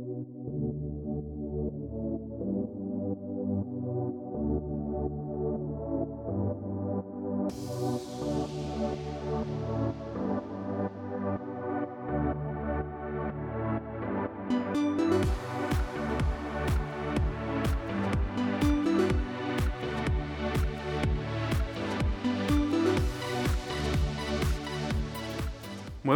Muy 0.00 0.24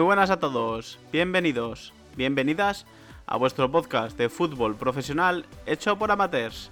buenas 0.00 0.30
a 0.30 0.38
todos, 0.38 0.98
bienvenidos, 1.12 1.92
bienvenidas 2.16 2.86
a 3.26 3.36
vuestro 3.36 3.70
podcast 3.70 4.16
de 4.18 4.28
fútbol 4.28 4.76
profesional 4.76 5.46
hecho 5.66 5.98
por 5.98 6.10
amateurs. 6.10 6.70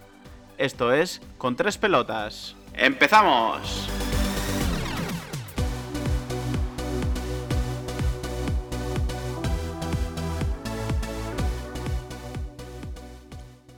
Esto 0.59 0.93
es 0.93 1.21
Con 1.39 1.57
tres 1.57 1.79
pelotas. 1.79 2.55
¡Empezamos! 2.75 3.89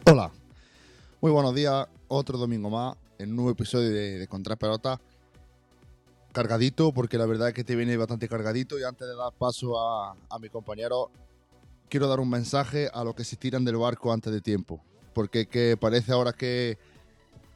Hola, 0.07 0.31
muy 1.21 1.31
buenos 1.31 1.55
días, 1.55 1.87
otro 2.09 2.37
domingo 2.37 2.69
más, 2.71 2.97
en 3.19 3.31
un 3.31 3.37
nuevo 3.37 3.51
episodio 3.53 3.91
de, 3.91 4.19
de 4.19 4.29
Con 4.29 4.43
tres 4.43 4.59
pelotas 4.59 4.99
cargadito, 6.35 6.93
porque 6.93 7.17
la 7.17 7.27
verdad 7.27 7.49
es 7.49 7.55
que 7.55 7.63
te 7.63 7.77
viene 7.77 7.97
bastante 7.97 8.29
cargadito. 8.29 8.77
Y 8.79 8.83
antes 8.83 9.07
de 9.07 9.15
dar 9.15 9.33
paso 9.33 9.79
a, 9.81 10.17
a 10.29 10.39
mi 10.41 10.49
compañero, 10.51 11.11
quiero 11.95 12.09
dar 12.09 12.19
un 12.19 12.29
mensaje 12.29 12.91
a 12.93 13.05
los 13.05 13.15
que 13.15 13.23
se 13.23 13.37
tiran 13.37 13.65
del 13.65 13.77
barco 13.77 14.13
antes 14.13 14.33
de 14.33 14.41
tiempo. 14.41 14.83
Porque 15.13 15.47
que 15.47 15.77
parece 15.77 16.11
ahora 16.11 16.33
que, 16.33 16.77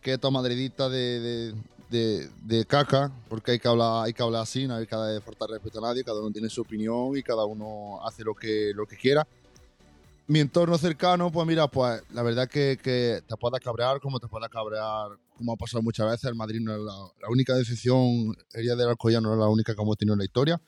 que 0.00 0.12
esto 0.12 0.30
madridita 0.30 0.88
de, 0.88 1.18
de, 1.18 1.54
de, 1.90 2.30
de, 2.44 2.64
caca, 2.64 3.10
porque 3.28 3.50
hay 3.50 3.58
que 3.58 3.66
hablar, 3.66 4.04
hay 4.04 4.12
que 4.12 4.22
hablar 4.22 4.42
así, 4.42 4.68
no 4.68 4.76
hay 4.76 4.86
que 4.86 4.94
faltar 5.24 5.50
respeto 5.50 5.80
a 5.80 5.88
nadie, 5.88 6.04
cada 6.04 6.20
uno 6.20 6.30
tiene 6.30 6.48
su 6.48 6.60
opinión 6.60 7.16
y 7.16 7.22
cada 7.24 7.44
uno 7.46 7.98
hace 8.06 8.22
lo 8.22 8.32
que, 8.32 8.70
lo 8.76 8.86
que 8.86 8.96
quiera. 8.96 9.26
Mi 10.28 10.38
entorno 10.38 10.78
cercano, 10.78 11.32
pues 11.32 11.44
mira, 11.44 11.66
pues 11.66 12.00
la 12.12 12.22
verdad 12.22 12.48
que, 12.48 12.78
que 12.80 13.20
te 13.26 13.36
pueda 13.38 13.58
cabrear 13.58 13.98
como 13.98 14.20
te 14.20 14.28
pueda 14.28 14.48
cabrear 14.48 15.18
como 15.36 15.54
ha 15.54 15.56
pasado 15.56 15.82
muchas 15.82 16.08
veces, 16.08 16.26
el 16.26 16.36
Madrid 16.36 16.60
no 16.60 16.76
es 16.76 16.80
la, 16.80 16.92
la 16.92 17.28
única 17.28 17.56
decisión, 17.56 18.36
el 18.52 18.62
día 18.62 18.76
del 18.76 18.91
Alcoyano 18.91 19.30
no 19.30 19.34
es 19.34 19.41
la 19.41 19.48
única 19.48 19.74
que 19.74 19.82
hemos 19.82 19.96
tenido 19.96 20.14
en 20.14 20.18
la 20.18 20.26
historia. 20.26 20.60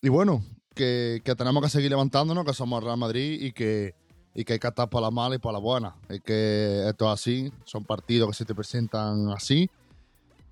Y 0.00 0.08
bueno, 0.08 0.42
que, 0.76 1.20
que, 1.24 1.34
tenemos 1.34 1.62
que 1.62 1.68
seguir 1.68 1.90
levantándonos, 1.90 2.44
que 2.44 2.54
somos 2.54 2.84
Real 2.84 2.96
Madrid 2.96 3.42
y 3.42 3.52
que, 3.52 3.96
y 4.34 4.44
que 4.44 4.52
hay 4.52 4.58
que 4.60 4.68
estar 4.68 4.88
para 4.88 5.06
la 5.06 5.10
mala 5.10 5.34
y 5.34 5.38
para 5.38 5.54
la 5.54 5.58
buena. 5.58 5.96
Es 6.08 6.20
que 6.20 6.86
esto 6.88 7.06
es 7.06 7.12
así, 7.12 7.52
son 7.64 7.84
partidos 7.84 8.28
que 8.28 8.34
se 8.36 8.44
te 8.44 8.54
presentan 8.54 9.30
así. 9.30 9.68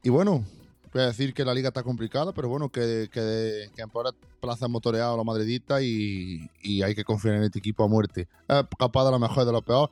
Y 0.03 0.09
bueno, 0.09 0.45
voy 0.93 1.03
a 1.03 1.07
decir 1.07 1.33
que 1.33 1.45
la 1.45 1.55
liga 1.55 1.69
está 1.69 1.85
complicada, 1.85 2.33
pero 2.33 2.49
bueno, 2.49 2.69
que, 2.71 3.09
que, 3.13 3.71
que 3.77 3.83
en 3.83 3.91
plazas 4.41 4.69
motoreado 4.69 5.15
a 5.15 5.17
los 5.17 5.25
madridistas 5.25 5.83
y, 5.83 6.51
y, 6.63 6.83
hay 6.83 6.97
que 6.97 7.05
confiar 7.05 7.37
en 7.37 7.45
este 7.45 7.61
equipo 7.61 7.85
a 7.85 7.89
muerte. 7.89 8.27
Es 8.49 8.65
capaz 8.77 9.05
de 9.05 9.13
lo 9.13 9.21
mejor 9.21 9.45
y 9.45 9.47
de 9.47 9.53
lo 9.53 9.63
peor 9.63 9.91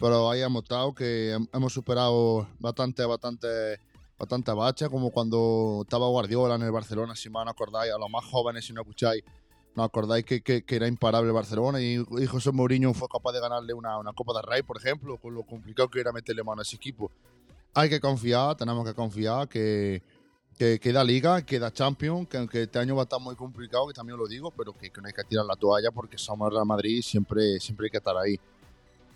pero 0.00 0.30
ahí 0.30 0.40
hemos 0.40 0.62
estado 0.62 0.94
que 0.94 1.38
hemos 1.52 1.72
superado 1.74 2.48
bastante, 2.58 3.04
bastante, 3.04 3.78
bastante 4.18 4.50
bacha, 4.52 4.88
como 4.88 5.10
cuando 5.10 5.82
estaba 5.82 6.08
Guardiola 6.08 6.54
en 6.54 6.62
el 6.62 6.72
Barcelona, 6.72 7.14
si 7.14 7.28
no 7.28 7.40
acordáis, 7.40 7.92
a 7.92 7.98
los 7.98 8.08
más 8.08 8.24
jóvenes, 8.24 8.64
si 8.64 8.72
no 8.72 8.80
escucháis, 8.80 9.22
no 9.74 9.84
acordáis 9.84 10.24
que, 10.24 10.40
que, 10.42 10.62
que 10.62 10.76
era 10.76 10.88
imparable 10.88 11.28
el 11.28 11.34
Barcelona 11.34 11.80
y, 11.80 12.04
José 12.26 12.50
Mourinho 12.52 12.92
fue 12.94 13.08
capaz 13.08 13.32
de 13.32 13.40
ganarle 13.40 13.72
una, 13.72 13.98
una 13.98 14.12
Copa 14.12 14.32
del 14.34 14.42
Rey, 14.42 14.62
por 14.62 14.76
ejemplo, 14.76 15.16
con 15.18 15.34
lo 15.34 15.42
complicado 15.42 15.88
que 15.88 16.00
era 16.00 16.12
meterle 16.12 16.42
mano 16.42 16.60
a 16.60 16.62
ese 16.62 16.76
equipo. 16.76 17.10
Hay 17.74 17.88
que 17.88 18.00
confiar, 18.00 18.56
tenemos 18.56 18.84
que 18.84 18.94
confiar 18.94 19.48
que, 19.48 20.02
que 20.58 20.80
queda 20.80 21.04
Liga, 21.04 21.42
queda 21.42 21.72
Champions, 21.72 22.28
que 22.28 22.36
aunque 22.36 22.62
este 22.62 22.78
año 22.78 22.96
va 22.96 23.02
a 23.02 23.04
estar 23.04 23.20
muy 23.20 23.36
complicado, 23.36 23.86
que 23.86 23.94
también 23.94 24.18
lo 24.18 24.26
digo, 24.26 24.50
pero 24.50 24.72
que, 24.72 24.90
que 24.90 25.00
no 25.00 25.06
hay 25.06 25.14
que 25.14 25.24
tirar 25.24 25.46
la 25.46 25.56
toalla 25.56 25.90
porque 25.92 26.18
somos 26.18 26.52
Real 26.52 26.66
Madrid 26.66 26.98
y 26.98 27.02
siempre, 27.02 27.60
siempre 27.60 27.86
hay 27.86 27.90
que 27.90 27.98
estar 27.98 28.16
ahí 28.16 28.38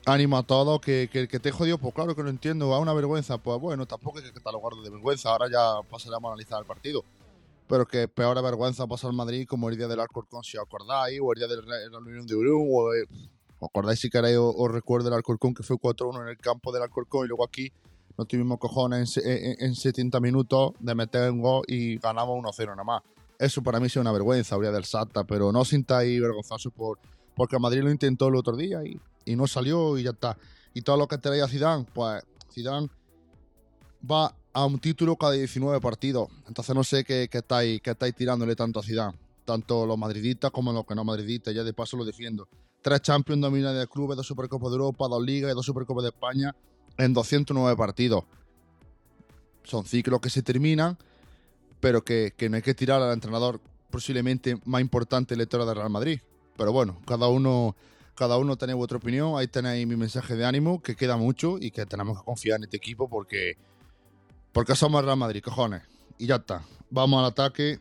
ánimo 0.06 0.36
a 0.36 0.42
todos, 0.42 0.80
que, 0.80 1.08
que, 1.10 1.26
que 1.26 1.40
te 1.40 1.50
jodido, 1.50 1.78
pues 1.78 1.94
claro 1.94 2.14
que 2.14 2.22
lo 2.22 2.30
entiendo, 2.30 2.72
a 2.74 2.78
una 2.78 2.92
vergüenza, 2.92 3.38
pues 3.38 3.58
bueno, 3.60 3.86
tampoco 3.86 4.18
hay 4.18 4.24
que 4.24 4.32
catalogarlo 4.32 4.82
de 4.82 4.90
vergüenza, 4.90 5.30
ahora 5.30 5.48
ya 5.50 5.88
pasaremos 5.88 6.24
a 6.24 6.28
analizar 6.34 6.60
el 6.60 6.66
partido. 6.66 7.04
Pero 7.66 7.86
que 7.86 8.08
peor 8.08 8.42
vergüenza 8.42 8.86
pasó 8.86 9.08
al 9.08 9.14
Madrid 9.14 9.46
como 9.48 9.68
el 9.68 9.76
día 9.76 9.88
del 9.88 10.00
Alcorcón, 10.00 10.42
si 10.42 10.56
os 10.56 10.64
acordáis, 10.64 11.18
o 11.22 11.32
el 11.32 11.38
día 11.38 11.48
de 11.48 11.56
la 11.90 11.98
Unión 11.98 12.26
de 12.26 12.34
Uruguay, 12.34 12.68
o 12.70 12.94
eh, 12.94 13.06
os 13.58 13.68
acordáis 13.68 14.00
si 14.00 14.10
queréis, 14.10 14.36
os, 14.36 14.54
os 14.56 14.70
recuerdo 14.70 15.08
el 15.08 15.14
Alcorcón 15.14 15.54
que 15.54 15.62
fue 15.62 15.76
4-1 15.76 16.22
en 16.22 16.28
el 16.28 16.38
campo 16.38 16.72
del 16.72 16.82
Alcorcón 16.82 17.24
y 17.24 17.28
luego 17.28 17.44
aquí 17.44 17.72
no 18.18 18.26
tuvimos 18.26 18.58
cojones 18.58 19.16
en, 19.16 19.46
en, 19.46 19.56
en 19.58 19.74
70 19.74 20.20
minutos 20.20 20.72
de 20.78 20.94
meter 20.94 21.30
un 21.30 21.40
gol 21.40 21.64
y 21.66 21.98
ganamos 21.98 22.36
1-0 22.36 22.66
nada 22.68 22.84
más. 22.84 23.02
Eso 23.38 23.62
para 23.62 23.80
mí 23.80 23.86
es 23.86 23.96
una 23.96 24.12
vergüenza, 24.12 24.54
habría 24.54 24.70
del 24.70 24.84
Sata, 24.84 25.24
pero 25.24 25.50
no 25.50 25.60
os 25.60 25.68
sintáis 25.68 26.20
vergonzosos 26.20 26.72
por, 26.72 26.98
porque 27.34 27.58
Madrid 27.58 27.82
lo 27.82 27.90
intentó 27.90 28.28
el 28.28 28.36
otro 28.36 28.56
día 28.56 28.84
y 28.84 29.00
y 29.24 29.36
no 29.36 29.46
salió 29.46 29.98
y 29.98 30.04
ya 30.04 30.10
está. 30.10 30.36
Y 30.72 30.82
todo 30.82 30.96
lo 30.96 31.06
que 31.06 31.18
traía 31.18 31.48
Zidane, 31.48 31.86
pues 31.92 32.22
Zidane 32.52 32.88
va 34.10 34.34
a 34.54 34.64
un 34.64 34.78
título 34.78 35.16
cada 35.16 35.32
19 35.32 35.80
partidos. 35.80 36.28
Entonces 36.48 36.74
no 36.74 36.82
sé 36.82 37.04
qué, 37.04 37.28
qué, 37.30 37.38
estáis, 37.38 37.80
qué 37.82 37.90
estáis 37.90 38.14
tirándole 38.14 38.56
tanto 38.56 38.80
a 38.80 38.82
Zidane. 38.82 39.18
Tanto 39.44 39.84
los 39.84 39.98
madridistas 39.98 40.50
como 40.50 40.72
los 40.72 40.86
que 40.86 40.94
no 40.94 41.04
madridistas. 41.04 41.54
Ya 41.54 41.62
de 41.62 41.74
paso 41.74 41.96
lo 41.96 42.04
defiendo. 42.04 42.48
Tres 42.80 43.02
Champions 43.02 43.42
dominadas 43.42 43.78
de 43.78 43.86
clubes, 43.86 44.16
dos 44.16 44.26
Supercopas 44.26 44.70
de 44.70 44.76
Europa, 44.76 45.06
dos 45.08 45.22
Ligas 45.22 45.52
y 45.52 45.54
dos 45.54 45.66
Supercopas 45.66 46.04
de 46.04 46.10
España 46.10 46.54
en 46.96 47.12
209 47.12 47.76
partidos. 47.76 48.24
Son 49.64 49.84
ciclos 49.84 50.20
que 50.20 50.30
se 50.30 50.42
terminan, 50.42 50.96
pero 51.80 52.04
que, 52.04 52.32
que 52.36 52.48
no 52.48 52.56
hay 52.56 52.62
que 52.62 52.74
tirar 52.74 53.02
al 53.02 53.12
entrenador 53.12 53.60
posiblemente 53.90 54.58
más 54.64 54.80
importante 54.80 55.34
historia 55.34 55.66
de 55.66 55.74
Real 55.74 55.90
Madrid. 55.90 56.20
Pero 56.56 56.72
bueno, 56.72 57.00
cada 57.06 57.28
uno 57.28 57.74
cada 58.14 58.38
uno 58.38 58.56
tiene 58.56 58.74
vuestra 58.74 58.98
opinión. 58.98 59.36
Ahí 59.36 59.48
tenéis 59.48 59.86
mi 59.86 59.96
mensaje 59.96 60.36
de 60.36 60.44
ánimo, 60.44 60.80
que 60.80 60.94
queda 60.94 61.16
mucho 61.16 61.58
y 61.60 61.70
que 61.70 61.84
tenemos 61.86 62.18
que 62.18 62.24
confiar 62.24 62.58
en 62.58 62.64
este 62.64 62.76
equipo 62.76 63.08
porque, 63.08 63.56
porque 64.54 64.76
somos 64.76 65.04
Real 65.04 65.18
Madrid, 65.18 65.42
cojones. 65.42 65.82
Y 66.16 66.26
ya 66.26 66.36
está. 66.36 66.62
Vamos 66.88 67.18
al 67.18 67.26
ataque. 67.26 67.80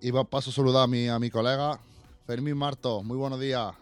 Y 0.00 0.10
paso 0.12 0.50
a 0.50 0.52
saludar 0.52 0.84
a 0.84 0.86
mi, 0.86 1.08
a 1.08 1.18
mi 1.18 1.30
colega 1.30 1.78
Fermín 2.26 2.56
Marto. 2.56 3.02
Muy 3.02 3.18
buenos 3.18 3.38
días. 3.38 3.74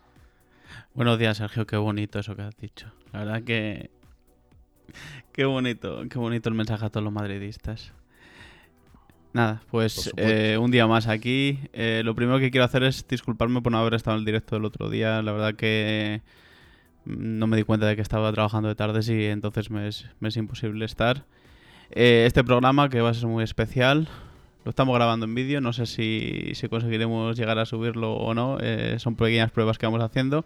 Buenos 0.94 1.16
días, 1.18 1.36
Sergio. 1.36 1.64
Qué 1.64 1.76
bonito 1.76 2.18
eso 2.18 2.34
que 2.34 2.42
has 2.42 2.56
dicho. 2.56 2.90
La 3.12 3.20
verdad 3.20 3.42
que. 3.44 3.90
Qué 5.32 5.44
bonito, 5.44 6.02
qué 6.10 6.18
bonito 6.18 6.48
el 6.48 6.56
mensaje 6.56 6.84
a 6.84 6.90
todos 6.90 7.04
los 7.04 7.12
madridistas. 7.12 7.92
Nada, 9.32 9.62
pues 9.70 10.10
eh, 10.16 10.58
un 10.60 10.72
día 10.72 10.88
más 10.88 11.06
aquí. 11.06 11.60
Eh, 11.72 12.02
lo 12.04 12.16
primero 12.16 12.40
que 12.40 12.50
quiero 12.50 12.64
hacer 12.64 12.82
es 12.82 13.06
disculparme 13.06 13.62
por 13.62 13.70
no 13.70 13.78
haber 13.78 13.94
estado 13.94 14.16
en 14.16 14.20
el 14.20 14.24
directo 14.24 14.56
el 14.56 14.64
otro 14.64 14.90
día. 14.90 15.22
La 15.22 15.30
verdad 15.30 15.54
que 15.54 16.22
no 17.04 17.46
me 17.46 17.56
di 17.56 17.62
cuenta 17.62 17.86
de 17.86 17.94
que 17.94 18.02
estaba 18.02 18.32
trabajando 18.32 18.68
de 18.68 18.74
tardes 18.74 19.08
y 19.08 19.26
entonces 19.26 19.70
me 19.70 19.86
es, 19.86 20.06
me 20.18 20.30
es 20.30 20.36
imposible 20.36 20.84
estar. 20.84 21.24
Eh, 21.90 22.24
este 22.26 22.44
programa, 22.44 22.88
que 22.88 23.00
va 23.00 23.10
a 23.10 23.14
ser 23.14 23.26
muy 23.26 23.44
especial, 23.44 24.08
lo 24.64 24.70
estamos 24.70 24.94
grabando 24.94 25.24
en 25.26 25.34
vídeo. 25.34 25.60
No 25.60 25.72
sé 25.72 25.86
si, 25.86 26.50
si, 26.54 26.68
conseguiremos 26.68 27.36
llegar 27.38 27.58
a 27.58 27.64
subirlo 27.64 28.12
o 28.14 28.34
no. 28.34 28.58
Eh, 28.60 28.96
son 28.98 29.16
pequeñas 29.16 29.50
pruebas 29.50 29.78
que 29.78 29.86
vamos 29.86 30.02
haciendo. 30.02 30.44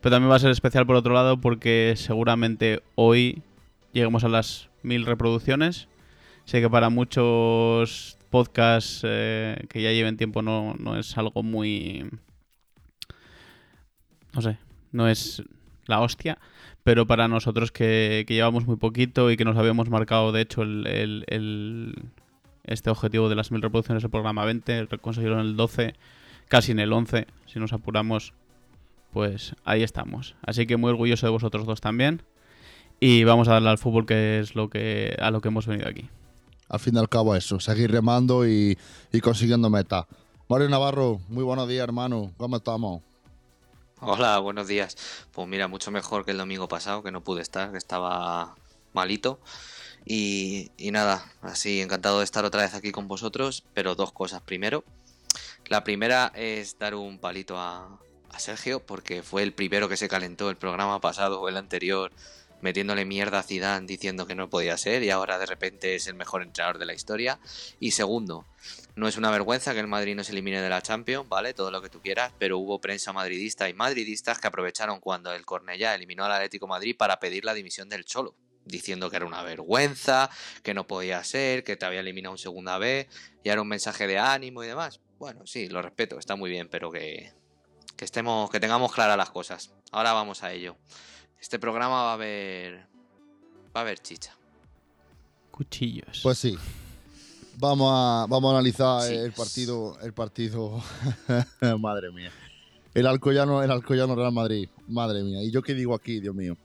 Pero 0.00 0.14
también 0.14 0.30
va 0.30 0.36
a 0.36 0.38
ser 0.38 0.50
especial 0.50 0.86
por 0.86 0.96
otro 0.96 1.14
lado 1.14 1.40
porque 1.40 1.94
seguramente 1.96 2.82
hoy 2.94 3.42
lleguemos 3.92 4.22
a 4.24 4.28
las 4.28 4.68
mil 4.82 5.06
reproducciones. 5.06 5.88
Sé 6.44 6.60
que 6.60 6.68
para 6.68 6.90
muchos 6.90 8.18
podcasts 8.30 9.00
eh, 9.04 9.64
que 9.68 9.82
ya 9.82 9.92
lleven 9.92 10.16
tiempo 10.16 10.42
no, 10.42 10.74
no, 10.78 10.98
es 10.98 11.16
algo 11.16 11.42
muy... 11.42 12.10
No 14.32 14.42
sé, 14.42 14.58
no 14.92 15.08
es 15.08 15.42
la 15.86 16.00
hostia, 16.00 16.38
pero 16.84 17.06
para 17.06 17.26
nosotros 17.28 17.72
que, 17.72 18.24
que 18.28 18.34
llevamos 18.34 18.66
muy 18.66 18.76
poquito 18.76 19.30
y 19.30 19.36
que 19.36 19.44
nos 19.44 19.56
habíamos 19.56 19.90
marcado, 19.90 20.30
de 20.30 20.42
hecho, 20.42 20.62
el, 20.62 21.24
el, 21.26 21.94
este 22.64 22.90
objetivo 22.90 23.28
de 23.28 23.34
las 23.34 23.50
mil 23.50 23.62
reproducciones 23.62 24.02
del 24.02 24.10
programa 24.10 24.44
20, 24.44 24.86
conseguirlo 25.00 25.40
en 25.40 25.46
el 25.46 25.56
12, 25.56 25.94
casi 26.48 26.72
en 26.72 26.78
el 26.78 26.92
11, 26.92 27.26
si 27.46 27.58
nos 27.58 27.72
apuramos, 27.72 28.34
pues 29.12 29.56
ahí 29.64 29.82
estamos. 29.82 30.36
Así 30.42 30.66
que 30.66 30.76
muy 30.76 30.90
orgulloso 30.90 31.26
de 31.26 31.32
vosotros 31.32 31.66
dos 31.66 31.80
también. 31.80 32.22
Y 33.00 33.24
vamos 33.24 33.48
a 33.48 33.54
darle 33.54 33.70
al 33.70 33.78
fútbol, 33.78 34.06
que 34.06 34.38
es 34.38 34.54
lo 34.54 34.70
que, 34.70 35.16
a 35.18 35.30
lo 35.30 35.40
que 35.40 35.48
hemos 35.48 35.66
venido 35.66 35.88
aquí 35.88 36.08
al 36.68 36.80
fin 36.80 36.96
y 36.96 36.98
al 36.98 37.08
cabo 37.08 37.34
eso, 37.34 37.60
seguir 37.60 37.90
remando 37.90 38.46
y, 38.46 38.76
y 39.12 39.20
consiguiendo 39.20 39.70
meta. 39.70 40.06
Mario 40.48 40.68
Navarro, 40.68 41.20
muy 41.28 41.44
buenos 41.44 41.68
días, 41.68 41.84
hermano. 41.84 42.32
¿Cómo 42.36 42.56
estamos? 42.56 43.02
Hola, 44.06 44.38
buenos 44.38 44.68
días. 44.68 44.98
Pues 45.32 45.48
mira, 45.48 45.66
mucho 45.66 45.90
mejor 45.90 46.26
que 46.26 46.32
el 46.32 46.36
domingo 46.36 46.68
pasado, 46.68 47.02
que 47.02 47.10
no 47.10 47.24
pude 47.24 47.40
estar, 47.40 47.72
que 47.72 47.78
estaba 47.78 48.54
malito. 48.92 49.40
Y, 50.04 50.70
nada, 50.78 51.24
así 51.40 51.80
encantado 51.80 52.18
de 52.18 52.24
estar 52.24 52.44
otra 52.44 52.60
vez 52.60 52.74
aquí 52.74 52.92
con 52.92 53.08
vosotros, 53.08 53.64
pero 53.72 53.94
dos 53.94 54.12
cosas. 54.12 54.42
Primero, 54.42 54.84
la 55.68 55.84
primera 55.84 56.30
es 56.34 56.78
dar 56.78 56.94
un 56.94 57.18
palito 57.18 57.58
a, 57.58 57.98
a 58.28 58.38
Sergio 58.38 58.84
porque 58.84 59.22
fue 59.22 59.42
el 59.42 59.54
primero 59.54 59.88
que 59.88 59.96
se 59.96 60.06
calentó 60.06 60.50
el 60.50 60.56
programa 60.56 61.00
pasado 61.00 61.40
o 61.40 61.48
el 61.48 61.56
anterior 61.56 62.12
metiéndole 62.60 63.06
mierda 63.06 63.38
a 63.38 63.42
Zidane 63.42 63.86
diciendo 63.86 64.26
que 64.26 64.34
no 64.34 64.50
podía 64.50 64.76
ser 64.76 65.02
y 65.02 65.08
ahora 65.08 65.38
de 65.38 65.46
repente 65.46 65.94
es 65.94 66.08
el 66.08 66.14
mejor 66.14 66.42
entrenador 66.42 66.76
de 66.76 66.84
la 66.84 66.92
historia. 66.92 67.38
Y 67.80 67.92
segundo, 67.92 68.44
no 68.96 69.08
es 69.08 69.16
una 69.16 69.30
vergüenza 69.30 69.74
que 69.74 69.80
el 69.80 69.88
Madrid 69.88 70.14
no 70.14 70.22
se 70.22 70.32
elimine 70.32 70.60
de 70.60 70.68
la 70.68 70.80
Champions, 70.80 71.28
¿vale? 71.28 71.52
Todo 71.52 71.70
lo 71.70 71.82
que 71.82 71.88
tú 71.88 72.00
quieras, 72.00 72.32
pero 72.38 72.58
hubo 72.58 72.80
prensa 72.80 73.12
madridista 73.12 73.68
y 73.68 73.74
madridistas 73.74 74.38
que 74.38 74.46
aprovecharon 74.46 75.00
cuando 75.00 75.32
el 75.32 75.44
Cornellá 75.44 75.94
eliminó 75.94 76.24
al 76.24 76.32
Atlético 76.32 76.66
Madrid 76.66 76.96
para 76.96 77.18
pedir 77.18 77.44
la 77.44 77.54
dimisión 77.54 77.88
del 77.88 78.04
Cholo, 78.04 78.36
diciendo 78.64 79.10
que 79.10 79.16
era 79.16 79.26
una 79.26 79.42
vergüenza, 79.42 80.30
que 80.62 80.74
no 80.74 80.86
podía 80.86 81.22
ser, 81.24 81.64
que 81.64 81.76
te 81.76 81.86
había 81.86 82.00
eliminado 82.00 82.34
en 82.34 82.38
segunda 82.38 82.78
vez 82.78 83.08
y 83.42 83.48
era 83.48 83.60
un 83.60 83.68
mensaje 83.68 84.06
de 84.06 84.18
ánimo 84.18 84.62
y 84.62 84.68
demás. 84.68 85.00
Bueno, 85.18 85.46
sí, 85.46 85.68
lo 85.68 85.82
respeto, 85.82 86.18
está 86.18 86.36
muy 86.36 86.50
bien, 86.50 86.68
pero 86.68 86.90
que, 86.92 87.32
que 87.96 88.04
estemos, 88.04 88.50
que 88.50 88.60
tengamos 88.60 88.92
claras 88.92 89.16
las 89.16 89.30
cosas. 89.30 89.72
Ahora 89.90 90.12
vamos 90.12 90.42
a 90.42 90.52
ello. 90.52 90.76
Este 91.40 91.58
programa 91.58 92.04
va 92.04 92.10
a 92.10 92.14
haber. 92.14 92.86
Va 93.76 93.80
a 93.80 93.82
haber 93.82 93.98
chicha. 93.98 94.36
Cuchillos. 95.50 96.20
Pues 96.22 96.38
sí. 96.38 96.56
Vamos 97.58 97.90
a, 97.92 98.26
vamos 98.28 98.52
a 98.52 98.58
analizar 98.58 99.12
el 99.12 99.32
partido. 99.32 99.98
El 100.00 100.12
partido. 100.12 100.82
Madre 101.78 102.10
mía. 102.10 102.30
El 102.94 103.06
Alcoyano, 103.06 103.62
el 103.62 103.70
Alcoyano 103.70 104.14
Real 104.14 104.32
Madrid. 104.32 104.68
Madre 104.88 105.22
mía. 105.22 105.42
¿Y 105.42 105.50
yo 105.50 105.62
qué 105.62 105.74
digo 105.74 105.94
aquí, 105.94 106.20
Dios 106.20 106.34
mío? 106.34 106.56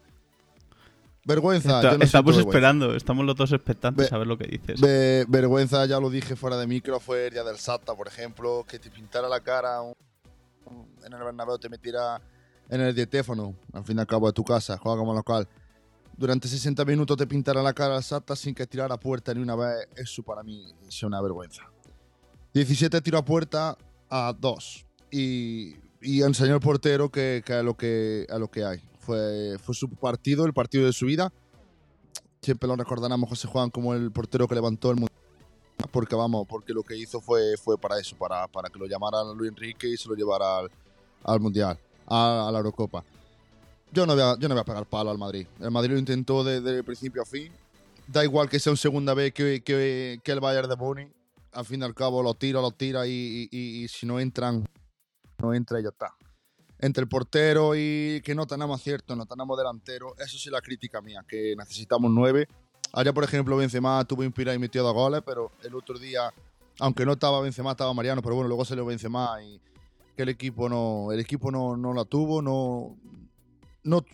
Vergüenza. 1.26 1.96
estamos 2.02 2.38
esperando, 2.38 2.96
estamos 2.96 3.24
los 3.24 3.36
dos 3.36 3.52
expectantes 3.52 4.12
a 4.12 4.18
ver 4.18 4.26
lo 4.26 4.38
que 4.38 4.48
dices. 4.48 4.82
vergüenza, 5.28 5.86
ya 5.86 6.00
lo 6.00 6.10
dije 6.10 6.36
fuera 6.36 6.58
de 6.58 6.66
micro, 6.66 7.00
fue 7.00 7.28
el 7.28 7.34
día 7.34 7.44
del 7.44 7.58
SATA, 7.58 7.96
por 7.96 8.08
ejemplo, 8.08 8.66
que 8.68 8.80
te 8.80 8.90
pintara 8.90 9.30
la 9.30 9.40
cara 9.42 9.82
en 11.06 11.14
el 11.14 11.24
Bernabéu, 11.24 11.60
te 11.60 11.70
metiera 11.70 12.20
en 12.70 12.82
el 12.82 12.96
dietéfono, 12.96 13.54
al 13.74 13.84
fin 13.84 13.98
y 13.98 14.00
al 14.00 14.08
cabo 14.08 14.28
de 14.28 14.34
tu 14.34 14.44
casa, 14.44 14.78
juega 14.78 14.98
como 14.98 15.14
local. 15.14 15.48
Durante 16.20 16.50
60 16.50 16.84
minutos 16.84 17.16
te 17.16 17.26
pintará 17.26 17.64
la 17.64 17.72
cara 17.72 17.96
al 17.96 18.38
sin 18.38 18.54
que 18.54 18.68
tirar 18.68 18.92
a 18.92 19.00
puerta 19.00 19.34
ni 19.34 19.42
una 19.42 19.56
vez. 19.56 19.88
Eso 19.96 20.22
para 20.22 20.44
mí 20.44 20.66
es 20.86 21.02
una 21.04 21.22
vergüenza. 21.22 21.64
17 22.54 23.00
tiro 23.00 23.18
a 23.18 23.24
puerta 23.24 23.78
a 24.10 24.36
2. 24.38 24.86
Y, 25.12 25.76
y 26.02 26.22
enseñó 26.22 26.56
el 26.56 26.60
portero 26.60 27.10
que, 27.10 27.42
a, 27.48 27.64
lo 27.64 27.78
que, 27.78 28.28
a 28.30 28.38
lo 28.38 28.52
que 28.52 28.66
hay. 28.66 28.82
Fue, 29.00 29.58
fue 29.64 29.74
su 29.74 29.90
partido, 29.90 30.46
el 30.46 30.52
partido 30.54 30.86
de 30.86 30.92
su 30.92 31.06
vida. 31.06 31.32
Siempre 32.42 32.68
lo 32.68 32.76
recordaremos 32.76 33.30
José 33.30 33.48
Juan 33.48 33.70
como 33.70 33.94
el 33.94 34.12
portero 34.12 34.46
que 34.46 34.56
levantó 34.56 34.92
el 34.92 34.98
mundo. 34.98 35.14
Porque 35.90 36.16
vamos, 36.16 36.46
porque 36.50 36.74
lo 36.74 36.84
que 36.84 36.98
hizo 36.98 37.22
fue, 37.22 37.56
fue 37.56 37.78
para 37.78 37.98
eso, 37.98 38.18
para, 38.18 38.46
para 38.50 38.70
que 38.70 38.78
lo 38.78 38.88
llamaran 38.88 39.38
Luis 39.38 39.52
Enrique 39.52 39.88
y 39.88 39.96
se 39.96 40.10
lo 40.10 40.16
llevara 40.16 40.58
al, 40.58 40.72
al 41.24 41.40
Mundial 41.40 41.80
a, 42.08 42.50
la 42.52 42.58
Eurocopa. 42.58 43.06
Yo 43.92 44.06
no, 44.06 44.14
voy 44.14 44.22
a, 44.22 44.38
yo 44.38 44.48
no 44.48 44.56
voy 44.56 44.62
a 44.62 44.66
pegar 44.66 44.86
palo 44.86 45.10
al 45.10 45.18
Madrid. 45.18 45.48
El 45.60 45.72
Madrid 45.72 45.94
lo 45.94 46.00
intentó 46.00 46.44
desde 46.44 46.78
el 46.78 46.84
principio 46.84 47.24
a 47.24 47.26
fin. 47.26 47.52
Da 48.08 48.24
igual 48.24 48.50
que 48.50 48.60
sea 48.60 48.72
un 48.72 48.78
segunda 48.78 49.14
vez 49.14 49.34
que, 49.34 49.62
que, 49.64 50.20
que 50.24 50.32
el 50.32 50.40
Bayern 50.40 50.70
de 50.70 50.76
Múnich. 50.76 51.12
Al 51.52 51.66
fin 51.66 51.82
y 51.82 51.84
al 51.84 51.96
cabo 51.96 52.22
lo 52.22 52.36
tira, 52.36 52.62
lo 52.62 52.72
tira 52.72 53.08
y, 53.08 53.50
y, 53.52 53.88
si 53.88 54.06
no 54.06 54.20
entran, 54.20 54.64
no 55.40 55.54
entra 55.54 55.80
y 55.80 55.84
ya 55.84 55.90
está. 55.90 56.14
Entre 56.78 57.02
el 57.02 57.10
portero 57.10 57.76
y 57.76 58.22
que 58.24 58.36
no 58.36 58.46
tenemos 58.46 58.80
acierto, 58.80 59.16
no 59.16 59.26
tenemos 59.26 59.58
delantero, 59.58 60.16
eso 60.20 60.38
sí 60.38 60.52
la 60.52 60.62
crítica 60.62 61.02
mía, 61.02 61.26
que 61.28 61.56
necesitamos 61.58 62.12
nueve. 62.12 62.48
Allá, 62.94 63.12
por 63.14 63.24
ejemplo, 63.24 63.58
Benzema 63.58 64.06
tuvo 64.06 64.24
inspirado 64.24 64.56
y 64.56 64.60
metió 64.60 64.84
dos 64.84 64.94
goles, 64.94 65.24
pero 65.26 65.52
el 65.64 65.74
otro 65.74 65.98
día, 65.98 66.32
aunque 66.80 67.04
no 67.06 67.14
estaba 67.14 67.42
Benzema, 67.42 67.72
estaba 67.72 67.94
Mariano, 67.96 68.22
pero 68.22 68.36
bueno, 68.36 68.48
luego 68.48 68.64
salió 68.64 68.86
Benzema 68.86 69.42
y, 69.44 69.60
que 70.16 70.24
el 70.24 70.30
equipo 70.30 70.70
no, 70.70 71.12
el 71.12 71.20
equipo 71.20 71.50
no, 71.50 71.76
no 71.76 71.94
la 71.94 72.06
tuvo, 72.06 72.42
no, 72.42 72.96
no, 73.84 74.06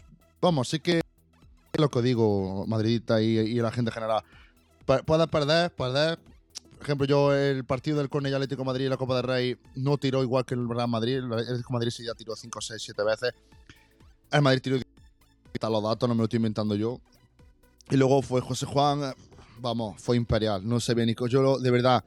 vamos, 0.41 0.69
sí 0.69 0.79
que 0.79 0.99
es 0.99 1.81
lo 1.81 1.89
que 1.89 2.01
digo, 2.01 2.65
madridita 2.67 3.21
y, 3.21 3.37
y 3.37 3.55
la 3.55 3.71
gente 3.71 3.91
general. 3.91 4.23
Puede 4.85 5.27
perder, 5.27 5.71
perder. 5.71 6.19
Por 6.77 6.83
ejemplo, 6.83 7.07
yo 7.07 7.33
el 7.33 7.65
partido 7.65 7.97
del 7.97 8.09
Cornell 8.09 8.35
Atlético 8.35 8.63
Madrid 8.63 8.85
y 8.85 8.89
la 8.89 8.97
Copa 8.97 9.15
del 9.15 9.23
Rey 9.23 9.57
no 9.75 9.97
tiró 9.97 10.21
igual 10.21 10.45
que 10.45 10.53
el 10.53 10.69
Real 10.69 10.87
Madrid. 10.87 11.15
El 11.15 11.33
Atlético 11.33 11.73
Madrid 11.73 11.89
sí 11.89 12.05
ya 12.05 12.13
tiró 12.13 12.35
5, 12.35 12.61
6, 12.61 12.81
7 12.81 13.03
veces. 13.03 13.33
El 14.31 14.41
Madrid 14.41 14.61
tiró 14.61 14.77
los 15.69 15.83
datos, 15.83 16.07
no 16.07 16.13
me 16.13 16.19
lo 16.19 16.25
estoy 16.25 16.37
inventando 16.37 16.75
yo. 16.75 16.99
Y 17.89 17.97
luego 17.97 18.21
fue 18.21 18.41
José 18.41 18.65
Juan, 18.65 19.13
vamos, 19.59 19.99
fue 20.01 20.17
imperial. 20.17 20.67
No 20.67 20.79
sé 20.79 20.93
bien. 20.93 21.13
Yo, 21.29 21.57
de 21.57 21.71
verdad, 21.71 22.03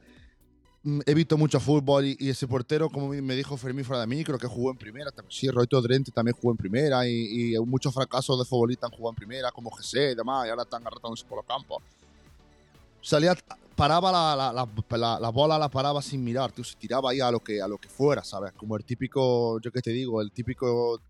he 0.83 1.13
visto 1.13 1.37
mucho 1.37 1.59
fútbol 1.59 2.05
y, 2.05 2.29
ese 2.29 2.47
portero, 2.47 2.89
como 2.89 3.09
me 3.09 3.35
dijo 3.35 3.57
Fermín 3.57 3.83
fuera 3.83 4.05
de 4.05 4.23
creo 4.23 4.37
que 4.37 4.47
jugó 4.47 4.71
en 4.71 4.77
primera. 4.77 5.11
Sí, 5.27 5.49
Roito 5.49 5.81
Drente 5.81 6.11
también 6.11 6.35
jugó 6.39 6.51
en 6.51 6.57
primera 6.57 7.07
y, 7.07 7.55
muchos 7.65 7.93
fracasos 7.93 8.39
de 8.39 8.45
futbolistas 8.45 8.89
han 8.89 8.97
jugado 8.97 9.11
en 9.11 9.15
primera, 9.15 9.51
como 9.51 9.71
Jesse 9.71 10.11
y 10.11 10.15
demás, 10.15 10.47
y 10.47 10.49
ahora 10.49 10.63
están 10.63 10.81
agarrándose 10.81 11.25
por 11.25 11.39
los 11.39 11.45
campos. 11.45 11.83
Salía, 13.01 13.35
paraba 13.75 14.11
la, 14.11 14.35
la, 14.53 15.19
la, 15.19 15.29
bola, 15.29 15.57
la 15.57 15.69
paraba 15.69 16.01
sin 16.01 16.23
mirar, 16.23 16.51
tío, 16.51 16.63
se 16.63 16.75
tiraba 16.75 17.11
ahí 17.11 17.19
a 17.19 17.31
lo, 17.31 17.39
que, 17.39 17.61
a 17.61 17.67
lo 17.67 17.77
que 17.77 17.89
fuera, 17.89 18.23
¿sabes? 18.23 18.53
Como 18.53 18.75
el 18.75 18.83
típico, 18.83 19.59
yo 19.61 19.71
qué 19.71 19.81
te 19.81 19.91
digo, 19.91 20.21
el 20.21 20.31
típico 20.31 21.01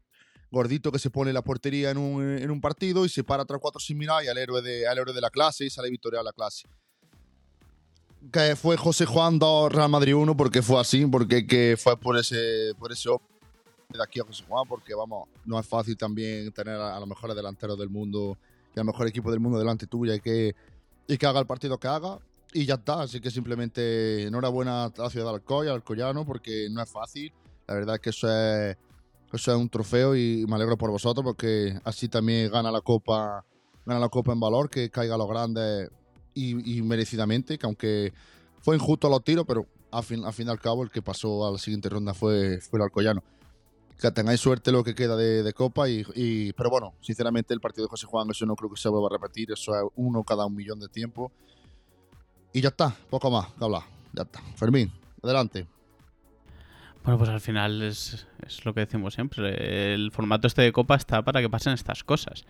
gordito 0.51 0.92
que 0.92 1.00
se 1.00 1.12
pone 1.12 1.31
la 1.31 1.44
portería 1.44 1.92
en 1.92 1.98
un, 1.98 2.24
en 2.24 2.50
un 2.50 2.60
partido 2.60 3.06
y 3.06 3.10
se 3.10 3.24
para 3.24 3.45
tras 3.45 3.60
cuatro 3.60 3.80
sin 3.80 4.00
mirar 4.00 4.24
y 4.24 4.27
al 4.27 4.38
héroe 4.38 4.63
de, 4.63 4.88
al 4.88 4.98
héroe 4.98 5.13
de 5.13 5.21
la 5.21 5.30
clase 5.30 5.66
y 5.66 5.69
sale 5.69 5.92
victoria 5.92 6.21
a 6.21 6.24
la 6.24 6.33
clase 6.33 6.68
que 8.31 8.56
fue 8.56 8.77
José 8.77 9.06
Juan 9.06 9.39
2, 9.39 9.71
Real 9.71 9.89
Madrid 9.89 10.16
1, 10.16 10.36
porque 10.38 10.62
fue 10.62 10.80
así, 10.80 11.06
porque 11.06 11.48
que 11.48 11.75
fue 11.77 11.98
por 11.98 12.18
ese, 12.18 12.74
por 12.77 12.92
ese 12.92 13.10
de 13.89 14.04
aquí 14.04 14.19
a 14.19 14.24
José 14.24 14.44
Juan, 14.48 14.68
porque 14.68 14.94
vamos, 14.94 15.30
no 15.45 15.60
es 15.60 15.66
fácil 15.66 15.98
también 15.98 16.51
tener 16.51 16.75
a, 16.75 17.00
los 17.00 17.07
mejores 17.07 17.36
delanteros 17.36 17.77
del 17.77 17.89
mundo 17.89 18.38
y 18.75 18.80
al 18.80 18.86
mejor 18.86 19.07
equipo 19.07 19.31
del 19.31 19.39
mundo 19.39 19.57
delante 19.57 19.88
tuya 19.88 20.16
y 20.16 20.19
que, 20.19 20.56
y 21.07 21.18
que 21.18 21.25
haga 21.25 21.39
el 21.39 21.48
partido 21.48 21.80
que 21.80 21.88
haga. 21.88 22.19
Y 22.54 22.66
ya 22.66 22.75
está, 22.75 23.04
así 23.04 23.19
que 23.19 23.31
simplemente 23.31 24.24
enhorabuena 24.24 24.86
a 24.86 24.92
la 24.95 25.10
ciudad 25.10 25.27
de 25.27 25.33
Alcoy, 25.36 25.68
al 25.68 25.75
Alcoyano, 25.75 26.25
porque 26.25 26.68
no 26.71 26.81
es 26.81 26.89
fácil. 26.89 27.31
La 27.68 27.75
verdad 27.75 27.95
es 27.95 28.01
que 28.01 28.10
eso 28.10 28.27
es, 28.27 28.75
eso 29.31 29.51
es 29.51 29.57
un 29.57 29.69
trofeo 29.69 30.16
y 30.16 30.45
me 30.48 30.56
alegro 30.56 30.77
por 30.77 30.92
vosotros, 30.92 31.24
porque 31.24 31.80
así 31.83 32.07
también 32.07 32.51
gana 32.51 32.71
la 32.71 32.81
Copa, 32.81 33.45
gana 33.86 34.00
la 34.00 34.10
Copa 34.10 34.33
en 34.33 34.39
valor, 34.39 34.69
que 34.69 34.89
caiga 34.89 35.16
a 35.16 35.18
los 35.18 35.27
grandes 35.27 35.89
y, 36.34 36.81
merecidamente, 36.81 37.58
que 37.58 37.66
aunque 37.66 38.14
fue 38.62 38.76
injusto 38.76 39.08
a 39.08 39.10
los 39.10 39.24
tiros, 39.24 39.46
pero 39.48 39.66
al 39.92 40.04
fin, 40.04 40.24
al 40.24 40.34
fin 40.34 40.48
y 40.48 40.52
al 40.52 40.60
cabo 40.60 40.84
el 40.84 40.92
que 40.92 41.02
pasó 41.02 41.48
a 41.48 41.52
la 41.52 41.58
siguiente 41.58 41.90
ronda 41.90 42.14
fue, 42.14 42.60
fue 42.62 42.80
el 42.80 42.84
Alcoyano. 42.84 43.24
Que 44.00 44.12
tengáis 44.12 44.40
suerte 44.40 44.72
lo 44.72 44.84
que 44.84 44.96
queda 44.96 45.18
de, 45.18 45.54
Copa, 45.54 45.90
y, 45.90 46.54
pero 46.54 46.70
bueno, 46.70 46.94
sinceramente 47.02 47.54
el 47.54 47.60
partido 47.60 47.86
de 47.86 47.90
José 47.90 48.06
Juan, 48.06 48.30
eso 48.30 48.46
no 48.46 48.56
creo 48.56 48.69
que 48.69 48.80
se 48.80 48.88
vuelva 48.88 49.07
a 49.07 49.18
repetir, 49.19 49.52
eso 49.52 49.76
es 49.76 49.81
uno 49.95 50.24
cada 50.24 50.45
un 50.45 50.56
millón 50.56 50.80
de 50.80 50.88
tiempo. 50.88 51.31
Y 52.54 52.62
ya 52.62 52.69
está, 52.69 52.95
poco 53.09 53.30
más 53.30 53.48
que 53.54 53.64
hablar, 53.64 53.83
ya 54.14 54.24
está. 54.24 54.42
Fermín, 54.56 54.92
adelante. 55.21 55.68
Bueno, 57.04 57.18
pues 57.18 57.30
al 57.30 57.42
final 57.42 57.81
es, 57.81 58.26
es, 58.45 58.66
lo 58.66 58.74
que 58.74 58.81
decimos 58.81 59.14
siempre. 59.14 59.94
El 59.94 60.12
formato 60.12 60.48
este 60.48 60.62
de 60.62 60.71
Copa 60.71 60.95
está 60.95 61.21
para 61.24 61.42
que 61.42 61.50
pasen 61.50 61.74
estas 61.74 62.04
cosas. 62.04 62.45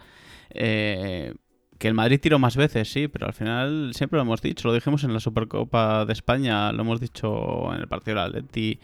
Eh, 0.52 1.34
que 1.80 1.88
el 1.88 1.94
Madrid 1.94 2.20
tiró 2.22 2.40
más 2.40 2.58
veces, 2.58 2.92
sí, 2.92 3.08
pero 3.08 3.26
al 3.26 3.34
final 3.34 3.92
siempre 3.94 4.18
lo 4.18 4.24
hemos 4.24 4.42
dicho. 4.42 4.68
Lo 4.68 4.74
dijimos 4.74 5.06
en 5.06 5.14
la 5.14 5.22
Supercopa 5.22 6.06
de 6.06 6.12
España, 6.12 6.74
lo 6.74 6.82
hemos 6.82 7.00
dicho 7.00 7.74
en 7.74 7.80
el 7.80 7.88
partido 7.88 8.18
del 8.18 8.28
Atleti. 8.28 8.80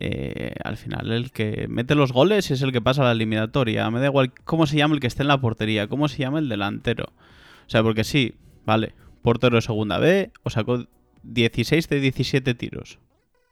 Eh, 0.00 0.54
al 0.62 0.76
final 0.76 1.10
el 1.10 1.32
que 1.32 1.66
mete 1.68 1.96
los 1.96 2.12
goles 2.12 2.52
es 2.52 2.62
el 2.62 2.72
que 2.72 2.82
pasa 2.82 3.00
a 3.02 3.06
la 3.06 3.12
eliminatoria. 3.12 3.90
Me 3.90 4.00
da 4.00 4.06
igual 4.06 4.32
cómo 4.44 4.66
se 4.66 4.76
llama 4.76 4.94
el 4.94 5.00
que 5.00 5.06
esté 5.06 5.22
en 5.22 5.28
la 5.28 5.40
portería, 5.40 5.88
cómo 5.88 6.08
se 6.08 6.18
llama 6.18 6.38
el 6.38 6.50
delantero. 6.50 7.06
O 7.06 7.70
sea, 7.70 7.82
porque 7.82 8.04
sí, 8.04 8.34
vale, 8.66 8.92
portero 9.22 9.56
de 9.56 9.62
segunda 9.62 9.98
B, 9.98 10.30
o 10.42 10.50
sacó 10.50 10.84
16 11.22 11.88
de 11.88 12.00
17 12.00 12.54
tiros. 12.54 12.98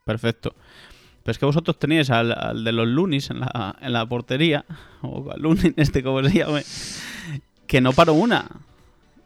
Perfecto. 0.05 0.55
Pero 1.23 1.31
es 1.31 1.39
que 1.39 1.45
vosotros 1.45 1.79
teníais 1.79 2.11
al, 2.11 2.63
de 2.63 2.71
los 2.71 2.87
Lunis 2.87 3.31
en 3.31 3.39
la, 3.39 3.75
en 3.81 3.93
la 3.93 4.05
portería, 4.05 4.63
o 5.01 5.31
al 5.31 5.41
Lunin, 5.41 5.73
este 5.77 6.03
como 6.03 6.23
se 6.23 6.37
llame, 6.37 6.63
que 7.67 7.81
no 7.81 7.93
paró 7.93 8.13
una. 8.13 8.47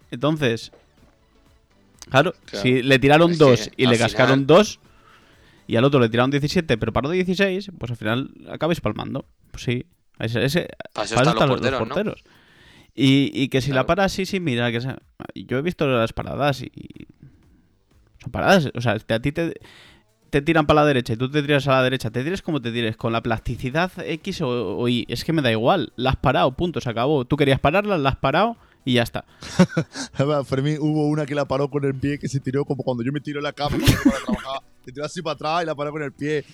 Entonces, 0.09 0.71
claro, 2.09 2.33
si 2.51 2.81
le 2.81 2.99
tiraron 2.99 3.37
dos 3.37 3.69
y 3.77 3.85
le 3.85 3.97
cascaron 3.97 4.45
dos 4.45 4.79
y 5.67 5.77
al 5.77 5.85
otro 5.85 5.99
le 5.99 6.09
tiraron 6.09 6.31
17, 6.31 6.77
pero 6.77 6.91
paró 6.91 7.09
16, 7.09 7.71
pues 7.77 7.91
al 7.91 7.97
final 7.97 8.31
acabáis 8.49 8.81
palmando. 8.81 9.25
Pues 9.51 9.63
sí, 9.63 9.85
ese, 10.19 10.43
ese 10.43 10.67
para 10.93 11.45
los 11.45 11.61
porteros. 11.77 12.23
Y, 12.93 13.31
y, 13.33 13.47
que 13.47 13.61
si 13.61 13.71
la 13.71 13.85
paras, 13.85 14.11
sí, 14.11 14.25
sí, 14.25 14.41
mira, 14.41 14.69
que 14.69 14.81
yo 15.33 15.57
he 15.57 15.61
visto 15.61 15.87
las 15.87 16.11
paradas 16.11 16.61
y, 16.61 16.71
son 18.21 18.31
paradas, 18.31 18.69
o 18.75 18.81
sea, 18.81 18.97
a 19.07 19.19
ti 19.19 19.31
te, 19.31 19.53
te 20.31 20.41
tiran 20.41 20.65
para 20.65 20.81
la 20.81 20.87
derecha 20.87 21.13
y 21.13 21.17
tú 21.17 21.29
te 21.29 21.41
tiras 21.41 21.67
a 21.67 21.71
la 21.71 21.83
derecha, 21.83 22.09
te 22.09 22.23
tires 22.23 22.41
como 22.41 22.61
te 22.61 22.71
tires, 22.71 22.95
con 22.95 23.11
la 23.11 23.21
plasticidad 23.21 23.91
X 23.97 24.41
o, 24.41 24.87
Y, 24.87 25.05
es 25.09 25.25
que 25.25 25.33
me 25.33 25.41
da 25.41 25.51
igual, 25.51 25.91
la 25.97 26.11
has 26.11 26.15
parado, 26.15 26.51
punto, 26.53 26.79
se 26.79 26.89
acabó. 26.89 27.25
Tú 27.25 27.35
querías 27.35 27.59
pararla, 27.59 27.97
la 27.97 28.09
has 28.11 28.15
parado 28.15 28.55
y 28.85 28.93
ya 28.93 29.03
está. 29.03 29.25
Fermín, 30.45 30.77
hubo 30.79 31.07
una 31.07 31.25
que 31.25 31.35
la 31.35 31.45
paró 31.45 31.69
con 31.69 31.83
el 31.83 31.93
pie, 31.95 32.17
que 32.17 32.29
se 32.29 32.39
tiró 32.39 32.63
como 32.63 32.81
cuando 32.81 33.03
yo 33.03 33.11
me 33.11 33.19
tiro 33.19 33.41
la 33.41 33.51
cama 33.51 33.77
para 33.77 34.17
trabajar. 34.19 34.61
Te 34.85 34.93
tiró 34.93 35.05
así 35.05 35.21
para 35.21 35.33
atrás 35.33 35.63
y 35.63 35.65
la 35.65 35.75
paró 35.75 35.91
con 35.91 36.01
el 36.01 36.13
pie. 36.13 36.45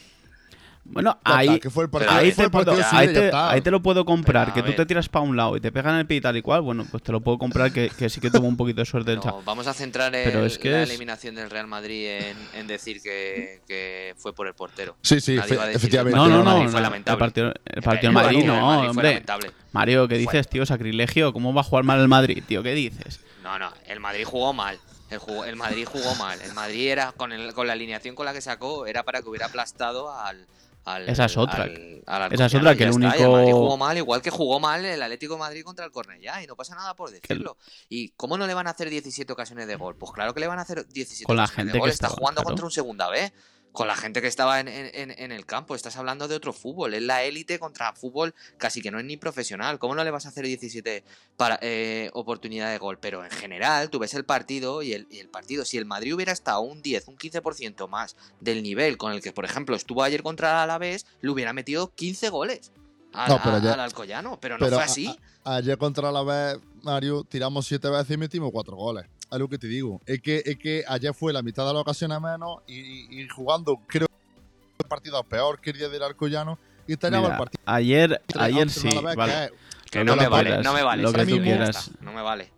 Bueno, 0.89 1.19
ahí, 1.23 1.47
está, 1.47 1.59
que 1.59 1.69
fue 1.69 1.83
el 1.83 1.89
partido, 1.89 2.11
ahí, 2.13 2.31
fue 2.31 2.35
te 2.35 2.43
el 2.45 2.51
partido 2.51 2.75
puedo, 2.75 2.89
suyo 2.89 2.97
ahí, 2.99 3.05
y 3.09 3.13
ya 3.13 3.19
te, 3.19 3.25
está. 3.25 3.51
ahí 3.51 3.61
te 3.61 3.71
lo 3.71 3.81
puedo 3.81 4.05
comprar. 4.05 4.53
Que 4.53 4.63
tú 4.63 4.73
te 4.73 4.85
tiras 4.85 5.09
para 5.09 5.25
un 5.25 5.35
lado 5.35 5.57
y 5.57 5.59
te 5.61 5.71
pegan 5.71 5.95
el 5.99 6.07
pie 6.07 6.17
y 6.17 6.21
tal 6.21 6.37
y 6.37 6.41
cual, 6.41 6.61
bueno, 6.61 6.85
pues 6.89 7.03
te 7.03 7.11
lo 7.11 7.19
puedo 7.21 7.37
comprar 7.37 7.71
que, 7.73 7.89
que 7.89 8.09
sí 8.09 8.21
que 8.21 8.31
tuvo 8.31 8.47
un 8.47 8.55
poquito 8.57 8.79
de 8.81 8.85
suerte 8.85 9.11
el 9.11 9.19
No, 9.19 9.41
vamos 9.43 9.67
a 9.67 9.73
centrar 9.73 10.15
el- 10.15 10.23
Pero 10.23 10.45
es 10.45 10.57
que 10.57 10.71
la 10.71 10.83
es- 10.83 10.89
eliminación 10.89 11.35
del 11.35 11.49
Real 11.49 11.67
Madrid 11.67 12.07
en, 12.07 12.37
en 12.53 12.67
decir 12.67 13.01
que, 13.01 13.61
que 13.67 14.13
fue 14.17 14.33
por 14.33 14.47
el 14.47 14.53
portero. 14.53 14.95
Sí, 15.01 15.19
sí, 15.19 15.37
fe- 15.39 15.57
efectivamente. 15.73 16.17
No, 16.17 16.27
no, 16.29 16.41
no, 16.43 16.69
fue 16.69 16.77
el 16.79 16.83
lamentable. 16.83 17.19
partido, 17.19 17.53
el 17.65 17.81
partido 17.83 18.09
El 18.09 18.15
del 18.15 18.23
Madrid 18.23 18.45
no, 18.45 18.65
Madrid 18.67 18.89
hombre. 18.89 19.07
lamentable. 19.09 19.51
Mario, 19.73 20.07
¿qué 20.07 20.15
Fue. 20.15 20.19
dices, 20.21 20.47
tío? 20.47 20.65
Sacrilegio, 20.65 21.33
¿cómo 21.33 21.53
va 21.53 21.61
a 21.61 21.63
jugar 21.65 21.83
mal 21.83 21.99
el 21.99 22.07
Madrid, 22.07 22.41
tío? 22.47 22.63
¿Qué 22.63 22.73
dices? 22.73 23.19
No, 23.43 23.59
no, 23.59 23.71
el 23.87 23.99
Madrid 23.99 24.23
jugó 24.25 24.53
mal. 24.53 24.79
El, 25.09 25.19
jugó- 25.19 25.45
el 25.45 25.55
Madrid 25.57 25.85
jugó 25.85 26.15
mal. 26.15 26.41
El 26.41 26.53
Madrid 26.53 26.87
era, 26.89 27.11
con, 27.11 27.31
el- 27.33 27.53
con 27.53 27.67
la 27.67 27.73
alineación 27.73 28.15
con 28.15 28.25
la 28.25 28.33
que 28.33 28.41
sacó, 28.41 28.85
era 28.87 29.03
para 29.03 29.21
que 29.21 29.27
hubiera 29.29 29.47
aplastado 29.47 30.11
al. 30.17 30.47
Al 30.87 31.09
Esa 31.09 31.25
es 31.25 31.35
otra. 31.37 31.63
al- 31.63 32.03
al 32.07 32.33
Esa 32.33 32.45
es 32.45 32.55
otra, 32.55 32.75
que 32.75 32.83
el 32.85 32.89
está. 32.89 33.17
Y 33.17 33.21
el 33.21 33.29
Madrid 33.29 33.43
único- 33.45 33.57
jugó 33.59 33.77
mal, 33.77 33.97
igual 33.97 34.21
que 34.21 34.29
jugó 34.29 34.59
mal 34.59 34.85
el 34.85 35.01
Atlético 35.01 35.33
de 35.33 35.39
Madrid 35.39 35.63
contra 35.63 35.83
el 35.85 35.91
Cornellá. 35.91 36.41
Y 36.41 36.47
no 36.47 36.55
pasa 36.55 36.75
nada 36.75 36.95
por 36.95 37.11
decirlo. 37.11 37.57
¿Y 37.89 38.09
cómo 38.11 38.37
no 38.37 38.47
le 38.47 38.53
van 38.53 38.67
a 38.67 38.69
hacer 38.71 38.89
17 38.89 39.31
ocasiones 39.33 39.67
de 39.67 39.75
gol? 39.75 39.95
Pues 39.97 40.11
claro 40.13 40.33
que 40.33 40.39
le 40.39 40.47
van 40.47 40.59
a 40.59 40.61
hacer 40.61 40.87
17 40.87 41.25
Con 41.25 41.35
la 41.37 41.47
gente 41.47 41.73
de 41.73 41.79
gol. 41.79 41.89
que 41.89 41.93
Está 41.93 42.07
estaba, 42.07 42.19
jugando 42.19 42.41
claro. 42.41 42.49
contra 42.49 42.65
un 42.65 42.71
segunda 42.71 43.09
vez. 43.09 43.33
Con 43.77 43.87
la 43.87 43.95
gente 43.95 44.23
que 44.23 44.27
estaba 44.27 44.59
en, 44.59 44.67
en- 44.67 44.89
en- 44.95 45.11
en 45.19 45.31
el 45.31 45.45
campo. 45.45 45.75
Estás 45.75 45.97
hablando 45.97 46.27
de 46.27 46.33
otro 46.33 46.51
fútbol. 46.51 46.95
Es 46.95 47.03
la 47.03 47.21
élite 47.23 47.59
contra 47.59 47.93
fútbol 47.93 48.33
casi 48.57 48.81
que 48.81 48.89
no 48.89 48.97
es 48.97 49.05
ni 49.05 49.17
profesional. 49.17 49.77
¿Cómo 49.77 49.93
no 49.93 50.03
le 50.03 50.09
vas 50.09 50.25
a 50.25 50.29
hacer 50.29 50.45
17 50.47 51.03
para, 51.37 51.59
eh, 51.61 52.09
oportunidad 52.13 52.71
de 52.71 52.79
gol? 52.79 52.97
Pero 52.99 53.23
en 53.23 53.29
general, 53.29 53.91
tú 53.91 53.99
ves 53.99 54.15
el 54.15 54.25
partido 54.25 54.81
y 54.81 54.93
el, 54.93 55.05
y 55.11 55.19
el 55.19 55.29
partido, 55.29 55.63
si 55.63 55.77
el 55.77 55.85
Madrid 55.85 56.15
hubiera 56.15 56.31
estado 56.31 56.61
un 56.61 56.81
10, 56.81 57.07
un 57.07 57.17
15% 57.17 57.87
más 57.87 58.15
del 58.39 58.63
nivel 58.63 58.97
con 58.97 59.11
el 59.11 59.21
que, 59.21 59.31
por 59.31 59.45
ejemplo, 59.45 59.75
estuvo 59.75 60.01
ayer 60.01 60.23
contra 60.23 60.49
el 60.49 60.57
Alavés, 60.57 61.05
le 61.21 61.29
hubiera 61.29 61.53
metido 61.53 61.93
15 61.93 62.29
goles 62.29 62.71
al, 63.13 63.29
No, 63.29 63.39
pero 63.43 63.57
a- 63.57 63.59
ya- 63.61 63.73
al 63.73 63.79
Alcoyano. 63.81 64.39
Pero 64.41 64.57
no 64.57 64.65
pero 64.65 64.77
fue 64.77 64.83
a- 64.83 64.85
así. 64.87 65.19
Ayer 65.43 65.77
contra 65.77 66.11
la 66.11 66.23
vez, 66.23 66.57
Mario, 66.81 67.23
tiramos 67.29 67.67
siete 67.67 67.89
veces 67.91 68.09
y 68.09 68.17
metimos 68.17 68.49
cuatro 68.51 68.75
goles. 68.75 69.05
Es 69.31 69.39
lo 69.39 69.47
que 69.49 69.57
te 69.57 69.67
digo. 69.67 70.01
Es 70.05 70.21
que, 70.21 70.41
es 70.45 70.57
que 70.57 70.83
ayer 70.87 71.13
fue 71.13 71.33
la 71.33 71.41
mitad 71.41 71.65
de 71.67 71.73
las 71.73 71.81
ocasiones 71.81 72.19
menos 72.21 72.59
y, 72.67 73.21
y- 73.21 73.27
jugando, 73.29 73.77
creo 73.87 74.07
que 74.07 74.83
el 74.83 74.87
partido 74.87 75.21
peor 75.23 75.59
que 75.59 75.71
el 75.71 75.77
día 75.77 75.89
del 75.89 76.03
Arcollano 76.03 76.57
y 76.87 76.93
Mira, 76.95 77.17
el 77.19 77.37
partido. 77.37 77.61
ayer, 77.65 78.21
ayer 78.37 78.69
sí, 78.69 78.89
vale. 79.03 79.33
que 79.33 79.43
es- 79.45 79.51
Que 79.91 79.99
Lo 79.99 80.15
no 80.15 80.21
me 80.21 80.27
vale, 80.27 80.61
no 80.63 80.73
me 80.73 80.83
vale. 80.83 81.01
lo 81.03 81.13
que 81.13 81.25
tú 81.25 81.41
quieras. 81.41 81.91
No 82.01 82.11
me 82.13 82.21
vale. 82.21 82.51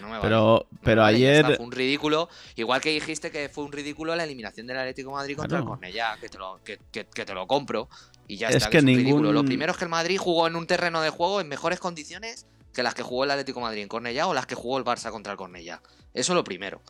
No 0.00 0.06
me 0.08 0.12
vale. 0.14 0.22
Pero, 0.22 0.40
No 0.40 0.66
me 0.72 0.78
pero 0.82 1.02
vale, 1.02 1.18
ya 1.20 1.32
está, 1.34 1.46
ayer, 1.46 1.56
fue 1.58 1.66
un 1.66 1.72
ridículo. 1.72 2.28
Igual 2.56 2.80
que 2.80 2.90
dijiste 2.90 3.30
que 3.30 3.48
fue 3.48 3.62
un 3.64 3.70
ridículo 3.72 4.16
la 4.16 4.24
eliminación 4.24 4.66
del 4.66 4.78
Atlético 4.78 5.10
de 5.10 5.14
Madrid 5.16 5.36
contra 5.36 5.58
Claro. 5.58 5.62
el 5.64 5.68
Cornellá, 5.68 6.16
que 6.20 6.28
te 6.28 6.38
lo, 6.38 6.60
que, 6.64 6.78
que- 6.90 7.06
que 7.06 7.24
te 7.24 7.34
lo 7.34 7.46
compro. 7.46 7.88
Y 8.26 8.36
ya 8.36 8.48
Es 8.48 8.56
está, 8.56 8.70
que 8.70 8.78
es 8.78 8.84
ningún- 8.84 9.02
ridículo. 9.04 9.32
Lo 9.32 9.44
primero 9.44 9.70
es 9.72 9.78
que 9.78 9.84
el 9.84 9.90
Madrid 9.90 10.18
jugó 10.18 10.48
en 10.48 10.56
un 10.56 10.66
terreno 10.66 11.00
de 11.02 11.10
juego 11.10 11.40
en 11.40 11.46
mejores 11.48 11.78
condiciones 11.78 12.46
que 12.74 12.82
las 12.82 12.94
que 12.94 13.02
jugó 13.04 13.22
el 13.24 13.30
Atlético 13.30 13.60
de 13.60 13.64
Madrid 13.66 13.82
en 13.82 13.88
Cornellá 13.88 14.26
o 14.26 14.34
las 14.34 14.46
que 14.46 14.54
jugó 14.56 14.78
el 14.78 14.84
Barça 14.84 15.10
contra 15.12 15.32
el 15.32 15.38
Cornellá. 15.38 15.80
Eso 16.14 16.34
lo 16.34 16.44
primero. 16.44 16.80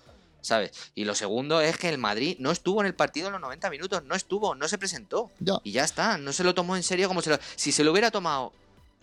¿Sabes? 0.41 0.73
Y 0.97 1.05
lo 1.05 1.15
segundo 1.15 1.61
es 1.61 1.77
que 1.79 1.89
el 1.89 1.99
Madrid 1.99 2.37
no 2.41 2.51
estuvo 2.51 2.81
en 2.81 2.89
el 2.89 2.95
partido 2.97 3.29
en 3.29 3.33
los 3.35 3.41
90 3.43 3.71
minutos, 3.71 4.03
no 4.05 4.17
estuvo, 4.17 4.57
no 4.57 4.67
se 4.67 4.77
presentó. 4.77 5.31
Ya. 5.39 5.55
Y 5.63 5.71
ya 5.71 5.85
está, 5.85 6.19
no 6.19 6.33
se 6.33 6.43
lo 6.43 6.53
tomó 6.53 6.75
en 6.75 6.83
serio 6.83 7.07
como 7.07 7.23
se 7.23 7.31
lo... 7.31 7.39
Si 7.55 7.71
se 7.71 7.85
lo 7.85 7.93
hubiera 7.93 8.11
tomado 8.11 8.53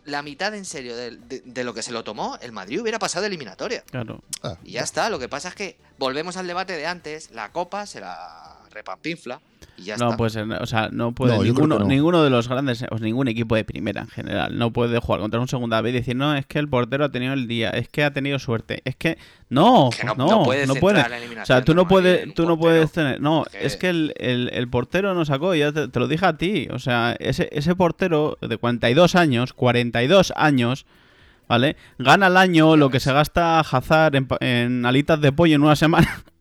la 0.03 0.21
mitad 0.21 0.53
en 0.53 0.65
serio 0.65 0.97
de, 0.97 1.11
de- 1.15 1.41
de 1.45 1.63
lo 1.63 1.73
que 1.73 1.81
se 1.81 1.91
lo 1.93 2.03
tomó, 2.03 2.37
el 2.41 2.51
Madrid 2.51 2.81
hubiera 2.81 2.99
pasado 2.99 3.21
de 3.21 3.27
eliminatoria. 3.27 3.83
claro, 3.89 4.21
Y 4.65 4.71
ya 4.71 4.81
está, 4.81 5.09
lo 5.09 5.17
que 5.17 5.29
pasa 5.29 5.47
es 5.47 5.55
que 5.55 5.77
volvemos 5.97 6.35
al 6.35 6.45
debate 6.47 6.75
de 6.75 6.85
antes, 6.87 7.31
la 7.31 7.53
copa 7.53 7.85
se 7.85 8.01
la 8.01 8.58
repampinfla 8.71 9.39
y 9.77 9.83
ya 9.83 9.97
no 9.97 10.05
está. 10.07 10.17
puede 10.17 10.29
ser, 10.31 10.43
o 10.61 10.65
sea, 10.65 10.89
no 10.91 11.13
puede 11.13 11.35
No, 11.37 11.43
ninguno, 11.43 11.79
no. 11.79 11.85
ninguno 11.85 12.23
de 12.23 12.29
los 12.29 12.47
grandes, 12.49 12.85
o 12.91 12.97
ningún 12.99 13.27
equipo 13.29 13.55
de 13.55 13.63
primera 13.63 14.01
en 14.01 14.07
general, 14.09 14.57
no 14.57 14.71
puede 14.73 14.99
jugar 14.99 15.21
contra 15.21 15.39
un 15.39 15.47
segunda 15.47 15.79
vez 15.81 15.91
y 15.93 15.97
decir, 15.97 16.15
no, 16.15 16.35
es 16.35 16.45
que 16.45 16.59
el 16.59 16.67
portero 16.67 17.05
ha 17.05 17.09
tenido 17.09 17.33
el 17.33 17.47
día, 17.47 17.69
es 17.69 17.87
que 17.87 18.03
ha 18.03 18.11
tenido 18.11 18.39
suerte, 18.39 18.81
es 18.85 18.95
que 18.97 19.17
no, 19.49 19.89
Que 19.97 20.05
no, 20.05 20.15
no, 20.15 20.27
no 20.27 20.43
puedes 20.43 20.67
no 20.67 20.73
centrar 20.73 20.81
puede. 20.95 21.09
la 21.09 21.17
eliminación 21.17 21.43
O 21.43 21.45
sea, 21.45 21.63
tú 21.65 21.73
no 21.73 21.87
puedes, 21.87 22.33
tú 22.33 22.45
no 22.45 22.57
puedes 22.59 22.91
tener. 22.91 23.21
No, 23.21 23.45
Que- 23.49 23.65
es 23.65 23.77
que 23.77 23.89
el, 23.89 24.13
el- 24.17 24.49
el 24.53 24.67
portero 24.69 25.13
no 25.13 25.23
sacó, 25.25 25.55
ya 25.55 25.71
te, 25.71 25.87
te 25.87 25.99
lo 25.99 26.07
dije 26.07 26.25
a 26.25 26.37
ti. 26.37 26.67
O 26.71 26.79
sea, 26.79 27.15
ese, 27.19 27.47
ese 27.51 27.73
portero 27.75 28.37
de 28.41 28.57
42 28.57 29.15
años, 29.15 29.53
42 29.53 30.33
años, 30.35 30.85
¿vale? 31.47 31.77
Gana 31.97 32.27
al 32.27 32.37
año 32.37 32.75
lo 32.75 32.89
que 32.89 32.99
se 32.99 33.11
gasta 33.13 33.59
Hazard 33.61 34.15
en, 34.15 34.27
pa- 34.27 34.37
en 34.41 34.85
alitas 34.85 35.19
de 35.21 35.31
pollo 35.31 35.55
en 35.55 35.63
una 35.63 35.75
semana. 35.75 36.23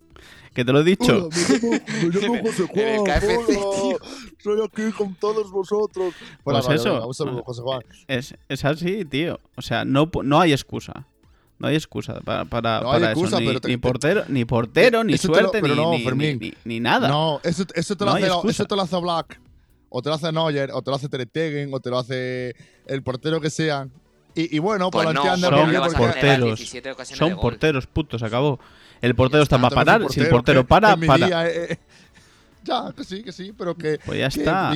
que 0.59 0.65
te 0.65 0.73
lo 0.73 0.81
he 0.81 0.85
dicho. 0.85 1.29
Hola, 1.29 1.37
me 1.39 1.51
llamo, 1.53 1.71
me 2.03 2.09
llamo 2.21 2.43
José 2.43 2.69
En 2.75 2.89
el 2.89 2.99
Juan. 2.99 3.21
KFC, 3.21 3.57
hola, 3.59 3.77
tío. 3.81 3.99
Soy 4.43 4.59
aquí 4.65 4.93
con 4.93 5.15
todos 5.15 5.51
vosotros. 5.53 6.15
Bueno, 6.45 6.59
Pues 6.61 6.67
vale, 6.67 6.75
eso. 6.81 6.93
venga, 6.95 7.07
un 7.07 7.15
saludo, 7.15 7.43
José 7.45 7.63
Juan. 7.63 7.83
Es, 8.09 8.35
es 8.49 8.65
así, 8.65 9.05
tío. 9.05 9.39
O 9.57 9.63
sea, 9.63 9.85
no, 9.85 10.11
no 10.25 10.41
hay 10.41 10.53
excusa. 10.53 11.07
No 11.61 11.69
hay 11.69 11.77
excusa 11.77 12.21
para, 12.25 12.45
para, 12.45 12.81
No 12.81 12.91
hay 12.93 13.01
para 13.01 13.13
excusa, 13.13 13.37
eso. 13.37 13.41
Ni, 13.41 13.47
pero 13.47 13.61
te- 13.61 13.69
ni 13.69 13.75
te- 13.75 13.79
portero, 13.81 14.25
ni 14.29 14.45
portero, 14.45 15.05
ni 15.05 15.13
lo- 15.13 15.19
suerte, 15.19 15.61
pero 15.61 15.75
ni, 15.77 15.81
no, 15.83 15.91
ni- 15.93 16.05
Fermín. 16.05 16.39
ni- 16.41 16.55
ni 16.65 16.81
nada. 16.81 17.07
No, 17.09 17.41
eso, 17.45 17.65
eso, 17.75 17.97
te 17.97 18.05
lo 18.05 18.11
No 18.11 18.17
hace, 18.17 18.27
excusa. 18.27 18.51
eso 18.51 18.65
te 18.67 18.77
lo 18.77 18.83
hace 18.83 18.97
Black, 19.01 19.41
o 19.89 20.03
te 20.03 20.09
lo 20.09 20.15
hace 20.17 20.33
Neuer, 20.33 20.71
o 20.73 20.83
te 20.83 20.91
lo 20.91 20.97
hace 20.97 21.09
Ter 21.09 21.23
Stegen, 21.29 21.73
o 21.73 21.79
te 21.81 21.91
lo 21.91 21.99
hace 21.99 22.55
el 22.87 23.03
portero 23.05 23.41
que 23.41 23.51
sea. 23.51 23.87
Y, 24.35 24.55
y 24.57 24.59
bueno, 24.61 24.91
Pues 24.91 25.05
pues 25.05 25.15
lo 25.15 25.21
no, 25.25 25.33
entiendes 25.33 25.51
son 25.51 25.59
porque 25.59 25.73
le 25.73 25.79
porque- 25.79 25.89
vas 25.89 25.95
a 25.95 25.99
porteros. 25.99 26.21
generar 26.37 26.57
17 26.57 26.91
ocasiones 26.93 27.21
de 27.21 27.29
Son 27.31 27.41
porteros, 27.41 27.87
putos, 27.89 28.23
acabó. 28.23 28.61
El 29.01 29.15
portero 29.15 29.43
está 29.43 29.61
para 29.61 29.75
parar. 29.75 30.01
Si 30.11 30.21
el 30.21 30.29
portero 30.29 30.63
que- 30.63 30.69
para, 30.69 30.97
para. 30.97 31.27
día, 31.27 31.47
eh, 31.49 31.73
eh, 31.73 31.79
ya, 32.65 32.93
que 32.95 33.05
sí, 33.05 33.23
que 33.23 33.33
sí, 33.33 33.53
pero 33.57 33.75
que. 33.77 33.99
Pues 34.05 34.19
ya 34.19 34.29
que 34.29 34.41
está. 34.41 34.71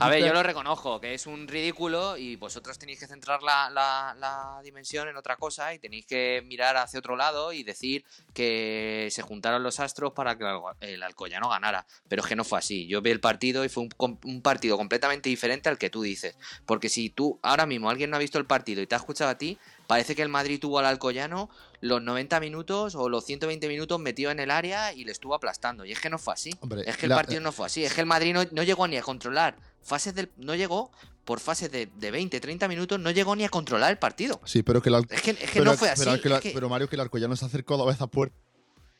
A 0.00 0.08
ver, 0.08 0.24
yo 0.24 0.32
lo 0.32 0.42
reconozco, 0.42 1.00
que 1.00 1.14
es 1.14 1.26
un 1.26 1.46
ridículo 1.48 2.16
y 2.18 2.36
vosotros 2.36 2.78
tenéis 2.78 2.98
que 2.98 3.06
centrar 3.06 3.42
la, 3.42 3.70
la- 3.70 4.14
la 4.18 4.60
dimensión 4.62 5.08
en 5.08 5.16
otra 5.16 5.36
cosa 5.36 5.72
y 5.72 5.78
tenéis 5.78 6.04
que 6.06 6.42
mirar 6.46 6.76
hacia 6.76 6.98
otro 6.98 7.16
lado 7.16 7.52
y 7.52 7.62
decir 7.62 8.04
que 8.34 9.08
se 9.10 9.22
juntaron 9.22 9.62
los 9.62 9.78
astros 9.80 10.12
para 10.12 10.36
que 10.36 10.44
el 10.80 11.02
Alcoyano 11.02 11.48
ganara. 11.48 11.86
Pero 12.08 12.22
es 12.22 12.28
que 12.28 12.36
no 12.36 12.44
fue 12.44 12.58
así. 12.58 12.86
Yo 12.88 13.00
vi 13.00 13.10
el 13.10 13.20
partido 13.20 13.64
y 13.64 13.68
fue 13.68 13.84
un, 13.84 13.88
com- 13.90 14.18
un 14.24 14.42
partido 14.42 14.76
completamente 14.76 15.28
diferente 15.28 15.68
al 15.68 15.78
que 15.78 15.90
tú 15.90 16.02
dices. 16.02 16.36
Porque 16.66 16.88
si 16.88 17.08
tú, 17.10 17.38
ahora 17.42 17.66
mismo, 17.66 17.88
alguien 17.88 18.10
no 18.10 18.16
ha 18.16 18.20
visto 18.20 18.38
el 18.38 18.46
partido 18.46 18.82
y 18.82 18.86
te 18.86 18.94
ha 18.94 18.98
escuchado 18.98 19.30
a 19.30 19.38
ti, 19.38 19.58
parece 19.86 20.14
que 20.14 20.22
el 20.22 20.28
Madrid 20.28 20.58
tuvo 20.60 20.78
al 20.78 20.86
Alcoyano 20.86 21.48
los 21.80 22.00
90 22.02 22.38
minutos 22.40 22.94
o 22.94 23.08
los 23.08 23.24
120 23.24 23.66
minutos 23.68 23.98
metido 24.00 24.30
en 24.30 24.40
el 24.40 24.50
área 24.50 24.92
y 24.94 25.04
le 25.04 25.12
estuvo 25.12 25.34
aplastando. 25.34 25.84
Y 25.84 25.92
es 25.92 26.00
que 26.00 26.10
no 26.10 26.18
fue 26.18 26.34
así. 26.34 26.50
Hombre, 26.60 26.82
Es 26.86 26.96
que 26.96 27.06
el 27.06 27.10
la- 27.10 27.16
partido 27.16 27.40
no 27.40 27.52
fue 27.52 27.66
así. 27.66 27.84
Es 27.84 27.92
que 27.94 28.00
el 28.00 28.06
Madrid 28.06 28.32
no, 28.34 28.44
no 28.52 28.62
llegó 28.62 28.86
ni 28.88 28.96
a 28.96 29.02
controlar 29.02 29.56
fases 29.82 30.14
del. 30.14 30.30
No 30.36 30.54
llegó 30.54 30.90
por 31.24 31.38
fases 31.40 31.70
de, 31.70 31.86
de 31.86 32.10
20, 32.10 32.40
30 32.40 32.66
minutos, 32.68 32.98
no 32.98 33.10
llegó 33.10 33.34
ni 33.36 33.44
a 33.44 33.48
controlar 33.48 33.90
el 33.90 33.98
partido. 33.98 34.40
Sí, 34.44 34.62
pero 34.62 34.82
que 34.82 34.88
el 34.88 34.96
Al- 34.96 35.06
Es 35.10 35.22
que, 35.22 35.30
es 35.30 35.38
que 35.38 35.46
pero, 35.60 35.64
no 35.66 35.74
fue 35.76 35.88
así. 35.90 36.04
Pero, 36.04 36.20
que 36.20 36.28
la- 36.28 36.36
es 36.36 36.42
que- 36.42 36.50
pero 36.52 36.68
Mario, 36.68 36.88
que 36.88 36.96
el 36.96 37.00
Alcoyano 37.00 37.34
se 37.36 37.44
acercó 37.44 37.76
dos 37.76 37.86
veces 37.86 38.02
a 38.02 38.06
puerta. 38.06 38.34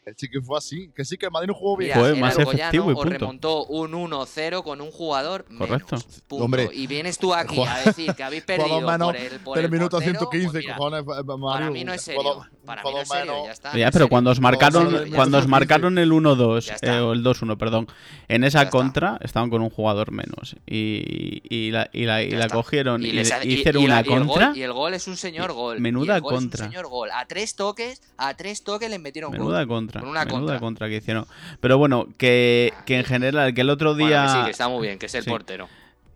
El 0.05 0.17
sí 0.17 0.29
que 0.29 0.41
fue 0.41 0.59
así. 0.59 0.91
Que 0.97 1.05
sí 1.05 1.17
que 1.17 1.27
el 1.27 1.33
Madrid 1.33 1.47
no 1.49 1.55
jugó 1.55 1.77
bien. 1.77 1.91
Mira, 1.91 2.01
Fue 2.01 2.11
el 2.11 2.21
más 2.21 2.37
efectivo 2.37 2.91
y 2.91 2.93
os 2.95 2.99
punto. 3.01 3.19
remontó 3.19 3.65
un 3.67 3.93
1-0 3.93 4.63
con 4.65 4.81
un 4.81 4.91
jugador 4.91 5.45
menos. 5.49 5.69
Correcto. 5.69 5.97
punto. 6.27 6.45
Hombre, 6.45 6.69
y 6.73 6.89
vienes 6.89 7.19
tú 7.19 7.33
aquí 7.33 7.61
a 7.63 7.79
decir 7.85 8.13
que 8.15 8.23
habéis 8.25 8.43
perdido 8.45 8.81
menos 8.81 9.13
por 9.13 9.17
el, 9.17 9.41
por 9.41 9.59
el 9.61 9.71
minuto 9.71 9.97
portero, 9.99 10.19
115, 10.19 10.51
pues 10.51 10.65
mira, 10.65 10.77
cojones, 10.77 11.01
eh, 11.03 11.23
Mario. 11.25 11.41
Para 11.47 11.71
mí 11.71 11.85
no 11.85 11.93
es 11.93 12.03
serio. 12.03 12.21
jugador- 12.23 12.51
para 12.65 12.83
mí 12.83 12.91
no 12.93 13.01
es 13.01 13.09
serio, 13.09 13.33
menos. 13.33 13.47
ya 13.47 13.53
está. 13.53 13.77
Ya, 13.77 13.91
pero 13.93 14.09
cuando 14.09 14.31
os 14.31 14.41
marcaron, 14.41 15.11
cuando 15.15 15.39
os 15.39 15.47
marcaron 15.47 15.99
el 15.99 16.11
1-2 16.13 16.77
Ya 16.83 16.97
eh, 16.97 17.01
o 17.01 17.13
el 17.13 17.23
2-1, 17.25 17.57
perdón, 17.57 17.87
en 18.29 18.43
esa 18.45 18.59
Ya 18.59 18.63
está. 18.65 18.71
contra 18.79 19.19
estaban 19.23 19.51
con 19.51 19.63
un 19.63 19.71
jugador 19.71 20.11
menos 20.13 20.57
y, 20.67 21.43
y 21.49 21.71
la, 21.71 21.89
y 21.93 22.05
la, 22.07 22.23
y 22.23 22.31
la 22.31 22.49
cogieron 22.49 23.03
y, 23.05 23.13
les 23.13 23.33
hicieron 23.45 23.85
una 23.85 24.03
contra. 24.05 24.49
gol- 24.49 24.57
y 24.57 24.63
el 24.63 24.73
gol 24.73 24.95
es 24.95 25.07
un 25.07 25.17
señor 25.17 25.53
gol. 25.53 25.81
Menuda 25.81 26.19
gol 26.19 26.35
contra. 26.35 26.65
Es 26.65 26.69
un 26.69 26.73
señor 26.73 26.89
gol. 26.89 27.11
A 27.13 27.27
tres 27.27 27.55
toques, 27.55 28.03
a 28.17 28.35
tres 28.35 28.65
toques 28.65 28.91
les 28.91 29.01
metieron 29.01 29.31
Menuda 29.33 29.59
gol. 29.65 29.69
Contra, 30.01 30.01
Con 30.01 30.09
una 30.11 30.27
contra. 30.27 30.61
contra 30.61 30.89
que 30.89 30.97
hicieron. 30.97 31.27
Pero 31.61 31.79
bueno, 31.79 32.09
que, 32.19 32.73
que 32.87 32.99
en 32.99 33.05
general, 33.05 33.53
que 33.55 33.61
el 33.61 33.71
otro 33.71 33.95
Bueno, 33.95 34.07
día, 34.09 34.23
que 34.25 34.29
sí, 34.39 34.45
que 34.45 34.51
está 34.51 34.69
muy 34.69 34.87
bien, 34.87 34.99
que 34.99 35.07
es 35.07 35.15
el 35.15 35.25
Sí. 35.25 35.31
portero. 35.31 35.69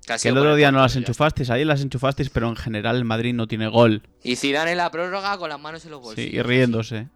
Que, 0.07 0.15
que 0.23 0.29
el 0.29 0.39
otro 0.39 0.55
día 0.55 0.71
no 0.71 0.81
las 0.81 0.95
enchufasteis, 0.95 1.51
ahí 1.51 1.65
las 1.65 1.83
enchufasteis, 1.83 2.31
pero 2.31 2.49
en 2.49 2.55
general 2.57 2.97
el 2.97 3.05
Madrid 3.05 3.35
no 3.35 3.49
tiene 3.49 3.67
gol. 3.67 4.03
Y 4.23 4.37
Zidane 4.37 4.71
en 4.73 4.77
la 4.79 4.91
prórroga 4.91 5.37
con 5.37 5.49
las 5.49 5.59
manos 5.61 5.85
en 5.85 5.91
los 5.91 6.01
Sí, 6.01 6.05
bolsillos. 6.07 6.33
y 6.35 6.43
riéndose. 6.43 7.07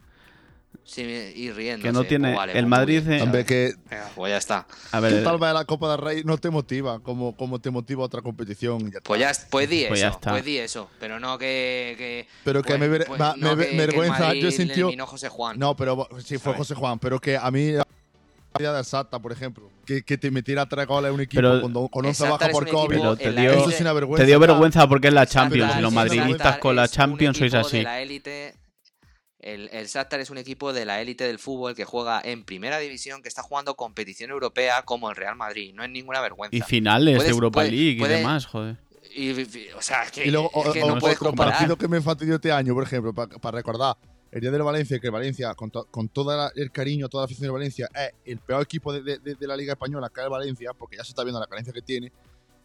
Sí, 0.82 1.02
y 1.02 1.50
riendo. 1.52 1.84
Que 1.84 1.92
no 1.92 2.02
tiene 2.04 2.36
el 2.52 2.66
Madrid, 2.66 3.08
eh, 3.08 3.22
Hombre, 3.22 3.44
que 3.44 3.74
Pues 4.16 4.30
ya 4.30 4.38
está. 4.38 4.66
A 4.90 5.00
que 5.00 5.06
ver, 5.06 5.22
tal 5.24 5.38
vez 5.38 5.52
la 5.52 5.64
Copa 5.64 5.90
del 5.92 6.00
Rey 6.00 6.22
no 6.24 6.36
te 6.38 6.50
motiva 6.50 6.98
como, 7.00 7.36
como 7.36 7.60
te 7.60 7.70
motiva 7.70 8.02
otra 8.02 8.22
competición. 8.22 8.80
y 8.80 8.90
ya 8.90 8.98
está. 8.98 9.00
Pues 9.04 9.20
ya 9.20 9.32
pues 9.50 9.68
di 9.70 9.84
Pues 9.86 10.00
ya 10.00 10.08
eso, 10.08 10.16
está. 10.16 10.30
pues 10.32 10.44
di 10.44 10.58
eso, 10.58 10.90
pero 10.98 11.20
no 11.20 11.38
que, 11.38 11.94
que 11.96 12.26
Pero 12.44 12.62
que 12.62 12.68
pues- 12.68 12.80
me, 12.80 12.88
ver- 12.88 13.04
pues 13.06 13.20
ma- 13.20 13.34
no 13.36 13.54
me, 13.54 13.64
que- 13.64 13.70
que 13.70 13.76
vergüenza. 13.76 14.18
Madrid 14.18 14.42
Yo 14.42 14.48
eliminó 14.82 15.06
José 15.06 15.28
Juan. 15.28 15.58
No, 15.58 15.76
pero 15.76 16.08
sí 16.18 16.38
fue 16.38 16.52
¿Sabes? 16.54 16.58
José 16.58 16.74
Juan. 16.74 16.98
Pero 16.98 17.20
que 17.20 17.36
a 17.36 17.50
mí. 17.50 17.72
La 18.58 18.72
de 18.72 18.82
Sata, 18.82 19.20
por 19.20 19.30
ejemplo, 19.30 19.70
que, 19.86 20.02
que 20.02 20.18
te 20.18 20.28
metiera 20.32 20.66
tres 20.66 20.84
goles 20.88 21.10
a 21.10 21.14
un 21.14 21.20
equipo 21.20 21.40
Pero- 21.40 21.60
cuando, 21.60 21.86
con 21.88 22.04
11 22.04 22.24
Exacta 22.24 22.46
bajas 22.46 22.48
es 22.48 22.52
por 22.52 22.64
un 22.64 22.70
COVID. 22.70 22.96
Pero 22.96 23.16
te 23.16 23.32
dio- 23.32 23.52
Eso 23.52 23.70
es 23.70 23.80
una 23.80 23.92
vergüenza. 23.92 24.22
te 24.24 24.26
dio 24.26 24.40
vergüenza 24.40 24.88
porque 24.88 25.06
es 25.08 25.14
la 25.14 25.24
Champions 25.26 25.80
los 25.80 25.92
madridistas 25.92 26.58
con 26.58 26.74
la 26.74 26.82
un 26.82 26.88
Champions 26.88 27.38
sois 27.38 27.54
así. 27.54 27.84
El, 29.40 29.70
el 29.72 29.86
Shakhtar 29.86 30.20
es 30.20 30.28
un 30.30 30.36
equipo 30.38 30.72
de 30.72 30.84
la 30.84 31.00
élite 31.00 31.24
del 31.24 31.38
fútbol 31.38 31.74
que 31.74 31.84
juega 31.84 32.20
en 32.22 32.44
primera 32.44 32.78
división, 32.78 33.22
que 33.22 33.28
está 33.28 33.42
jugando 33.42 33.74
competición 33.74 34.30
europea 34.30 34.82
como 34.82 35.08
el 35.10 35.16
Real 35.16 35.34
Madrid. 35.36 35.72
No 35.74 35.82
es 35.82 35.88
ninguna 35.90 36.20
vergüenza. 36.20 36.54
Y 36.56 36.60
finales 36.60 37.16
Puedes- 37.16 37.28
de 37.30 37.34
Europa 37.34 37.60
puede- 37.60 37.70
League 37.70 37.98
puede- 37.98 38.14
y 38.14 38.18
demás, 38.18 38.46
joder. 38.46 38.76
Y, 39.14 39.30
y- 39.30 39.68
o 39.76 39.80
sea, 39.82 40.02
es 40.04 40.12
que, 40.12 40.26
Y 40.26 40.30
luego, 40.30 40.50
es 40.66 40.72
que 40.72 40.82
o- 40.82 40.88
no 40.88 40.94
o- 40.94 40.98
puedes 40.98 41.16
otro 41.16 41.30
comparar. 41.30 41.54
partido 41.54 41.76
que 41.76 41.88
me 41.88 42.00
fastidió 42.00 42.34
este 42.36 42.52
año, 42.52 42.74
por 42.74 42.84
ejemplo, 42.84 43.12
para 43.14 43.56
recordar, 43.56 43.96
el 44.30 44.40
día 44.40 44.50
de 44.50 44.58
la 44.58 44.64
Valencia, 44.64 45.00
que 45.00 45.10
Valencia, 45.10 45.54
con, 45.54 45.70
to- 45.70 45.86
con 45.90 46.08
todo 46.08 46.50
el 46.54 46.70
cariño, 46.70 47.08
toda 47.08 47.22
la 47.22 47.24
afición 47.24 47.46
de 47.46 47.50
Valencia, 47.50 47.88
es 47.94 48.12
el 48.26 48.38
peor 48.38 48.62
equipo 48.62 48.92
de, 48.92 49.02
de- 49.02 49.18
de- 49.18 49.34
de 49.34 49.46
la 49.48 49.56
Liga 49.56 49.72
Española, 49.72 50.10
que 50.14 50.20
es 50.20 50.24
el 50.24 50.30
Valencia, 50.30 50.70
porque 50.78 50.98
ya 50.98 51.02
se 51.04 51.10
está 51.10 51.24
viendo 51.24 51.40
la 51.40 51.46
carencia 51.46 51.72
que 51.72 51.82
tiene, 51.82 52.12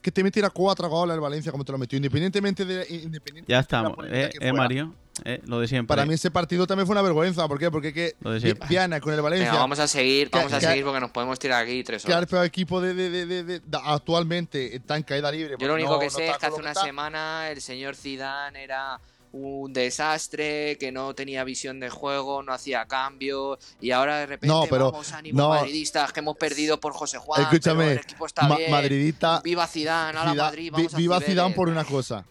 que 0.05 0.11
te 0.11 0.23
metiera 0.23 0.51
cuatro 0.51 0.87
goles 0.87 1.15
el 1.15 1.19
Valencia 1.19 1.51
como 1.51 1.65
te 1.65 1.71
lo 1.71 1.79
metió, 1.79 1.97
independientemente 1.97 2.63
de. 2.63 2.85
Independiente 2.89 3.51
Ya 3.51 3.55
de 3.55 3.57
la 3.57 3.61
estamos. 3.61 3.95
polémica 3.95 4.27
Eh, 4.27 4.29
que 4.39 4.47
eh. 4.47 4.53
Mario. 4.53 4.93
Eh, 5.23 5.41
lo 5.47 5.59
de 5.61 5.67
siempre. 5.67 5.87
Para 5.87 6.05
mí 6.05 6.13
ese 6.13 6.29
partido 6.29 6.67
también 6.67 6.85
fue 6.85 6.93
una 6.93 7.01
vergüenza. 7.01 7.47
¿Por 7.47 7.57
qué? 7.57 7.71
Porque 7.71 7.91
que 7.91 8.13
Lo 8.19 8.31
de 8.31 8.39
siempre. 8.41 8.67
viene 8.69 9.01
con 9.01 9.13
el 9.15 9.21
Valencia, 9.21 9.47
Venga, 9.47 9.59
vamos 9.61 9.79
a 9.79 9.87
seguir, 9.87 10.29
que- 10.29 10.37
vamos 10.37 10.53
a 10.53 10.59
que- 10.59 10.65
seguir 10.67 10.83
porque 10.83 10.99
nos 10.99 11.09
podemos 11.09 11.39
tirar 11.39 11.63
aquí 11.63 11.83
tres 11.83 12.03
que 12.03 12.11
es 12.11 12.13
el 12.13 12.17
horas. 12.17 12.29
peor 12.29 12.45
equipo 12.45 12.81
de, 12.81 12.93
de- 12.93 13.09
de- 13.09 13.25
de- 13.25 13.43
de- 13.43 13.59
de- 13.61 13.77
actualmente 13.83 14.75
está 14.75 14.95
en 14.97 15.03
caída 15.03 15.31
libre. 15.31 15.51
Yo 15.51 15.57
porque 15.57 15.67
lo 15.67 15.73
único 15.73 15.91
no- 15.93 15.99
que 15.99 16.09
sé 16.11 16.27
es 16.29 16.37
que 16.37 16.45
hace 16.45 16.59
una 16.59 16.75
semana 16.75 17.49
el 17.49 17.61
señor 17.61 17.95
Zidane 17.95 18.63
era 18.63 18.99
un 19.37 19.73
desastre, 19.73 20.77
que 20.77 20.91
no 20.91 21.13
tenía 21.13 21.43
visión 21.43 21.79
de 21.79 21.89
juego, 21.89 22.41
no 22.41 22.53
hacía 22.53 22.85
cambios 22.85 23.59
y 23.81 23.91
ahora 23.91 24.19
de 24.19 24.25
repente 24.27 24.47
No, 24.47 24.63
pero- 24.69 24.91
vamos 24.91 25.11
ánimo 25.11 25.37
no. 25.37 25.49
madridistas 25.49 26.13
que 26.13 26.21
hemos 26.21 26.37
perdido 26.37 26.79
por 26.79 26.93
José 26.93 27.17
Juan, 27.17 27.41
Escúchame, 27.41 27.79
pero 27.85 27.91
el 27.91 28.05
equipo 28.05 28.25
está 28.25 28.47
Ma- 28.47 28.55
bien. 28.57 28.71
madridista, 28.71 29.41
Viva 29.43 29.67
Zidane, 29.67 30.17
a 30.17 30.25
la 30.25 30.33
Madrid, 30.33 30.71
vamos 30.71 30.93
a 30.93 30.97
viva 30.97 31.15
Cibeles. 31.17 31.33
Zidane 31.33 31.53
por 31.55 31.67
una 31.69 31.83
cosa. 31.83 32.25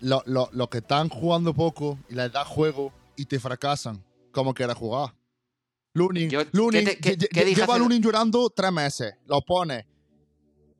Lo- 0.00 0.22
lo- 0.26 0.48
Los 0.52 0.68
que 0.68 0.78
están 0.78 1.08
jugando 1.08 1.54
poco 1.54 1.98
y 2.08 2.14
les 2.14 2.32
da 2.32 2.44
juego 2.44 2.92
y 3.16 3.26
te 3.26 3.38
fracasan. 3.38 4.02
como 4.32 4.52
quieras 4.52 4.76
jugar? 4.76 5.14
Lunin, 5.92 6.28
Yo- 6.28 6.42
Lunin 6.50 6.84
¿qué 7.00 7.16
te- 7.16 7.54
lleva 7.54 7.78
Lunin 7.78 8.02
llorando 8.02 8.50
tres 8.50 8.72
meses. 8.72 9.14
Lo 9.26 9.40
pone. 9.42 9.86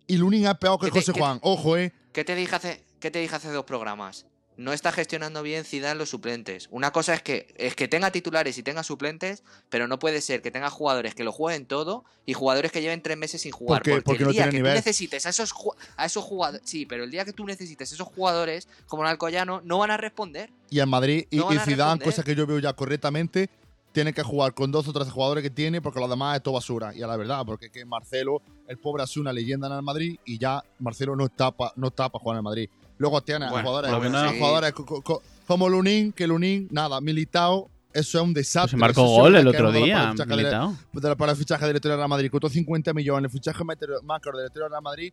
Y 0.09 0.17
Lunin 0.17 0.45
es 0.49 0.55
peor 0.59 0.81
que 0.81 0.87
¿Qué 0.87 0.93
te- 0.93 0.99
José 0.99 1.13
Juan. 1.17 1.39
Ojo, 1.43 1.77
eh. 1.77 1.93
¿Qué 2.13 2.25
te 2.25 2.35
dije 2.35 2.57
hace, 2.57 2.85
qué 2.99 3.13
te 3.13 3.21
dije 3.21 3.37
hace 3.37 3.53
dos 3.53 3.65
programas? 3.65 4.27
No 4.57 4.73
está 4.73 4.93
gestionando 4.93 5.43
bien 5.43 5.65
Zidane 5.65 5.97
los 5.97 6.11
suplentes. 6.11 6.69
Una 6.71 6.93
cosa 6.93 7.15
es 7.15 7.23
que 7.23 7.53
es 7.57 7.75
que 7.75 7.89
tenga 7.89 8.11
titulares 8.11 8.57
y 8.59 8.63
tenga 8.63 8.83
suplentes, 8.83 9.43
pero 9.69 9.89
no 9.89 9.99
puede 9.99 10.21
ser 10.21 10.43
que 10.43 10.51
tenga 10.51 10.71
jugadores 10.71 11.15
que 11.15 11.25
lo 11.25 11.33
jueguen 11.33 11.67
todo 11.67 12.05
y 12.27 12.35
jugadores 12.35 12.71
que 12.73 12.81
lleven 12.81 13.03
tres 13.03 13.17
meses 13.17 13.43
sin 13.43 13.53
jugar. 13.53 13.83
qué? 13.83 14.01
Porque 14.03 14.23
el 14.23 14.31
día 14.31 14.45
que 14.49 14.59
nivel. 14.59 14.73
tú 14.73 14.77
necesites 14.77 15.27
a 15.27 15.31
esos, 15.31 15.53
a 15.97 16.07
esos 16.07 16.25
jugadores, 16.25 16.63
sí, 16.65 16.87
pero 16.87 17.05
el 17.05 17.11
día 17.11 17.25
que 17.25 17.33
tú 17.33 17.45
necesites 17.45 17.91
a 17.91 17.95
esos 17.95 18.09
jugadores, 18.09 18.69
como 18.87 19.03
el 19.03 19.09
Alcoyano, 19.09 19.61
no 19.63 19.79
van 19.79 19.91
a 19.91 19.97
responder. 19.97 20.51
Y 20.71 20.81
en 20.81 20.89
Madrid, 20.89 21.27
y, 21.31 21.37
No 21.37 21.53
y 21.53 21.59
Zidane, 21.59 22.03
cosa 22.03 22.23
que 22.23 22.35
yo 22.35 22.47
veo 22.47 22.59
ya 22.59 22.73
correctamente, 22.73 23.51
tiene 23.95 24.13
que 24.13 24.25
jugar 24.25 24.55
con 24.55 24.73
dos 24.73 24.89
o 24.89 24.93
tres 24.93 25.09
jugadores 25.09 25.43
que 25.43 25.51
tiene, 25.51 25.81
porque 25.81 26.01
los 26.01 26.11
demás 26.11 26.37
es 26.37 26.43
todo 26.43 26.55
basura. 26.55 26.93
Y 26.95 27.03
a 27.03 27.07
la 27.07 27.17
verdad, 27.17 27.45
porque 27.47 27.67
es 27.67 27.73
que 27.73 27.85
Marcelo, 27.85 28.43
el 28.67 28.77
pobre 28.77 29.05
ha 29.05 29.07
sido 29.07 29.23
una 29.23 29.33
leyenda 29.33 29.69
en 29.69 29.75
el 29.75 29.83
Madrid 29.83 30.19
y 30.25 30.37
ya 30.37 30.63
Marcelo 30.81 31.15
no 31.15 31.27
está 31.27 31.53
para 31.53 31.73
no 31.77 31.87
está 31.87 32.09
pa 32.09 32.19
jugar 32.19 32.35
en 32.35 32.39
el 32.39 32.43
Madrid. 32.43 32.69
Luego 32.99 33.21
tiene 33.23 33.47
a 33.47 33.51
Bueno, 33.51 33.69
jugadores, 33.69 33.91
a 34.15 34.29
jugadores 34.39 34.73
co- 34.73 34.85
co- 34.87 35.03
co- 35.03 35.23
como 35.47 35.69
Lunin, 35.69 36.13
que 36.13 36.27
Lunin, 36.27 36.69
nada, 36.71 37.01
Militao, 37.01 37.69
eso 37.93 38.19
es 38.19 38.25
un 38.25 38.33
Pues 38.33 38.47
desastre. 38.47 38.71
se 38.73 38.77
marcó 38.77 39.03
Eso 39.05 39.15
sí 39.15 39.21
gol 39.21 39.37
el 39.37 39.47
otro 39.49 39.71
de 39.73 39.79
día, 39.83 39.95
para 39.97 40.05
el 40.07 40.13
fichaje 40.13 40.31
de- 40.31 40.37
Militao. 40.37 40.77
de 40.93 41.09
la- 41.09 41.15
para 41.17 41.33
el 41.33 41.39
fichaje 41.39 41.67
del 41.67 41.81
Real 41.83 42.09
Madrid. 42.09 42.31
Costó 42.31 42.49
50 42.49 42.93
millones. 42.95 43.25
El 43.33 43.39
fichaje 43.39 43.63
macro 44.03 44.39
del 44.39 44.51
Real 44.55 44.83
Madrid 44.83 45.13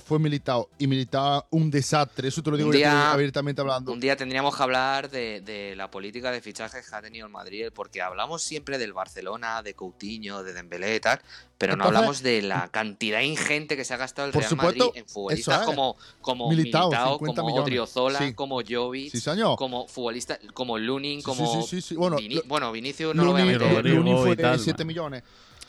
fue 0.00 0.18
Militao. 0.18 0.68
Y 0.78 0.86
Militao, 0.86 1.46
un 1.50 1.70
desastre. 1.70 2.28
Eso 2.28 2.42
te 2.42 2.50
lo 2.50 2.56
digo 2.56 2.70
día- 2.70 3.12
abiertamente 3.12 3.60
hablando. 3.60 3.92
Un 3.92 4.00
día 4.00 4.16
tendríamos 4.16 4.56
que 4.56 4.62
hablar 4.62 5.10
de, 5.10 5.40
de 5.40 5.74
la 5.76 5.90
política 5.90 6.30
de 6.30 6.40
fichajes 6.40 6.88
que 6.88 6.94
ha 6.96 7.02
tenido 7.02 7.26
el 7.26 7.32
Madrid, 7.32 7.66
porque 7.74 8.00
hablamos 8.02 8.42
siempre 8.42 8.78
del 8.78 8.92
Barcelona, 8.92 9.62
de 9.62 9.74
Coutinho, 9.74 10.42
de 10.42 10.52
Dembélé 10.52 10.96
y 10.96 11.00
tal, 11.00 11.20
pero 11.58 11.76
no 11.76 11.84
hablamos 11.84 12.22
de 12.22 12.42
la 12.42 12.68
cantidad 12.68 13.20
ingente 13.20 13.76
que 13.76 13.84
se 13.84 13.94
ha 13.94 13.96
gastado 13.96 14.26
el 14.28 14.32
Real 14.34 14.48
supuesto, 14.48 14.86
Madrid 14.86 15.00
en 15.00 15.06
futbolistas 15.08 15.60
es. 15.60 15.66
como, 15.66 15.96
como 16.20 16.48
Militao, 16.50 16.88
Militao, 16.90 17.18
50 17.18 17.40
como. 17.42 17.54
Odriozola, 17.56 18.18
Sí. 18.18 18.34
como 18.34 18.60
Jovic, 18.68 19.12
Sí, 19.14 19.30
como 19.56 19.86
futbolistas, 19.88 20.38
como 20.54 20.78
Lunin, 20.78 21.22
como 21.22 21.46
sí, 21.46 21.62
sí, 21.62 21.68
sí, 21.80 21.88
sí. 21.88 21.94
Bueno, 21.96 22.16
Vini- 22.16 22.36
lo- 22.36 22.42
bueno, 22.44 22.72
Vinicius 22.72 23.14
no 23.14 23.24
lo 23.24 23.32
voy 23.32 23.42
a 23.42 23.44
Lunin, 23.44 23.58
meter. 23.60 23.84
Lunin 23.86 24.18
fue 24.18 24.32
y 24.32 24.36
tal, 24.36 24.58
7 24.58 24.78
man. 24.84 24.86
millones. 24.88 25.22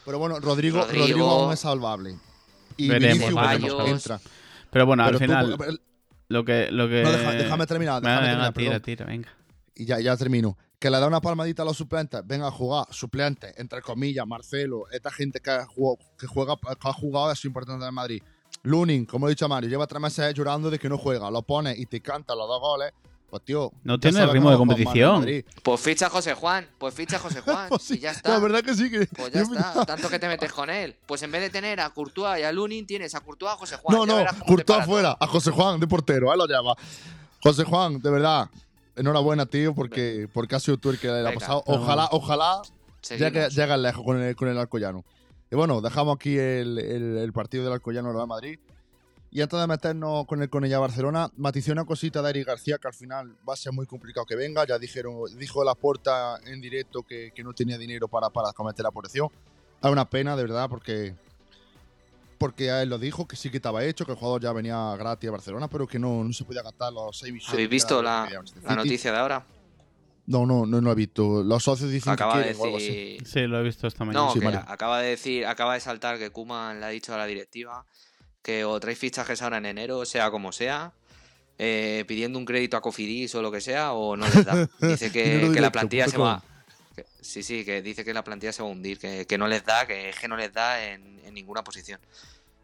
Pero 0.06 0.20
bueno, 0.20 0.40
Rodrigo, 0.40 0.80
Rodrigo. 0.82 1.00
Rodrigo, 1.06 1.30
aún 1.30 1.54
es 1.54 1.60
salvable. 1.60 2.18
Y 2.78 2.90
Veremos, 2.90 3.30
Vinicius 3.30 3.78
veremos. 3.78 3.90
entra. 3.92 4.20
Pero 4.72 4.86
bueno, 4.86 5.04
Pero 5.06 5.18
al 5.18 5.22
final, 5.24 5.50
lo 6.30 6.44
que. 6.46 6.72
Lo 6.72 6.88
que... 6.90 7.04
no, 7.04 7.12
deja- 7.12 7.32
déjame 7.34 7.66
terminar. 7.68 8.02
Venga, 8.02 8.16
Déjame 8.22 8.36
venga, 8.36 8.52
terminar, 8.52 8.80
tira, 8.82 8.96
tira, 8.98 9.06
venga. 9.06 9.30
y 9.76 9.86
ya, 9.86 10.00
ya 10.00 10.18
termino. 10.18 10.58
Que 10.80 10.90
le 10.90 11.00
da 11.00 11.08
una 11.08 11.22
palmadita 11.22 11.62
a 11.62 11.66
los 11.66 11.78
suplentes, 11.78 12.22
venga 12.26 12.48
a 12.48 12.52
jugar, 12.52 12.86
suplentes, 12.90 13.54
entre 13.58 13.82
comillas, 13.82 14.28
Marcelo, 14.28 14.84
esta 14.92 15.12
gente 15.12 15.40
que, 15.40 15.50
ha 15.52 15.66
jugado- 15.66 15.98
que 16.18 16.28
juega, 16.28 16.56
que 16.58 16.88
ha 16.90 16.94
jugado 16.94 17.32
es 17.32 17.46
importante 17.46 17.86
en 17.86 17.94
Madrid. 17.94 18.22
Lunin, 18.64 19.06
como 19.06 19.28
he 19.28 19.30
dicho 19.32 19.46
a 19.46 19.48
Mario, 19.48 19.70
lleva 19.70 19.88
tres 19.88 20.02
meses 20.02 20.34
llorando 20.34 20.70
de 20.70 20.80
que 20.80 20.90
no 20.90 20.98
juega, 20.98 21.30
lo 21.32 21.42
pone 21.42 21.74
y 21.78 21.86
te 21.86 22.02
canta 22.02 22.36
los 22.36 22.48
dos 22.48 22.60
goles, 22.60 22.92
pues 23.34 23.46
tío. 23.46 23.72
No 23.84 24.00
tiene 24.00 24.24
ritmo 24.28 24.52
de 24.52 24.58
competición. 24.58 25.26
Pues 25.64 25.82
ficha 25.82 26.06
a 26.06 26.10
José 26.12 26.36
Juan, 26.36 26.68
pues 26.78 26.94
ficha 26.94 27.16
a 27.16 27.20
José 27.20 27.42
Juan, 27.46 27.68
Pues 27.70 27.82
sí, 27.82 27.96
y 27.96 28.00
ya 28.00 28.12
está. 28.12 28.30
La 28.30 28.38
verdad 28.40 28.62
que 28.64 28.76
sí 28.76 28.92
que. 28.92 29.08
Pues 29.08 29.34
ya 29.34 29.42
está, 29.42 29.84
tanto 29.86 30.08
que 30.08 30.20
te 30.20 30.28
metes 30.28 30.54
con 30.54 30.70
él. 30.70 30.96
Pues 31.08 31.24
en 31.24 31.32
vez 31.32 31.42
de 31.42 31.50
tener 31.50 31.80
a 31.80 31.90
Courtois 31.90 32.40
y 32.40 32.44
a 32.44 32.52
Lunin, 32.52 32.86
tienes 32.86 33.16
a 33.16 33.22
Courtois 33.22 33.52
a 33.54 33.56
José 33.56 33.78
Juan. 33.78 33.98
No, 33.98 34.06
no, 34.06 34.24
Courtois 34.46 34.64
para 34.66 34.84
afuera, 34.84 35.18
a 35.20 35.26
José 35.26 35.50
Juan 35.50 35.80
de 35.80 35.88
portero, 35.88 36.32
ahí 36.32 36.38
lo 36.38 36.46
llama. 36.48 36.76
José 37.42 37.64
Juan, 37.64 38.00
de 38.00 38.10
verdad, 38.12 38.50
enhorabuena, 38.96 39.48
tío, 39.48 39.74
porque, 39.74 40.30
porque 40.32 40.56
ha 40.56 40.60
sido 40.60 40.78
tú 40.78 40.92
el 40.92 41.00
que 41.00 41.08
le 41.08 41.14
ha 41.14 41.24
Venga, 41.24 41.34
pasado. 41.40 41.64
Ojalá, 41.66 42.08
ojalá. 42.12 42.62
Llega, 43.10 43.50
llega 43.50 43.76
lejos 43.78 44.06
con 44.06 44.22
el, 44.22 44.36
con 44.36 44.48
el 44.48 44.58
Alcoyano. 44.60 45.04
Y 45.52 45.56
bueno, 45.56 45.82
dejamos 45.82 46.16
aquí 46.16 46.38
el, 46.38 46.78
el- 46.80 47.18
el 47.18 47.34
partido 47.34 47.64
del 47.64 47.74
Alcoyano 47.74 48.14
Real 48.14 48.28
Madrid. 48.28 48.60
Y 49.36 49.42
antes 49.42 49.60
de 49.60 49.66
meternos 49.66 50.28
con 50.28 50.42
el 50.44 50.50
Conella 50.50 50.78
Barcelona, 50.78 51.28
maticé 51.38 51.72
una 51.72 51.86
cosita 51.86 52.22
de 52.22 52.30
Eric 52.30 52.48
García 52.48 52.78
que 52.78 52.88
al 52.88 52.94
final 52.94 53.36
va 53.48 53.54
a 53.54 53.58
ser 53.58 53.74
muy 53.74 53.88
complicado 53.88 54.28
que 54.28 54.36
venga. 54.36 54.64
Ya 54.68 54.78
dijeron, 54.78 55.16
dijo 55.40 55.64
la 55.64 55.74
puerta 55.74 56.38
en 56.46 56.62
directo 56.62 57.02
que, 57.02 57.32
que 57.34 57.44
no 57.44 57.54
tenía 57.54 57.78
dinero 57.80 58.08
para, 58.08 58.30
para 58.30 58.54
cometer 58.54 58.84
la 58.84 58.90
operación. 58.90 59.30
Es 59.82 59.90
una 59.90 60.08
pena, 60.08 60.36
de 60.36 60.44
verdad, 60.44 60.70
porque 60.70 61.16
porque 62.38 62.70
a 62.72 62.82
él 62.84 62.90
lo 62.90 62.98
dijo, 63.00 63.26
que 63.26 63.38
sí 63.38 63.50
que 63.50 63.58
estaba 63.58 63.84
hecho, 63.86 64.06
que 64.06 64.12
el 64.12 64.18
jugador 64.18 64.42
ya 64.42 64.52
venía 64.52 64.96
gratis 64.98 65.30
a 65.30 65.32
Barcelona, 65.32 65.70
pero 65.70 65.88
que 65.88 65.98
no, 65.98 66.24
no 66.26 66.34
se 66.34 66.44
podía 66.44 66.62
gastar 66.62 66.92
los 66.92 67.18
6 67.18 67.32
millones. 67.34 67.54
¿Habéis 67.54 67.70
visto 67.70 68.04
la, 68.04 68.30
la 68.64 68.76
noticia 68.76 69.14
de 69.14 69.18
ahora? 69.18 69.46
No, 70.26 70.46
no, 70.46 70.66
no, 70.66 70.80
no 70.80 70.82
lo 70.82 70.92
he 70.92 70.96
visto. 70.96 71.42
Los 71.42 71.64
socios 71.64 71.90
dicen 71.90 72.12
Acaba 72.14 72.34
que 72.34 72.40
de 72.40 72.44
quieren 72.46 72.62
o 72.62 72.66
algo 72.66 72.78
así. 72.78 72.88
decir. 72.88 73.28
Sí, 73.28 73.40
lo 73.48 73.60
he 73.60 73.64
visto 73.64 73.88
esta 73.88 74.04
mañana. 74.04 74.26
No, 74.26 74.34
Sí, 74.34 74.40
que 74.40 74.46
Mario. 74.46 74.64
acaba 74.68 75.00
de 75.00 75.10
decir, 75.10 75.46
acaba 75.46 75.74
de 75.76 75.80
saltar 75.80 76.20
que 76.20 76.30
Kuman 76.32 76.82
le 76.82 76.86
ha 76.86 76.90
dicho 76.90 77.14
a 77.14 77.18
la 77.18 77.26
directiva 77.26 77.86
que 78.44 78.64
o 78.66 78.80
traéis 78.80 79.00
fichajes 79.00 79.42
ahora 79.42 79.58
en 79.58 79.66
enero, 79.66 80.06
sea 80.06 80.30
como 80.30 80.52
sea, 80.52 80.92
eh, 81.58 82.04
pidiendo 82.08 82.38
un 82.38 82.46
crédito 82.46 82.78
a 82.78 82.82
Cofidis 82.82 83.34
o 83.36 83.42
lo 83.42 83.52
que 83.52 83.62
sea, 83.62 83.94
o 83.94 84.16
no 84.16 84.28
les 84.28 84.46
da. 84.46 84.68
Dice 84.82 85.12
que, 85.12 85.50
la 85.60 85.72
plantilla 85.72 86.08
se 86.08 86.18
va. 86.18 86.44
que- 86.96 87.06
sí, 87.22 87.42
sí, 87.42 87.64
que 87.66 87.82
dice 87.82 88.04
que 88.06 88.14
la 88.14 88.24
plantilla 88.24 88.52
se 88.54 88.62
va 88.62 88.68
a 88.70 88.72
hundir, 88.72 89.00
que, 89.00 89.26
que 89.26 89.38
no 89.38 89.48
les 89.48 89.64
da, 89.66 89.88
que 89.88 90.10
es 90.10 90.20
que 90.20 90.28
no 90.28 90.36
les 90.38 90.54
da 90.54 90.84
en, 90.86 91.20
en 91.26 91.34
ninguna 91.34 91.64
posición. 91.64 92.00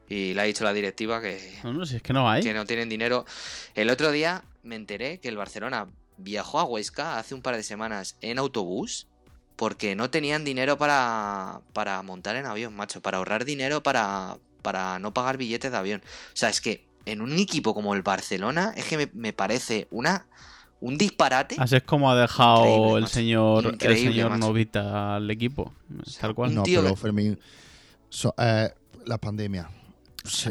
Y 0.10 0.34
le 0.34 0.42
ha 0.42 0.44
dicho 0.46 0.64
la 0.64 0.74
directiva 0.74 1.22
que, 1.22 1.60
No, 1.64 1.72
no, 1.72 1.86
si 1.86 1.96
es 1.98 2.02
que 2.02 2.14
no 2.14 2.30
hay. 2.30 2.42
que 2.44 2.54
no 2.54 2.66
tienen 2.66 2.90
dinero. 2.90 3.26
El 3.76 3.90
otro 3.92 4.12
día 4.12 4.44
me 4.64 4.76
enteré 4.76 5.20
que 5.20 5.30
el 5.30 5.38
Barcelona 5.38 5.88
viajó 6.18 6.60
a 6.60 6.64
Huesca 6.66 7.18
hace 7.20 7.36
un 7.36 7.42
par 7.44 7.56
de 7.56 7.64
semanas 7.64 8.18
en 8.22 8.40
autobús 8.40 9.08
porque 9.56 9.96
no 9.96 10.10
tenían 10.10 10.44
dinero 10.44 10.78
para, 10.78 11.62
para 11.74 12.02
montar 12.02 12.36
en 12.38 12.46
avión, 12.48 12.76
macho, 12.76 13.02
para 13.02 13.20
ahorrar 13.20 13.46
dinero 13.46 13.84
para, 13.84 14.38
para 14.62 15.00
no 15.00 15.14
pagar 15.14 15.38
billetes 15.38 15.72
de 15.72 15.78
avión. 15.78 16.02
O 16.06 16.36
sea, 16.36 16.50
es 16.50 16.62
que 16.62 16.86
en 17.06 17.22
un 17.22 17.38
equipo 17.38 17.74
como 17.74 17.94
el 17.96 18.02
Barcelona 18.02 18.74
es 18.76 18.86
que 18.86 18.98
me, 18.98 19.10
me 19.14 19.34
parece 19.34 19.88
una 19.92 20.26
un 20.82 20.98
disparate. 20.98 21.56
Así 21.60 21.76
es 21.76 21.84
como 21.84 22.10
ha 22.10 22.16
dejado 22.16 22.66
Increíble, 22.66 23.00
el 23.00 23.08
señor, 23.08 23.66
el 23.82 23.98
señor 23.98 24.30
macho. 24.32 24.40
Novita 24.48 25.16
al 25.18 25.30
equipo. 25.30 25.74
Tal 26.22 26.34
cual. 26.34 26.56
No, 26.56 26.64
pero 26.64 26.96
Fermín, 26.96 27.38
so- 28.10 28.34
eh, 28.38 28.70
la 29.06 29.18
pandemia. 29.18 29.70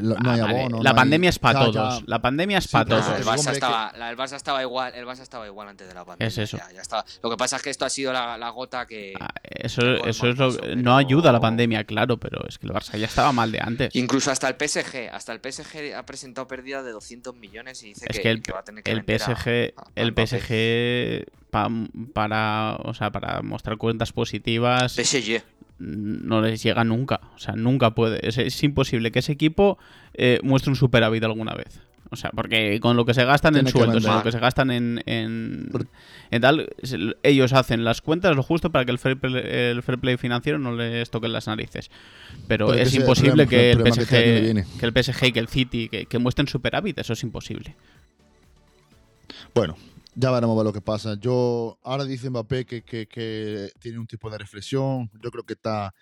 No 0.01 0.15
Ah, 0.25 0.33
hay 0.35 0.41
vale, 0.41 0.61
abono, 0.61 0.83
la 0.83 0.91
no 0.91 0.97
pandemia 0.97 1.29
hay- 1.29 1.31
es 1.31 1.39
para 1.39 1.61
todos. 1.61 1.99
ya. 2.01 2.05
La 2.07 2.21
pandemia 2.21 2.59
es 2.59 2.65
Sí, 2.65 2.71
para 2.73 2.85
todos. 2.85 3.09
el, 3.19 3.25
Barça 3.25 3.53
estaba, 3.53 3.93
la- 3.97 4.11
el 4.11 4.17
Barça 4.17 4.37
estaba 4.37 4.63
igual, 4.63 4.95
el 4.95 5.07
Barça 5.07 5.21
estaba 5.23 5.47
igual 5.47 5.69
antes 5.69 5.89
de 5.89 5.95
la 5.95 6.05
pandemia. 6.05 6.29
Es 6.29 6.39
eso. 6.39 6.57
ya- 6.59 6.73
ya 6.73 6.81
estaba. 6.83 7.05
Lo 7.23 7.31
que 7.31 7.37
pasa 7.37 7.57
es 7.57 7.63
que 7.63 7.71
esto 7.71 7.85
ha 7.85 7.91
sido 7.91 8.13
la, 8.13 8.37
la 8.39 8.51
gota 8.51 8.87
que. 8.87 9.15
Ah, 9.21 9.29
Eso, 9.43 9.83
eso 10.07 10.29
es 10.29 10.39
lo 10.39 10.53
paso, 10.53 10.61
no 10.77 10.97
ayuda 10.97 11.31
a 11.31 11.33
la 11.33 11.41
pandemia, 11.41 11.85
claro, 11.85 12.17
pero 12.19 12.47
es 12.49 12.59
que 12.59 12.67
el 12.67 12.73
Barça 12.73 12.97
ya 12.99 13.07
estaba 13.07 13.33
mal 13.33 13.51
de 13.51 13.61
antes. 13.61 13.95
Incluso 13.97 14.31
hasta 14.31 14.49
el 14.49 14.55
PSG, 14.57 15.09
hasta 15.13 15.33
el 15.33 15.41
PSG 15.41 15.95
ha 15.97 16.05
presentado 16.07 16.47
pérdidas 16.47 16.85
de 16.85 16.93
200 16.93 17.35
millones 17.35 17.83
y 17.83 17.89
dice 17.89 18.07
Es 18.09 18.17
que, 18.17 18.23
que 18.23 18.31
el, 18.31 18.43
que 18.43 18.53
va 18.53 18.61
a 18.61 18.65
tener 18.65 18.83
que 18.85 18.91
el 18.93 19.05
PSG, 19.05 19.75
a- 19.77 19.83
a 19.83 19.85
el. 19.97 20.13
PSG 20.15 21.25
pa- 21.51 21.69
para, 22.13 22.77
o 22.85 22.95
sea, 22.95 23.11
para 23.11 23.43
mostrar 23.43 23.77
cuentas 23.79 24.13
positivas 24.13 24.93
PSG. 24.95 25.43
No 25.79 26.41
les 26.41 26.63
llega 26.63 26.85
nunca, 26.85 27.21
o 27.35 27.39
sea, 27.39 27.55
nunca 27.55 27.95
puede, 27.95 28.27
es, 28.27 28.39
es 28.39 28.63
imposible 28.63 29.13
que 29.13 29.21
ese 29.21 29.33
equipo 29.33 29.79
eh, 30.15 30.41
muestre 30.43 30.71
un 30.71 30.77
superávit 30.77 31.25
alguna 31.25 31.55
vez. 31.55 31.81
O 32.11 32.17
sea, 32.17 32.31
porque 32.31 32.81
con 32.81 32.97
lo 32.97 33.05
que 33.05 33.13
se 33.13 33.25
gastan 33.25 33.57
en 33.57 33.69
sueldos, 33.69 34.03
lo 34.03 34.23
que 34.23 34.33
se 34.33 34.39
gastan 34.39 34.71
en, 34.71 35.03
en, 35.05 35.71
tal, 36.41 36.71
ellos 37.23 37.53
hacen 37.53 37.85
las 37.85 38.01
cuentas 38.01 38.35
lo 38.35 38.43
justo 38.43 38.71
para 38.73 38.87
que 38.87 38.93
el 38.93 38.99
fair 38.99 39.19
play, 39.19 39.43
el 39.45 39.83
fair 39.83 39.99
play 39.99 40.17
financiero 40.17 40.59
no 40.59 40.75
les 40.75 41.11
toquen 41.11 41.33
las 41.33 41.47
narices. 41.49 41.91
Pero 42.47 42.73
es 42.73 42.95
imposible 42.95 43.47
que, 43.47 43.73
el 43.73 43.81
PSG, 43.81 44.09
que, 44.09 44.65
el 44.81 45.05
PSG 45.05 45.25
y 45.27 45.33
que 45.33 45.41
el 45.41 45.49
City 45.49 45.89
que, 45.91 46.07
que 46.07 46.19
muestren 46.19 46.49
superávit, 46.49 46.99
eso 46.99 47.13
es 47.13 47.23
imposible. 47.23 47.77
Bueno, 49.55 49.77
ya 50.19 50.33
veremos 50.33 50.65
lo 50.65 50.73
que 50.73 50.81
pasa. 50.81 51.15
Yo 51.21 51.79
ahora 51.85 52.05
dice 52.05 52.29
Mbappé 52.29 52.67
que, 52.67 52.83
que, 52.83 53.71
tiene 53.79 53.99
un 53.99 54.07
tipo 54.07 54.29
de 54.31 54.39
reflexión. 54.39 55.09
Yo 55.23 55.31
creo 55.31 55.45
que 55.45 55.53
está 55.53 55.95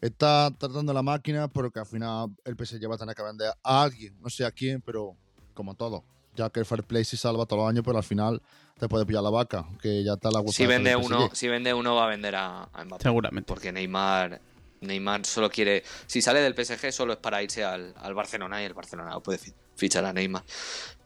está 0.00 0.52
tratando 0.56 0.92
la 0.92 1.02
máquina, 1.02 1.48
pero 1.48 1.72
que 1.72 1.80
al 1.80 1.86
final 1.86 2.30
el 2.44 2.54
PSG 2.54 2.88
va 2.88 2.94
a 2.94 2.98
tener 2.98 3.16
que 3.16 3.22
vender 3.22 3.52
a 3.64 3.82
alguien, 3.82 4.16
no 4.20 4.30
sé 4.30 4.44
a 4.44 4.52
quién, 4.52 4.80
pero 4.80 5.16
como 5.54 5.74
todo. 5.74 6.04
Ya 6.36 6.50
que 6.50 6.60
el 6.60 6.66
Fair 6.66 6.84
Play 6.84 7.04
se 7.04 7.16
salva 7.16 7.46
todos 7.46 7.62
los 7.62 7.70
años, 7.70 7.82
pero 7.84 7.98
al 7.98 8.04
final 8.04 8.40
te 8.78 8.88
puede 8.88 9.04
pillar 9.04 9.24
la 9.24 9.30
vaca, 9.30 9.66
que 9.82 10.04
ya 10.04 10.12
está 10.12 10.30
la 10.30 10.40
Si 10.46 10.64
vende 10.64 10.94
uno, 10.94 11.30
si 11.32 11.48
vende 11.48 11.74
uno 11.74 11.96
va 11.96 12.04
a 12.04 12.08
vender 12.08 12.36
a, 12.36 12.68
Mbappé. 12.84 13.02
Seguramente. 13.02 13.48
Porque 13.48 13.72
Neymar 13.72 14.40
Neymar 14.82 15.26
solo 15.26 15.50
quiere. 15.50 15.82
Si 16.06 16.22
sale 16.22 16.40
del 16.40 16.54
PSG, 16.54 16.92
solo 16.92 17.14
es 17.14 17.18
para 17.18 17.42
irse 17.42 17.64
al, 17.64 17.92
Barcelona 18.14 18.62
y 18.62 18.66
el 18.66 18.74
Barcelona 18.74 19.10
no 19.10 19.20
puede 19.20 19.38
fichar 19.38 19.67
a 19.96 20.12
Neymar. 20.12 20.42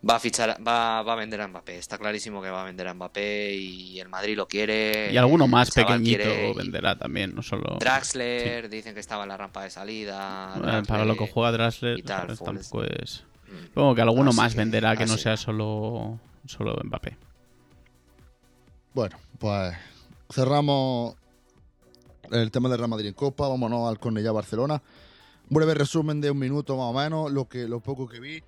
Va 0.09 0.17
a 0.17 0.19
fichar, 0.19 0.59
va, 0.67 1.03
va, 1.03 1.13
a 1.13 1.17
vender 1.17 1.41
a 1.41 1.49
Mbappé. 1.49 1.79
Está 1.79 1.97
clarísimo 1.97 2.43
que 2.43 2.51
va 2.51 2.63
a 2.63 2.65
vender 2.65 2.89
a 2.89 2.95
Mbappé 2.95 3.55
y 3.55 4.01
el 4.01 4.09
Madrid 4.09 4.37
lo 4.37 4.49
quiere. 4.49 5.13
Y 5.13 5.17
alguno 5.17 5.47
más 5.47 5.71
pequeñito 5.71 6.55
venderá 6.57 6.99
también, 6.99 7.35
no 7.35 7.43
solo. 7.43 7.77
Draxler, 7.79 8.69
dicen 8.69 8.95
que 8.95 9.01
estaba 9.01 9.23
en 9.23 9.29
la 9.29 9.37
rampa 9.37 9.63
de 9.63 9.71
salida. 9.71 10.83
para 10.89 11.05
lo 11.05 11.17
que 11.17 11.29
juega 11.29 11.53
Draxler, 11.53 11.99
y 11.99 12.03
tal, 12.03 12.37
tampoco 12.37 12.83
es. 12.83 13.25
Supongo 13.69 13.95
que 13.95 14.03
alguno 14.03 14.33
más 14.33 14.55
venderá 14.55 14.97
que 14.97 15.07
no 15.07 15.17
sea 15.17 15.37
solo, 15.37 16.19
solo 16.47 16.77
Mbappé. 16.83 17.17
Bueno, 18.95 19.17
pues 19.39 19.75
cerramos 20.31 21.15
el 22.31 22.51
tema 22.51 22.69
del 22.69 22.79
Real 22.79 22.91
Madrid 22.91 23.09
en 23.09 23.15
Copa, 23.15 23.49
vámonos 23.49 23.89
al 23.89 23.99
Cornellá 23.99 24.33
Barcelona. 24.33 24.83
Un 25.49 25.55
breve 25.55 25.75
resumen 25.75 26.21
de 26.21 26.31
un 26.31 26.39
minuto 26.39 26.77
más 26.77 26.87
o 26.87 26.93
menos, 26.93 27.31
lo, 27.31 27.49
que, 27.49 27.69
lo 27.69 27.81
poco 27.81 28.09
que 28.09 28.21
vi. 28.21 28.43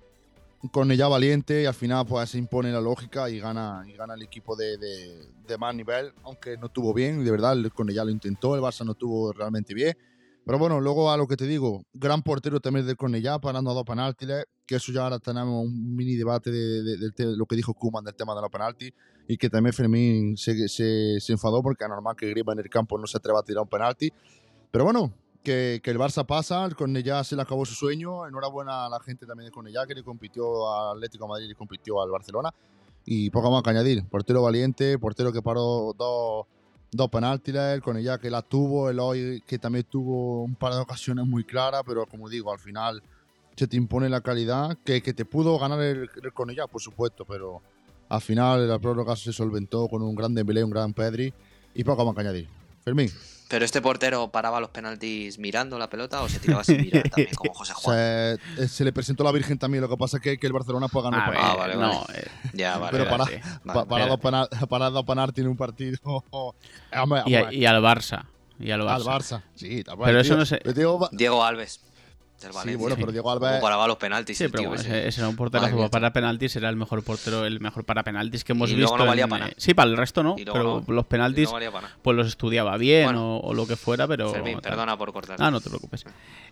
Cornellá 0.67 1.07
valiente 1.07 1.63
y 1.63 1.65
al 1.65 1.73
final 1.73 2.05
pues 2.05 2.29
se 2.29 2.37
impone 2.37 2.71
la 2.71 2.81
lógica 2.81 3.29
y 3.29 3.39
gana, 3.39 3.83
y 3.87 3.93
gana 3.93 4.13
el 4.13 4.21
equipo 4.21 4.55
de, 4.55 4.77
de, 4.77 5.57
más 5.57 5.75
nivel, 5.75 6.13
aunque 6.23 6.57
no 6.57 6.67
estuvo 6.67 6.93
bien, 6.93 7.23
de 7.23 7.31
verdad, 7.31 7.53
el 7.53 7.71
Cornellá 7.71 8.03
lo 8.03 8.11
intentó, 8.11 8.55
el 8.55 8.61
Barça 8.61 8.85
no 8.85 8.93
estuvo 8.93 9.31
realmente 9.31 9.73
bien. 9.73 9.97
Pero 10.45 10.59
bueno, 10.59 10.79
luego 10.79 11.11
a 11.11 11.17
lo 11.17 11.27
que 11.27 11.37
te 11.37 11.47
digo, 11.47 11.83
gran 11.93 12.21
portero 12.21 12.59
también 12.59 12.85
del 12.85 12.97
Cornellá, 12.97 13.39
parando 13.39 13.71
a 13.71 13.73
dos 13.73 13.83
penaltis, 13.83 14.29
que 14.67 14.75
eso 14.75 14.91
ya 14.91 15.03
ahora 15.03 15.17
tenemos 15.17 15.65
un 15.65 15.95
mini 15.95 16.15
debate 16.15 16.51
de, 16.51 16.83
de, 16.83 17.35
lo 17.35 17.47
que 17.47 17.55
dijo 17.55 17.73
Kuman 17.73 18.03
del 18.03 18.13
tema 18.13 18.35
de 18.35 18.41
los 18.41 18.51
penaltis, 18.51 18.91
y 19.27 19.37
que 19.37 19.49
también 19.49 19.73
Fermín 19.73 20.37
se, 20.37 20.67
se, 20.67 21.31
enfadó 21.31 21.63
porque 21.63 21.83
es 21.83 21.89
normal 21.89 22.15
que 22.15 22.29
Griba 22.29 22.53
en 22.53 22.59
el 22.59 22.69
campo 22.69 22.97
no 22.97 23.07
se 23.07 23.17
atreva 23.17 23.39
a 23.39 23.43
tirar 23.43 23.63
un 23.63 23.69
penalti. 23.69 24.13
Pero 24.69 24.83
bueno, 24.83 25.11
que, 25.45 25.81
el 25.83 25.97
Barça 25.97 26.25
pasa, 26.25 26.65
el 26.65 26.75
Cornellá 26.75 27.23
se 27.23 27.35
le 27.35 27.41
acabó 27.43 27.65
su 27.65 27.75
sueño, 27.75 28.27
enhorabuena 28.27 28.87
a 28.87 28.89
la 28.89 28.99
gente 28.99 29.25
también 29.25 29.45
de 29.45 29.51
Cornellá 29.51 29.85
que 29.87 29.95
le 29.95 30.03
compitió 30.03 30.69
al 30.69 30.97
Atlético 30.97 31.27
Madrid 31.27 31.49
y 31.49 31.55
compitió 31.55 32.01
al 32.01 32.09
Barcelona. 32.09 32.53
Y 33.05 33.29
poco 33.29 33.51
más 33.51 33.63
que 33.63 33.69
añadir, 33.69 34.03
portero 34.09 34.41
valiente, 34.41 34.99
portero 34.99 35.31
que 35.31 35.41
paró 35.41 35.93
dos 35.97 36.47
dos 36.91 37.09
penaltis, 37.09 37.53
el 37.55 37.81
con 37.81 37.97
ella 37.97 38.17
que 38.17 38.29
la 38.29 38.41
tuvo, 38.41 38.89
el 38.89 38.99
hoy 38.99 39.43
que 39.45 39.59
también 39.59 39.85
tuvo 39.89 40.43
un 40.43 40.55
par 40.55 40.73
de 40.73 40.79
ocasiones 40.79 41.25
muy 41.25 41.43
claras, 41.43 41.83
pero 41.85 42.05
como 42.05 42.29
digo, 42.29 42.51
al 42.51 42.59
final 42.59 43.03
se 43.55 43.67
te 43.67 43.77
impone 43.77 44.09
la 44.09 44.21
calidad, 44.21 44.77
que, 44.83 45.01
que 45.01 45.13
te 45.13 45.25
pudo 45.25 45.57
ganar 45.59 45.81
el, 45.81 46.09
el 46.23 46.33
con 46.33 46.49
ella, 46.49 46.67
por 46.67 46.81
supuesto, 46.81 47.25
pero 47.25 47.61
al 48.09 48.21
final 48.21 48.67
la 48.67 48.79
prórroga 48.79 49.15
se 49.15 49.33
solventó 49.33 49.87
con 49.87 50.01
un 50.01 50.15
gran 50.15 50.33
Dembélé, 50.33 50.63
un 50.63 50.71
gran 50.71 50.93
Pedri 50.93 51.33
y 51.73 51.83
poco 51.83 52.05
más 52.05 52.15
que 52.15 52.21
añadir. 52.21 52.49
Fermín. 52.83 53.09
¿Pero 53.47 53.63
este 53.63 53.81
portero 53.81 54.31
paraba 54.31 54.59
los 54.59 54.69
penaltis 54.69 55.37
mirando 55.37 55.77
la 55.77 55.89
pelota 55.89 56.23
o 56.23 56.29
se 56.29 56.39
tiraba 56.39 56.63
sin 56.63 56.81
mirar 56.81 57.09
también, 57.09 57.35
como 57.35 57.53
José 57.53 57.73
Juan? 57.73 57.97
Se, 58.57 58.67
se, 58.67 58.83
le 58.83 58.91
presentó 58.91 59.23
la 59.23 59.31
Virgen 59.31 59.59
también, 59.59 59.81
lo 59.81 59.89
que 59.89 59.97
pasa 59.97 60.17
es 60.17 60.23
que, 60.23 60.37
que 60.37 60.47
el 60.47 60.53
Barcelona 60.53 60.87
puede 60.87 61.11
ganar. 61.11 61.33
Ah, 61.35 61.51
ah 61.51 61.55
vale, 61.55 61.75
vale. 61.75 61.93
No, 61.93 62.05
eh, 62.13 62.27
ya, 62.53 62.77
vale. 62.77 62.97
Pero 62.97 63.09
para, 63.09 63.25
para, 63.85 64.47
para, 64.67 64.89
dos 64.89 65.05
penaltis 65.05 65.43
en 65.43 65.49
un 65.49 65.57
partido. 65.57 65.97
y, 67.25 67.31
y, 67.31 67.65
al 67.65 67.83
Barça. 67.83 68.25
Y 68.59 68.71
al 68.71 68.81
Barça. 68.81 68.95
Al 68.95 69.03
Barça, 69.03 69.41
sí. 69.53 69.83
Pero 70.03 70.19
eso 70.19 70.37
no 70.37 70.45
sé. 70.45 70.61
Diego 71.11 71.43
Alves. 71.43 71.81
Sí, 72.37 72.75
bueno, 72.75 72.95
pero 72.95 73.11
Diego 73.11 73.31
Alves. 73.31 73.61
paraba 73.61 73.87
los 73.87 73.97
penaltis. 73.97 74.37
Sí, 74.37 74.47
pero 74.49 74.75
ese, 74.75 75.07
era 75.07 75.29
un 75.29 75.35
portero 75.35 75.89
para 75.89 76.11
penaltis, 76.11 76.55
era 76.55 76.69
el 76.69 76.75
mejor 76.75 77.03
portero, 77.03 77.45
el 77.45 77.59
mejor 77.59 77.85
para 77.85 78.03
penaltis 78.03 78.43
que 78.43 78.51
hemos 78.51 78.73
visto. 78.73 78.97
No 78.97 79.05
valía 79.05 79.27
para 79.27 79.49
Sí, 79.57 79.73
para 79.73 79.89
el 79.89 79.97
resto 79.97 80.23
no, 80.23 80.35
pero 80.35 80.83
los 80.87 81.05
penaltis 81.05 81.49
pues 82.01 82.17
los 82.17 82.27
estudiaba 82.27 82.77
bien 82.77 83.15
o, 83.15 83.53
lo 83.53 83.67
que 83.67 83.75
fuera, 83.75 84.07
pero. 84.07 84.31
perdona 84.61 84.97
por 84.97 85.13
cortar. 85.13 85.37
Ah, 85.39 85.51
no 85.51 85.61
te 85.61 85.69
preocupes. 85.69 86.05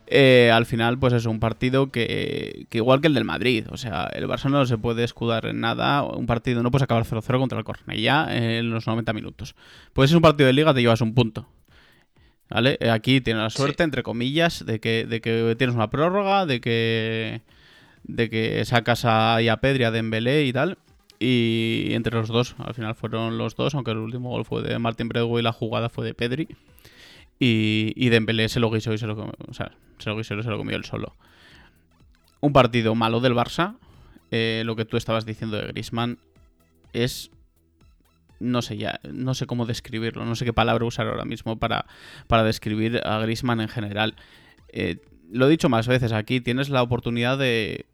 Eh, 0.08 0.52
al 0.54 0.66
final, 0.66 0.98
pues 1.00 1.14
es 1.14 1.26
un 1.26 1.40
partido 1.40 1.90
que, 1.92 2.66
que, 2.70 2.78
igual 2.78 3.02
que 3.02 3.08
el 3.08 3.14
del 3.14 3.24
Madrid. 3.24 3.66
O 3.72 3.78
sea, 3.78 4.10
el 4.14 4.28
Barça 4.28 4.50
no 4.50 4.66
se 4.66 4.78
puede 4.78 5.04
escudar 5.04 5.46
en 5.46 5.62
nada. 5.62 6.04
Un 6.04 6.26
partido 6.26 6.62
no 6.62 6.72
puedes 6.72 6.84
acabar 6.84 7.06
0-0 7.06 7.40
contra 7.40 7.58
el 7.58 7.64
Cornellá 7.64 8.28
en 8.36 8.70
los 8.70 8.88
90 8.88 9.14
minutos. 9.14 9.56
Pues 9.94 10.12
es 10.12 10.16
un 10.16 10.22
partido 10.22 10.48
de 10.48 10.54
liga, 10.54 10.74
te 10.74 10.82
llevas 10.82 11.02
un 11.02 11.14
punto. 11.14 11.48
¿Vale? 12.54 12.78
Eh, 12.80 12.92
aquí 12.92 13.20
tienes 13.20 13.42
la 13.42 13.50
suerte, 13.50 13.82
entre 13.82 14.04
comillas, 14.04 14.64
de 14.64 14.80
que, 14.80 15.08
de 15.08 15.22
que 15.22 15.56
tienes 15.58 15.76
una 15.76 15.90
prórroga, 15.90 16.46
de 16.46 16.62
que 16.62 17.42
de 18.04 18.30
que 18.30 18.64
sacas 18.66 19.06
a, 19.06 19.38
a 19.38 19.58
Pedri, 19.58 19.86
a 19.86 19.92
Dembélé 19.92 20.46
y 20.46 20.54
tal. 20.54 20.78
Y 21.20 21.88
entre 21.94 22.14
los 22.14 22.28
dos, 22.28 22.56
al 22.60 22.76
final 22.76 22.94
fueron 22.94 23.40
los 23.40 23.56
dos, 23.56 23.74
aunque 23.74 23.92
el 23.92 23.98
último 23.98 24.30
gol 24.30 24.46
fue 24.46 24.62
de 24.62 24.78
Martín 24.78 25.10
Brego 25.10 25.40
y 25.40 25.42
la 25.42 25.52
jugada 25.52 25.90
fue 25.90 26.06
de 26.06 26.14
Pedri. 26.14 26.48
Y, 27.40 27.94
y 27.96 28.10
Dembélé 28.10 28.48
se 28.50 28.60
lo 28.60 28.70
guisó 28.70 28.94
y 28.94 29.00
se 29.00 29.08
lo 29.08 29.16
comió, 29.16 29.34
o 29.48 29.54
sea, 29.54 29.72
se 29.98 30.10
lo 30.12 30.18
guisó 30.18 30.36
y 30.36 30.44
se 30.44 30.50
lo 30.50 30.58
comió 30.58 30.76
él 30.76 30.86
solo. 30.86 31.16
Un 32.40 32.54
partido 32.54 32.94
malo 32.94 33.20
del 33.20 33.34
Barça. 33.34 33.78
Eh, 34.30 34.62
lo 34.66 34.76
que 34.76 34.86
tú 34.86 34.98
estabas 34.98 35.26
diciendo 35.26 35.58
de 35.58 35.68
Grisman 35.68 36.20
es 36.92 37.32
no 38.44 38.62
sé 38.62 38.78
ya, 38.78 39.00
no 39.12 39.34
sé 39.34 39.48
cómo 39.48 39.66
describirlo, 39.66 40.26
no 40.26 40.36
sé 40.36 40.46
qué 40.46 40.54
palabra 40.54 40.86
usar 40.86 41.08
ahora 41.08 41.26
mismo 41.26 41.58
para, 41.58 41.86
para 42.28 42.44
describir 42.44 43.02
a 43.06 43.20
Grisman 43.20 43.62
en 43.62 43.70
general. 43.70 44.16
Eh, 44.70 44.98
lo 45.32 45.48
he 45.48 45.50
dicho 45.50 45.70
más 45.70 45.88
veces 45.88 46.12
aquí, 46.12 46.42
tienes 46.42 46.70
la 46.70 46.84
oportunidad 46.84 47.38
de, 47.38 47.86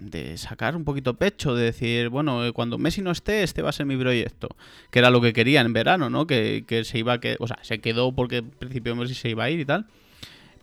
de 0.00 0.36
sacar 0.36 0.76
un 0.76 0.84
poquito 0.84 1.14
pecho, 1.14 1.54
de 1.54 1.64
decir, 1.64 2.08
bueno, 2.08 2.44
eh, 2.44 2.52
cuando 2.52 2.78
Messi 2.78 3.00
no 3.00 3.10
esté, 3.10 3.42
este 3.42 3.62
va 3.62 3.70
a 3.70 3.72
ser 3.72 3.86
mi 3.86 3.96
proyecto. 3.96 4.48
Que 4.90 4.98
era 4.98 5.10
lo 5.10 5.20
que 5.20 5.32
quería 5.32 5.60
en 5.60 5.72
verano, 5.72 6.10
¿no? 6.10 6.26
Que, 6.26 6.64
se 6.84 6.98
iba 6.98 7.20
que, 7.20 7.36
o 7.38 7.46
sea, 7.46 7.58
se 7.62 7.80
quedó 7.80 8.12
porque 8.12 8.38
al 8.38 8.44
principio 8.44 8.96
Messi 8.96 9.14
se 9.14 9.30
iba 9.30 9.44
a 9.44 9.50
ir 9.50 9.60
y 9.60 9.64
tal. 9.64 9.86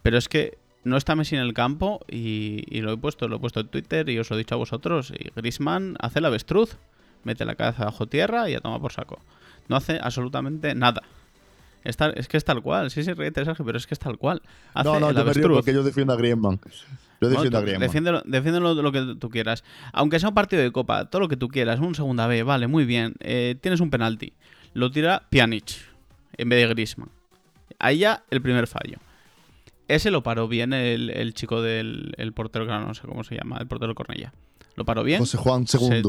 Pero 0.04 0.18
es 0.18 0.28
que 0.28 0.58
no 0.84 0.98
está 0.98 1.16
Messi 1.16 1.36
en 1.36 1.42
el 1.42 1.54
campo 1.54 2.02
y, 2.10 2.64
y, 2.68 2.82
lo 2.82 2.92
he 2.92 2.98
puesto, 2.98 3.28
lo 3.28 3.38
he 3.38 3.40
puesto 3.40 3.62
en 3.62 3.68
Twitter 3.68 4.10
y 4.10 4.20
os 4.20 4.30
lo 4.30 4.36
he 4.36 4.40
dicho 4.40 4.56
a 4.56 4.58
vosotros. 4.58 5.14
Y 5.18 5.30
Grisman 5.36 5.96
hace 6.00 6.22
la 6.22 6.28
avestruz 6.28 6.78
mete 7.24 7.46
la 7.46 7.56
cabeza 7.56 7.86
bajo 7.86 8.08
tierra 8.08 8.50
y 8.50 8.54
ya 8.54 8.60
toma 8.60 8.80
por 8.80 8.92
saco. 8.92 9.20
No 9.68 9.76
hace 9.76 10.00
absolutamente 10.02 10.76
nada. 10.76 11.02
Es, 11.84 11.98
es 12.16 12.28
que 12.28 12.38
es 12.38 12.46
tal 12.46 12.62
cual. 12.62 12.92
Sí, 12.92 13.04
sí, 13.04 13.14
ríete, 13.14 13.44
Sergio, 13.44 13.66
pero 13.66 13.78
es 13.78 13.88
que 13.88 13.94
es 13.94 14.00
tal 14.00 14.18
cual. 14.18 14.42
no, 14.76 15.00
no, 15.00 15.12
yo 15.12 15.26
me 15.26 15.34
río 15.34 15.50
porque 15.50 15.74
yo 15.74 15.84
defiendo 15.84 16.14
a 16.14 16.16
Griezmann. 16.16 16.60
Yo 17.20 17.30
defiendo 17.30 17.58
a 17.58 17.62
Griezmann. 17.62 18.22
Defiéndelo, 18.26 18.74
lo 18.74 18.92
que 18.92 19.16
tú 19.20 19.30
quieras. 19.30 19.64
Aunque 19.94 20.20
sea 20.20 20.30
un 20.30 20.36
partido 20.36 20.62
de 20.62 20.72
copa, 20.72 21.06
todo 21.06 21.22
lo 21.22 21.28
que 21.28 21.38
tú 21.38 21.48
quieras, 21.48 21.80
un 21.80 21.96
segunda 21.96 22.28
B, 22.28 22.44
vale, 22.44 22.68
muy 22.68 22.86
bien. 22.86 23.16
Eh, 23.20 23.56
tienes 23.62 23.80
un 23.80 23.90
penalti. 23.90 24.34
Lo 24.74 24.92
tira 24.92 25.24
Pjanic 25.30 25.72
en 26.38 26.50
vez 26.50 26.62
de 26.62 26.74
Griezmann. 26.74 27.10
Ahí 27.80 28.00
ya 28.00 28.24
el 28.30 28.42
primer 28.42 28.68
fallo. 28.68 28.98
Ese 29.88 30.12
lo 30.12 30.24
paró 30.24 30.48
bien 30.48 30.72
el, 30.72 31.34
chico 31.34 31.62
del 31.62 32.14
el 32.18 32.32
portero, 32.32 32.66
que 32.66 32.72
no 32.72 32.94
sé 32.94 33.02
cómo 33.02 33.24
se 33.24 33.36
llama, 33.36 33.58
el 33.60 33.68
portero 33.68 33.94
Cornella. 33.96 34.32
Lo 34.76 34.86
paró 34.86 35.04
bien. 35.04 35.20
José 35.20 35.38
Juan 35.38 35.62
II. 35.62 35.68
Se 35.68 36.00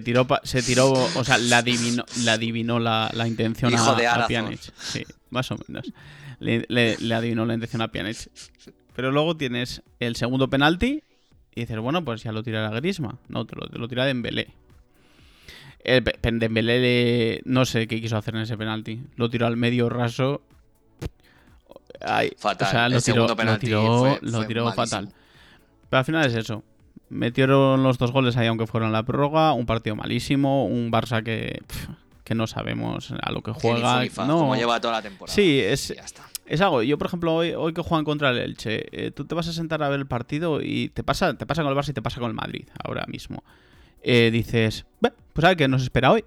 tiró, 0.00 0.26
se 0.42 0.62
tiró, 0.62 0.92
o 0.92 1.24
sea, 1.24 1.38
la 1.38 1.58
adivinó, 1.58 2.04
la, 2.24 2.34
adivinó 2.34 2.78
la, 2.78 3.10
intención 3.26 3.74
a, 3.74 4.26
Pjanic. 4.26 4.60
Sí, 4.78 5.04
más 5.30 5.50
o 5.50 5.56
menos. 5.66 5.92
Le, 6.40 6.66
le, 6.68 7.14
adivinó 7.14 7.46
la 7.46 7.54
intención 7.54 7.82
a 7.82 7.88
Pjanic. 7.88 8.30
Pero 8.94 9.12
luego 9.12 9.36
tienes 9.36 9.82
el 10.00 10.16
segundo 10.16 10.50
penalti 10.50 11.02
y 11.54 11.60
dices, 11.62 11.78
bueno, 11.78 12.04
pues 12.04 12.22
ya 12.22 12.32
lo 12.32 12.42
tirará 12.42 12.68
Grisma. 12.78 13.18
No, 13.28 13.46
te 13.46 13.56
lo, 13.56 13.66
te 13.68 13.78
lo 13.78 13.88
tira 13.88 14.04
Dembélé. 14.04 14.48
El 15.82 16.04
Dembélé 16.38 17.40
no 17.44 17.64
sé 17.64 17.86
qué 17.86 18.00
quiso 18.00 18.16
hacer 18.16 18.34
en 18.34 18.42
ese 18.42 18.58
penalti. 18.58 19.00
Lo 19.16 19.30
tiró 19.30 19.46
al 19.46 19.56
medio 19.56 19.88
raso. 19.88 20.42
fatal. 22.36 22.66
O 22.66 22.70
sea, 22.70 22.88
lo 22.88 23.00
tiró, 23.00 24.18
lo 24.20 24.46
tiró 24.46 24.72
fatal. 24.72 25.12
Pero 25.88 25.98
al 25.98 26.04
final 26.04 26.26
es 26.26 26.34
eso. 26.34 26.62
Metieron 27.10 27.82
los 27.82 27.98
dos 27.98 28.12
goles 28.12 28.36
ahí, 28.36 28.46
aunque 28.46 28.66
fueron 28.66 28.92
la 28.92 29.02
prórroga. 29.02 29.52
Un 29.52 29.66
partido 29.66 29.96
malísimo. 29.96 30.66
Un 30.66 30.90
Barça 30.90 31.22
que, 31.22 31.62
que 32.24 32.34
no 32.34 32.46
sabemos 32.46 33.12
a 33.20 33.32
lo 33.32 33.42
que 33.42 33.52
juega. 33.52 34.04
no, 34.26 34.38
como 34.38 34.56
lleva 34.56 34.80
toda 34.80 34.94
la 34.94 35.02
temporada. 35.02 35.34
Sí, 35.34 35.60
es, 35.60 35.94
es 36.46 36.60
algo. 36.60 36.82
Yo, 36.82 36.98
por 36.98 37.06
ejemplo, 37.06 37.34
hoy, 37.34 37.52
hoy 37.52 37.72
que 37.72 37.82
juegan 37.82 38.04
contra 38.04 38.30
el 38.30 38.38
Elche, 38.38 38.86
eh, 38.92 39.10
tú 39.10 39.24
te 39.24 39.34
vas 39.34 39.48
a 39.48 39.52
sentar 39.52 39.82
a 39.82 39.88
ver 39.88 40.00
el 40.00 40.06
partido 40.06 40.60
y 40.62 40.90
te 40.90 41.02
pasa, 41.02 41.34
te 41.34 41.46
pasa 41.46 41.62
con 41.62 41.72
el 41.72 41.78
Barça 41.78 41.90
y 41.90 41.94
te 41.94 42.02
pasa 42.02 42.20
con 42.20 42.28
el 42.28 42.34
Madrid 42.34 42.66
ahora 42.84 43.06
mismo. 43.06 43.42
Eh, 44.02 44.30
dices, 44.30 44.86
pues 45.00 45.44
a 45.44 45.48
ver 45.48 45.56
qué 45.56 45.68
nos 45.68 45.82
espera 45.82 46.12
hoy. 46.12 46.24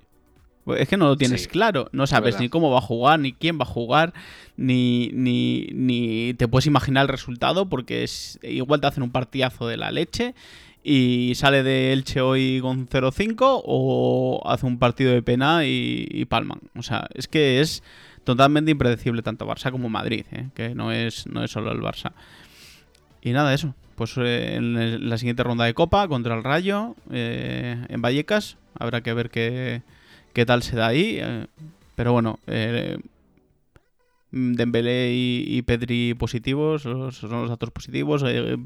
Es 0.77 0.87
que 0.87 0.97
no 0.97 1.07
lo 1.07 1.17
tienes 1.17 1.47
claro, 1.47 1.89
no 1.91 2.05
sabes 2.05 2.39
ni 2.39 2.47
cómo 2.47 2.69
va 2.69 2.77
a 2.77 2.81
jugar, 2.81 3.19
ni 3.19 3.33
quién 3.33 3.57
va 3.59 3.63
a 3.63 3.65
jugar, 3.65 4.13
ni, 4.57 5.09
ni, 5.11 5.69
ni 5.73 6.35
te 6.35 6.47
puedes 6.47 6.67
imaginar 6.67 7.03
el 7.03 7.07
resultado, 7.07 7.67
porque 7.67 8.03
es, 8.03 8.39
igual 8.43 8.79
te 8.79 8.85
hacen 8.85 9.01
un 9.01 9.11
partidazo 9.11 9.67
de 9.67 9.77
la 9.77 9.91
leche 9.91 10.35
y 10.83 11.33
sale 11.35 11.63
de 11.63 11.93
Elche 11.93 12.21
hoy 12.21 12.59
con 12.61 12.87
0-5 12.87 13.61
o 13.63 14.41
hace 14.45 14.65
un 14.65 14.79
partido 14.79 15.11
de 15.11 15.21
pena 15.21 15.65
y, 15.65 16.25
palman. 16.25 16.59
O 16.75 16.81
sea, 16.81 17.07
es 17.13 17.27
que 17.27 17.59
es 17.61 17.83
totalmente 18.23 18.71
impredecible 18.71 19.21
tanto 19.21 19.47
Barça 19.47 19.71
como 19.71 19.89
Madrid, 19.89 20.25
¿eh? 20.31 20.49
que 20.55 20.73
no 20.73 20.91
es, 20.91 21.27
no 21.27 21.43
es 21.43 21.51
solo 21.51 21.71
el 21.71 21.81
Barça. 21.81 22.13
Y 23.21 23.31
nada, 23.31 23.53
eso. 23.53 23.75
Pues 23.95 24.17
eh, 24.17 24.55
en 24.55 25.09
la 25.09 25.17
siguiente 25.17 25.43
ronda 25.43 25.65
de 25.65 25.75
Copa 25.75 26.07
contra 26.07 26.35
el 26.35 26.43
Rayo 26.43 26.95
eh, 27.11 27.85
en 27.87 28.01
Vallecas. 28.01 28.57
Habrá 28.79 29.01
que 29.01 29.13
ver 29.13 29.29
qué, 29.29 29.83
qué 30.33 30.45
tal 30.45 30.63
se 30.63 30.75
da 30.75 30.87
ahí. 30.87 31.21
pero 31.95 32.13
bueno, 32.13 32.39
Dembélé 34.31 35.11
y, 35.13 35.61
Pedri 35.63 36.13
positivos, 36.13 36.83
son 36.83 37.11
los 37.11 37.49
datos 37.49 37.69
positivos. 37.71 38.23
Eh, 38.25 38.57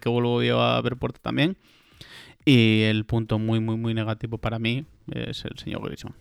que 0.00 0.08
vuelvo 0.08 0.42
yo 0.42 0.60
a 0.60 0.80
ver 0.82 0.96
puerta 0.96 1.20
también. 1.22 1.56
Y 2.44 2.82
el 2.82 3.04
punto 3.04 3.38
muy, 3.38 3.60
muy, 3.60 3.76
muy 3.76 3.94
negativo 3.94 4.38
para 4.38 4.58
mí 4.58 4.84
es 5.12 5.44
el 5.44 5.56
señor 5.58 5.84
Griezmann. 5.84 6.16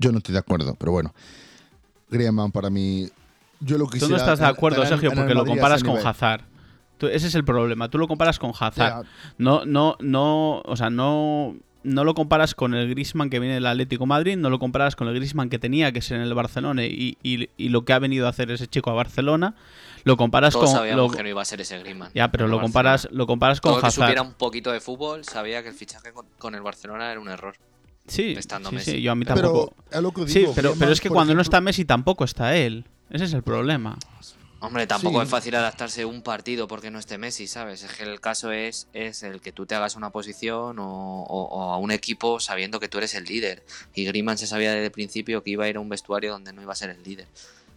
Yo 0.00 0.10
no 0.10 0.18
estoy 0.18 0.32
de 0.32 0.38
acuerdo, 0.38 0.74
pero 0.74 0.92
bueno. 0.92 1.14
Griezmann 2.10 2.50
para 2.50 2.70
mí... 2.70 3.08
Yo 3.60 3.78
lo 3.78 3.86
Tú 3.86 4.08
no 4.08 4.16
estás 4.16 4.38
de 4.38 4.46
acuerdo, 4.46 4.84
Sergio, 4.86 5.12
porque 5.12 5.34
lo 5.34 5.44
comparas 5.44 5.82
con 5.82 5.98
Hazard. 5.98 6.42
ese 7.00 7.26
es 7.26 7.34
el 7.34 7.44
problema. 7.44 7.88
Tú 7.88 7.98
lo 7.98 8.08
comparas 8.08 8.38
con 8.38 8.52
Hazard. 8.58 9.06
No, 9.38 9.64
no, 9.64 9.96
no, 10.00 10.60
o 10.60 10.76
sea, 10.76 10.90
no 10.90 11.56
no 11.86 12.04
lo 12.04 12.14
comparas 12.14 12.54
con 12.54 12.74
el 12.74 12.88
Grisman 12.90 13.30
que 13.30 13.38
viene 13.38 13.54
del 13.54 13.66
Atlético 13.66 14.06
Madrid, 14.06 14.36
no 14.36 14.50
lo 14.50 14.58
comparas 14.58 14.96
con 14.96 15.08
el 15.08 15.14
Grisman 15.14 15.48
que 15.48 15.58
tenía 15.58 15.92
que 15.92 16.02
ser 16.02 16.18
en 16.18 16.24
el 16.24 16.34
Barcelona 16.34 16.84
y, 16.84 17.16
lo 17.56 17.84
que 17.84 17.92
ha 17.92 17.98
venido 17.98 18.26
a 18.26 18.30
hacer 18.30 18.50
ese 18.50 18.66
chico 18.66 18.90
a 18.90 18.94
Barcelona. 18.94 19.54
Lo 20.04 20.16
comparas 20.16 20.52
Todos 20.52 20.66
con. 20.66 20.78
sabíamos 20.78 21.14
que 21.14 21.22
no 21.22 21.28
iba 21.28 21.42
a 21.42 21.44
ser 21.44 21.60
ese 21.60 21.78
Grisman. 21.78 22.10
Ya, 22.14 22.30
pero 22.30 22.48
lo 22.48 22.60
comparas, 22.60 23.08
lo 23.10 23.26
comparas 23.26 23.60
con 23.60 23.72
Todo 23.72 23.82
que 23.82 23.90
supiera 23.90 24.22
un 24.22 24.34
poquito 24.34 24.72
de 24.72 24.80
fútbol 24.80 25.24
sabía 25.24 25.62
que 25.62 25.68
el 25.68 25.74
fichaje 25.74 26.12
con, 26.38 26.54
el 26.54 26.62
Barcelona 26.62 27.10
era 27.10 27.20
un 27.20 27.28
error. 27.28 27.56
Sí, 28.06 28.34
estando 28.36 28.70
sí, 28.70 28.78
sí, 28.78 29.02
yo 29.02 29.10
a 29.10 29.14
mí 29.16 29.24
tampoco. 29.24 29.74
sí, 30.26 30.46
pero, 30.54 30.74
pero 30.78 30.92
es 30.92 31.00
que 31.00 31.10
cuando 31.10 31.34
no 31.34 31.42
está 31.42 31.60
Messi 31.60 31.84
tampoco 31.84 32.24
está 32.24 32.56
él. 32.56 32.84
Ese 33.10 33.24
es 33.24 33.32
el 33.32 33.42
problema. 33.42 33.96
Hombre, 34.60 34.86
tampoco 34.86 35.20
es 35.20 35.28
fácil 35.28 35.54
adaptarse 35.54 36.02
a 36.02 36.06
un 36.06 36.22
partido 36.22 36.66
porque 36.66 36.90
no 36.90 36.98
esté 36.98 37.18
Messi, 37.18 37.46
¿sabes? 37.46 37.82
Es 37.82 37.92
que 37.92 38.04
el 38.04 38.20
caso 38.20 38.52
es, 38.52 38.88
es 38.94 39.22
el 39.22 39.40
que 39.40 39.52
tú 39.52 39.66
te 39.66 39.74
hagas 39.74 39.96
una 39.96 40.10
posición 40.10 40.78
o, 40.78 41.72
a 41.72 41.76
un 41.76 41.90
equipo 41.90 42.40
sabiendo 42.40 42.80
que 42.80 42.88
tú 42.88 42.98
eres 42.98 43.14
el 43.14 43.24
líder. 43.24 43.64
Y 43.94 44.06
Griezmann 44.06 44.38
se 44.38 44.46
sabía 44.46 44.70
desde 44.70 44.86
el 44.86 44.92
principio 44.92 45.42
que 45.42 45.50
iba 45.50 45.64
a 45.64 45.68
ir 45.68 45.76
a 45.76 45.80
un 45.80 45.88
vestuario 45.90 46.32
donde 46.32 46.52
no 46.54 46.62
iba 46.62 46.72
a 46.72 46.76
ser 46.76 46.90
el 46.90 47.02
líder. 47.02 47.28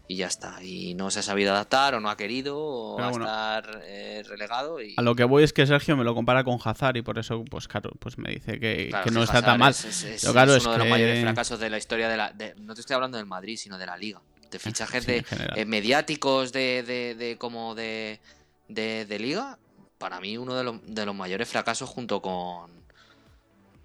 Y 0.07 0.15
ya 0.15 0.27
está. 0.27 0.63
Y 0.63 0.95
no 0.95 1.11
se 1.11 1.19
ha 1.19 1.21
sabido 1.21 1.51
adaptar 1.51 1.95
o 1.95 1.99
no 1.99 2.09
ha 2.09 2.17
querido 2.17 2.57
o 2.57 2.97
va 2.97 3.09
a 3.09 3.11
estar 3.59 3.81
eh, 3.83 4.23
relegado. 4.27 4.81
Y... 4.81 4.95
A 4.97 5.01
lo 5.01 5.15
que 5.15 5.25
voy 5.25 5.43
es 5.43 5.51
que 5.51 5.67
Sergio 5.67 5.97
me 5.97 6.05
lo 6.05 6.15
compara 6.15 6.45
con 6.45 6.59
Hazard 6.63 6.95
y 6.95 7.01
por 7.01 7.19
eso, 7.19 7.43
pues 7.45 7.67
claro, 7.67 7.91
pues 7.99 8.17
me 8.17 8.31
dice 8.31 8.59
que, 8.59 8.89
no 9.11 9.21
está 9.21 9.41
tan 9.41 9.59
mal. 9.59 9.71
Es, 9.71 10.23
uno 10.23 10.45
de 10.45 10.55
los 10.55 10.65
mayores 10.65 11.21
fracasos 11.21 11.59
de 11.59 11.69
la 11.69 11.77
historia 11.77 12.07
de 12.07 12.17
la... 12.17 12.33
no 12.57 12.73
te 12.73 12.81
estoy 12.81 12.95
hablando 12.95 13.17
del 13.17 13.27
Madrid, 13.27 13.57
sino 13.57 13.77
de 13.77 13.85
la 13.85 13.97
Liga 13.97 14.21
de 14.51 14.59
fichajes 14.59 15.05
de, 15.07 15.25
eh, 15.55 15.65
mediáticos 15.65 16.51
de, 16.51 17.15
de, 17.17 17.38
como 17.38 17.75
de, 17.75 18.19
de, 18.67 19.19
liga, 19.19 19.57
para 19.97 20.19
mí 20.19 20.38
uno 20.38 20.55
de, 20.55 20.63
los, 20.63 20.75
de 20.85 21.05
los 21.05 21.15
mayores 21.15 21.47
fracasos 21.47 21.89
junto 21.89 22.21
con, 22.21 22.71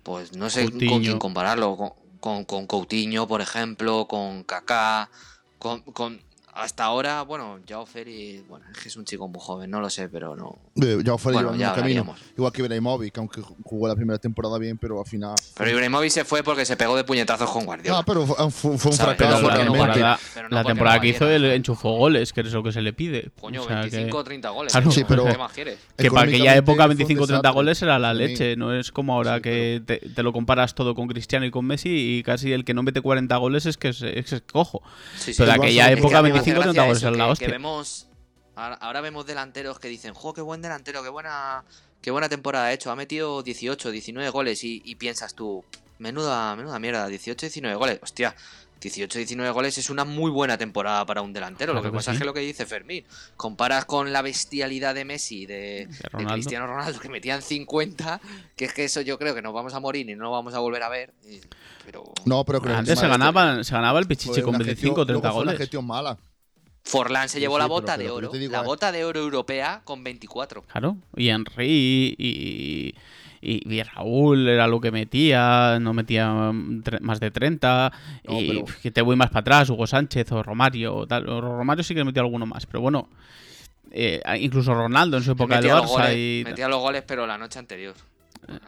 pues 0.02 0.36
no 0.36 0.50
sé 0.50 0.70
con 0.70 1.00
quién 1.00 1.18
compararlo, 1.18 1.76
con, 1.76 1.92
con, 2.20 2.44
con, 2.44 2.66
Coutinho, 2.66 3.26
por 3.26 3.40
ejemplo, 3.40 4.06
con 4.06 4.44
Kaká, 4.44 5.10
con, 5.58 5.82
con 5.82 6.20
hasta 6.54 6.84
ahora, 6.84 7.22
bueno, 7.22 7.58
Jao 7.68 7.84
Ferry, 7.84 8.44
bueno, 8.48 8.64
es 8.72 8.78
que 8.78 8.88
es 8.88 8.96
un 8.96 9.04
chico 9.04 9.26
muy 9.26 9.40
joven, 9.42 9.68
no 9.68 9.80
lo 9.80 9.90
sé, 9.90 10.08
pero 10.08 10.36
no. 10.36 10.56
Jao 11.04 11.18
Ferry 11.18 11.34
bueno, 11.34 11.56
ya 11.56 11.74
camino. 11.74 12.14
Igual 12.36 12.52
que 12.52 12.62
Ibrahimovic, 12.62 13.18
aunque 13.18 13.40
jugó 13.40 13.88
la 13.88 13.96
primera 13.96 14.18
temporada 14.18 14.56
bien, 14.58 14.78
pero 14.78 15.00
al 15.00 15.06
final. 15.06 15.34
Pero 15.56 15.70
Ibrahimovic 15.70 16.10
se 16.10 16.24
fue 16.24 16.44
porque 16.44 16.64
se 16.64 16.76
pegó 16.76 16.96
de 16.96 17.02
puñetazos 17.02 17.50
con 17.50 17.64
Guardiola. 17.64 17.98
Ah, 17.98 18.02
pero 18.06 18.24
fue, 18.26 18.70
un 18.70 18.78
fracaso 18.78 19.48
la 19.48 19.56
temporada, 19.56 20.18
la 20.48 20.64
temporada 20.64 21.00
que 21.00 21.08
hizo 21.08 21.28
él 21.28 21.44
enchufó 21.46 21.96
goles, 21.96 22.32
que 22.32 22.42
es 22.42 22.52
lo 22.52 22.62
que 22.62 22.70
se 22.70 22.82
le 22.82 22.92
pide. 22.92 23.30
Coño, 23.40 23.66
25 23.66 24.16
o 24.16 24.24
30 24.24 24.48
goles. 24.50 24.72
sí, 24.90 25.04
pero 25.08 25.24
¿Qué 25.24 25.36
más 25.36 25.52
quieres? 25.52 25.78
Que 25.96 26.10
para 26.10 26.28
aquella 26.28 26.54
época 26.54 26.86
25 26.86 27.24
o 27.24 27.26
30 27.26 27.50
goles 27.50 27.82
era 27.82 27.98
la 27.98 28.14
leche, 28.14 28.54
no 28.56 28.72
es 28.72 28.92
como 28.92 29.14
ahora 29.14 29.40
que 29.40 29.82
te, 29.84 30.22
lo 30.22 30.32
comparas 30.32 30.76
todo 30.76 30.94
con 30.94 31.08
Cristiano 31.08 31.44
y 31.46 31.50
con 31.50 31.66
Messi 31.66 32.18
y 32.18 32.22
casi 32.22 32.52
el 32.52 32.64
que 32.64 32.74
no 32.74 32.84
mete 32.84 33.00
40 33.00 33.36
goles 33.38 33.66
es 33.66 33.76
que 33.76 33.88
es, 33.88 34.02
es 34.02 34.42
cojo. 34.52 34.82
pero 35.36 35.52
en 35.52 35.60
aquella 35.60 35.90
época 35.90 36.20
25 36.20 36.43
o 36.52 36.60
30 36.60 36.84
goles 36.84 37.02
era 37.02 37.10
la 37.12 37.34
que 37.34 37.48
vemos. 37.48 38.08
Ahora, 38.56 39.00
vemos 39.00 39.26
delanteros 39.26 39.80
que 39.80 39.88
dicen, 39.88 40.14
jo, 40.14 40.32
qué 40.32 40.40
buen 40.40 40.62
delantero, 40.62 41.02
qué 41.02 41.08
buena, 41.08 41.64
qué 42.00 42.10
buena 42.12 42.28
temporada 42.28 42.66
ha 42.66 42.72
hecho. 42.72 42.90
Ha 42.90 42.96
metido 42.96 43.42
18, 43.42 43.90
19 43.90 44.30
goles 44.30 44.62
y, 44.62 44.94
piensas 44.94 45.34
tú, 45.34 45.64
menuda, 45.98 46.54
menuda 46.54 46.78
mierda, 46.78 47.08
18, 47.08 47.46
19 47.46 47.76
goles. 47.76 47.98
Hostia, 48.00 48.36
18, 48.80 49.18
19 49.18 49.50
goles 49.50 49.76
es 49.78 49.90
una 49.90 50.04
muy 50.04 50.30
buena 50.30 50.56
temporada 50.56 51.04
para 51.04 51.22
un 51.22 51.32
delantero. 51.32 51.74
lo 51.74 51.82
que, 51.82 51.90
pasa 51.90 52.12
es 52.12 52.18
que 52.18 52.24
lo 52.24 52.32
que 52.32 52.40
dice 52.40 52.64
Fermín, 52.64 53.04
comparas 53.36 53.86
con 53.86 54.12
la 54.12 54.22
bestialidad 54.22 54.94
de 54.94 55.04
Messi, 55.04 55.46
de, 55.46 55.88
Cristiano 56.32 56.68
Ronaldo, 56.68 57.00
que 57.00 57.08
metían 57.08 57.42
50, 57.42 58.20
que 58.54 58.66
es 58.66 58.72
que 58.72 58.84
eso 58.84 59.00
yo 59.00 59.18
creo 59.18 59.34
que 59.34 59.42
nos 59.42 59.52
vamos 59.52 59.74
a 59.74 59.80
morir 59.80 60.08
y 60.08 60.14
no 60.14 60.24
lo 60.24 60.30
vamos 60.30 60.54
a 60.54 60.60
volver 60.60 60.84
a 60.84 60.88
ver. 60.88 61.12
pero... 61.84 62.04
No, 62.24 62.44
pero 62.44 62.62
Antes 62.72 63.00
se 63.00 63.08
ganaba, 63.08 63.64
se 63.64 63.74
ganaba 63.74 63.98
el 63.98 64.06
Pichichi 64.06 64.42
con 64.42 64.58
25 64.58 65.00
o 65.00 65.06
30 65.06 65.30
goles. 65.30 65.48
Una 65.54 65.58
gestión 65.58 65.84
mala. 65.84 66.18
Forlán 66.84 67.28
se 67.28 67.40
llevó 67.40 67.58
la 67.58 67.66
bota 67.66 67.96
de 67.96 68.10
oro. 68.10 68.30
la 68.32 68.62
bota 68.62 68.92
de 68.92 69.04
oro 69.04 69.20
europea 69.20 69.80
con 69.84 70.04
24. 70.04 70.62
Claro. 70.62 70.96
Y 71.16 71.30
Henry 71.30 72.14
y, 72.18 72.94
y, 73.40 73.82
Raúl 73.82 74.48
era 74.48 74.66
lo 74.66 74.80
que 74.80 74.90
metía. 74.90 75.78
No 75.80 75.94
metía 75.94 76.30
más 77.00 77.20
de 77.20 77.30
30. 77.30 77.92
y 78.28 78.62
que 78.82 78.90
te 78.90 79.00
voy 79.00 79.16
más 79.16 79.30
para 79.30 79.40
atrás. 79.40 79.70
Hugo 79.70 79.86
Sánchez 79.86 80.30
o 80.32 80.42
Romario. 80.42 81.06
Tal. 81.06 81.24
Romario 81.24 81.82
sí 81.82 81.94
que 81.94 82.04
metió 82.04 82.22
alguno 82.22 82.46
más. 82.46 82.66
Pero 82.66 82.82
bueno. 82.82 83.08
Eh, 83.96 84.20
incluso 84.40 84.74
Ronaldo 84.74 85.16
en 85.16 85.22
su 85.22 85.32
época 85.32 85.60
de 85.60 85.72
Barça. 85.72 86.12
y... 86.14 86.42
Metía 86.44 86.68
los 86.68 86.80
goles, 86.80 87.04
pero 87.06 87.26
la 87.26 87.38
noche 87.38 87.60
anterior. 87.60 87.94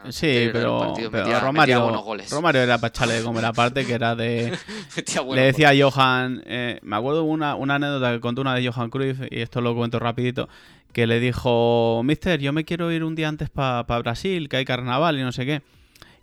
Sí, 0.09 0.49
pero, 0.51 0.95
Romario, 1.41 2.03
Romario 2.31 2.61
era 2.61 2.77
para 2.77 2.89
echarle 2.89 3.15
de 3.15 3.23
comer 3.23 3.45
aparte, 3.45 3.85
que 3.85 3.93
era 3.93 4.15
de... 4.15 4.57
le 5.33 5.41
decía 5.41 5.69
a 5.69 5.73
Johan, 5.91 6.43
eh, 6.45 6.79
me 6.81 6.95
acuerdo 6.95 7.23
una, 7.23 7.55
una 7.55 7.75
anécdota 7.75 8.11
que 8.13 8.19
contó 8.19 8.41
una 8.41 8.55
de 8.55 8.67
Johan 8.67 8.89
Cruyff, 8.89 9.21
y 9.29 9.41
esto 9.41 9.61
lo 9.61 9.75
cuento 9.75 9.99
rapidito, 9.99 10.49
que 10.93 11.07
le 11.07 11.19
dijo, 11.19 12.01
Mister, 12.03 12.39
yo 12.39 12.53
me 12.53 12.65
quiero 12.65 12.91
ir 12.91 13.03
un 13.03 13.15
día 13.15 13.27
antes 13.27 13.49
para 13.49 13.83
Brasil, 13.99 14.49
que 14.49 14.57
hay 14.57 14.65
carnaval 14.65 15.19
y 15.19 15.21
no 15.21 15.31
sé 15.31 15.45
qué. 15.45 15.61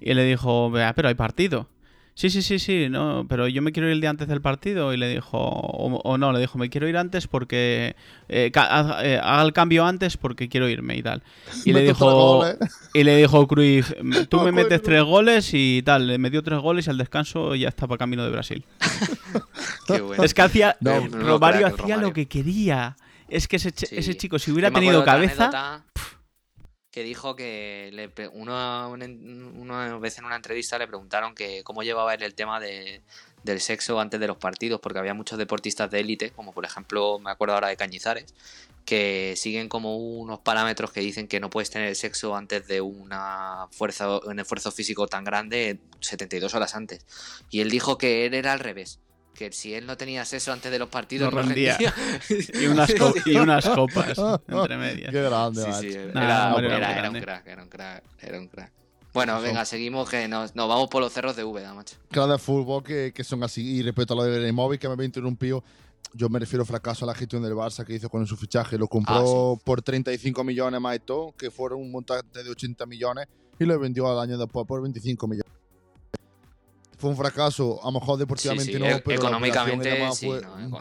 Y 0.00 0.14
le 0.14 0.24
dijo, 0.24 0.72
pero 0.94 1.08
hay 1.08 1.14
partido. 1.14 1.68
Sí, 2.16 2.30
sí, 2.30 2.42
sí, 2.42 2.60
sí, 2.60 2.88
no, 2.88 3.26
pero 3.28 3.48
yo 3.48 3.60
me 3.60 3.72
quiero 3.72 3.88
ir 3.88 3.94
el 3.94 4.00
día 4.00 4.08
antes 4.08 4.28
del 4.28 4.40
partido 4.40 4.92
y 4.92 4.96
le 4.96 5.08
dijo, 5.08 5.36
o, 5.36 6.16
no, 6.16 6.32
le 6.32 6.38
dijo, 6.38 6.58
me 6.58 6.70
quiero 6.70 6.88
ir 6.88 6.96
antes 6.96 7.26
porque, 7.26 7.96
eh, 8.28 8.52
eh, 8.54 9.20
haga 9.20 9.42
el 9.42 9.52
cambio 9.52 9.84
antes 9.84 10.16
porque 10.16 10.48
quiero 10.48 10.68
irme 10.68 10.96
y 10.96 11.02
tal. 11.02 11.24
Y 11.64 11.72
le 11.72 11.82
dijo, 11.82 12.44
y 12.94 13.02
le 13.02 13.16
dijo 13.16 13.48
Cruyff, 13.48 13.92
tú 14.28 14.40
me 14.42 14.52
metes 14.52 14.80
tres 14.80 15.02
goles 15.02 15.50
y 15.54 15.82
tal, 15.84 16.06
le 16.06 16.18
metió 16.18 16.40
tres 16.44 16.60
goles 16.60 16.86
y 16.86 16.90
al 16.90 16.98
descanso 16.98 17.56
ya 17.56 17.68
estaba 17.68 17.98
camino 17.98 18.24
de 18.24 18.30
Brasil. 18.30 18.64
Es 20.22 20.32
que 20.32 20.42
hacía, 20.42 20.76
Romario 20.80 21.66
hacía 21.66 21.98
lo 21.98 22.12
que 22.14 22.26
quería. 22.26 22.96
Es 23.28 23.48
que 23.48 23.56
ese, 23.56 23.72
ese 23.90 24.16
chico, 24.16 24.38
si 24.38 24.50
hubiera 24.50 24.70
tenido 24.70 25.04
cabeza 25.04 25.82
que 26.94 27.02
dijo 27.02 27.34
que 27.34 27.90
le, 27.92 28.28
una, 28.28 28.86
una, 28.86 29.98
vez 29.98 30.18
en 30.18 30.26
una 30.26 30.36
entrevista 30.36 30.78
le 30.78 30.86
preguntaron 30.86 31.34
que 31.34 31.64
cómo 31.64 31.82
llevaba 31.82 32.14
él 32.14 32.22
el 32.22 32.36
tema 32.36 32.60
de, 32.60 33.02
del 33.42 33.60
sexo 33.60 33.98
antes 33.98 34.20
de 34.20 34.28
los 34.28 34.36
partidos, 34.36 34.80
porque 34.80 35.00
había 35.00 35.12
muchos 35.12 35.36
deportistas 35.36 35.90
de 35.90 35.98
élite, 35.98 36.30
como 36.30 36.52
por 36.52 36.64
ejemplo, 36.64 37.18
me 37.18 37.32
acuerdo 37.32 37.54
ahora 37.54 37.66
de 37.66 37.76
Cañizares, 37.76 38.32
que 38.84 39.34
siguen 39.36 39.68
como 39.68 39.96
unos 39.96 40.38
parámetros 40.38 40.92
que 40.92 41.00
dicen 41.00 41.26
que 41.26 41.40
no 41.40 41.50
puedes 41.50 41.68
tener 41.68 41.96
sexo 41.96 42.36
antes 42.36 42.68
de 42.68 42.80
una 42.80 43.66
fuerza, 43.72 44.20
un 44.20 44.38
esfuerzo 44.38 44.70
físico 44.70 45.08
tan 45.08 45.24
grande 45.24 45.80
72 45.98 46.54
horas 46.54 46.76
antes. 46.76 47.04
Y 47.50 47.60
él 47.60 47.70
dijo 47.70 47.98
que 47.98 48.24
él 48.24 48.34
era 48.34 48.52
al 48.52 48.60
revés, 48.60 49.00
que 49.34 49.52
si 49.52 49.74
él 49.74 49.86
no 49.86 49.96
tenía 49.96 50.24
sexo 50.24 50.52
antes 50.52 50.70
de 50.70 50.78
los 50.78 50.88
partidos 50.88 51.32
no, 51.32 51.42
rendía. 51.42 51.76
y, 52.54 52.66
unas 52.66 52.92
y, 53.26 53.36
unas 53.36 53.68
copas 53.74 54.16
entre 54.48 54.76
medias. 54.76 55.10
Qué 55.10 55.22
grande, 55.22 55.62
sí, 55.64 55.72
sí, 55.80 55.96
era, 55.96 56.54
era, 56.56 57.10
un 57.10 57.20
crack, 57.20 57.46
era 57.46 57.62
un 57.62 57.68
crack, 57.68 58.04
era 58.20 58.38
un 58.38 58.48
crack. 58.48 58.72
Bueno, 59.12 59.40
venga, 59.40 59.64
seguimos 59.64 60.10
que 60.10 60.26
nos, 60.26 60.56
nos, 60.56 60.68
vamos 60.68 60.88
por 60.88 61.00
los 61.00 61.12
cerros 61.12 61.36
de 61.36 61.44
Úbeda, 61.44 61.72
macho. 61.72 61.96
Claro, 62.10 62.32
de 62.32 62.38
fútbol 62.38 62.82
que, 62.82 63.12
que, 63.14 63.22
son 63.22 63.44
así. 63.44 63.76
Y 63.76 63.82
respecto 63.82 64.14
a 64.14 64.16
lo 64.16 64.24
de 64.24 64.50
móvil 64.50 64.78
que 64.80 64.88
me 64.88 64.94
había 64.94 65.06
interrumpido, 65.06 65.62
yo 66.14 66.28
me 66.28 66.40
refiero 66.40 66.64
fracaso 66.64 67.04
a 67.04 67.08
la 67.08 67.14
gestión 67.14 67.42
del 67.42 67.52
Barça 67.54 67.84
que 67.84 67.94
hizo 67.94 68.08
con 68.08 68.26
su 68.26 68.36
fichaje. 68.36 68.76
Lo 68.76 68.88
compró 68.88 69.54
ah, 69.54 69.62
por 69.64 69.82
35 69.82 70.42
millones 70.42 70.80
más 70.80 70.96
y 70.96 70.98
todo, 70.98 71.32
que 71.36 71.52
fueron 71.52 71.80
un 71.80 71.92
montante 71.92 72.42
de 72.42 72.50
80 72.50 72.86
millones, 72.86 73.28
y 73.58 73.64
lo 73.64 73.78
vendió 73.78 74.10
al 74.10 74.18
año 74.18 74.36
después 74.36 74.66
por 74.66 74.82
25 74.82 75.28
millones. 75.28 75.53
Fue 77.04 77.10
un 77.10 77.16
fracaso, 77.18 77.78
a 77.82 77.92
lo 77.92 78.00
mejor 78.00 78.18
deportivamente 78.18 78.78
no, 78.78 78.86
e- 78.86 79.02
pero 79.04 79.20
económicamente 79.20 79.94
fue, 80.14 80.40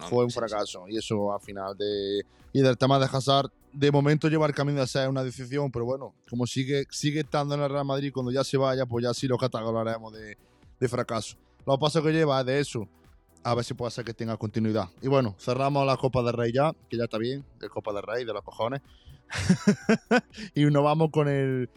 fue, 0.09 0.23
un 0.23 0.31
fracaso. 0.31 0.85
Y 0.87 0.97
eso 0.97 1.33
al 1.33 1.41
final 1.41 1.77
de. 1.77 2.21
Y 2.53 2.61
del 2.61 2.77
tema 2.77 2.97
de 2.97 3.05
Hazard, 3.11 3.51
de 3.73 3.91
momento 3.91 4.29
lleva 4.29 4.45
el 4.45 4.53
camino 4.53 4.79
de 4.79 4.87
ser 4.87 5.09
una 5.09 5.21
decisión, 5.21 5.69
pero 5.69 5.83
bueno, 5.83 6.13
como 6.29 6.47
sigue, 6.47 6.85
sigue 6.89 7.19
estando 7.19 7.55
en 7.55 7.61
el 7.61 7.69
Real 7.69 7.83
Madrid, 7.83 8.13
cuando 8.13 8.31
ya 8.31 8.45
se 8.45 8.55
vaya, 8.55 8.85
pues 8.85 9.03
ya 9.03 9.13
sí 9.13 9.27
lo 9.27 9.37
catalogaremos 9.37 10.13
de, 10.13 10.37
de 10.79 10.87
fracaso. 10.87 11.35
Lo 11.65 11.77
paso 11.77 12.01
que 12.01 12.13
lleva 12.13 12.39
es 12.39 12.45
de 12.45 12.59
eso 12.61 12.87
a 13.43 13.53
ver 13.55 13.65
si 13.65 13.73
puede 13.73 13.91
ser 13.91 14.05
que 14.05 14.13
tenga 14.13 14.37
continuidad. 14.37 14.87
Y 15.01 15.09
bueno, 15.09 15.35
cerramos 15.37 15.85
la 15.85 15.97
Copa 15.97 16.23
del 16.23 16.33
Rey 16.33 16.53
ya, 16.53 16.71
que 16.89 16.97
ya 16.97 17.03
está 17.03 17.17
bien, 17.17 17.43
de 17.59 17.67
Copa 17.67 17.91
del 17.91 18.03
Rey, 18.03 18.23
de 18.23 18.31
los 18.31 18.43
cojones. 18.43 18.81
y 20.55 20.63
nos 20.65 20.83
vamos 20.83 21.09
con 21.11 21.27
el. 21.27 21.69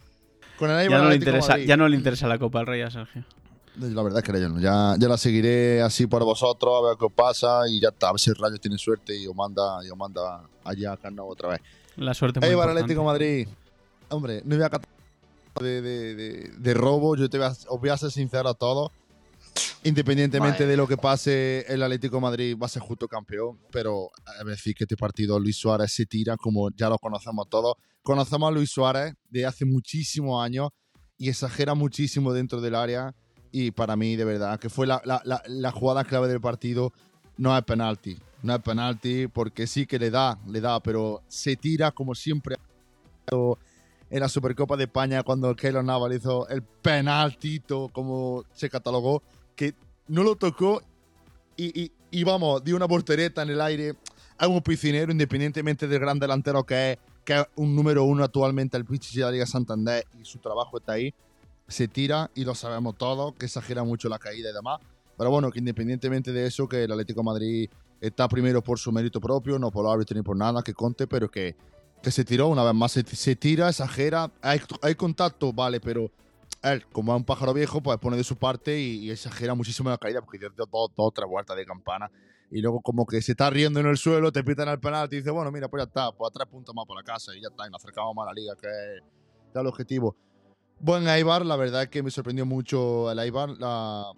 Con 0.58 0.70
el 0.70 0.88
ya, 0.88 0.98
no 0.98 1.08
le 1.10 1.16
interesa, 1.16 1.58
ya 1.58 1.76
no 1.76 1.88
le 1.88 1.96
interesa 1.96 2.28
la 2.28 2.38
Copa 2.38 2.60
del 2.60 2.68
Rey 2.68 2.82
a 2.82 2.90
Sergio. 2.90 3.24
La 3.78 4.02
verdad 4.02 4.24
es 4.24 4.32
que 4.32 4.40
yo 4.40 4.48
no. 4.48 4.58
Ya, 4.58 4.94
ya 4.98 5.08
la 5.08 5.18
seguiré 5.18 5.82
así 5.82 6.06
por 6.06 6.24
vosotros, 6.24 6.74
a 6.82 6.88
ver 6.88 6.96
qué 6.98 7.14
pasa 7.14 7.68
y 7.68 7.80
ya 7.80 7.90
está. 7.90 8.08
A 8.08 8.12
ver 8.12 8.20
si 8.20 8.30
el 8.30 8.36
Rayo 8.36 8.56
tiene 8.58 8.78
suerte 8.78 9.16
y 9.16 9.26
os 9.26 9.34
manda, 9.34 9.84
y 9.84 9.90
os 9.90 9.96
manda 9.96 10.42
allá 10.64 10.92
a 10.92 10.96
Carnot 10.96 11.26
otra 11.28 11.50
vez. 11.50 11.60
La 11.96 12.14
suerte 12.14 12.40
muy 12.40 12.48
Eibar 12.48 12.70
Atlético 12.70 13.04
Madrid. 13.04 13.48
Hombre, 14.08 14.42
no 14.44 14.56
voy 14.56 14.64
a 14.64 14.70
de, 15.60 15.82
de, 15.82 16.14
de, 16.14 16.50
de 16.56 16.74
robo. 16.74 17.16
Yo 17.16 17.28
te 17.28 17.38
voy 17.38 17.46
a, 17.46 17.50
os 17.50 17.80
voy 17.80 17.88
a 17.90 17.96
ser 17.96 18.10
sincero 18.10 18.48
a 18.48 18.54
todos. 18.54 18.90
Independientemente 19.84 20.66
de 20.66 20.76
lo 20.76 20.88
que 20.88 20.96
pase, 20.96 21.64
el 21.68 21.82
Atlético 21.82 22.20
Madrid 22.20 22.56
va 22.60 22.66
a 22.66 22.68
ser 22.68 22.82
justo 22.82 23.06
campeón, 23.06 23.58
pero 23.70 24.10
a 24.40 24.44
decir 24.44 24.74
que 24.74 24.84
este 24.84 24.96
partido 24.96 25.38
Luis 25.38 25.56
Suárez 25.56 25.92
se 25.92 26.06
tira 26.06 26.36
como 26.36 26.70
ya 26.70 26.88
lo 26.88 26.98
conocemos 26.98 27.48
todos. 27.48 27.74
Conocemos 28.02 28.48
a 28.48 28.50
Luis 28.52 28.70
Suárez 28.70 29.14
de 29.30 29.46
hace 29.46 29.64
muchísimos 29.64 30.42
años 30.44 30.70
y 31.18 31.28
exagera 31.28 31.74
muchísimo 31.74 32.32
dentro 32.32 32.60
del 32.60 32.74
área 32.74 33.14
y 33.58 33.70
para 33.70 33.96
mí 33.96 34.16
de 34.16 34.26
verdad 34.26 34.60
que 34.60 34.68
fue 34.68 34.86
la, 34.86 35.00
la, 35.06 35.42
la, 35.46 35.72
jugada 35.72 36.04
clave 36.04 36.28
del 36.28 36.42
partido 36.42 36.92
no 37.38 37.56
es 37.56 37.64
penalti, 37.64 38.18
no 38.42 38.54
es 38.54 38.60
penalti 38.60 39.28
porque 39.28 39.66
sí 39.66 39.86
que 39.86 39.98
le 39.98 40.10
da, 40.10 40.38
le 40.46 40.60
da, 40.60 40.78
pero 40.80 41.22
se 41.26 41.56
tira 41.56 41.90
como 41.90 42.14
siempre 42.14 42.56
en 43.30 44.20
la 44.20 44.28
Supercopa 44.28 44.76
de 44.76 44.84
España 44.84 45.22
cuando 45.22 45.56
Keylor 45.56 45.82
Navas 45.82 46.14
hizo 46.14 46.46
el 46.48 46.62
penaltito 46.62 47.88
como 47.94 48.44
se 48.52 48.68
catalogó 48.68 49.22
que 49.54 49.72
no 50.06 50.22
lo 50.22 50.36
tocó 50.36 50.82
y, 51.56 51.90
y, 52.10 52.24
vamos, 52.24 52.62
dio 52.62 52.76
una 52.76 52.86
portereta 52.86 53.40
en 53.40 53.48
el 53.48 53.62
aire 53.62 53.94
a 54.36 54.48
un 54.48 54.60
piscinero, 54.60 55.10
independientemente 55.10 55.88
del 55.88 55.98
gran 55.98 56.18
delantero 56.18 56.62
que 56.64 56.92
es, 56.92 56.98
que 57.24 57.40
es 57.40 57.46
un 57.54 57.74
número 57.74 58.04
uno 58.04 58.22
actualmente 58.22 58.76
el 58.76 58.84
Pichichi 58.84 59.20
de 59.20 59.24
la 59.24 59.30
Liga 59.30 59.46
Santander 59.46 60.04
y 60.20 60.26
su 60.26 60.40
trabajo 60.40 60.76
está 60.76 60.92
ahí. 60.92 61.14
Se 61.68 61.88
tira 61.88 62.30
y 62.34 62.44
lo 62.44 62.54
sabemos 62.54 62.96
todos, 62.96 63.34
que 63.34 63.46
exagera 63.46 63.84
mucho 63.84 64.08
la 64.08 64.18
caída 64.18 64.50
y 64.50 64.52
demás. 64.52 64.80
Pero 65.16 65.30
bueno, 65.30 65.50
que 65.50 65.58
independientemente 65.58 66.32
de 66.32 66.46
eso, 66.46 66.68
que 66.68 66.84
el 66.84 66.92
Atlético 66.92 67.22
Madrid 67.22 67.70
está 68.00 68.28
primero 68.28 68.62
por 68.62 68.78
su 68.78 68.92
mérito 68.92 69.20
propio, 69.20 69.58
no 69.58 69.70
por 69.70 69.84
los 69.84 69.92
árbitros 69.92 70.16
ni 70.16 70.22
por 70.22 70.36
nada 70.36 70.62
que 70.62 70.74
conte, 70.74 71.06
pero 71.06 71.30
que, 71.30 71.56
que 72.02 72.10
se 72.10 72.24
tiró 72.24 72.48
una 72.48 72.64
vez 72.64 72.74
más. 72.74 72.92
Se, 72.92 73.02
se 73.04 73.36
tira, 73.36 73.68
exagera, 73.68 74.30
hay, 74.42 74.60
hay 74.82 74.94
contacto, 74.94 75.52
vale, 75.52 75.80
pero 75.80 76.10
él, 76.62 76.86
como 76.88 77.12
es 77.12 77.18
un 77.18 77.24
pájaro 77.24 77.54
viejo, 77.54 77.82
pues 77.82 77.98
pone 77.98 78.16
de 78.16 78.24
su 78.24 78.36
parte 78.36 78.78
y, 78.78 79.10
exagera 79.10 79.54
muchísimo 79.54 79.90
la 79.90 79.98
caída 79.98 80.20
porque 80.20 80.38
dio 80.38 80.50
dos, 80.50 80.90
dos, 80.96 81.12
tres 81.14 81.28
vueltas 81.28 81.56
de 81.56 81.64
campana. 81.64 82.10
Y 82.50 82.60
luego, 82.60 82.80
como 82.80 83.06
que 83.06 83.20
se 83.22 83.32
está 83.32 83.50
riendo 83.50 83.80
en 83.80 83.86
el 83.86 83.96
suelo, 83.96 84.30
te 84.30 84.44
pitan 84.44 84.68
el 84.68 84.78
penal, 84.78 85.08
y 85.10 85.16
dice, 85.16 85.30
bueno, 85.30 85.50
mira, 85.50 85.68
pues 85.68 85.82
ya 85.82 85.86
está, 85.86 86.12
pues 86.12 86.30
a 86.30 86.32
tres 86.32 86.48
puntos 86.48 86.74
más 86.74 86.86
por 86.86 86.96
la 86.96 87.02
casa 87.02 87.34
y 87.34 87.40
ya 87.40 87.48
está, 87.48 87.66
y 87.66 87.70
nos 87.70 87.82
acercamos 87.82 88.14
más 88.14 88.24
a 88.24 88.26
la 88.26 88.34
liga, 88.34 88.54
que 88.60 88.68
es, 88.68 89.02
el 89.54 89.66
objetivo. 89.66 90.14
Buen 90.80 91.08
Aibar, 91.08 91.44
la 91.44 91.56
verdad 91.56 91.88
que 91.88 92.02
me 92.02 92.10
sorprendió 92.10 92.46
mucho 92.46 93.10
el 93.10 93.18
Aibar, 93.18 93.50
la, 93.58 94.12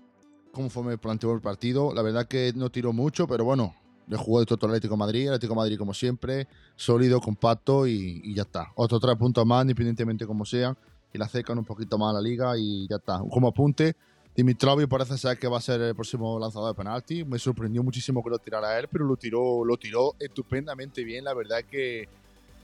cómo 0.52 0.70
fue 0.70 0.82
me 0.82 0.98
planteó 0.98 1.32
el 1.32 1.40
partido. 1.40 1.94
La 1.94 2.02
verdad 2.02 2.26
que 2.26 2.52
no 2.54 2.70
tiró 2.70 2.92
mucho, 2.92 3.26
pero 3.26 3.44
bueno, 3.44 3.74
le 4.06 4.16
jugó 4.16 4.40
de 4.40 4.46
todo 4.46 4.58
el 4.62 4.72
Atlético 4.72 4.96
Madrid, 4.96 5.22
el 5.22 5.34
Atlético 5.34 5.54
Madrid 5.54 5.78
como 5.78 5.94
siempre, 5.94 6.48
sólido, 6.76 7.20
compacto 7.20 7.86
y, 7.86 8.20
y 8.24 8.34
ya 8.34 8.42
está. 8.42 8.72
Otros 8.74 9.00
tres 9.00 9.16
puntos 9.16 9.46
más, 9.46 9.62
independientemente 9.62 10.26
como 10.26 10.44
sean 10.44 10.76
y 11.12 11.18
le 11.18 11.24
acercan 11.24 11.58
un 11.58 11.64
poquito 11.64 11.98
más 11.98 12.10
a 12.10 12.14
la 12.14 12.20
liga 12.20 12.56
y 12.56 12.86
ya 12.88 12.96
está. 12.96 13.20
Como 13.30 13.48
apunte, 13.48 13.96
Dimitrovic 14.34 14.88
parece 14.88 15.16
ser 15.18 15.38
que 15.38 15.48
va 15.48 15.58
a 15.58 15.60
ser 15.60 15.80
el 15.80 15.94
próximo 15.94 16.38
lanzador 16.38 16.74
de 16.74 16.76
penalti. 16.76 17.24
Me 17.24 17.38
sorprendió 17.38 17.82
muchísimo 17.82 18.22
que 18.22 18.30
lo 18.30 18.38
tirara 18.38 18.78
él, 18.78 18.88
pero 18.90 19.04
lo 19.04 19.16
tiró, 19.16 19.64
lo 19.64 19.76
tiró 19.76 20.14
estupendamente 20.18 21.02
bien. 21.04 21.24
La 21.24 21.34
verdad 21.34 21.64
que, 21.68 22.08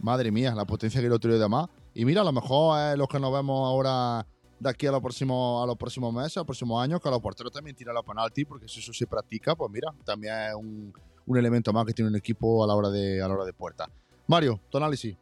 madre 0.04 0.30
mía, 0.30 0.54
la 0.54 0.66
potencia 0.66 1.00
que 1.00 1.08
lo 1.08 1.18
tiró 1.18 1.38
de 1.38 1.48
más. 1.48 1.68
Y 1.94 2.04
mira, 2.04 2.20
a 2.20 2.24
lo 2.24 2.32
mejor 2.32 2.92
es 2.92 2.98
los 2.98 3.08
que 3.08 3.18
nos 3.18 3.32
vemos 3.32 3.66
ahora 3.66 4.26
de 4.60 4.70
aquí 4.70 4.86
a 4.86 4.92
los 4.92 5.00
próximos, 5.00 5.62
a 5.62 5.66
los 5.66 6.12
meses, 6.12 6.36
a 6.36 6.40
los 6.40 6.46
próximos 6.46 6.82
años, 6.82 7.00
que 7.00 7.08
a 7.08 7.10
los 7.10 7.20
porteros 7.20 7.52
también 7.52 7.74
tiran 7.74 7.94
los 7.94 8.04
penalti, 8.04 8.44
porque 8.44 8.68
si 8.68 8.80
eso 8.80 8.92
se 8.92 9.06
practica, 9.06 9.54
pues 9.56 9.70
mira, 9.72 9.92
también 10.04 10.34
es 10.34 10.54
un, 10.54 10.92
un 11.26 11.38
elemento 11.38 11.72
más 11.72 11.86
que 11.86 11.92
tiene 11.92 12.10
un 12.10 12.16
equipo 12.16 12.62
a 12.62 12.66
la 12.66 12.74
hora 12.74 12.90
de, 12.90 13.22
a 13.22 13.28
la 13.28 13.34
hora 13.34 13.44
de 13.44 13.52
puerta. 13.52 13.88
Mario, 14.26 14.60
tu 14.70 14.78
análisis. 14.78 15.16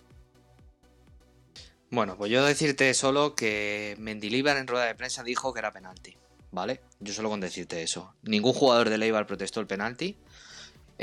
Bueno, 1.90 2.16
pues 2.16 2.30
yo 2.30 2.44
decirte 2.44 2.92
solo 2.94 3.34
que 3.34 3.96
Mendilibar 3.98 4.56
en 4.56 4.66
rueda 4.66 4.86
de 4.86 4.94
prensa 4.94 5.22
dijo 5.22 5.52
que 5.52 5.58
era 5.58 5.72
penalti, 5.72 6.16
¿vale? 6.50 6.80
Yo 7.00 7.12
solo 7.12 7.28
con 7.28 7.40
decirte 7.40 7.82
eso. 7.82 8.14
Ningún 8.22 8.54
jugador 8.54 8.88
de 8.88 8.98
Leibar 8.98 9.26
protestó 9.26 9.60
el 9.60 9.66
penalti. 9.66 10.16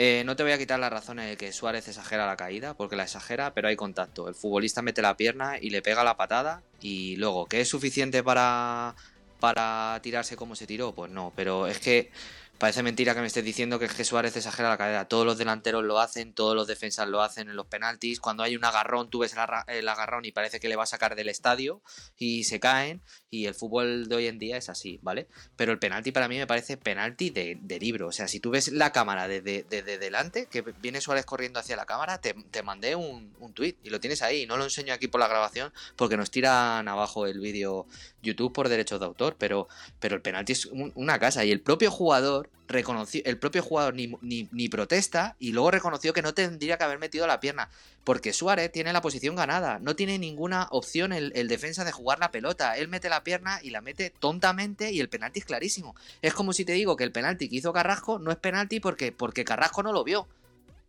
Eh, 0.01 0.23
no 0.23 0.37
te 0.37 0.43
voy 0.43 0.53
a 0.53 0.57
quitar 0.57 0.79
la 0.79 0.89
razón 0.89 1.17
de 1.17 1.35
que 1.35 1.51
Suárez 1.51 1.85
exagera 1.89 2.25
la 2.25 2.37
caída, 2.37 2.73
porque 2.73 2.95
la 2.95 3.03
exagera, 3.03 3.53
pero 3.53 3.67
hay 3.67 3.75
contacto. 3.75 4.29
El 4.29 4.33
futbolista 4.33 4.81
mete 4.81 5.01
la 5.01 5.17
pierna 5.17 5.57
y 5.59 5.71
le 5.71 5.81
pega 5.81 6.05
la 6.05 6.15
patada 6.15 6.63
y 6.79 7.17
luego, 7.17 7.47
¿qué 7.47 7.59
es 7.59 7.67
suficiente 7.67 8.23
para, 8.23 8.95
para 9.41 9.99
tirarse 10.01 10.37
como 10.37 10.55
se 10.55 10.65
tiró? 10.65 10.93
Pues 10.95 11.11
no, 11.11 11.33
pero 11.35 11.67
es 11.67 11.79
que 11.79 12.11
Parece 12.59 12.83
mentira 12.83 13.15
que 13.15 13.21
me 13.21 13.27
estés 13.27 13.45
diciendo 13.45 13.79
que 13.79 13.85
es 13.85 13.93
que 13.93 14.03
Suárez 14.03 14.35
exagera 14.35 14.67
la 14.67 14.77
cadera. 14.77 15.07
Todos 15.07 15.25
los 15.25 15.37
delanteros 15.37 15.81
lo 15.81 15.97
hacen, 16.01 16.33
todos 16.33 16.57
los 16.57 16.67
defensas 16.67 17.07
lo 17.07 17.21
hacen 17.21 17.47
en 17.47 17.55
los 17.55 17.67
penaltis. 17.67 18.19
Cuando 18.19 18.43
hay 18.43 18.57
un 18.57 18.65
agarrón, 18.65 19.09
tú 19.09 19.19
ves 19.19 19.33
el 19.67 19.87
agarrón 19.87 20.25
y 20.25 20.33
parece 20.33 20.59
que 20.59 20.67
le 20.67 20.75
va 20.75 20.83
a 20.83 20.85
sacar 20.85 21.15
del 21.15 21.29
estadio 21.29 21.81
y 22.17 22.43
se 22.43 22.59
caen. 22.59 23.01
Y 23.29 23.45
el 23.45 23.55
fútbol 23.55 24.09
de 24.09 24.15
hoy 24.17 24.27
en 24.27 24.39
día 24.39 24.57
es 24.57 24.67
así, 24.67 24.99
¿vale? 25.01 25.29
Pero 25.55 25.71
el 25.71 25.79
penalti 25.79 26.11
para 26.11 26.27
mí 26.27 26.37
me 26.37 26.47
parece 26.47 26.75
penalti 26.75 27.29
de, 27.29 27.79
libro. 27.79 28.07
O 28.07 28.11
sea, 28.11 28.27
si 28.27 28.41
tú 28.41 28.49
ves 28.49 28.73
la 28.73 28.91
cámara 28.91 29.29
desde 29.29 29.63
de, 29.63 29.97
delante, 29.97 30.47
que 30.47 30.61
viene 30.61 30.99
Suárez 30.99 31.25
corriendo 31.25 31.61
hacia 31.61 31.77
la 31.77 31.85
cámara, 31.85 32.19
te, 32.19 32.35
mandé 32.61 32.93
un, 32.93 33.33
un 33.39 33.53
tuit 33.53 33.77
y 33.83 33.89
lo 33.89 34.01
tienes 34.01 34.21
ahí. 34.21 34.45
No 34.45 34.57
lo 34.57 34.65
enseño 34.65 34.93
aquí 34.93 35.07
por 35.07 35.21
la 35.21 35.29
grabación 35.29 35.71
porque 35.95 36.17
nos 36.17 36.29
tiran 36.29 36.89
abajo 36.89 37.25
el 37.25 37.39
vídeo 37.39 37.87
YouTube 38.21 38.53
por 38.53 38.69
derechos 38.69 38.99
de 38.99 39.05
autor. 39.05 39.35
Pero, 39.37 39.67
pero 39.99 40.15
el 40.15 40.21
penalti 40.21 40.53
es 40.53 40.65
una 40.65 41.19
casa. 41.19 41.45
Y 41.45 41.51
el 41.51 41.61
propio 41.61 41.91
jugador 41.91 42.49
reconoció, 42.67 43.21
el 43.25 43.37
propio 43.37 43.63
jugador 43.63 43.95
ni, 43.95 44.15
ni, 44.21 44.69
protesta 44.69 45.35
y 45.39 45.51
luego 45.51 45.71
reconoció 45.71 46.13
que 46.13 46.21
no 46.21 46.33
tendría 46.33 46.77
que 46.77 46.83
haber 46.83 46.99
metido 46.99 47.27
la 47.27 47.39
pierna. 47.39 47.69
Porque 48.03 48.31
Suárez 48.31 48.71
tiene 48.71 48.93
la 48.93 49.01
posición 49.01 49.35
ganada. 49.35 49.79
No 49.79 49.95
tiene 49.95 50.19
ninguna 50.19 50.67
opción 50.71 51.11
el, 51.11 51.47
defensa 51.47 51.83
de 51.83 51.91
jugar 51.91 52.19
la 52.19 52.31
pelota. 52.31 52.77
Él 52.77 52.87
mete 52.87 53.09
la 53.09 53.23
pierna 53.23 53.59
y 53.61 53.71
la 53.71 53.81
mete 53.81 54.11
tontamente 54.11 54.91
y 54.91 54.99
el 54.99 55.09
penalti 55.09 55.39
es 55.39 55.45
clarísimo. 55.45 55.95
Es 56.21 56.33
como 56.33 56.53
si 56.53 56.65
te 56.65 56.73
digo 56.73 56.95
que 56.95 57.03
el 57.03 57.11
penalti 57.11 57.49
que 57.49 57.57
hizo 57.57 57.73
Carrasco 57.73 58.19
no 58.19 58.31
es 58.31 58.37
penalti 58.37 58.79
porque, 58.79 59.11
porque 59.11 59.43
Carrasco 59.43 59.83
no 59.83 59.91
lo 59.91 60.03
vio. 60.03 60.27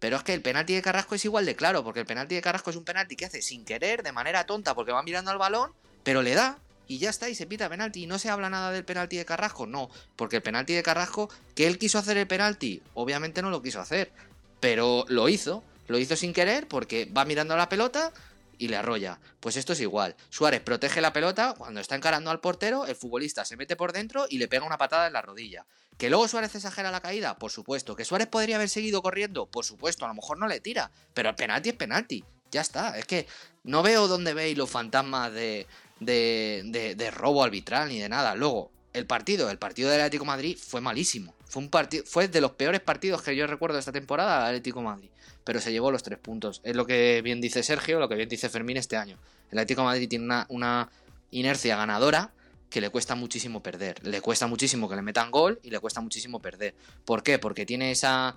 Pero 0.01 0.17
es 0.17 0.23
que 0.23 0.33
el 0.33 0.41
penalti 0.41 0.75
de 0.75 0.83
Carrasco 0.83 1.15
es 1.15 1.25
igual 1.27 1.45
de 1.45 1.55
claro, 1.55 1.85
porque 1.85 2.01
el 2.01 2.07
penalti 2.07 2.35
de 2.35 2.41
Carrasco 2.41 2.71
es 2.71 2.77
un 2.77 2.85
penalti 2.85 3.17
que 3.17 3.27
hace 3.27 3.43
sin 3.43 3.67
querer, 3.67 4.03
de 4.03 4.13
manera 4.13 4.45
tonta, 4.45 4.75
porque 4.75 4.93
va 4.93 5.03
mirando 5.03 5.31
al 5.31 5.37
balón, 5.37 5.73
pero 6.03 6.23
le 6.23 6.35
da 6.35 6.59
y 6.91 6.99
ya 6.99 7.11
está, 7.11 7.29
y 7.29 7.37
se 7.37 7.47
pita 7.47 7.69
penalti. 7.69 8.03
Y 8.03 8.07
no 8.09 8.19
se 8.19 8.31
habla 8.31 8.51
nada 8.51 8.73
del 8.73 8.85
penalti 8.85 9.17
de 9.17 9.25
Carrasco, 9.25 9.65
no, 9.65 9.91
porque 10.17 10.37
el 10.37 10.43
penalti 10.43 10.75
de 10.75 10.83
Carrasco, 10.83 11.31
que 11.55 11.69
él 11.69 11.79
quiso 11.79 11.99
hacer 11.99 12.17
el 12.17 12.27
penalti, 12.27 12.83
obviamente 12.95 13.43
no 13.43 13.51
lo 13.51 13.63
quiso 13.63 13.81
hacer, 13.81 14.11
pero 14.59 15.05
lo 15.07 15.29
hizo, 15.29 15.63
lo 15.87 15.99
hizo 15.99 16.17
sin 16.17 16.33
querer 16.33 16.67
porque 16.67 17.05
va 17.05 17.25
mirando 17.25 17.57
la 17.57 17.69
pelota 17.69 18.13
y 18.59 18.67
le 18.67 18.77
arrolla. 18.77 19.21
Pues 19.39 19.57
esto 19.57 19.73
es 19.73 19.81
igual. 19.81 20.17
Suárez 20.31 20.63
protege 20.63 21.01
la 21.01 21.13
pelota, 21.13 21.55
cuando 21.57 21.79
está 21.79 21.95
encarando 21.95 22.33
al 22.33 22.41
portero, 22.41 22.85
el 22.87 22.97
futbolista 22.97 23.45
se 23.45 23.57
mete 23.57 23.77
por 23.77 23.93
dentro 23.93 24.27
y 24.29 24.39
le 24.39 24.49
pega 24.49 24.67
una 24.67 24.77
patada 24.77 25.07
en 25.07 25.13
la 25.13 25.23
rodilla. 25.23 25.67
¿Que 25.97 26.11
luego 26.11 26.27
Suárez 26.27 26.57
exagera 26.57 26.91
la 26.91 27.01
caída? 27.01 27.39
Por 27.39 27.53
supuesto. 27.53 27.95
¿Que 27.95 28.05
Suárez 28.05 28.27
podría 28.27 28.57
haber 28.57 28.69
seguido 28.69 29.01
corriendo? 29.01 29.47
Por 29.47 29.65
supuesto, 29.65 30.05
a 30.05 30.09
lo 30.09 30.15
mejor 30.15 30.39
no 30.39 30.49
le 30.49 30.59
tira. 30.59 30.91
Pero 31.15 31.29
el 31.29 31.37
penalti 31.37 31.69
es 31.69 31.77
penalti. 31.77 32.25
Ya 32.51 32.63
está. 32.63 32.99
Es 32.99 33.05
que 33.05 33.29
no 33.63 33.83
veo 33.85 34.09
dónde 34.09 34.35
veis 34.35 34.59
los 34.59 34.69
fantasmas 34.69 35.33
de, 35.33 35.69
de, 36.01 36.95
de, 36.97 37.11
robo 37.11 37.45
arbitral 37.45 37.89
ni 37.89 37.99
de 37.99 38.09
nada. 38.09 38.35
Luego, 38.35 38.71
el 38.93 39.07
partido, 39.07 39.51
el 39.51 39.59
partido 39.59 39.91
del 39.91 40.01
Atlético 40.01 40.25
Madrid 40.25 40.57
fue 40.59 40.81
malísimo. 40.81 41.35
Fue 41.47 41.63
un 41.63 41.71
fue 42.05 42.29
de 42.29 42.41
los 42.41 42.53
peores 42.53 42.81
partidos 42.81 43.23
que 43.23 43.35
yo 43.37 43.47
recuerdo 43.47 43.75
de 43.75 43.81
esta 43.81 43.93
temporada 43.93 44.39
del 44.39 44.57
Atlético 44.57 44.83
Madrid. 44.83 45.11
Pero 45.45 45.61
se 45.61 45.73
llevó 45.73 45.91
los 45.91 46.03
tres 46.03 46.19
puntos. 46.19 46.61
Es 46.65 46.77
lo 46.77 46.87
que 46.87 47.23
bien 47.23 47.41
dice 47.41 47.63
Sergio, 47.63 47.99
lo 47.99 48.09
que 48.09 48.15
bien 48.15 48.29
dice 48.29 48.49
Fermín 48.49 48.77
este 48.77 48.97
año. 48.97 49.19
El 49.51 49.59
Atlético 49.59 49.85
Madrid 49.85 50.09
tiene 50.09 50.45
una, 50.49 50.91
inercia 51.31 51.77
ganadora 51.77 52.33
que 52.69 52.81
le 52.81 52.91
cuesta 52.91 53.15
muchísimo 53.15 53.63
perder. 53.63 54.07
Le 54.07 54.21
cuesta 54.21 54.47
muchísimo 54.47 54.89
que 54.89 54.97
le 54.97 55.03
metan 55.03 55.31
gol 55.31 55.59
y 55.63 55.71
le 55.71 55.81
cuesta 55.81 56.01
muchísimo 56.01 56.41
perder. 56.41 56.75
¿Por 57.05 57.23
qué? 57.23 57.39
Porque 57.39 57.67
tiene 57.67 57.91
esa 57.91 58.37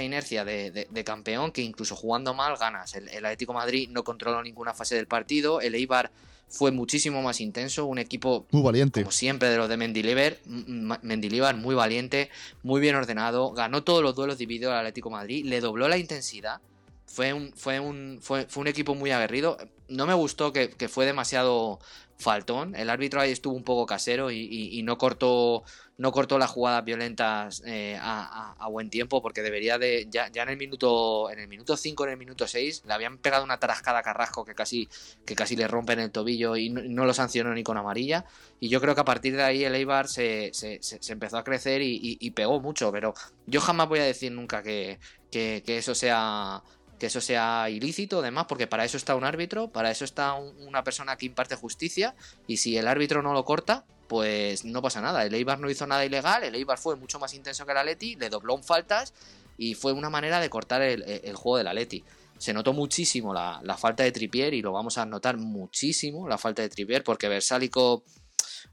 inercia 0.00 0.44
de, 0.44 1.02
campeón 1.04 1.50
que 1.50 1.62
incluso 1.62 1.96
jugando 1.96 2.32
mal 2.34 2.56
ganas. 2.56 2.94
El, 2.94 3.08
Atlético 3.24 3.52
Madrid 3.52 3.88
no 3.90 4.04
controló 4.04 4.42
ninguna 4.42 4.72
fase 4.72 4.94
del 4.94 5.06
partido, 5.06 5.60
el 5.60 5.74
Eibar 5.74 6.12
fue 6.52 6.70
muchísimo 6.70 7.22
más 7.22 7.40
intenso, 7.40 7.86
un 7.86 7.98
equipo 7.98 8.46
muy 8.50 8.62
valiente. 8.62 9.02
Como 9.02 9.10
siempre 9.10 9.48
de 9.48 9.56
los 9.56 9.68
de 9.68 9.78
Mendilibar, 9.78 10.38
Mendilibar 10.46 11.56
muy 11.56 11.74
valiente, 11.74 12.30
muy 12.62 12.80
bien 12.80 12.94
ordenado, 12.94 13.52
ganó 13.52 13.82
todos 13.82 14.02
los 14.02 14.14
duelos 14.14 14.36
divididos 14.36 14.72
al 14.72 14.80
Atlético 14.80 15.10
Madrid, 15.10 15.46
le 15.46 15.60
dobló 15.60 15.88
la 15.88 15.96
intensidad. 15.96 16.60
Fue 17.06 17.32
un, 17.32 17.52
fue 17.54 17.80
un, 17.80 18.18
fue, 18.22 18.46
un 18.56 18.66
equipo 18.66 18.94
muy 18.94 19.10
aguerrido. 19.10 19.56
No 19.88 20.06
me 20.06 20.14
gustó 20.14 20.52
que, 20.52 20.70
que 20.70 20.88
fue 20.88 21.04
demasiado 21.04 21.78
faltón. 22.22 22.74
El 22.74 22.88
árbitro 22.88 23.20
ahí 23.20 23.30
estuvo 23.32 23.54
un 23.54 23.64
poco 23.64 23.84
casero 23.84 24.30
y, 24.30 24.80
no 24.82 24.96
cortó 24.96 25.64
no 26.02 26.10
cortó 26.10 26.36
las 26.36 26.50
jugadas 26.50 26.84
violentas 26.84 27.62
eh, 27.64 27.96
a, 28.02 28.66
buen 28.68 28.90
tiempo 28.90 29.22
porque 29.22 29.40
debería 29.40 29.78
de 29.78 30.08
ya, 30.10 30.26
en 30.34 30.48
el 30.48 30.56
minuto 30.56 31.30
en 31.30 31.38
el 31.38 31.46
minuto 31.46 31.76
5 31.76 32.04
en 32.04 32.10
el 32.10 32.16
minuto 32.16 32.48
6 32.48 32.82
le 32.86 32.92
habían 32.92 33.18
pegado 33.18 33.44
una 33.44 33.58
tarascada 33.58 34.00
a 34.00 34.02
Carrasco 34.02 34.44
que 34.44 34.52
casi 34.52 34.88
que 35.24 35.36
casi 35.36 35.54
le 35.54 35.68
rompen 35.68 36.00
el 36.00 36.10
tobillo 36.10 36.56
y 36.56 36.70
no, 36.70 37.04
lo 37.04 37.14
sancionó 37.14 37.54
ni 37.54 37.62
con 37.62 37.76
amarilla. 37.76 38.24
Y 38.58 38.68
yo 38.68 38.80
creo 38.80 38.96
que 38.96 39.00
a 39.02 39.04
partir 39.04 39.36
de 39.36 39.44
ahí 39.44 39.64
el 39.64 39.76
Eibar 39.76 40.08
se, 40.08 40.50
se, 40.52 40.80
empezó 41.12 41.38
a 41.38 41.44
crecer 41.44 41.82
y, 41.82 42.30
pegó 42.32 42.60
mucho 42.60 42.90
pero 42.90 43.14
yo 43.46 43.60
jamás 43.60 43.88
voy 43.88 44.00
a 44.00 44.04
decir 44.04 44.32
nunca 44.32 44.62
que, 44.62 44.98
que 45.30 45.62
eso 45.66 45.94
sea 45.94 46.64
que 46.98 47.06
eso 47.06 47.20
sea 47.20 47.68
ilícito, 47.68 48.20
además, 48.20 48.46
porque 48.48 48.68
para 48.68 48.84
eso 48.84 48.96
está 48.96 49.16
un 49.16 49.24
árbitro, 49.24 49.68
para 49.68 49.90
eso 49.90 50.04
está 50.04 50.34
una 50.34 50.84
persona 50.84 51.16
que 51.16 51.26
imparte 51.26 51.56
justicia, 51.56 52.14
y 52.46 52.58
si 52.58 52.76
el 52.76 52.86
árbitro 52.86 53.22
no 53.22 53.32
lo 53.32 53.44
corta, 53.44 53.84
pues 54.12 54.66
no 54.66 54.82
pasa 54.82 55.00
nada. 55.00 55.24
El 55.24 55.32
Eibar 55.32 55.58
no 55.58 55.70
hizo 55.70 55.86
nada 55.86 56.04
ilegal, 56.04 56.44
el 56.44 56.54
Eibar 56.54 56.76
fue 56.76 56.96
mucho 56.96 57.18
más 57.18 57.32
intenso 57.32 57.64
que 57.64 57.72
el 57.72 57.78
Atleti, 57.78 58.14
le 58.16 58.28
dobló 58.28 58.54
en 58.54 58.62
faltas 58.62 59.14
y 59.56 59.72
fue 59.72 59.94
una 59.94 60.10
manera 60.10 60.38
de 60.38 60.50
cortar 60.50 60.82
el, 60.82 61.34
juego 61.34 61.56
del 61.56 61.68
Atleti. 61.68 62.04
Se 62.36 62.52
notó 62.52 62.74
muchísimo 62.74 63.32
la, 63.32 63.62
falta 63.78 64.02
de 64.02 64.12
Tripier 64.12 64.52
y 64.52 64.60
lo 64.60 64.70
vamos 64.70 64.98
a 64.98 65.06
notar 65.06 65.38
muchísimo 65.38 66.28
la 66.28 66.36
falta 66.36 66.60
de 66.60 66.68
Tripier 66.68 67.02
porque 67.02 67.26
Versálico 67.26 68.04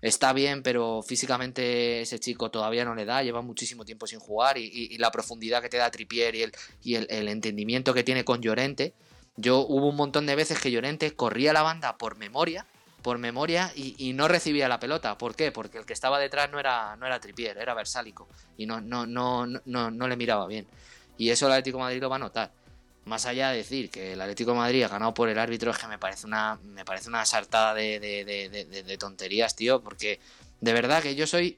está 0.01 0.33
bien, 0.33 0.61
pero 0.61 1.03
físicamente 1.03 2.01
ese 2.01 2.19
chico 2.19 2.51
todavía 2.51 2.83
no 2.83 2.93
le 2.93 3.05
da, 3.05 3.23
lleva 3.23 3.41
muchísimo 3.41 3.85
tiempo 3.85 4.07
sin 4.07 4.19
jugar 4.19 4.57
y, 4.57 4.97
la 4.97 5.09
profundidad 5.09 5.61
que 5.61 5.69
te 5.69 5.77
da 5.77 5.89
Tripier 5.89 6.35
y, 6.35 6.43
el, 6.43 6.51
y 6.83 6.95
el, 6.95 7.29
entendimiento 7.29 7.93
que 7.93 8.03
tiene 8.03 8.25
con 8.25 8.41
Llorente. 8.41 8.93
Yo 9.37 9.59
hubo 9.59 9.87
un 9.87 9.95
montón 9.95 10.25
de 10.25 10.35
veces 10.35 10.59
que 10.59 10.69
Llorente 10.69 11.15
corría 11.15 11.53
la 11.53 11.61
banda 11.61 11.97
por 11.97 12.17
memoria, 12.17 12.65
por 13.01 13.17
memoria 13.17 13.71
y, 13.75 14.13
no 14.13 14.27
recibía 14.27 14.67
la 14.67 14.79
pelota. 14.79 15.17
¿Por 15.17 15.35
qué? 15.35 15.51
Porque 15.51 15.77
el 15.77 15.85
que 15.85 15.93
estaba 15.93 16.19
detrás 16.19 16.49
no 16.51 16.59
era, 16.59 16.95
no 16.97 17.05
era 17.05 17.19
Tripier, 17.19 17.57
era 17.57 17.73
Versálico 17.73 18.27
y 18.57 18.65
no, 18.65 18.81
no, 18.81 19.05
no, 19.05 19.45
no, 19.47 19.91
no 19.91 20.07
le 20.07 20.15
miraba 20.15 20.47
bien. 20.47 20.67
Y 21.17 21.29
eso 21.29 21.47
el 21.47 21.53
Atlético 21.53 21.77
de 21.77 21.83
Madrid 21.83 22.01
lo 22.01 22.09
va 22.09 22.17
a 22.17 22.19
notar 22.19 22.51
más 23.09 23.25
allá 23.25 23.49
de 23.49 23.57
decir 23.57 23.89
que 23.89 24.13
el 24.13 24.21
Atlético 24.21 24.51
de 24.51 24.57
Madrid 24.57 24.83
ha 24.83 24.87
ganado 24.87 25.13
por 25.13 25.27
el 25.29 25.39
árbitro, 25.39 25.71
es 25.71 25.77
que 25.77 25.87
me 25.87 25.97
parece 25.97 26.27
una, 26.27 26.59
me 26.63 26.85
parece 26.85 27.09
una 27.09 27.25
sartada 27.25 27.73
de, 27.73 28.97
tonterías, 28.99 29.55
tío, 29.55 29.81
porque 29.81 30.19
de 30.61 30.73
verdad 30.73 31.01
que 31.01 31.15
yo 31.15 31.27
soy 31.27 31.57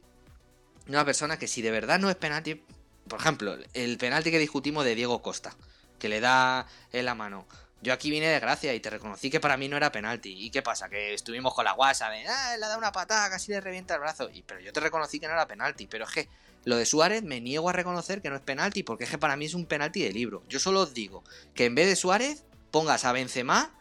una 0.88 1.06
persona 1.06 1.38
que 1.38 1.48
si 1.48 1.62
de 1.62 1.70
verdad 1.70 2.00
no 2.00 2.10
es 2.10 2.16
penalti, 2.16 2.64
por 3.08 3.20
ejemplo, 3.20 3.58
el 3.74 3.98
penalti 3.98 4.32
que 4.32 4.40
discutimos 4.40 4.86
de 4.86 4.96
Diego 4.96 5.22
Costa, 5.22 5.56
que 6.00 6.10
le 6.10 6.22
da 6.22 6.68
en 6.92 7.06
la 7.06 7.16
mano. 7.16 7.46
Yo 7.82 7.94
aquí 7.94 8.12
vine 8.12 8.28
de 8.28 8.40
gracia 8.40 8.74
y 8.74 8.80
te 8.80 8.90
reconocí 8.92 9.30
que 9.30 9.40
para 9.40 9.58
mí 9.58 9.68
no 9.68 9.76
era 9.76 9.92
penalti. 9.92 10.46
¿Y 10.46 10.52
qué 10.52 10.62
pasa? 10.62 10.88
Que 10.88 11.14
estuvimos 11.14 11.54
con 11.54 11.66
la 11.66 11.72
guasa 11.72 12.10
de, 12.10 12.28
ah, 12.28 12.56
le 12.56 12.68
da 12.68 12.78
una 12.78 12.92
patada, 12.92 13.30
casi 13.30 13.52
le 13.52 13.60
revienta 13.60 13.96
el 13.96 14.02
brazo. 14.02 14.30
Y, 14.32 14.44
pero 14.44 14.60
yo 14.60 14.72
te 14.72 14.80
reconocí 14.80 15.20
que 15.20 15.28
no 15.28 15.34
era 15.34 15.48
penalti. 15.48 15.88
Pero 15.88 16.06
es 16.06 16.12
que 16.12 16.30
lo 16.66 16.78
de 16.78 16.86
Suárez 16.86 17.24
me 17.24 17.42
niego 17.42 17.70
a 17.70 17.74
reconocer 17.74 18.22
que 18.22 18.30
no 18.30 18.36
es 18.36 18.42
penalti, 18.42 18.84
porque 18.84 19.06
es 19.06 19.10
que 19.10 19.18
para 19.18 19.36
mí 19.36 19.46
es 19.46 19.56
un 19.56 19.66
penalti 19.66 20.04
de 20.04 20.12
libro. 20.12 20.44
Yo 20.48 20.60
solo 20.60 20.82
os 20.82 20.94
digo 20.94 21.24
que 21.56 21.66
en 21.66 21.74
vez 21.74 21.88
de 21.88 21.96
Suárez, 21.96 22.44
pongas 22.70 23.04
a 23.04 23.12
Benzema 23.14 23.72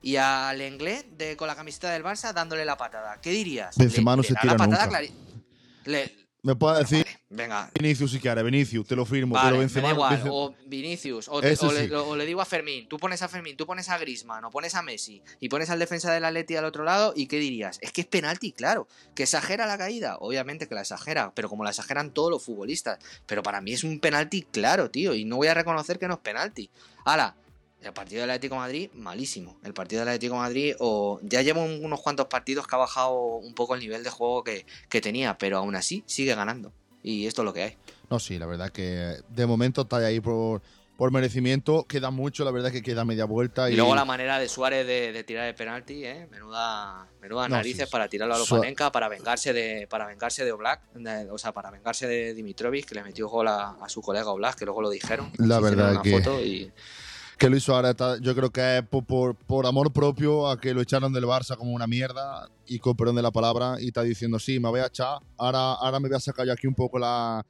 y 0.00 0.16
al 0.16 0.62
inglés 0.62 1.04
de, 1.18 1.36
con 1.36 1.46
la 1.46 1.54
camiseta 1.54 1.90
del 1.90 2.02
Barça 2.02 2.32
dándole 2.32 2.64
la 2.64 2.78
patada. 2.78 3.20
¿Qué 3.20 3.30
dirías? 3.30 3.76
Benzema 3.76 4.16
no 4.16 4.22
se 4.22 4.34
tira 4.34 4.56
nunca. 4.56 4.88
Le, 5.84 6.19
me 6.42 6.54
puede 6.56 6.80
decir 6.80 7.06
venga. 7.30 7.70
Vinicius 7.74 8.10
si 8.10 8.18
quiere, 8.18 8.42
Vinicius, 8.42 8.86
te 8.86 8.96
lo 8.96 9.06
firmo. 9.06 9.34
Vale, 9.34 9.58
me 9.58 9.66
da 9.66 9.90
igual. 9.90 10.22
O 10.28 10.54
Vinicius, 10.66 11.28
o, 11.28 11.40
le, 11.40 12.26
digo 12.26 12.40
a 12.40 12.44
Fermín, 12.44 12.88
tú 12.88 12.98
pones 12.98 13.22
a 13.22 13.28
Fermín, 13.28 13.56
tú 13.56 13.66
pones 13.66 13.88
a 13.88 13.96
Grisman, 13.98 14.44
o 14.44 14.50
pones 14.50 14.74
a 14.74 14.82
Messi, 14.82 15.22
y 15.38 15.48
pones 15.48 15.70
al 15.70 15.78
defensa 15.78 16.12
del 16.12 16.24
Atleti 16.24 16.56
al 16.56 16.64
otro 16.64 16.84
lado, 16.84 17.12
¿y 17.16 17.26
qué 17.26 17.38
dirías? 17.38 17.78
Es 17.80 17.92
que 17.92 18.02
es 18.02 18.06
penalti, 18.06 18.52
claro. 18.52 18.88
¿Que 19.14 19.22
exagera 19.22 19.66
la 19.66 19.78
caída? 19.78 20.16
Obviamente 20.18 20.66
que 20.66 20.74
la 20.74 20.82
exagera, 20.82 21.32
pero 21.34 21.48
como 21.48 21.64
la 21.64 21.70
exageran 21.70 22.12
todos 22.12 22.30
los 22.30 22.44
futbolistas. 22.44 22.98
Pero 23.26 23.42
para 23.42 23.60
mí 23.60 23.72
es 23.72 23.84
un 23.84 24.00
penalti 24.00 24.42
claro, 24.42 24.90
tío, 24.90 25.14
y 25.14 25.24
no 25.24 25.36
voy 25.36 25.46
a 25.46 25.54
reconocer 25.54 25.98
que 25.98 26.08
no 26.08 26.14
es 26.14 26.20
penalti. 26.20 26.70
Ahora, 27.04 27.36
el 27.82 27.92
partido 27.92 28.20
del 28.20 28.30
Atlético 28.30 28.56
de 28.56 28.60
Madrid, 28.60 28.90
malísimo. 28.94 29.58
El 29.64 29.72
partido 29.72 30.00
del 30.00 30.08
Atlético 30.08 30.34
de 30.34 30.40
Madrid, 30.40 30.74
o 30.78 31.18
ya 31.22 31.42
llevo 31.42 31.62
unos 31.64 32.00
cuantos 32.00 32.26
partidos 32.26 32.66
que 32.66 32.74
ha 32.74 32.78
bajado 32.78 33.36
un 33.36 33.54
poco 33.54 33.74
el 33.74 33.80
nivel 33.80 34.04
de 34.04 34.10
juego 34.10 34.44
que, 34.44 34.64
tenía, 35.00 35.38
pero 35.38 35.58
aún 35.58 35.74
así 35.76 36.04
sigue 36.06 36.34
ganando. 36.34 36.72
Y 37.02 37.26
esto 37.26 37.42
es 37.42 37.46
lo 37.46 37.52
que 37.54 37.62
hay. 37.62 37.76
No, 38.10 38.18
sí, 38.18 38.38
la 38.38 38.46
verdad 38.46 38.70
que 38.70 39.16
de 39.28 39.46
momento 39.46 39.82
está 39.82 39.96
ahí 39.96 40.20
por, 40.20 40.60
por 40.98 41.10
merecimiento. 41.10 41.84
Queda 41.84 42.10
mucho, 42.10 42.44
la 42.44 42.50
verdad 42.50 42.70
que 42.70 42.82
queda 42.82 43.06
media 43.06 43.24
vuelta. 43.24 43.70
Y, 43.70 43.76
luego 43.76 43.94
la 43.94 44.04
manera 44.04 44.38
de 44.38 44.50
Suárez 44.50 44.86
de, 44.86 45.24
tirar 45.24 45.48
el 45.48 45.54
penalti, 45.54 46.04
¿eh? 46.04 46.26
menuda, 46.30 47.08
menuda 47.22 47.48
narices 47.48 47.88
para 47.88 48.08
tirarlo 48.08 48.34
a 48.34 48.38
Lopanenka, 48.38 48.92
para 48.92 49.08
vengarse 49.08 49.54
de 49.54 49.86
para 49.88 50.06
vengarse 50.06 50.44
de 50.44 50.52
Oblak, 50.52 50.82
o 51.30 51.38
sea, 51.38 51.52
para 51.52 51.70
vengarse 51.70 52.06
de 52.06 52.34
Dimitrovic, 52.34 52.84
que 52.84 52.94
le 52.96 53.04
metió 53.04 53.28
gol 53.28 53.48
a, 53.48 53.78
su 53.88 54.02
colega 54.02 54.28
Oblak, 54.28 54.56
que 54.56 54.66
luego 54.66 54.82
lo 54.82 54.90
dijeron. 54.90 55.32
La 55.38 55.60
verdad 55.60 56.02
que... 56.02 56.10
Foto 56.10 56.42
y 56.42 56.70
que 57.40 57.48
Luis 57.48 57.62
Suárez 57.62 57.96
yo 58.20 58.34
creo 58.34 58.50
que 58.50 58.78
es 58.78 58.82
por, 58.84 59.34
por, 59.34 59.66
amor 59.66 59.94
propio 59.94 60.46
a 60.46 60.60
que 60.60 60.74
lo 60.74 60.82
echaron 60.82 61.10
del 61.10 61.24
Barça 61.24 61.56
como 61.56 61.72
una 61.72 61.86
mierda 61.86 62.46
y 62.66 62.78
con 62.78 62.94
perdón 62.94 63.16
de 63.16 63.22
la 63.22 63.30
palabra 63.30 63.76
y 63.80 63.86
está 63.86 64.02
diciendo 64.02 64.38
sí, 64.38 64.60
me 64.60 64.68
voy 64.68 64.80
a 64.80 64.86
echar, 64.88 65.20
ahora, 65.38 65.72
ahora 65.72 65.98
me 66.00 66.08
voy 66.10 66.18
a 66.18 66.20
sacar 66.20 66.46
yo 66.46 66.52
aquí 66.52 66.66
un 66.66 66.74
poco 66.74 66.98
la, 66.98 67.42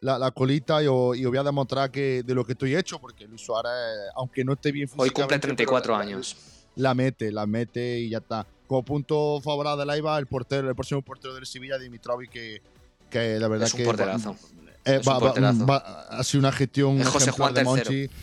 la, 0.00 0.30
colita 0.32 0.82
y, 0.82 0.88
os 0.88 1.16
voy 1.16 1.36
a 1.38 1.44
demostrar 1.44 1.92
que 1.92 2.24
de 2.24 2.34
lo 2.34 2.44
que 2.44 2.52
estoy 2.52 2.74
hecho 2.74 2.98
porque 2.98 3.28
Luis 3.28 3.40
Suárez, 3.40 3.70
aunque 4.16 4.44
no 4.44 4.54
esté 4.54 4.72
bien 4.72 4.88
Hoy 4.96 5.10
cumple 5.10 5.38
34 5.38 5.94
años. 5.94 6.36
La 6.74 6.94
mete, 6.94 7.30
la 7.30 7.46
mete 7.46 8.00
y 8.00 8.10
ya 8.10 8.18
está. 8.18 8.44
Como 8.66 8.84
punto 8.84 9.40
favorable 9.40 9.78
de 9.78 9.86
la 9.86 9.96
IVA, 9.96 10.18
el 10.18 10.26
portero, 10.26 10.68
el 10.68 10.74
próximo 10.74 11.02
portero 11.02 11.34
del 11.36 11.46
Sevilla, 11.46 11.78
Dimitrovic, 11.78 12.30
que, 12.30 12.62
que 13.10 13.38
la 13.38 13.48
verdad 13.48 13.68
es 13.68 13.74
un 13.74 13.78
que 13.78 13.84
porterazo. 13.84 14.36
Eh, 14.84 15.00
ha 15.04 16.22
sido 16.22 16.40
una 16.40 16.52
gestión 16.52 17.00
es 17.00 17.08
José 17.08 17.32
Juan 17.32 17.54
de 17.54 17.64
Monchi. 17.64 18.10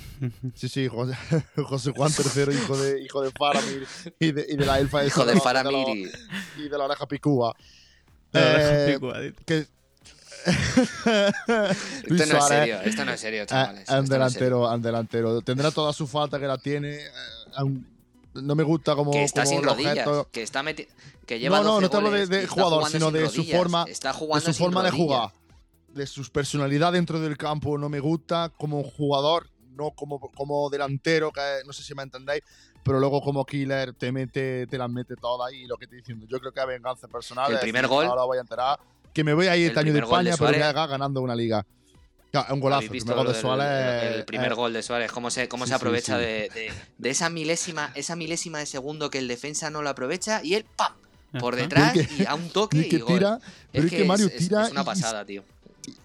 Sí, 0.55 0.69
sí, 0.69 0.87
José, 0.87 1.17
José, 1.57 1.91
Juan 1.91 2.09
III, 2.09 2.55
hijo 2.55 2.77
de, 2.77 3.01
hijo 3.01 3.21
de 3.21 3.31
Faramir 3.31 3.85
y 4.19 4.31
de, 4.31 4.45
y 4.47 4.55
de 4.55 4.65
la 4.65 4.79
elfa 4.79 5.03
Hijo 5.05 5.25
de, 5.25 5.37
Faramir 5.41 6.09
y, 6.57 6.69
de 6.69 6.77
la 6.77 6.85
oreja 6.85 7.05
picúa. 7.05 7.53
La 8.31 8.41
oreja 8.41 8.85
eh, 8.85 8.93
picúa, 8.93 9.15
que, 9.45 9.67
esto 12.05 12.33
no 12.33 12.37
es 12.37 12.47
serio, 12.47 12.81
esto 12.81 13.05
no 13.05 13.11
es 13.11 13.19
serio, 13.19 13.45
chavales. 13.45 13.89
Un 13.89 14.05
delantero, 14.05 14.77
delantero. 14.77 15.41
Tendrá 15.41 15.71
toda 15.71 15.91
su 15.91 16.07
falta 16.07 16.39
que 16.39 16.47
la 16.47 16.57
tiene. 16.57 16.95
Eh, 16.95 17.09
no 18.33 18.55
me 18.55 18.63
gusta 18.63 18.95
como. 18.95 19.11
Que 19.11 19.23
está 19.23 19.45
sin 19.45 19.63
rodillas. 19.63 20.07
Que 20.31 20.43
está 20.43 20.63
que 21.25 21.39
lleva 21.39 21.59
No, 21.59 21.63
no, 21.63 21.81
no 21.81 21.89
te 21.89 21.97
hablo 21.97 22.11
de, 22.11 22.47
jugador, 22.47 22.89
sino 22.89 23.11
de 23.11 23.29
su 23.29 23.43
forma, 23.43 23.85
está 23.87 24.13
jugando 24.13 24.45
de, 24.45 24.53
su 24.53 24.63
forma 24.63 24.83
de 24.83 24.91
jugar 24.91 25.31
de 25.93 26.07
su 26.07 26.23
personalidad 26.31 26.93
dentro 26.93 27.19
del 27.19 27.37
campo 27.37 27.77
no 27.77 27.89
me 27.89 27.99
gusta 27.99 28.51
como 28.57 28.83
jugador, 28.83 29.49
no 29.75 29.91
como, 29.91 30.19
como 30.19 30.69
delantero, 30.69 31.31
que 31.31 31.41
no 31.65 31.73
sé 31.73 31.83
si 31.83 31.93
me 31.93 32.03
entendéis, 32.03 32.43
pero 32.83 32.99
luego 32.99 33.21
como 33.21 33.45
killer 33.45 33.93
te 33.93 34.11
mete, 34.11 34.67
te 34.67 34.77
las 34.77 34.89
mete 34.89 35.15
todas 35.15 35.53
y 35.53 35.65
lo 35.65 35.77
que 35.77 35.85
estoy 35.85 35.99
diciendo. 35.99 36.25
Yo 36.27 36.39
creo 36.39 36.51
que 36.51 36.59
a 36.59 36.65
venganza 36.65 37.07
personal. 37.07 37.51
El 37.51 37.59
primer 37.59 37.87
gol. 37.87 38.05
Ahora 38.05 38.23
voy 38.23 38.37
a 38.37 38.41
enterar. 38.41 38.79
Que 39.13 39.23
me 39.23 39.33
voy 39.33 39.47
a 39.47 39.55
ir 39.55 39.67
este 39.67 39.79
año 39.79 39.93
de 39.93 39.99
España, 39.99 40.35
pero 40.37 40.51
que 40.51 40.63
haga 40.63 40.87
ganando 40.87 41.21
una 41.21 41.35
liga. 41.35 41.65
Un 42.49 42.59
golazo. 42.59 42.83
El 42.83 42.89
primer 42.89 43.15
gol 43.15 43.27
de 43.27 43.33
Suárez. 43.33 44.15
El 44.15 44.25
primer 44.25 44.55
gol 44.55 44.73
de 44.73 44.83
Suárez, 44.83 45.11
cómo 45.11 45.29
se, 45.29 45.47
cómo 45.47 45.67
se 45.67 45.73
aprovecha 45.73 46.17
De, 46.17 46.71
de, 46.97 47.09
esa 47.09 47.29
milésima, 47.29 47.91
esa 47.95 48.15
milésima 48.15 48.59
de 48.59 48.65
segundo 48.65 49.09
que 49.09 49.19
el 49.19 49.27
defensa 49.27 49.69
no 49.69 49.81
lo 49.81 49.89
aprovecha 49.89 50.41
y 50.43 50.55
él 50.55 50.65
¡pam! 50.75 50.93
Por 51.39 51.55
detrás 51.55 51.95
y 51.95 52.25
a 52.25 52.35
un 52.35 52.49
toque 52.49 52.77
y, 52.77 52.89
tira, 52.89 53.39
Pero 53.71 53.85
es 53.85 53.91
que, 53.91 54.03
Mario 54.03 54.29
tira. 54.29 54.65
Es 54.65 54.71
una 54.71 54.83
pasada, 54.83 55.25
tío 55.25 55.43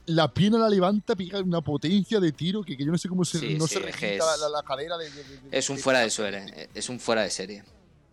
la 0.07 0.33
pierna 0.33 0.59
la 0.59 0.69
levanta, 0.69 1.15
pega 1.15 1.41
una 1.41 1.61
potencia 1.61 2.19
de 2.19 2.33
tiro 2.33 2.63
que, 2.63 2.77
yo 2.77 2.87
no 2.87 2.99
sé 2.99 3.09
cómo 3.09 3.25
se, 3.25 3.57
no 3.57 3.67
se 3.67 3.81
la, 3.81 4.63
cadera. 4.67 4.97
De, 4.97 5.09
es 5.51 5.71
un 5.71 5.79
fuera 5.79 6.01
de 6.01 6.11
serie. 6.11 6.69
Es 6.75 6.89
un 6.89 6.99
fuera 6.99 7.23
de 7.23 7.31
serie. 7.31 7.63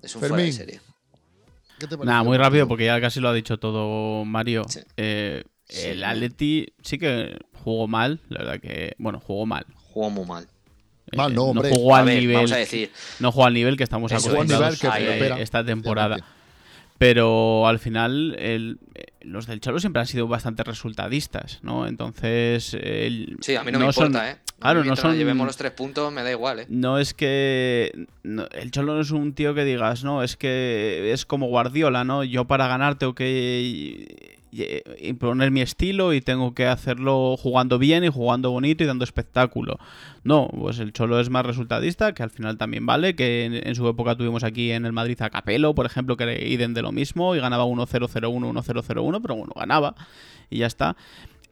Es 0.01 0.15
un 0.15 0.21
fuera 0.21 0.35
de 0.35 0.51
serie. 0.51 0.81
Nada, 2.03 2.23
muy 2.23 2.37
rápido 2.37 2.67
porque 2.67 2.85
ya 2.85 2.99
casi 3.01 3.19
lo 3.19 3.29
ha 3.29 3.33
dicho 3.33 3.57
todo 3.57 4.23
Mario. 4.25 4.65
Eh, 4.97 5.43
el 5.69 6.03
Atleti 6.03 6.73
sí 6.81 6.97
que 6.97 7.37
jugó 7.63 7.87
mal, 7.87 8.21
la 8.29 8.39
verdad 8.39 8.59
que. 8.59 8.95
Bueno, 8.97 9.19
jugó 9.19 9.45
mal. 9.45 9.65
Jugó 9.91 10.09
muy 10.09 10.25
mal. 10.25 10.47
Eh, 11.11 11.17
mal, 11.17 11.33
no, 11.33 11.45
hombre. 11.45 11.69
No 11.69 11.75
jugó 11.75 11.95
al 11.95 12.05
nivel. 12.05 12.51
No 13.19 13.31
jugó 13.31 13.45
al 13.45 13.53
nivel 13.53 13.77
que 13.77 13.83
estamos 13.83 14.11
acostumbrados 14.11 14.79
esta 15.39 15.65
temporada. 15.65 16.17
Pero 16.97 17.67
al 17.67 17.79
final, 17.79 18.35
el, 18.39 18.79
los 19.19 19.47
del 19.47 19.59
Cholo 19.59 19.79
siempre 19.79 19.99
han 19.99 20.07
sido 20.07 20.27
bastante 20.29 20.63
resultadistas, 20.63 21.59
¿no? 21.61 21.87
Entonces. 21.87 22.77
sí, 23.41 23.55
a 23.55 23.63
mí 23.63 23.71
no, 23.71 23.79
me 23.79 23.85
importa, 23.87 24.31
¿eh? 24.31 24.37
Claro, 24.59 24.85
no 24.85 24.95
son. 24.95 25.17
llevemos 25.17 25.45
los 25.45 25.57
tres 25.57 25.73
puntos, 25.73 26.13
me 26.13 26.23
da 26.23 26.31
igual, 26.31 26.61
¿eh? 26.61 26.65
No 26.69 26.97
es 26.97 27.13
que. 27.13 28.07
no, 28.23 28.47
el 28.51 28.71
Cholo 28.71 28.95
no 28.95 29.01
es 29.01 29.11
un 29.11 29.33
tío 29.33 29.53
que 29.53 29.65
digas, 29.65 30.05
no, 30.05 30.23
es 30.23 30.37
que 30.37 31.11
es 31.11 31.25
como 31.25 31.47
Guardiola, 31.47 32.05
¿no? 32.05 32.23
Yo 32.23 32.45
para 32.45 32.67
ganar 32.67 32.97
tengo 32.97 33.13
que 33.13 34.39
imponer 34.99 35.51
mi 35.51 35.61
estilo 35.61 36.13
y 36.13 36.21
tengo 36.21 36.53
que 36.53 36.65
hacerlo 36.65 37.35
jugando 37.37 37.77
bien 37.77 38.03
y 38.03 38.09
jugando 38.09 38.51
bonito 38.51 38.83
y 38.83 38.87
dando 38.87 39.03
espectáculo. 39.03 39.77
No, 40.23 40.47
pues 40.47 40.79
el 40.79 40.93
Cholo 40.93 41.19
es 41.19 41.29
más 41.29 41.45
resultadista, 41.45 42.13
que 42.13 42.23
al 42.23 42.29
final 42.29 42.57
también 42.57 42.85
vale, 42.85 43.15
que 43.15 43.45
en, 43.45 43.75
su 43.75 43.87
época 43.87 44.15
tuvimos 44.15 44.43
aquí 44.43 44.71
en 44.71 44.85
el 44.85 44.93
Madrid 44.93 45.21
a 45.21 45.29
Capello, 45.29 45.75
por 45.75 45.85
ejemplo, 45.85 46.17
que 46.17 46.47
idem 46.47 46.73
de 46.73 46.81
lo 46.81 46.91
mismo 46.91 47.35
y 47.35 47.39
ganaba 47.39 47.65
1-0-0-1, 47.65 48.09
1-0-0-1, 48.09 49.21
pero 49.21 49.35
bueno, 49.35 49.53
ganaba 49.55 49.95
y 50.49 50.59
ya 50.59 50.67
está. 50.67 50.95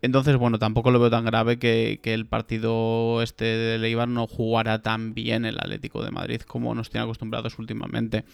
Entonces, 0.04 0.36
bueno, 0.36 0.60
tampoco 0.60 0.92
lo 0.92 1.00
veo 1.00 1.10
tan 1.10 1.24
grave 1.26 1.58
que, 1.58 2.00
que 2.04 2.14
el 2.14 2.26
partido 2.26 3.22
este 3.24 3.46
de 3.46 3.78
Leibar 3.80 4.08
no 4.08 4.28
jugara 4.28 4.82
tan 4.82 5.14
bien 5.14 5.46
el 5.46 5.58
Atlético 5.58 6.04
de 6.04 6.12
Madrid 6.12 6.42
como 6.42 6.76
nos 6.76 6.90
tiene 6.90 7.06
acostumbrados 7.06 7.58
últimamente. 7.58 8.26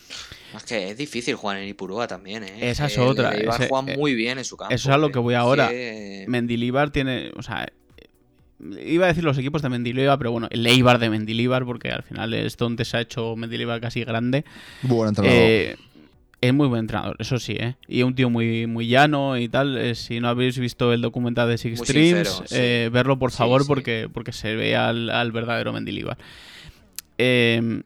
Es 0.55 0.63
que 0.63 0.89
es 0.89 0.97
difícil 0.97 1.36
jugar 1.36 1.57
en 1.57 1.70
Ipurúa 1.70 2.07
también, 2.07 2.43
¿eh? 2.43 2.70
Esa 2.70 2.88
es 2.88 2.97
El 2.97 3.03
otra, 3.03 3.36
Eibar 3.36 3.61
ese- 3.61 3.70
juega 3.70 3.93
eh, 3.93 3.97
muy 3.97 4.15
bien 4.15 4.39
en 4.39 4.45
su 4.45 4.57
campo. 4.57 4.74
eso 4.74 4.89
es 4.89 4.95
a 4.95 4.97
lo 4.97 5.07
¿eh? 5.07 5.11
que 5.11 5.20
voy 5.20 5.36
ahora. 5.36 5.70
que- 5.70 6.26
Mendilibar 6.28 6.89
tiene, 6.89 7.32
o 7.38 7.43
sea, 7.43 7.67
iba 8.86 9.05
a 9.05 9.07
decir 9.09 9.24
los 9.24 9.38
equipos 9.38 9.61
de 9.61 9.70
Mendilibar, 9.70 10.17
pero 10.17 10.32
bueno, 10.32 10.47
el 10.51 10.65
Eibar 10.65 10.99
de 10.99 11.09
Mendilibar, 11.09 11.65
porque 11.65 11.91
al 11.91 12.03
final 12.03 12.34
es 12.34 12.57
donde 12.57 12.84
se 12.84 12.97
ha 12.97 13.01
hecho 13.01 13.36
Mendilibar 13.36 13.80
casi 13.80 14.03
grande. 14.03 14.43
Buen 14.82 15.09
entrenador. 15.09 15.39
Eh, 15.39 15.76
es 16.41 16.53
muy 16.53 16.67
buen 16.67 16.79
entrenador, 16.81 17.15
eso 17.19 17.37
sí, 17.37 17.53
¿eh? 17.59 17.75
Y 17.87 18.03
un 18.03 18.15
tío 18.15 18.29
muy, 18.29 18.65
muy 18.65 18.87
llano 18.87 19.37
y 19.37 19.49
tal. 19.49 19.77
eh, 19.77 19.95
si 19.95 20.19
no 20.19 20.29
habéis 20.29 20.57
visto 20.57 20.93
el 20.93 21.01
documental 21.01 21.49
de 21.49 21.57
Six 21.57 21.79
Muy 21.79 21.85
Streams, 21.87 22.29
sincero, 22.29 22.47
sí. 22.47 22.55
eh, 22.57 22.89
verlo 22.91 23.19
por 23.19 23.31
favor 23.31 23.63
sí. 23.63 23.67
Porque, 23.67 24.09
porque 24.13 24.31
se 24.31 24.55
ve 24.55 24.75
al, 24.75 25.09
al 25.09 25.31
verdadero 25.31 25.73
Mendilibar. 25.73 26.17
Eh, 27.17 27.81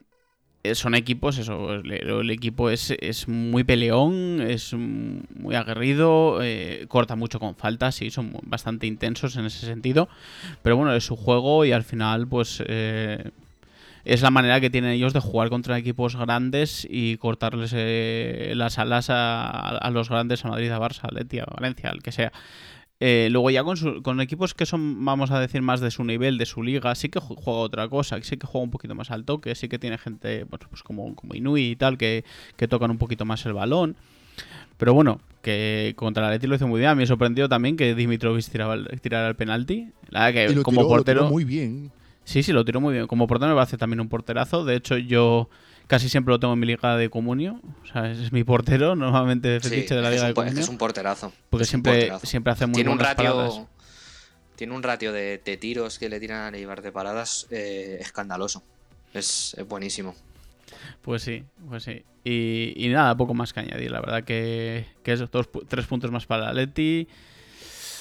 eh, 0.66 0.76
son 0.76 0.96
equipos, 0.96 1.38
eso, 1.40 1.74
el, 1.74 1.92
el 1.92 2.30
equipo 2.30 2.70
es, 2.70 2.92
es 2.92 3.28
muy 3.28 3.66
peleón, 3.66 4.40
es 4.42 4.74
muy 4.74 5.56
aguerrido, 5.56 6.40
eh, 6.42 6.86
corta 6.88 7.18
mucho 7.18 7.38
con 7.40 7.56
faltas, 7.56 7.96
sí, 7.96 8.12
son 8.12 8.32
bastante 8.44 8.88
intensos 8.88 9.36
en 9.36 9.46
ese 9.46 9.66
sentido. 9.66 10.08
Pero 10.62 10.78
bueno, 10.78 10.94
es 10.96 11.04
su 11.04 11.18
juego 11.18 11.66
y 11.66 11.74
al 11.74 11.84
final, 11.84 12.28
pues 12.28 12.64
eh, 12.66 13.32
es 14.06 14.22
la 14.22 14.32
manera 14.32 14.60
que 14.60 14.70
tienen 14.70 14.92
ellos 14.92 15.14
de 15.14 15.20
jugar 15.20 15.50
contra 15.50 15.78
equipos 15.78 16.16
grandes 16.16 16.86
y 16.90 17.18
cortarles 17.18 17.72
eh, 17.76 18.54
las 18.56 18.78
alas 18.80 19.10
a, 19.10 19.70
a 19.78 19.90
los 19.92 20.10
grandes, 20.10 20.44
a 20.46 20.50
Madrid, 20.50 20.70
a 20.72 20.80
Barça, 20.80 21.04
a 21.04 21.12
Leti, 21.14 21.40
a 21.40 21.46
Valencia, 21.46 21.90
al 21.90 22.02
que 22.04 22.12
sea. 22.12 22.32
Eh, 23.00 23.28
luego 23.32 23.50
ya 23.50 23.64
con, 23.64 23.76
su- 23.76 24.02
con 24.02 24.22
equipos 24.22 24.54
que 24.54 24.66
son, 24.66 25.04
vamos 25.04 25.32
a 25.32 25.40
decir, 25.40 25.62
más 25.62 25.82
de 25.82 25.92
su 25.92 26.04
nivel, 26.06 26.38
de 26.38 26.46
su 26.46 26.64
liga, 26.64 26.94
sí 26.96 27.10
que 27.10 27.20
ju- 27.20 27.36
juega 27.36 27.60
otra 27.60 27.88
cosa, 27.90 28.18
sí 28.22 28.38
que 28.38 28.48
juega 28.48 28.64
un 28.64 28.72
poquito 28.72 28.96
más 28.96 29.12
al 29.12 29.26
toque, 29.26 29.56
sí 29.56 29.68
que 29.68 29.78
tiene 29.80 29.98
gente 29.98 30.46
pues, 30.46 30.62
pues 30.70 30.84
como, 30.84 31.14
como 31.16 31.34
Inui 31.36 31.72
y 31.72 31.76
tal, 31.76 31.98
que, 31.98 32.24
que 32.56 32.68
tocan 32.68 32.92
un 32.92 32.98
poquito 32.98 33.26
más 33.26 33.46
el 33.46 33.54
balón. 33.54 33.96
Pero 34.78 34.94
bueno, 34.94 35.20
que 35.42 35.94
contra 35.98 36.24
el 36.24 36.30
Atleti 36.34 36.48
lo 36.48 36.56
hizo 36.56 36.68
muy 36.68 36.80
bien. 36.80 36.92
A 36.92 36.96
mí 36.96 37.00
me 37.00 37.06
sorprendió 37.08 37.48
también 37.50 37.76
que 37.78 37.94
Dimitrovic 37.96 38.46
tiraba 38.50 38.76
el- 38.76 39.02
tirara 39.02 39.28
el 39.28 39.36
penalti. 39.36 39.90
La 40.10 40.32
que 40.32 40.46
y 40.50 40.56
lo 40.56 40.64
como 40.64 40.78
tiró, 40.82 40.84
lo 40.84 40.90
portero... 40.90 41.20
tiró 41.22 41.32
muy 41.32 41.44
bien. 41.44 41.92
Sí, 42.26 42.44
sí, 42.44 42.54
lo 42.54 42.64
tiró 42.66 42.80
muy 42.82 42.94
bien. 42.94 43.08
Como 43.08 43.28
portero 43.28 43.50
me 43.52 43.56
parece 43.56 43.78
también 43.78 44.00
un 44.00 44.10
porterazo. 44.10 44.64
De 44.66 44.76
hecho, 44.76 44.98
yo 44.98 45.50
casi 45.88 46.08
siempre 46.10 46.32
lo 46.34 46.40
tengo 46.40 46.54
en 46.54 46.60
mi 46.60 46.66
liga 46.68 46.96
de 46.98 47.10
comunio. 47.10 47.60
O 47.84 47.86
sea, 47.86 48.10
es 48.12 48.32
mi 48.32 48.44
portero, 48.44 48.96
normalmente 48.96 49.60
Sí, 49.60 49.70
de 49.96 50.02
la 50.02 50.10
es, 50.10 50.14
liga 50.16 50.30
es 50.30 50.36
de 50.36 50.42
es 50.48 50.54
que 50.56 50.62
es 50.62 50.68
un 50.70 50.78
porterazo. 50.78 51.34
Porque 51.50 51.64
es 51.64 51.70
siempre, 51.70 51.92
porterazo. 52.00 52.28
siempre 52.28 52.54
hace 52.54 52.66
muy 52.66 52.76
tiene 52.76 52.90
un 52.92 53.00
ratio 53.00 53.24
paradas. 53.36 53.62
tiene 54.56 54.74
un 54.74 54.84
ratio 54.84 55.12
de, 55.12 55.42
de 55.44 55.58
tiros 55.58 56.00
que 56.00 56.10
le 56.10 56.20
tiran 56.20 56.42
a 56.42 56.52
Leibar 56.52 56.82
de 56.82 56.92
paradas 56.92 57.48
eh, 57.50 57.98
escandaloso 58.00 58.64
es, 59.14 59.56
es 59.58 59.68
buenísimo 59.68 60.16
Pues 61.02 61.22
sí, 61.24 61.44
pues 61.68 61.84
sí. 61.84 62.04
Y, 62.24 62.74
y 62.78 62.90
nada, 62.90 63.16
poco 63.18 63.34
más 63.34 63.52
que 63.54 63.60
añadir. 63.60 63.92
La 63.92 64.00
verdad 64.00 64.24
que, 64.24 64.86
que 65.04 65.16
dos, 65.16 65.52
pu- 65.52 65.66
tres 65.68 65.86
puntos 65.86 66.12
más 66.12 66.26
para 66.26 66.44
el 66.44 66.50
Atleti. 66.50 67.08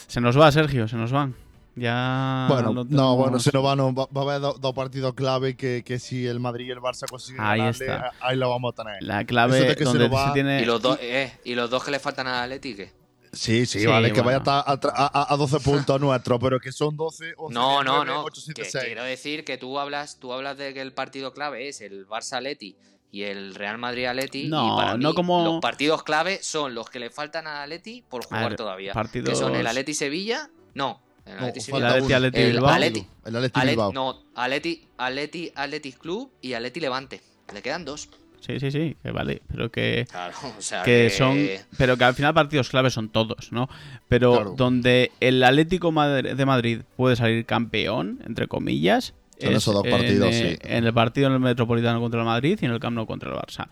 Se 0.06 0.20
nos 0.20 0.38
va, 0.38 0.52
Sergio, 0.52 0.86
se 0.88 0.96
nos 0.96 1.10
van. 1.10 1.34
Ya. 1.74 2.46
bueno, 2.50 2.84
no, 2.88 3.16
bueno, 3.16 3.38
se 3.40 3.50
nos 3.52 3.64
va, 3.64 3.74
no, 3.74 3.94
va, 3.94 4.06
va 4.14 4.20
a 4.20 4.24
haber 4.24 4.40
dos, 4.40 4.60
dos 4.60 4.74
partidos 4.74 5.14
clave 5.14 5.56
que, 5.56 5.82
que 5.84 5.98
si 5.98 6.26
el 6.26 6.38
Madrid 6.38 6.66
y 6.66 6.70
el 6.70 6.80
Barça 6.80 7.08
consiguen 7.08 7.40
Ahí 7.40 7.58
ganarle, 7.60 7.86
está. 7.86 8.12
ahí 8.20 8.36
lo 8.36 8.50
vamos 8.50 8.74
a 8.74 8.82
tener. 8.82 9.02
La 9.02 9.24
clave 9.24 9.74
se 9.76 9.84
donde 9.84 10.08
nos 10.08 10.16
va- 10.18 10.26
se 10.28 10.32
tiene. 10.34 10.60
y 10.62 10.64
los 10.66 10.82
dos 10.82 10.98
eh, 11.00 11.32
y 11.44 11.54
los 11.54 11.70
dos 11.70 11.82
que 11.82 11.90
le 11.90 11.98
faltan 11.98 12.26
a 12.26 12.42
Atleti 12.42 12.74
¿qué? 12.74 12.92
Sí, 13.32 13.64
sí, 13.64 13.80
Sí, 13.80 13.86
vale, 13.86 14.12
que 14.12 14.20
vaya 14.20 14.42
a, 14.44 14.74
estar 14.74 14.92
a, 14.94 15.06
a- 15.22 15.32
a 15.32 15.36
12 15.38 15.60
puntos 15.64 15.98
nuestros, 15.98 16.38
pero 16.38 16.60
que 16.60 16.70
son 16.72 16.94
12, 16.94 17.32
11, 17.38 17.54
no 17.54 17.82
no 17.82 18.04
9, 18.04 18.06
no 18.06 18.24
8, 18.24 18.40
7, 18.44 18.62
que 18.62 18.68
6. 18.68 18.84
quiero 18.84 19.04
decir 19.04 19.44
que 19.44 19.56
tú 19.56 19.78
hablas 19.78 20.18
tú 20.18 20.34
hablas 20.34 20.58
de 20.58 20.74
que 20.74 20.82
el 20.82 20.92
partido 20.92 21.32
clave 21.32 21.68
es 21.68 21.80
el 21.80 22.06
Barça 22.06 22.36
Atleti 22.36 22.76
y 23.10 23.22
el 23.22 23.54
Real 23.54 23.78
Madrid 23.78 24.04
Atleti 24.04 24.48
No, 24.48 24.66
y 24.66 24.76
para 24.76 24.96
no 24.98 25.08
mí 25.10 25.14
como- 25.14 25.42
los 25.44 25.60
partidos 25.62 26.02
clave 26.02 26.40
son 26.42 26.74
los 26.74 26.90
que 26.90 26.98
le 26.98 27.08
faltan 27.08 27.46
a 27.46 27.62
Atleti 27.62 28.02
por 28.02 28.26
jugar 28.26 28.50
ver, 28.50 28.56
todavía 28.56 28.92
partidos- 28.92 29.30
que 29.30 29.36
son 29.36 29.54
el 29.56 29.66
Atleti 29.66 29.94
Sevilla 29.94 30.50
no 30.74 31.00
el 31.26 31.32
No, 31.36 31.46
Atleti 31.46 31.70
falta 31.70 31.96
El 31.98 32.14
Atleti, 32.14 32.40
El 32.40 32.52
Bilbao. 32.52 32.70
Atleti. 32.70 33.06
El 33.24 33.36
Atleti 33.36 33.60
Alet- 33.60 33.70
Bilbao. 33.70 33.92
no, 33.92 34.22
Atleti, 34.34 35.92
Club 35.92 36.30
y 36.40 36.54
Atleti 36.54 36.80
Levante. 36.80 37.20
Le 37.54 37.62
quedan 37.62 37.84
dos. 37.84 38.08
Sí, 38.40 38.58
sí, 38.58 38.72
sí, 38.72 38.96
que 39.02 39.10
vale. 39.12 39.40
Pero 39.46 39.70
que. 39.70 40.06
Claro, 40.10 40.34
o 40.58 40.62
sea 40.62 40.82
que 40.82 41.10
son 41.10 41.38
pero 41.78 41.96
que 41.96 42.02
al 42.04 42.14
final 42.14 42.34
partidos 42.34 42.68
claves 42.70 42.92
son 42.92 43.08
todos, 43.08 43.52
¿no? 43.52 43.68
Pero 44.08 44.32
Claro. 44.32 44.54
donde 44.56 45.12
el 45.20 45.42
Atlético 45.44 45.92
de 45.92 46.44
Madrid 46.44 46.80
puede 46.96 47.14
salir 47.14 47.46
campeón, 47.46 48.20
entre 48.26 48.48
comillas, 48.48 49.14
Son 49.40 49.50
es 49.52 49.58
esos 49.58 49.74
dos 49.74 49.84
en, 49.84 49.90
partidos, 49.92 50.34
eh, 50.34 50.58
sí. 50.60 50.68
en 50.68 50.84
el 50.84 50.92
partido 50.92 51.28
en 51.28 51.34
el 51.34 51.40
Metropolitano 51.40 52.00
contra 52.00 52.20
el 52.20 52.26
Madrid 52.26 52.58
y 52.60 52.64
en 52.64 52.72
el 52.72 52.80
Camp 52.80 52.96
Nou 52.96 53.06
contra 53.06 53.30
el 53.30 53.36
Barça. 53.36 53.68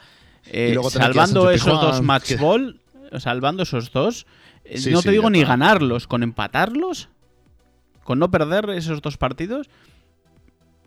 Eh, 0.47 0.77
que 0.81 0.91
salvando 0.91 1.51
esos 1.51 1.81
dos 1.81 2.01
match 2.03 2.29
que- 2.29 2.37
ball, 2.41 2.81
salvando 3.19 3.65
esos 3.65 3.91
dos, 3.91 4.25
eh, 4.65 4.79
Sí, 4.79 4.91
no 4.93 4.99
sí, 5.03 5.07
te 5.07 5.11
digo 5.13 5.31
ni 5.31 5.43
ganarlos, 5.43 6.07
con 6.07 6.23
empatarlos, 6.23 7.09
con 8.11 8.19
no 8.19 8.29
perder 8.29 8.69
esos 8.71 9.01
dos 9.03 9.17
partidos, 9.17 9.71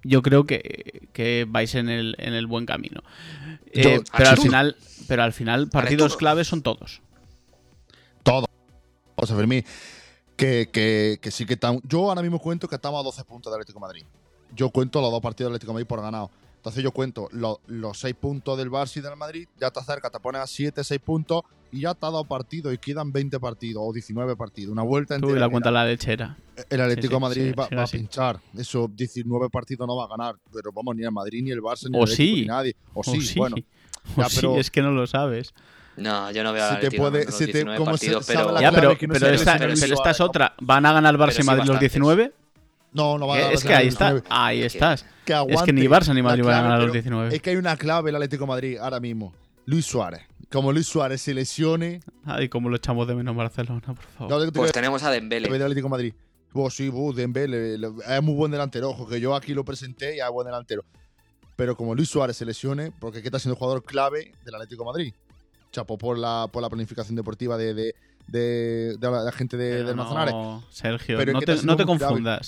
yo 0.03 0.21
creo 0.21 0.45
que, 0.45 1.07
que 1.13 1.45
vais 1.47 1.73
en 1.75 1.87
el, 1.87 2.15
en 2.17 2.33
el 2.33 2.47
buen 2.47 2.65
camino. 2.65 2.99
Eh, 3.71 3.81
Yo- 3.81 4.03
pero 4.17 4.29
al 4.31 4.37
final, 4.37 4.75
pero 5.07 5.23
al 5.23 5.31
final 5.31 5.69
partidos 5.69 6.17
claves 6.17 6.47
son 6.49 6.61
todos. 6.61 7.01
Todo. 8.23 8.45
José 9.15 9.35
Fermín, 9.35 9.63
que, 10.35 10.67
que, 10.69 11.17
que 11.21 11.31
sí 11.31 11.45
que 11.45 11.53
estamos. 11.53 11.81
Yo 11.85 12.09
ahora 12.09 12.21
mismo 12.21 12.39
cuento 12.39 12.67
que 12.67 12.75
estamos 12.75 12.99
a 12.99 13.03
12 13.03 13.23
puntos 13.23 13.53
de 13.53 13.55
Atlético 13.55 13.79
de 13.79 13.81
Madrid. 13.81 14.03
Yo 14.53 14.69
cuento 14.69 14.99
los 14.99 15.09
dos 15.09 15.21
partidos 15.21 15.49
del 15.49 15.53
Atlético 15.55 15.71
de 15.71 15.75
Madrid 15.75 15.87
por 15.87 16.01
ganado. 16.01 16.29
Entonces 16.63 16.81
yo 16.81 16.91
cuento 16.91 17.27
lo- 17.33 17.59
los 17.67 17.99
6 17.99 18.15
puntos 18.15 18.57
del 18.57 18.71
Barça 18.71 18.95
y 18.95 19.01
del 19.01 19.17
Madrid, 19.17 19.49
ya 19.59 19.67
está 19.67 19.83
cerca, 19.83 20.09
te 20.09 20.17
pones 20.21 20.39
a 20.41 20.47
7, 20.47 20.81
6 20.81 21.01
puntos 21.01 21.41
y 21.73 21.81
ya 21.81 21.91
está 21.91 22.07
a 22.07 22.11
dos 22.11 22.25
partidos 22.25 22.73
y 22.73 22.77
quedan 22.77 23.11
20 23.11 23.37
partidos 23.37 23.83
o 23.85 23.91
19 23.91 24.37
partidos. 24.37 24.71
Una 24.71 24.81
vuelta 24.83 25.15
Tú 25.17 25.25
entera. 25.25 25.37
y 25.37 25.39
la 25.41 25.49
cuenta 25.49 25.71
la 25.71 25.83
lechera. 25.85 26.37
El 26.69 26.79
Atlético 26.79 27.07
Sí, 27.07 27.13
de 27.15 27.19
Madrid 27.19 27.47
sí, 27.49 27.75
va, 27.75 27.83
a 27.83 27.87
pinchar. 27.87 28.39
Eso, 28.57 28.89
19 28.95 29.49
partidos 29.49 29.85
no 29.85 29.97
va 29.97 30.05
a 30.05 30.07
ganar. 30.07 30.35
Pero 30.53 30.71
vamos, 30.71 30.95
ni 30.95 31.03
el 31.03 31.11
Madrid, 31.11 31.43
ni 31.43 31.51
el 31.51 31.61
Barça, 31.61 31.89
ni 31.89 31.97
O 31.97 32.03
el 32.05 32.11
Atlético, 32.11 32.15
sí. 32.35 32.41
ni 32.43 32.47
nadie. 32.47 32.75
O 32.93 33.01
O 33.01 33.03
sí, 33.03 33.19
sí, 33.19 33.37
bueno. 33.39 33.57
o 34.15 34.21
Ya, 34.21 34.29
sí, 34.29 34.35
pero- 34.37 34.55
es 34.57 34.71
que 34.71 34.81
no 34.81 34.91
lo 34.91 35.05
sabes. 35.05 35.53
No, 35.97 36.31
yo 36.31 36.43
no 36.45 36.53
veo 36.53 36.63
a 36.63 36.69
te 36.69 36.75
Atleti 36.87 36.97
puede- 36.97 37.29
se 37.29 37.45
te- 37.45 37.51
19 37.51 37.77
¿cómo 37.77 37.97
se 37.97 38.05
partidos, 38.07 38.25
pero 38.25 38.51
la 38.53 38.61
Ya, 38.61 38.71
pero, 38.71 38.95
pero 38.97 39.27
esta, 39.27 40.11
es 40.11 40.21
otra. 40.21 40.53
¿Van 40.61 40.85
a 40.85 40.93
ganar 40.93 41.15
Barça 41.15 41.19
Pero 41.19 41.31
y 41.31 41.35
sí 41.35 41.43
Madrid 41.43 41.59
los 41.59 41.67
bastantes. 41.67 41.91
19? 41.91 42.33
No, 42.93 43.17
no 43.17 43.27
va 43.27 43.35
a 43.35 43.37
Eh, 43.37 43.41
ganar 43.41 43.55
es 43.55 43.63
que 43.63 43.73
ahí 43.73 43.83
de 43.85 43.89
está. 43.89 44.23
Ahí 44.29 44.59
Que- 44.59 44.65
estás. 44.67 45.05
Que 45.25 45.33
Es 45.49 45.61
que 45.63 45.73
ni 45.73 45.87
Barça 45.87 46.13
ni 46.13 46.21
Madrid 46.21 46.43
van 46.43 46.55
a 46.55 46.61
ganar 46.63 46.77
los 46.79 46.85
pero 46.91 46.93
19. 46.93 47.35
Es 47.35 47.41
que 47.41 47.49
hay 47.51 47.55
una 47.55 47.75
clave 47.77 48.09
en 48.09 48.15
el 48.15 48.21
Atlético 48.21 48.43
de 48.43 48.47
Madrid 48.49 48.77
ahora 48.77 48.99
mismo. 48.99 49.33
Luis 49.65 49.85
Suárez. 49.85 50.21
Como 50.51 50.71
Luis 50.71 50.85
Suárez 50.87 51.21
se 51.21 51.33
lesione, 51.33 52.01
Ay, 52.25 52.47
cómo 52.49 52.69
lo 52.69 52.75
echamos 52.75 53.07
de 53.07 53.15
menos 53.15 53.35
Barcelona, 53.35 53.81
por 53.81 53.97
favor. 54.29 54.51
pues 54.53 54.71
tenemos 54.71 55.01
a 55.01 55.09
Dembele. 55.09 55.49
del 55.49 55.61
Atlético 55.63 55.87
de 55.87 55.91
Madrid. 55.91 56.13
Vos 56.51 56.75
sí, 56.75 56.89
vos, 56.89 57.15
Dembele, 57.15 57.77
le- 57.79 57.89
es 58.07 58.21
muy 58.21 58.35
buen 58.35 58.51
delantero. 58.51 58.91
Ojo, 58.91 59.07
que 59.07 59.19
yo 59.19 59.33
aquí 59.33 59.55
lo 59.55 59.65
presenté 59.65 60.17
y 60.17 60.19
es 60.19 60.29
buen 60.29 60.45
delantero. 60.45 60.83
Pero 61.55 61.75
como 61.75 61.95
Luis 61.95 62.09
Suárez 62.09 62.37
se 62.37 62.45
lesione, 62.45 62.91
porque 62.99 63.19
aquí 63.19 63.27
está 63.27 63.39
siendo 63.39 63.55
jugador 63.55 63.83
clave 63.83 64.33
del 64.45 64.53
Atlético 64.55 64.83
de 64.83 64.87
Madrid. 64.91 65.13
Chapo 65.71 65.97
por 65.97 66.17
la, 66.19 66.47
por 66.51 66.61
la 66.61 66.69
planificación 66.69 67.15
deportiva 67.15 67.57
de, 67.57 67.73
de, 67.73 67.95
de- 68.27 68.97
de 68.99 69.11
la, 69.11 69.23
la 69.23 69.31
gente 69.31 69.57
de, 69.57 69.83
Manzanares. 69.95 70.33
no, 70.35 70.63
Sergio, 70.69 71.17
Pero 71.17 71.33
no 71.33 71.39
que 71.39 71.45
te, 71.47 71.55
no 71.63 71.75
clave. 71.97 72.39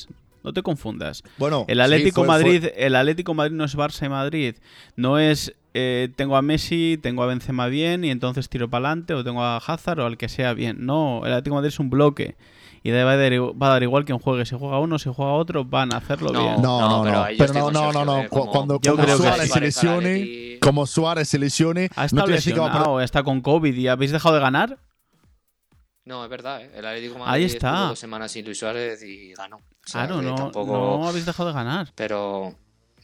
No 0.46 0.54
te 0.54 0.62
confundas. 0.64 1.24
Bueno, 1.38 1.66
El 1.68 1.78
sí, 1.80 1.82
Atlético 1.82 2.22
fue- 2.22 2.28
Madrid, 2.28 2.62
fue- 2.62 2.74
el 2.86 2.96
Atlético 2.96 3.34
Madrid 3.34 3.56
no 3.56 3.66
es 3.66 3.76
Barça 3.76 4.06
y 4.06 4.10
Madrid. 4.10 4.56
No 4.96 5.20
es 5.20 5.54
eh, 5.74 6.10
tengo 6.16 6.38
a 6.38 6.42
Messi, 6.42 6.98
tengo 7.02 7.22
a 7.24 7.26
Benzema 7.26 7.68
bien 7.68 8.06
y 8.06 8.10
entonces 8.12 8.48
tiro 8.48 8.70
para 8.70 8.88
adelante 8.88 9.14
o 9.14 9.24
tengo 9.26 9.44
a 9.44 9.58
Hazard 9.58 10.00
o 10.00 10.06
al 10.06 10.18
que 10.18 10.30
sea 10.30 10.54
bien. 10.54 10.86
No, 10.86 11.24
el 11.26 11.34
Atlético 11.34 11.56
de 11.56 11.58
Madrid 11.62 11.74
es 11.74 11.80
un 11.80 11.90
bloque 11.90 12.38
y 12.82 12.92
va 12.92 13.00
a 13.12 13.18
dar, 13.18 13.34
va 13.34 13.68
a 13.68 13.70
dar 13.72 13.84
igual 13.84 14.06
quien 14.06 14.20
juegue. 14.20 14.46
Si 14.46 14.56
juega 14.58 14.80
uno, 14.80 15.00
si 15.00 15.12
juega 15.14 15.34
otro, 15.34 15.66
van 15.66 15.94
a 15.94 15.98
hacerlo 15.98 16.30
No, 16.32 16.40
bien. 16.40 16.62
No, 16.62 16.80
No, 16.80 16.98
no, 17.04 17.04
pero 17.04 17.26
Pero 17.38 17.54
no, 17.54 17.72
no, 17.72 17.92
no, 17.92 18.06
no. 18.06 18.30
como- 18.30 18.52
Cuando, 18.52 18.80
Yo 18.82 18.94
cuando 18.96 19.04
creo 19.04 19.18
que 19.18 19.24
Suárez 19.24 19.48
sí. 19.48 19.52
se 19.54 19.60
lesione, 19.60 20.60
como 20.62 20.86
Suárez 20.86 21.28
se 21.28 21.40
lesione, 21.40 21.90
Ha 21.96 22.08
no 22.14 22.26
lesionado, 22.28 23.02
está 23.02 23.24
con 23.24 23.42
COVID 23.42 23.76
y 23.76 23.88
habéis 23.90 24.12
dejado 24.12 24.36
de 24.36 24.42
ganar. 24.42 24.78
No, 26.06 26.24
es 26.24 26.30
verdad, 26.30 26.62
¿eh? 26.62 26.70
el 26.76 26.86
Atlético 26.86 27.16
Ahí 27.16 27.26
Madrid 27.26 27.46
está. 27.46 27.70
estuvo 27.72 27.88
dos 27.90 28.00
semanas 28.00 28.32
sin 28.32 28.46
Luis 28.46 28.60
Suárez 28.60 29.02
y 29.04 29.34
ganó. 29.34 29.60
O 29.86 29.90
sea, 29.90 30.08
Claro, 30.08 30.20
que 30.22 30.26
no, 30.28 30.36
tampoco... 30.36 30.72
no 30.74 31.08
habéis 31.08 31.26
dejado 31.26 31.50
de 31.50 31.56
ganar. 31.56 31.92
Pero 31.96 32.56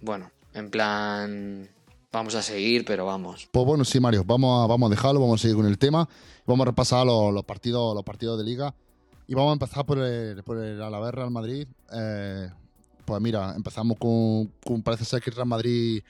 bueno, 0.01 0.31
en 0.53 0.69
plan, 0.71 1.69
vamos 2.11 2.35
a 2.35 2.41
seguir, 2.41 2.83
pero 2.85 3.05
vamos. 3.05 3.47
Pues 3.51 3.65
bueno, 3.65 3.85
sí, 3.85 3.99
Mario, 3.99 4.23
vamos 4.25 4.63
a, 4.63 4.67
vamos 4.67 4.87
a 4.87 4.95
dejarlo, 4.95 5.19
vamos 5.19 5.39
a 5.39 5.43
seguir 5.43 5.57
con 5.57 5.67
el 5.67 5.77
tema. 5.77 6.07
Vamos 6.45 6.65
a 6.65 6.69
repasar 6.71 7.05
los, 7.05 7.31
los 7.33 7.43
partidos, 7.45 7.93
los 7.93 8.03
partidos 8.03 8.37
de 8.37 8.43
liga. 8.45 8.73
Y 9.27 9.35
vamos 9.35 9.51
a 9.51 9.53
empezar 9.53 9.85
por 9.85 9.99
el, 9.99 10.43
por 10.43 10.57
el 10.57 10.81
Alavés 10.81 11.13
Real 11.13 11.29
Madrid. 11.31 11.67
Eh, 11.93 12.49
pues 13.05 13.21
mira, 13.21 13.53
empezamos 13.55 13.97
con, 13.97 14.47
con- 14.65 14.81
Parece 14.81 15.05
ser 15.05 15.21
que 15.21 15.29
el 15.29 15.35
Real 15.35 15.47
Madrid 15.47 16.01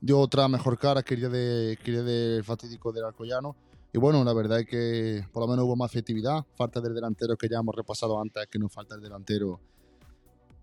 dio 0.00 0.20
otra 0.20 0.46
mejor 0.46 0.78
cara 0.78 1.02
que 1.02 1.14
el 1.14 1.20
día, 1.20 1.28
de, 1.30 1.78
que 1.82 1.90
el 1.90 1.96
día 1.96 2.04
del 2.04 2.44
fatídico 2.44 2.92
del 2.92 3.04
Alcoyano. 3.04 3.56
Y 3.92 3.98
bueno, 3.98 4.22
la 4.22 4.34
verdad 4.34 4.60
es 4.60 4.66
que 4.66 5.24
por 5.32 5.42
lo 5.42 5.48
menos 5.48 5.64
hubo 5.64 5.74
más 5.74 5.90
efectividad. 5.90 6.44
Falta 6.54 6.80
del 6.80 6.94
delantero 6.94 7.36
que 7.36 7.48
ya 7.48 7.58
hemos 7.58 7.74
repasado 7.74 8.20
antes, 8.20 8.46
que 8.48 8.58
nos 8.58 8.70
falta 8.70 8.94
el 8.94 9.00
delantero. 9.00 9.58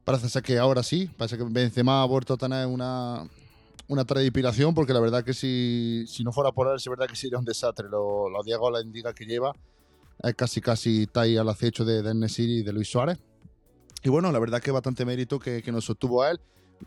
Parece 0.05 0.29
ser 0.29 0.43
que 0.43 0.57
ahora 0.57 0.83
sí. 0.83 1.09
Parece 1.17 1.37
que 1.37 1.43
Benzema 1.43 2.01
ha 2.01 2.05
vuelto 2.05 2.35
a 2.35 2.37
tener 2.37 2.67
una, 2.67 3.27
una 3.87 4.05
inspiración, 4.23 4.73
porque 4.73 4.93
la 4.93 4.99
verdad 4.99 5.23
que 5.23 5.33
si, 5.33 6.05
si 6.07 6.23
no 6.23 6.31
fuera 6.31 6.51
por 6.51 6.67
él, 6.67 6.75
es 6.77 6.87
verdad 6.87 7.07
que 7.07 7.15
sería 7.15 7.37
un 7.39 7.45
desastre. 7.45 7.89
Lo- 7.89 8.29
Los 8.29 8.45
10 8.45 8.57
goles 8.57 8.85
indica 8.85 9.13
que 9.13 9.25
lleva. 9.25 9.51
Es 10.23 10.33
casi, 10.35 10.61
casi 10.61 11.03
está 11.03 11.21
ahí 11.21 11.35
al 11.35 11.49
acecho 11.49 11.83
de, 11.83 12.01
de 12.01 12.13
Nesiri 12.13 12.59
y 12.59 12.63
de 12.63 12.71
Luis 12.71 12.87
Suárez. 12.89 13.17
Y 14.03 14.09
bueno, 14.09 14.31
la 14.31 14.39
verdad 14.39 14.61
que 14.61 14.71
bastante 14.71 15.03
mérito 15.03 15.39
que, 15.39 15.61
que 15.61 15.71
nos 15.71 15.85
sostuvo 15.85 16.21
a 16.21 16.31
él. 16.31 16.39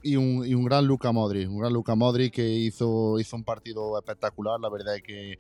Y 0.02 0.16
un, 0.16 0.46
y 0.46 0.54
un 0.54 0.64
gran 0.64 0.86
Luca 0.86 1.10
Modric, 1.12 1.48
un 1.50 1.58
gran 1.58 1.72
Luca 1.72 1.94
Modric 1.94 2.34
que 2.34 2.48
hizo, 2.48 3.18
hizo 3.18 3.36
un 3.36 3.42
partido 3.42 3.98
espectacular. 3.98 4.60
La 4.60 4.68
verdad 4.68 4.94
es 4.96 5.02
que 5.02 5.38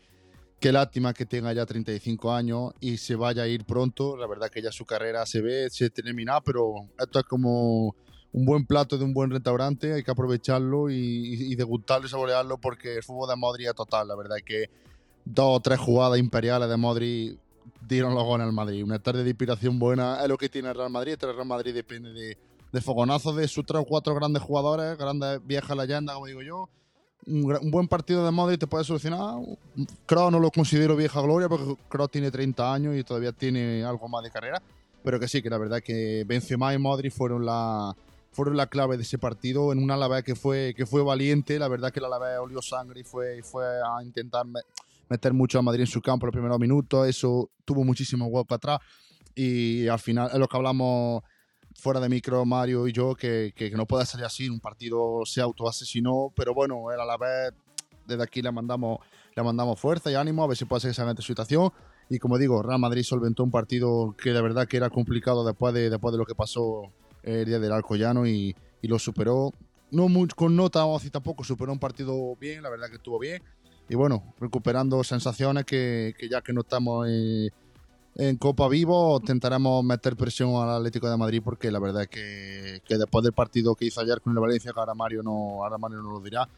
qué 0.60 0.72
lástima 0.72 1.14
que 1.14 1.26
tenga 1.26 1.52
ya 1.52 1.66
35 1.66 2.32
años 2.32 2.72
y 2.80 2.96
se 2.96 3.14
vaya 3.14 3.44
a 3.44 3.46
ir 3.48 3.64
pronto. 3.64 4.16
La 4.16 4.26
verdad 4.26 4.50
que 4.50 4.62
ya 4.62 4.72
su 4.72 4.84
carrera 4.84 5.24
se 5.26 5.40
ve, 5.40 5.70
se 5.70 5.90
termina, 5.90 6.40
pero 6.40 6.88
esto 6.98 7.20
es 7.20 7.24
como 7.24 7.94
un 8.32 8.44
buen 8.44 8.66
plato 8.66 8.98
de 8.98 9.04
un 9.04 9.14
buen 9.14 9.30
restaurante, 9.30 9.94
hay 9.94 10.02
que 10.02 10.10
aprovecharlo 10.10 10.90
y, 10.90 10.94
y, 10.96 11.54
degustarlo 11.54 12.06
y 12.06 12.10
saborearlo 12.10 12.58
porque 12.58 12.96
el 12.96 13.02
fútbol 13.02 13.28
de 13.28 13.36
Modric 13.36 13.68
es 13.68 13.74
total. 13.74 14.08
La 14.08 14.16
verdad 14.16 14.38
es 14.38 14.44
que 14.44 14.70
dos 15.24 15.56
o 15.56 15.60
tres 15.60 15.78
jugadas 15.78 16.18
imperiales 16.18 16.68
de 16.68 16.76
Modric 16.76 17.38
dieron 17.86 18.14
los 18.14 18.24
goles 18.24 18.46
al 18.46 18.52
Madrid. 18.52 18.82
Una 18.84 18.98
tarde 18.98 19.24
de 19.24 19.30
inspiración 19.30 19.78
buena 19.78 20.22
es 20.22 20.28
lo 20.28 20.36
que 20.36 20.48
tiene 20.48 20.68
el 20.68 20.74
Real 20.74 20.90
Madrid. 20.90 21.16
El 21.20 21.34
Real 21.34 21.46
Madrid 21.46 21.74
depende 21.74 22.12
de, 22.12 22.36
de 22.72 22.80
fogonazos 22.80 23.36
de 23.36 23.48
sus 23.48 23.64
tres 23.64 23.80
o 23.80 23.84
cuatro 23.84 24.14
grandes 24.14 24.42
jugadores, 24.42 24.96
grandes 24.98 25.44
viejas 25.46 25.76
leyendas, 25.76 26.14
como 26.14 26.26
digo 26.26 26.42
yo. 26.42 26.68
Un, 27.26 27.44
un 27.60 27.70
buen 27.70 27.88
partido 27.88 28.24
de 28.24 28.30
Modric 28.30 28.60
te 28.60 28.66
puede 28.66 28.84
solucionar. 28.84 29.36
Kroos 30.06 30.32
no 30.32 30.38
lo 30.40 30.50
considero 30.50 30.96
vieja 30.96 31.20
gloria 31.20 31.48
porque 31.48 31.74
Kroos 31.88 32.10
tiene 32.10 32.30
30 32.30 32.72
años 32.72 32.96
y 32.96 33.04
todavía 33.04 33.32
tiene 33.32 33.84
algo 33.84 34.08
más 34.08 34.22
de 34.24 34.30
carrera. 34.30 34.62
Pero 35.04 35.20
que 35.20 35.28
sí, 35.28 35.42
que 35.42 35.50
la 35.50 35.58
verdad 35.58 35.80
que 35.82 36.24
Benzema 36.26 36.72
y 36.74 36.78
Modric 36.78 37.12
fueron 37.12 37.44
la, 37.44 37.94
fueron 38.32 38.56
la 38.56 38.66
clave 38.66 38.96
de 38.96 39.02
ese 39.02 39.18
partido 39.18 39.72
en 39.72 39.78
un 39.82 39.90
Alavés 39.90 40.24
que 40.24 40.34
fue, 40.34 40.74
que 40.76 40.86
fue 40.86 41.02
valiente. 41.02 41.58
La 41.58 41.68
verdad 41.68 41.90
que 41.92 41.98
el 42.00 42.06
Alavés 42.06 42.38
olió 42.38 42.62
sangre 42.62 43.00
y 43.00 43.04
fue, 43.04 43.42
fue 43.42 43.64
a 43.66 44.02
intentar 44.02 44.46
me- 44.46 44.60
meter 45.08 45.32
mucho 45.32 45.58
a 45.58 45.62
Madrid 45.62 45.82
en 45.82 45.86
su 45.86 46.00
campo 46.00 46.26
los 46.26 46.32
primeros 46.32 46.58
minutos. 46.58 47.06
Eso 47.06 47.50
tuvo 47.64 47.84
muchísimo 47.84 48.26
hueco 48.26 48.54
atrás. 48.54 48.78
Y 49.34 49.86
al 49.86 49.98
final, 50.00 50.30
es 50.32 50.38
lo 50.38 50.48
que 50.48 50.56
hablamos 50.56 51.22
fuera 51.78 52.00
de 52.00 52.08
micro, 52.08 52.44
Mario 52.44 52.88
y 52.88 52.92
yo, 52.92 53.14
que, 53.14 53.52
que, 53.54 53.70
no 53.70 53.86
puede 53.86 54.04
salir 54.04 54.26
así. 54.26 54.48
Un 54.48 54.60
partido 54.60 55.22
se 55.24 55.40
autoasesinó, 55.40 56.32
pero 56.36 56.52
bueno, 56.52 56.90
él 56.90 57.00
a 57.00 57.04
la 57.04 57.16
vez, 57.16 57.54
desde 58.06 58.22
aquí 58.22 58.42
le 58.42 58.50
mandamos, 58.50 58.98
le 59.34 59.42
mandamos 59.42 59.80
fuerza 59.80 60.10
y 60.10 60.14
ánimo 60.14 60.42
a 60.42 60.48
ver 60.48 60.56
si 60.56 60.64
puede 60.64 60.80
ser 60.80 60.90
que 60.90 60.94
salga 60.94 61.12
esta 61.12 61.22
situación. 61.22 61.72
Y 62.10 62.18
como 62.18 62.36
digo, 62.36 62.62
Real 62.62 62.80
Madrid 62.80 63.02
solventó 63.04 63.44
un 63.44 63.50
partido 63.50 64.14
que 64.20 64.32
de 64.32 64.42
verdad 64.42 64.66
que 64.66 64.76
era 64.76 64.90
complicado 64.90 65.44
después 65.44 65.72
de, 65.72 65.88
después 65.88 66.12
de 66.12 66.18
lo 66.18 66.26
que 66.26 66.34
pasó 66.34 66.90
el 67.22 67.44
día 67.44 67.58
del 67.58 67.72
Alcoyano 67.72 68.26
y, 68.26 68.56
y 68.82 68.88
lo 68.88 68.98
superó. 68.98 69.52
No 69.90 70.08
mucho, 70.08 70.34
con 70.34 70.56
nota, 70.56 70.84
decir 70.94 71.10
tampoco, 71.10 71.44
superó 71.44 71.72
un 71.72 71.78
partido 71.78 72.36
bien, 72.36 72.62
la 72.62 72.70
verdad 72.70 72.88
que 72.88 72.96
estuvo 72.96 73.18
bien. 73.18 73.42
Y 73.88 73.94
bueno, 73.94 74.34
recuperando 74.38 75.02
sensaciones 75.04 75.64
que, 75.64 76.14
que 76.18 76.28
ya 76.28 76.42
que 76.42 76.52
no 76.52 76.60
estamos 76.60 77.08
en, 77.08 77.50
en 78.18 78.36
Copa 78.36 78.68
Vivo, 78.68 79.18
intentaremos 79.20 79.82
meter 79.84 80.16
presión 80.16 80.54
al 80.56 80.70
Atlético 80.76 81.08
de 81.08 81.16
Madrid 81.16 81.40
porque 81.42 81.70
la 81.70 81.78
verdad 81.78 82.02
es 82.02 82.08
que, 82.08 82.82
que 82.86 82.98
después 82.98 83.22
del 83.22 83.32
partido 83.32 83.74
que 83.74 83.86
hizo 83.86 84.00
ayer 84.00 84.20
con 84.20 84.32
el 84.32 84.40
Valencia, 84.40 84.72
que 84.72 84.80
ahora 84.80 84.94
Mario 84.94 85.22
no, 85.22 85.62
ahora 85.64 85.78
Mario 85.78 86.02
no 86.02 86.10
lo 86.10 86.20
dirá, 86.20 86.48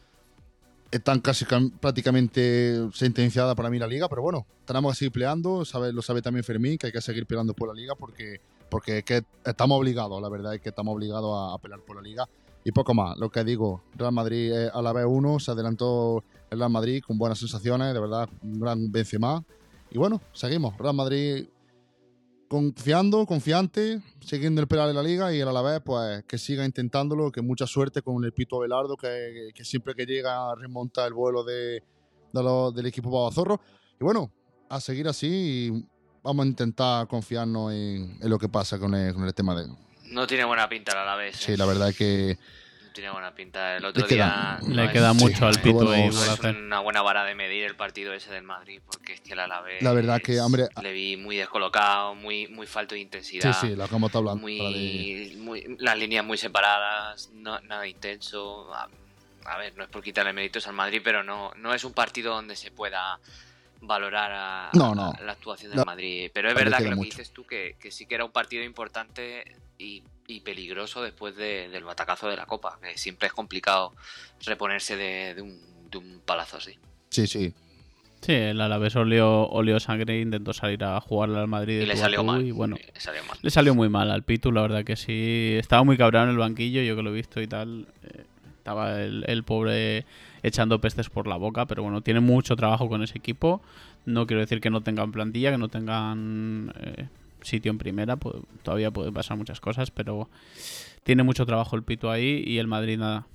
están 0.89 1.19
casi 1.21 1.45
cam- 1.45 1.71
prácticamente 1.79 2.89
sentenciada 2.93 3.55
para 3.55 3.69
mí 3.69 3.79
la 3.79 3.87
liga, 3.87 4.09
pero 4.09 4.21
bueno, 4.21 4.45
tenemos 4.65 4.93
que 4.93 4.99
seguir 4.99 5.11
peleando, 5.13 5.63
sabe, 5.63 5.93
lo 5.93 6.01
sabe 6.01 6.21
también 6.21 6.43
Fermín, 6.43 6.77
que 6.77 6.87
hay 6.87 6.91
que 6.93 6.99
seguir 7.01 7.25
peleando 7.25 7.53
por 7.53 7.69
la 7.69 7.73
liga 7.73 7.93
porque, 7.95 8.41
porque 8.69 9.03
que 9.03 9.23
estamos 9.45 9.77
obligados, 9.79 10.21
la 10.21 10.29
verdad 10.29 10.55
es 10.55 10.61
que 10.61 10.69
estamos 10.69 10.93
obligados 10.95 11.33
a, 11.37 11.53
a 11.53 11.57
pelear 11.59 11.79
por 11.81 11.95
la 11.95 12.01
liga. 12.01 12.27
Y 12.63 12.71
poco 12.71 12.93
más, 12.93 13.17
lo 13.17 13.29
que 13.31 13.43
digo, 13.43 13.81
Real 13.95 14.11
Madrid 14.11 14.51
a 14.71 14.81
la 14.81 14.93
vez 14.93 15.05
1, 15.07 15.39
se 15.39 15.51
adelantó 15.51 16.23
el 16.49 16.59
Real 16.59 16.69
Madrid 16.71 17.01
con 17.05 17.17
buenas 17.17 17.39
sensaciones, 17.39 17.93
de 17.93 17.99
verdad, 17.99 18.29
un 18.43 18.59
gran 18.59 18.91
Benzema. 18.91 19.43
Y 19.91 19.97
bueno, 19.97 20.21
seguimos, 20.33 20.77
Real 20.77 20.95
Madrid 20.95 21.45
confiando, 22.47 23.25
confiante, 23.25 24.01
siguiendo 24.19 24.59
el 24.61 24.67
pedal 24.67 24.89
de 24.89 24.93
la 24.93 25.03
liga 25.03 25.33
y 25.33 25.39
el 25.39 25.47
Alavés, 25.47 25.81
pues 25.85 26.23
que 26.25 26.37
siga 26.37 26.65
intentándolo, 26.65 27.31
que 27.31 27.41
mucha 27.41 27.65
suerte 27.65 28.01
con 28.01 28.23
el 28.25 28.33
Pito 28.33 28.57
Abelardo, 28.57 28.97
que, 28.97 29.51
que 29.55 29.63
siempre 29.63 29.95
que 29.95 30.05
llega 30.05 30.53
remonta 30.55 31.05
el 31.07 31.13
vuelo 31.13 31.43
de, 31.43 31.81
de 32.33 32.43
lo- 32.43 32.71
del 32.71 32.85
equipo 32.87 33.09
Babazorro. 33.09 33.61
Y 33.99 34.03
bueno, 34.03 34.31
a 34.69 34.81
seguir 34.81 35.07
así 35.07 35.27
y 35.73 35.85
vamos 36.23 36.45
a 36.45 36.49
intentar 36.49 37.07
confiarnos 37.07 37.71
en, 37.71 38.17
en 38.21 38.29
lo 38.29 38.37
que 38.37 38.49
pasa 38.49 38.77
con 38.79 38.93
el, 38.95 39.13
con 39.13 39.23
el 39.23 39.33
tema 39.33 39.55
de... 39.55 39.67
No 40.07 40.27
tiene 40.27 40.43
buena 40.43 40.67
pinta 40.67 40.91
a 41.01 41.05
la 41.05 41.15
vez. 41.15 41.37
Sí, 41.37 41.55
la 41.55 41.65
verdad 41.65 41.89
es 41.89 41.97
que 41.97 42.37
tiene 42.93 43.09
buena 43.11 43.33
pinta. 43.33 43.77
El 43.77 43.85
otro 43.85 44.05
queda- 44.05 44.59
día. 44.61 44.69
Le 44.75 44.85
no 44.87 44.91
queda 44.91 45.11
es- 45.11 45.17
mucho 45.17 45.45
al 45.47 45.55
no 45.55 45.61
pito 45.61 45.85
bueno, 45.85 45.95
es 46.09 46.29
hacer. 46.29 46.55
una 46.55 46.79
buena 46.79 47.01
vara 47.01 47.23
de 47.23 47.35
medir 47.35 47.63
el 47.63 47.75
partido 47.75 48.13
ese 48.13 48.31
del 48.31 48.43
Madrid, 48.43 48.81
porque 48.85 49.13
es 49.13 49.21
que 49.21 49.33
el 49.33 49.39
Alavés 49.39 49.81
La 49.81 49.93
verdad 49.93 50.21
que, 50.21 50.39
hombre, 50.39 50.67
le 50.81 50.91
vi 50.93 51.17
muy 51.17 51.37
descolocado, 51.37 52.15
muy, 52.15 52.47
muy 52.47 52.67
falto 52.67 52.95
de 52.95 53.01
intensidad. 53.01 53.53
sí, 53.59 53.67
sí, 53.69 53.75
lo 53.75 53.87
que 53.87 53.95
hemos 53.95 54.13
hablando. 54.15 54.41
muy, 54.41 55.35
muy- 55.37 55.75
las 55.79 55.97
líneas 55.97 56.25
muy 56.25 56.37
separadas, 56.37 57.29
no- 57.33 57.59
nada 57.61 57.87
intenso. 57.87 58.73
A, 58.73 58.87
a 59.45 59.57
ver, 59.57 59.75
no 59.75 59.83
es 59.83 59.89
por 59.89 60.03
quitarle 60.03 60.33
méritos 60.33 60.67
al 60.67 60.73
Madrid, 60.73 61.01
pero 61.03 61.23
no, 61.23 61.51
no 61.57 61.73
es 61.73 61.83
un 61.83 61.93
partido 61.93 62.33
donde 62.35 62.55
se 62.55 62.71
pueda 62.71 63.19
valorar 63.83 64.31
a, 64.31 64.69
No, 64.73 64.93
no. 64.93 65.11
a 65.17 65.21
la 65.21 65.31
actuación 65.31 65.71
del. 65.75 65.83
Madrid. 65.85 66.29
Pero 66.33 66.49
es 66.49 66.53
verdad 66.55 66.77
que 66.77 66.89
lo 66.89 66.95
que 66.97 67.01
dices 67.05 67.31
tú, 67.31 67.45
que, 67.47 67.75
que 67.79 67.89
sí 67.89 68.05
que 68.05 68.13
era 68.15 68.23
un 68.25 68.31
partido 68.31 68.63
importante 68.63 69.43
y, 69.79 70.03
y 70.27 70.41
peligroso 70.41 71.01
después 71.01 71.35
de- 71.35 71.69
del 71.69 71.83
batacazo 71.83 72.27
de 72.29 72.35
la 72.37 72.45
Copa, 72.45 72.79
que 72.81 72.97
siempre 72.97 73.27
es 73.27 73.33
complicado 73.33 73.93
reponerse 74.45 74.95
de, 74.95 75.35
de 75.35 75.41
un, 75.41 75.59
de 75.89 75.97
un 75.97 76.21
palazo 76.25 76.57
así. 76.57 76.77
Sí, 77.09 77.27
sí. 77.27 77.53
Sí, 78.21 78.33
el 78.33 78.61
Alavés 78.61 78.95
olió, 78.95 79.47
olió 79.49 79.79
sangre 79.79 80.15
e 80.17 80.21
intentó 80.21 80.53
salir 80.53 80.83
a 80.83 81.01
jugarle 81.01 81.39
al 81.39 81.47
Madrid. 81.47 81.81
Y 81.81 81.85
le 81.87 81.97
salió 81.97 82.23
mal. 82.23 82.45
Y 82.45 82.51
bueno, 82.51 82.77
le 82.93 82.99
salió 83.01 83.23
mal. 83.25 83.37
le 83.41 83.49
salió 83.49 83.73
muy 83.73 83.89
mal 83.89 84.11
al 84.11 84.21
Pitu, 84.23 84.51
la 84.51 84.61
verdad 84.61 84.83
que 84.85 84.95
sí. 84.95 85.55
Estaba 85.57 85.83
muy 85.83 85.97
cabreado 85.97 86.27
en 86.27 86.31
el 86.33 86.37
banquillo, 86.37 86.81
yo 86.83 86.95
que 86.95 87.01
lo 87.01 87.09
he 87.09 87.13
visto 87.13 87.41
y 87.41 87.47
tal. 87.47 87.87
eh, 88.03 88.25
estaba 88.57 89.01
el, 89.01 89.25
el 89.27 89.43
pobre 89.43 90.05
echando 90.43 90.79
pestes 90.79 91.09
por 91.09 91.25
la 91.25 91.35
boca, 91.35 91.65
pero 91.65 91.81
bueno, 91.81 92.01
tiene 92.01 92.19
mucho 92.19 92.55
trabajo 92.55 92.87
con 92.87 93.01
ese 93.01 93.17
equipo. 93.17 93.59
No 94.05 94.27
quiero 94.27 94.41
decir 94.41 94.61
que 94.61 94.69
no 94.69 94.81
tengan 94.81 95.11
plantilla, 95.11 95.49
que 95.51 95.57
no 95.57 95.69
tengan 95.69 96.71
eh, 96.79 97.07
sitio 97.41 97.71
en 97.71 97.77
primera, 97.77 98.17
pu- 98.17 98.43
todavía 98.63 98.91
pueden 98.91 99.13
pasar 99.13 99.37
muchas 99.37 99.59
cosas, 99.59 99.91
pero 99.91 100.29
tiene 101.03 101.23
mucho 101.23 101.45
trabajo 101.45 101.75
el 101.75 101.83
Pitu 101.83 102.09
ahí 102.09 102.43
y 102.45 102.57
el 102.57 102.67
Madrid 102.67 102.97
nada. 102.97 103.27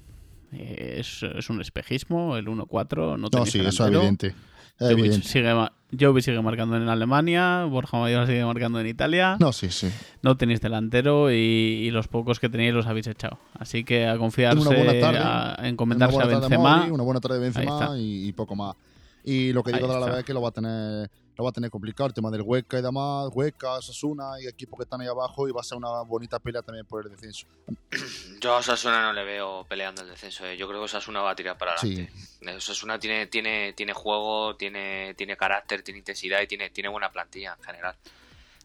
Eh, 0.53 0.97
es, 1.01 1.23
es 1.23 1.51
un 1.51 1.61
espejismo, 1.61 2.37
el 2.37 2.47
1-4, 2.47 3.19
no 3.19 3.29
No, 3.33 3.47
sí, 3.47 3.59
eso 3.61 3.87
es 3.87 3.95
evidente. 3.95 4.35
Es 4.79 4.89
Jovic 4.91 4.99
evidente. 4.99 5.27
sigue, 5.29 5.55
Jovic 5.99 6.23
sigue 6.23 6.41
marcando 6.43 6.77
en 6.77 6.89
Alemania, 6.89 7.65
Borja 7.65 7.99
Mayor 7.99 8.27
sigue 8.27 8.45
marcando 8.45 8.79
en 8.79 8.87
Italia. 8.87 9.37
No, 9.41 9.53
sí, 9.53 9.71
sí. 9.71 9.89
No 10.23 10.37
tenéis 10.37 10.61
delantero 10.61 11.33
y, 11.33 11.35
y 11.35 11.91
los 11.91 12.09
pocos 12.09 12.39
que 12.41 12.49
tenéis 12.51 12.75
los 12.75 12.87
habéis 12.87 13.07
echado. 13.07 13.39
Así 13.59 13.85
que 13.85 14.07
a 14.07 14.19
confiarse, 14.19 14.63
tarde. 15.01 15.19
a 15.19 15.57
Una 15.59 15.69
encomendarse 15.69 16.21
a 16.21 16.27
Benzema. 16.27 16.77
Modric, 16.77 16.93
una 16.95 17.03
buena 17.05 17.21
tarde 17.21 17.37
de 17.39 17.41
Benzema 17.43 17.99
y, 17.99 18.29
y 18.29 18.33
poco 18.33 18.55
más. 18.55 18.77
Y 19.27 19.53
lo 19.53 19.63
que 19.63 19.73
digo 19.73 19.89
de 19.93 20.01
la 20.01 20.07
vez 20.07 20.19
es 20.21 20.25
que 20.25 20.33
lo 20.33 20.41
va 20.41 20.49
a 20.49 20.53
tener 20.53 21.11
lo 21.37 21.45
va 21.45 21.51
a 21.51 21.53
tener 21.53 21.69
complicado 21.71 22.07
el 22.07 22.15
tema 22.15 22.31
del 22.31 22.41
Huesca 22.41 22.79
y 22.79 22.83
demás, 22.83 23.29
Huesca, 23.31 23.83
Sasuna 23.83 24.41
y 24.41 24.47
equipos 24.47 24.79
que 24.79 24.85
están 24.85 25.03
ahí 25.03 25.07
abajo 25.07 25.47
y 25.47 25.53
va 25.53 25.61
a 25.61 25.65
ser 25.65 25.77
una 25.77 26.01
bonita 26.01 26.39
pelea 26.39 26.63
también 26.63 26.87
por 26.87 27.05
el 27.05 27.11
descenso. 27.11 27.47
Yo 28.41 28.55
a 28.55 28.59
Osasuna 28.59 29.03
no 29.03 29.13
le 29.13 29.23
veo 29.23 29.67
peleando 29.69 30.01
el 30.01 30.09
descenso. 30.09 30.47
eh. 30.47 30.57
Yo 30.57 30.67
creo 30.67 30.81
que 30.81 30.85
Osasuna 30.87 31.21
va 31.21 31.33
a 31.33 31.37
tirar 31.37 31.59
para 31.59 31.77
Sí. 31.77 31.93
adelante. 31.93 32.13
Eh, 32.41 32.57
Osasuna 32.57 32.99
tiene, 32.99 33.27
tiene, 33.27 33.75
tiene 33.75 33.93
juego, 33.93 34.57
tiene, 34.57 35.13
tiene 35.15 35.37
carácter, 35.37 35.83
tiene 35.83 35.99
intensidad 35.99 36.41
y 36.41 36.47
tiene, 36.47 36.71
tiene 36.71 36.89
buena 36.89 37.11
plantilla 37.13 37.55
en 37.59 37.65
general. 37.65 37.97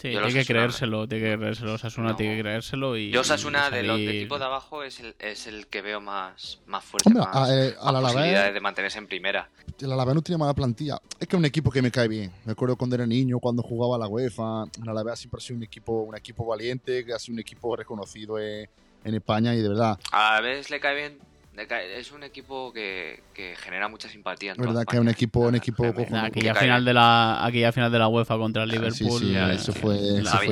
Sí, 0.01 0.09
tiene 0.09 0.33
que 0.33 0.45
creérselo, 0.45 1.07
tiene 1.07 1.29
que 1.29 1.37
creérselo. 1.37 1.73
Osasuna 1.73 2.15
tiene 2.15 2.35
que 2.35 2.41
creérselo 2.41 2.97
y. 2.97 3.11
Yo 3.11 3.21
Osasuna 3.21 3.69
de 3.69 3.83
los 3.83 3.99
equipos 3.99 4.39
de 4.39 4.45
abajo 4.45 4.81
es 4.81 4.99
el, 4.99 5.15
es 5.19 5.45
el 5.45 5.67
que 5.67 5.83
veo 5.83 6.01
más, 6.01 6.59
más 6.65 6.83
fuerte, 6.83 7.11
más, 7.11 7.27
a, 7.31 7.55
eh, 7.55 7.75
posibilidades 7.79 8.51
de 8.51 8.61
mantenerse 8.61 8.97
en 8.97 9.05
primera. 9.05 9.47
El 9.79 9.91
Alavés 9.91 10.15
no 10.15 10.23
tiene 10.23 10.39
mala 10.39 10.55
plantilla. 10.55 10.99
Es 11.19 11.27
que 11.27 11.35
es 11.35 11.39
un 11.39 11.45
equipo 11.45 11.69
que 11.69 11.83
me 11.83 11.91
cae 11.91 12.07
bien. 12.07 12.31
Me 12.45 12.53
acuerdo 12.53 12.75
cuando 12.77 12.95
era 12.95 13.05
niño, 13.05 13.37
cuando 13.37 13.61
jugaba 13.61 13.95
a 13.95 13.99
la 13.99 14.07
UEFA. 14.07 14.63
El 14.81 14.89
Alavés 14.89 15.19
siempre 15.19 15.37
ha 15.37 15.41
sido 15.41 15.57
un 15.57 15.63
equipo, 15.63 16.01
un 16.01 16.17
equipo 16.17 16.47
valiente, 16.47 17.05
que 17.05 17.13
ha 17.13 17.19
sido 17.19 17.35
un 17.35 17.39
equipo 17.39 17.75
reconocido 17.75 18.39
en, 18.39 18.67
en 19.03 19.13
España 19.13 19.53
y 19.53 19.61
de 19.61 19.69
verdad. 19.69 19.99
A 20.11 20.33
la 20.33 20.41
vez 20.41 20.71
le 20.71 20.79
cae 20.79 20.95
bien 20.95 21.30
es 21.57 22.11
un 22.11 22.23
equipo 22.23 22.71
que, 22.73 23.21
genera 23.57 23.87
mucha 23.89 24.09
simpatía. 24.09 24.53
Es 24.53 24.57
verdad 24.57 24.85
que 24.85 24.95
es 24.95 25.01
un 25.01 25.09
equipo, 25.09 25.41
un 25.41 25.55
equipo 25.55 25.85
aquella 25.85 26.55
final 26.55 26.85
de 26.85 26.93
la 26.93 27.45
aquella 27.45 27.71
final 27.71 27.91
de 27.91 27.99
la 27.99 28.07
UEFA 28.07 28.37
contra 28.37 28.63
el 28.63 28.71
ah, 28.71 28.73
Liverpool. 28.73 29.35
eso 29.51 29.73
fue, 29.73 29.97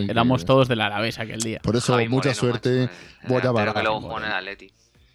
éramos 0.10 0.46
todos 0.46 0.68
del 0.68 0.82
Alavés 0.82 1.20
aquel 1.20 1.40
día. 1.40 1.60
Por 1.64 1.76
eso 1.76 1.98
mucha 2.10 2.34
suerte. 2.34 2.90
voy 3.28 3.38
a 3.38 3.74
que 3.74 3.84
luego 3.84 4.18
en 4.20 4.26
el 4.26 4.32
Atleti. 4.32 4.72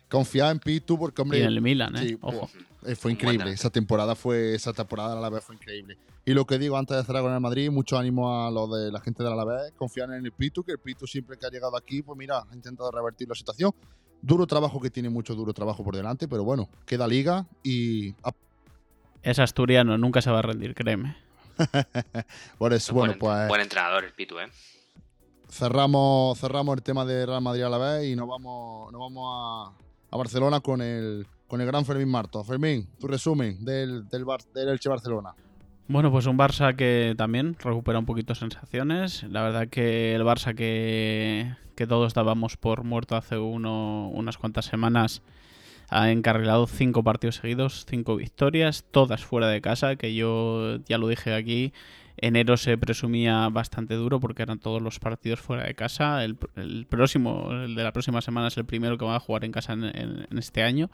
Confía 0.09 0.51
en 0.51 0.59
Pitu 0.61 0.99
porque 0.99 1.23
hombre. 1.23 1.39
Y 1.39 1.43
en 1.43 1.49
el 1.49 1.61
Milan, 1.61 1.97
¿eh? 1.97 2.17
Ojo. 2.21 2.49
Eh, 2.87 2.95
fue 2.95 3.13
increíble. 3.13 3.51
Esa 3.51 3.71
temporada 3.71 4.15
fue 4.15 4.55
esa 4.55 4.73
temporada 4.73 5.15
la 5.15 5.21
Alavés 5.21 5.45
fue 5.45 5.57
increíble. 5.57 5.99
Y 6.27 6.33
lo 6.33 6.47
que 6.47 6.59
digo 6.59 6.77
antes 6.79 6.97
de 6.97 7.05
cerrar 7.05 7.23
con 7.23 7.33
el 7.35 7.41
Madrid, 7.41 7.71
mucho 7.71 7.99
ánimo 7.99 8.47
a 8.47 8.51
los 8.51 8.71
de 8.73 8.91
la 8.91 9.01
gente 9.01 9.23
de 9.23 9.29
la 9.29 9.35
Alavés, 9.35 9.73
confían 9.77 10.13
en 10.13 10.25
el 10.25 10.33
Pitu, 10.33 10.63
que 10.63 10.73
el 10.73 10.79
Pitu 10.79 11.07
siempre 11.07 11.37
que 11.37 11.47
ha 11.47 11.51
llegado 11.51 11.77
aquí, 11.77 12.03
pues 12.03 12.17
mira, 12.17 12.45
ha 12.51 12.55
intentado 12.55 12.91
revertir 12.91 13.29
la 13.29 13.35
situación. 13.35 13.73
Duro 14.25 14.47
trabajo 14.47 14.81
que 14.81 14.89
tiene 14.89 15.11
mucho 15.11 15.35
duro 15.35 15.53
trabajo 15.53 15.85
por 15.85 15.95
delante, 15.95 16.27
pero 16.29 16.45
bueno, 16.45 16.71
queda 16.87 17.07
liga 17.07 17.45
y. 17.63 18.15
Es 19.23 19.39
asturiano, 19.39 19.99
nunca 19.99 20.23
se 20.23 20.31
va 20.31 20.39
a 20.39 20.43
rendir, 20.43 20.75
créeme. 20.75 21.15
por 22.59 22.73
eso, 22.73 22.95
bueno, 22.95 23.17
pues. 23.21 23.49
Buen 23.49 23.61
entrenador 23.61 24.03
el 24.03 24.15
Pitu, 24.15 24.39
¿eh? 24.39 24.49
Cerramos, 25.51 26.39
cerramos 26.39 26.75
el 26.75 26.83
tema 26.83 27.05
de 27.05 27.27
Real 27.27 27.43
Madrid 27.43 27.65
a 27.65 27.69
la 27.69 27.77
vez 27.77 28.07
y 28.07 28.17
nos 28.17 28.27
vamos, 28.27 28.91
nos 28.93 28.99
vamos 28.99 29.75
a, 30.11 30.17
Barcelona 30.17 30.61
con 30.61 30.81
el, 30.81 31.27
con 31.47 31.61
el 31.61 31.67
gran 31.67 31.85
Fermín 31.85 32.09
Marto. 32.09 32.43
Fermín, 32.45 32.89
tu 32.99 33.07
resumen 33.07 33.63
del, 33.63 34.09
del, 34.09 34.25
del 34.55 34.69
Elche 34.71 34.89
Barcelona. 34.89 35.35
Bueno, 35.87 36.11
pues 36.11 36.25
un 36.25 36.39
Barça 36.39 36.75
que 36.77 37.15
también 37.17 37.57
recupera 37.63 37.99
un 37.99 38.07
poquito 38.07 38.35
sensaciones. 38.35 39.23
La 39.25 39.43
verdad 39.43 39.69
que 39.69 40.15
el 40.15 40.23
Barça 40.23 40.55
que, 40.55 41.55
todos 41.87 42.15
dábamos 42.15 42.57
por 42.57 42.85
muerto 42.85 43.17
hace 43.17 43.37
uno, 43.37 44.09
unas 44.09 44.39
cuantas 44.39 44.65
semanas 44.65 45.21
ha 45.91 46.11
encarrilado 46.11 46.67
cinco 46.67 47.05
partidos 47.05 47.37
seguidos, 47.37 47.85
cinco 47.87 48.17
victorias, 48.17 48.85
todas 48.91 49.25
fuera 49.27 49.49
de 49.49 49.61
casa, 49.61 49.97
que 49.97 50.15
yo 50.15 50.79
ya 50.87 50.97
lo 50.97 51.07
dije 51.09 51.35
aquí. 51.35 51.75
Enero 52.17 52.57
se 52.57 52.79
presumía 52.79 53.47
bastante 53.51 53.95
duro 53.95 54.21
porque 54.21 54.43
eran 54.43 54.61
todos 54.61 54.81
los 54.81 54.99
partidos 54.99 55.41
fuera 55.41 55.65
de 55.65 55.75
casa. 55.75 56.25
El, 56.25 56.37
próximo, 56.89 57.51
el 57.53 57.75
de 57.75 57.83
la 57.85 57.93
próxima 57.93 58.23
semana 58.23 58.49
es 58.49 58.57
el 58.57 58.65
primero 58.65 58.97
que 58.97 59.05
va 59.05 59.17
a 59.17 59.21
jugar 59.21 59.45
en 59.45 59.53
casa 59.53 59.75
en 59.75 60.39
este 60.39 60.63
año. 60.63 60.89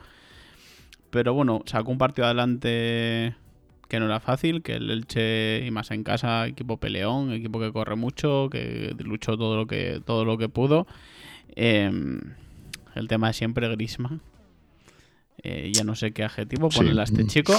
Pero 1.11 1.33
bueno, 1.33 1.63
sacó 1.67 1.93
un 1.93 1.99
partido 1.99 2.27
adelante 2.27 3.37
que 3.91 3.99
no 3.99 4.07
era 4.07 4.21
fácil, 4.21 4.63
que 4.63 4.75
el 4.75 4.89
Elche 4.89 5.67
y 5.67 5.71
más 5.73 5.91
en 5.91 6.05
casa, 6.05 6.47
equipo 6.47 6.79
peleón, 6.79 7.33
equipo 7.33 7.59
que 7.59 7.73
corre 7.73 7.97
mucho, 7.97 8.49
que 8.51 8.95
luchó 8.99 9.37
todo 9.37 9.57
lo 9.57 9.67
que 9.67 10.01
todo 10.07 10.25
lo 10.25 10.39
que 10.39 10.49
pudo. 10.49 10.87
Em, 11.57 12.21
el 12.95 13.09
tema 13.09 13.27
de 13.27 13.33
siempre 13.35 13.69
Grisman. 13.69 14.23
Eh, 15.43 15.73
ya 15.75 15.85
no 15.85 15.97
sé 15.97 16.13
qué 16.13 16.23
adjetivo 16.23 16.69
ponerle 16.69 17.01
a 17.01 17.05
este 17.05 17.27
chico. 17.27 17.53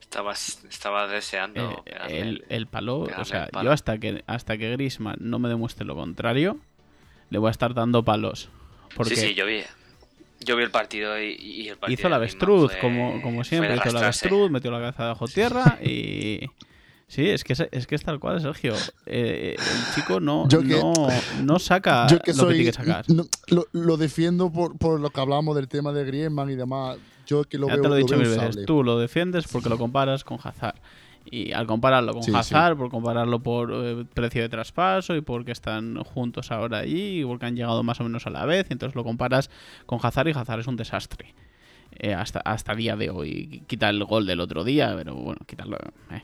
Estaba, 0.00 1.06
deseando 1.06 1.84
eh, 1.86 2.40
el, 2.48 2.66
palo, 2.66 3.00
o 3.00 3.24
sea, 3.24 3.48
yo 3.62 3.70
hasta 3.70 3.98
que 3.98 4.24
hasta 4.26 4.56
que 4.56 4.70
Grisman 4.72 5.16
no 5.20 5.38
me 5.38 5.48
demuestre 5.48 5.84
lo 5.84 5.94
contrario, 5.94 6.58
le 7.30 7.38
voy 7.38 7.48
a 7.48 7.50
estar 7.50 7.74
dando 7.74 8.04
palos. 8.04 8.48
Porque 8.96 9.14
sí, 9.14 9.28
sí, 9.28 9.34
yo 9.34 9.46
vi. 9.46 9.62
Yo 10.40 10.56
vi 10.56 10.64
el 10.64 10.70
partido 10.70 11.18
y, 11.20 11.68
el 11.68 11.76
partido 11.76 11.98
Hizo 11.98 12.08
la 12.08 12.16
avestruz, 12.16 12.72
como, 12.80 13.20
como 13.22 13.44
siempre. 13.44 13.74
Hizo 13.76 13.90
la 13.92 14.00
avestruz, 14.00 14.50
metió 14.50 14.70
la 14.70 14.78
cabeza 14.78 15.06
bajo 15.06 15.26
tierra 15.26 15.78
y. 15.82 16.40
Sí, 17.08 17.30
es 17.30 17.44
que 17.44 17.52
es, 17.52 17.86
que 17.86 17.94
es 17.94 18.02
tal 18.02 18.18
cual, 18.18 18.40
Sergio. 18.40 18.74
Eh, 19.06 19.54
el 19.56 19.94
chico 19.94 20.18
no, 20.18 20.48
no, 21.42 21.58
saca 21.60 22.08
lo 22.10 22.18
que 22.18 22.32
tiene 22.32 22.64
que 22.64 22.72
sacar. 22.72 23.04
lo, 23.46 23.96
defiendo 23.96 24.50
por, 24.50 24.76
por, 24.76 24.98
lo 24.98 25.10
que 25.10 25.20
hablábamos 25.20 25.54
del 25.54 25.68
tema 25.68 25.92
de 25.92 26.04
Griezmann 26.04 26.50
y 26.50 26.56
demás. 26.56 26.98
Yo 27.26 27.44
que 27.44 27.58
lo 27.58 27.68
ya 27.68 27.74
veo, 27.74 27.82
te 27.82 27.88
lo 27.88 27.94
he 27.96 27.98
dicho 27.98 28.16
mil 28.16 28.28
veces. 28.28 28.66
Tú 28.66 28.82
lo 28.82 28.98
defiendes 28.98 29.46
porque 29.46 29.68
lo 29.68 29.78
comparas 29.78 30.24
con 30.24 30.38
Hazard. 30.42 30.76
Y 31.30 31.52
al 31.52 31.66
compararlo 31.66 32.12
con 32.14 32.36
Hazard, 32.36 32.76
por 32.76 32.90
compararlo 32.90 33.42
por 33.42 33.72
eh, 33.72 34.04
precio 34.14 34.42
de 34.42 34.48
traspaso 34.48 35.16
y 35.16 35.20
porque 35.20 35.52
están 35.52 35.96
juntos 36.04 36.52
ahora 36.52 36.78
allí 36.78 37.20
y 37.20 37.24
porque 37.24 37.46
han 37.46 37.56
llegado 37.56 37.82
más 37.82 38.00
o 38.00 38.04
menos 38.04 38.26
a 38.26 38.30
la 38.30 38.46
vez, 38.46 38.66
y 38.70 38.72
entonces 38.72 38.94
lo 38.94 39.04
comparas 39.04 39.50
con 39.86 39.98
Hazard 40.02 40.28
y 40.28 40.32
Hazard 40.32 40.60
es 40.60 40.66
un 40.66 40.76
desastre. 40.76 41.34
Eh, 41.98 42.12
hasta, 42.12 42.40
hasta 42.40 42.74
día 42.74 42.96
de 42.96 43.10
hoy. 43.10 43.62
Quita 43.66 43.88
el 43.88 44.04
gol 44.04 44.26
del 44.26 44.40
otro 44.40 44.64
día, 44.64 44.94
pero 44.96 45.14
bueno, 45.14 45.40
quitarlo. 45.46 45.78
Eh. 46.10 46.22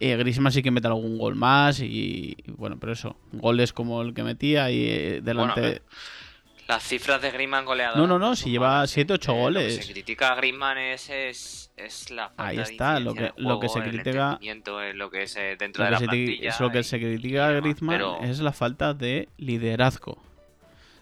eh 0.00 0.16
Griezmann 0.16 0.52
sí 0.52 0.62
que 0.62 0.70
mete 0.70 0.86
algún 0.86 1.18
gol 1.18 1.34
más 1.34 1.80
y, 1.80 2.36
bueno, 2.46 2.78
pero 2.78 2.92
eso, 2.92 3.16
goles 3.32 3.72
como 3.72 4.02
el 4.02 4.14
que 4.14 4.22
metía 4.22 4.70
y 4.70 5.20
delante... 5.20 5.82
las 6.68 6.84
cifras 6.84 7.20
de 7.20 7.32
Griezmann 7.32 7.64
goleador. 7.64 7.98
No, 7.98 8.06
no, 8.06 8.18
no, 8.18 8.36
si 8.36 8.50
lleva 8.50 8.84
7-8 8.84 9.34
goles. 9.34 9.72
Lo 9.72 9.78
que 9.80 9.86
se 9.86 9.92
critica 9.92 10.32
a 10.32 10.34
Griezmann 10.36 10.78
es, 10.78 11.10
es 11.10 11.67
es 11.78 12.10
la 12.10 12.28
falta 12.28 12.44
Ahí 12.44 12.58
está, 12.58 13.00
lo 13.00 13.14
que, 13.14 13.32
lo 13.36 13.60
que 13.60 13.68
se 13.68 13.80
critica. 13.80 14.38
lo 14.94 15.10
que 15.10 15.22
es 15.22 15.36
eh, 15.36 15.56
dentro 15.58 15.84
de 15.84 15.90
la 15.90 15.98
plantilla. 15.98 16.48
Es 16.48 16.60
lo 16.60 16.70
que 16.70 16.82
se 16.82 16.98
critica 16.98 17.48
a 17.48 17.52
Griezmann 17.52 18.24
es 18.24 18.40
la 18.40 18.52
falta 18.52 18.94
de 18.94 19.28
liderazgo. 19.38 20.22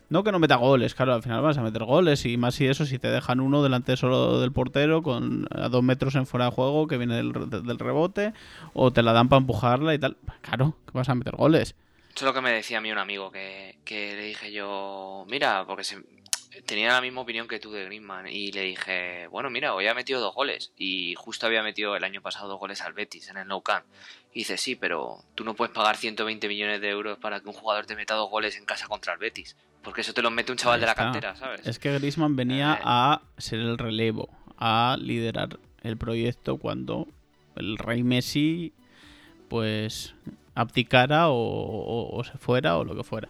No 0.08 0.22
que 0.22 0.30
no 0.30 0.38
meta 0.38 0.54
goles, 0.54 0.94
claro, 0.94 1.14
al 1.14 1.22
final 1.22 1.42
vas 1.42 1.58
a 1.58 1.62
meter 1.62 1.82
goles 1.82 2.24
y 2.26 2.36
más 2.36 2.60
y 2.60 2.68
eso 2.68 2.86
si 2.86 2.96
te 3.00 3.08
dejan 3.08 3.40
uno 3.40 3.64
delante 3.64 3.96
solo 3.96 4.40
del 4.40 4.52
portero 4.52 5.02
con 5.02 5.48
a 5.50 5.68
dos 5.68 5.82
metros 5.82 6.14
en 6.14 6.26
fuera 6.26 6.44
de 6.44 6.52
juego 6.52 6.86
que 6.86 6.96
viene 6.96 7.16
del, 7.16 7.32
del 7.32 7.78
rebote 7.78 8.32
o 8.72 8.92
te 8.92 9.02
la 9.02 9.12
dan 9.12 9.28
para 9.28 9.40
empujarla 9.40 9.94
y 9.94 9.98
tal. 9.98 10.16
Claro, 10.42 10.76
que 10.86 10.92
vas 10.96 11.08
a 11.08 11.16
meter 11.16 11.34
goles. 11.34 11.74
Eso 12.14 12.24
es 12.24 12.28
lo 12.30 12.32
que 12.32 12.40
me 12.40 12.52
decía 12.52 12.78
a 12.78 12.80
mí 12.80 12.92
un 12.92 12.98
amigo 12.98 13.32
que, 13.32 13.78
que 13.84 14.14
le 14.14 14.22
dije 14.22 14.52
yo, 14.52 15.26
mira, 15.28 15.64
porque 15.66 15.82
se, 15.82 15.98
tenía 16.64 16.92
la 16.92 17.00
misma 17.00 17.20
opinión 17.20 17.48
que 17.48 17.58
tú 17.58 17.70
de 17.72 17.84
Griezmann 17.84 18.28
y 18.28 18.52
le 18.52 18.62
dije, 18.62 19.26
bueno, 19.28 19.50
mira, 19.50 19.74
hoy 19.74 19.86
ha 19.86 19.94
metido 19.94 20.20
dos 20.20 20.34
goles 20.34 20.72
y 20.76 21.14
justo 21.16 21.46
había 21.46 21.62
metido 21.62 21.96
el 21.96 22.04
año 22.04 22.22
pasado 22.22 22.48
dos 22.48 22.58
goles 22.58 22.80
al 22.82 22.92
Betis 22.92 23.28
en 23.28 23.36
el 23.36 23.48
Nou 23.48 23.62
Camp. 23.62 23.84
Y 24.32 24.40
dice, 24.40 24.56
sí, 24.56 24.76
pero 24.76 25.18
tú 25.34 25.44
no 25.44 25.54
puedes 25.54 25.74
pagar 25.74 25.96
120 25.96 26.48
millones 26.48 26.80
de 26.80 26.90
euros 26.90 27.18
para 27.18 27.40
que 27.40 27.48
un 27.48 27.54
jugador 27.54 27.86
te 27.86 27.96
meta 27.96 28.14
dos 28.14 28.30
goles 28.30 28.56
en 28.56 28.64
casa 28.64 28.86
contra 28.86 29.12
el 29.12 29.18
Betis, 29.18 29.56
porque 29.82 30.00
eso 30.00 30.14
te 30.14 30.22
lo 30.22 30.30
mete 30.30 30.52
un 30.52 30.58
chaval 30.58 30.80
de 30.80 30.86
la 30.86 30.94
cantera, 30.94 31.36
¿sabes? 31.36 31.66
Es 31.66 31.78
que 31.78 31.92
Griezmann 31.98 32.36
venía 32.36 32.74
eh. 32.74 32.82
a 32.84 33.22
ser 33.38 33.60
el 33.60 33.78
relevo, 33.78 34.28
a 34.58 34.96
liderar 35.00 35.58
el 35.82 35.96
proyecto 35.96 36.56
cuando 36.56 37.06
el 37.56 37.78
rey 37.78 38.02
Messi 38.02 38.72
pues 39.48 40.14
abdicara 40.54 41.28
o 41.28 42.22
se 42.24 42.36
fuera 42.38 42.76
o 42.78 42.84
lo 42.84 42.96
que 42.96 43.04
fuera 43.04 43.28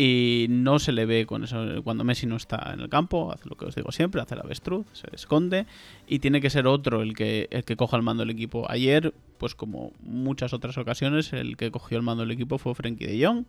y 0.00 0.46
no 0.48 0.78
se 0.78 0.92
le 0.92 1.06
ve 1.06 1.26
con 1.26 1.42
eso 1.42 1.82
cuando 1.82 2.04
Messi 2.04 2.24
no 2.24 2.36
está 2.36 2.70
en 2.72 2.78
el 2.78 2.88
campo, 2.88 3.32
hace 3.32 3.48
lo 3.48 3.56
que 3.56 3.64
os 3.64 3.74
digo 3.74 3.90
siempre, 3.90 4.20
hace 4.20 4.36
la 4.36 4.42
avestruz, 4.42 4.86
se 4.92 5.08
esconde 5.12 5.66
y 6.06 6.20
tiene 6.20 6.40
que 6.40 6.50
ser 6.50 6.68
otro 6.68 7.02
el 7.02 7.16
que, 7.16 7.48
el 7.50 7.64
que 7.64 7.74
coja 7.74 7.96
el 7.96 8.04
mando 8.04 8.20
del 8.20 8.30
equipo. 8.30 8.64
Ayer, 8.70 9.12
pues 9.38 9.56
como 9.56 9.90
muchas 10.00 10.52
otras 10.52 10.78
ocasiones, 10.78 11.32
el 11.32 11.56
que 11.56 11.72
cogió 11.72 11.96
el 11.96 12.04
mando 12.04 12.20
del 12.22 12.30
equipo 12.30 12.58
fue 12.58 12.76
Frenkie 12.76 13.06
de 13.06 13.26
Jong, 13.26 13.46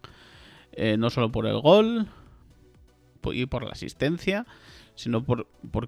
eh, 0.72 0.98
no 0.98 1.12
solo 1.12 1.32
por 1.32 1.46
el 1.46 1.60
gol 1.60 2.08
y 3.32 3.46
por 3.46 3.64
la 3.64 3.74
asistencia, 3.74 4.48
sino 4.96 5.24
por, 5.24 5.46
por 5.70 5.88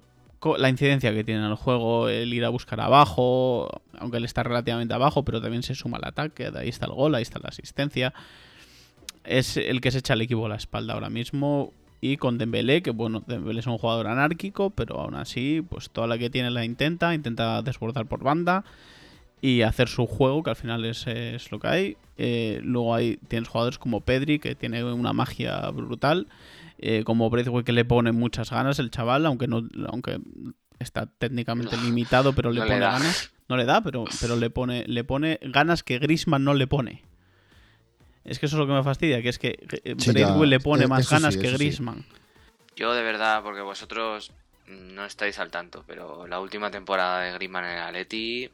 la 0.60 0.68
incidencia 0.68 1.12
que 1.12 1.24
tiene 1.24 1.44
en 1.44 1.50
el 1.50 1.56
juego, 1.56 2.08
el 2.08 2.32
ir 2.32 2.44
a 2.44 2.50
buscar 2.50 2.80
abajo, 2.80 3.82
aunque 3.98 4.18
él 4.18 4.24
está 4.24 4.44
relativamente 4.44 4.94
abajo, 4.94 5.24
pero 5.24 5.42
también 5.42 5.64
se 5.64 5.74
suma 5.74 5.96
al 5.96 6.04
ataque, 6.04 6.52
de 6.52 6.60
ahí 6.60 6.68
está 6.68 6.86
el 6.86 6.92
gol, 6.92 7.16
ahí 7.16 7.22
está 7.22 7.40
la 7.40 7.48
asistencia 7.48 8.14
es 9.24 9.56
el 9.56 9.80
que 9.80 9.90
se 9.90 9.98
echa 9.98 10.14
el 10.14 10.22
equipo 10.22 10.46
a 10.46 10.48
la 10.48 10.56
espalda 10.56 10.94
ahora 10.94 11.10
mismo. 11.10 11.72
Y 12.00 12.16
con 12.16 12.36
Dembélé, 12.36 12.82
que 12.82 12.90
bueno, 12.90 13.22
Dembélé 13.26 13.60
es 13.60 13.66
un 13.66 13.78
jugador 13.78 14.08
anárquico, 14.08 14.70
pero 14.70 14.98
aún 14.98 15.14
así, 15.14 15.62
pues 15.68 15.88
toda 15.90 16.08
la 16.08 16.18
que 16.18 16.30
tiene 16.30 16.50
la 16.50 16.64
intenta, 16.64 17.14
intenta 17.14 17.62
desbordar 17.62 18.06
por 18.06 18.24
banda 18.24 18.64
y 19.40 19.62
hacer 19.62 19.88
su 19.88 20.06
juego, 20.06 20.42
que 20.42 20.50
al 20.50 20.56
final 20.56 20.84
es, 20.84 21.06
lo 21.50 21.60
que 21.60 21.68
hay. 21.68 21.96
Eh, 22.16 22.60
luego 22.62 22.94
hay, 22.94 23.18
tienes 23.28 23.48
jugadores 23.48 23.78
como 23.78 24.00
Pedri, 24.00 24.38
que 24.38 24.54
tiene 24.54 24.82
una 24.84 25.12
magia 25.12 25.68
brutal, 25.70 26.28
eh, 26.78 27.02
como 27.04 27.30
Braithwaite, 27.30 27.66
que 27.66 27.72
le 27.72 27.84
pone 27.84 28.12
muchas 28.12 28.50
ganas 28.50 28.78
el 28.78 28.90
chaval, 28.90 29.26
aunque 29.26 29.48
no 29.48 29.68
aunque 29.88 30.20
está 30.78 31.06
técnicamente 31.06 31.76
limitado, 31.76 32.32
pero 32.32 32.52
le 32.52 32.62
pone 32.62 32.78
ganas. 32.78 33.32
No 33.48 33.56
le 33.56 33.64
da, 33.64 33.82
pero, 33.82 34.04
pero 34.20 34.36
le, 34.36 34.50
pone, 34.50 34.84
le 34.86 35.04
pone 35.04 35.38
ganas 35.42 35.82
que 35.82 35.98
Grisman 35.98 36.44
no 36.44 36.54
le 36.54 36.66
pone. 36.66 37.02
Es 38.24 38.38
que 38.38 38.46
eso 38.46 38.56
es 38.56 38.60
lo 38.60 38.66
que 38.66 38.72
me 38.72 38.82
fastidia, 38.82 39.20
que 39.22 39.28
es 39.28 39.38
que 39.38 39.58
Braithwaite 40.06 40.46
le 40.46 40.60
pone 40.60 40.86
más 40.86 41.08
ganas 41.10 41.36
que 41.36 41.50
Grisman. 41.50 42.04
Yo 42.76 42.94
de 42.94 43.02
verdad, 43.02 43.42
porque 43.42 43.60
vosotros 43.60 44.32
no 44.66 45.04
estáis 45.04 45.38
al 45.38 45.50
tanto, 45.50 45.84
pero 45.86 46.26
la 46.26 46.40
última 46.40 46.70
temporada 46.70 47.20
de 47.22 47.32
Griezmann 47.32 47.64
en 47.64 47.70
el 47.72 47.82
Atleti 47.82 48.50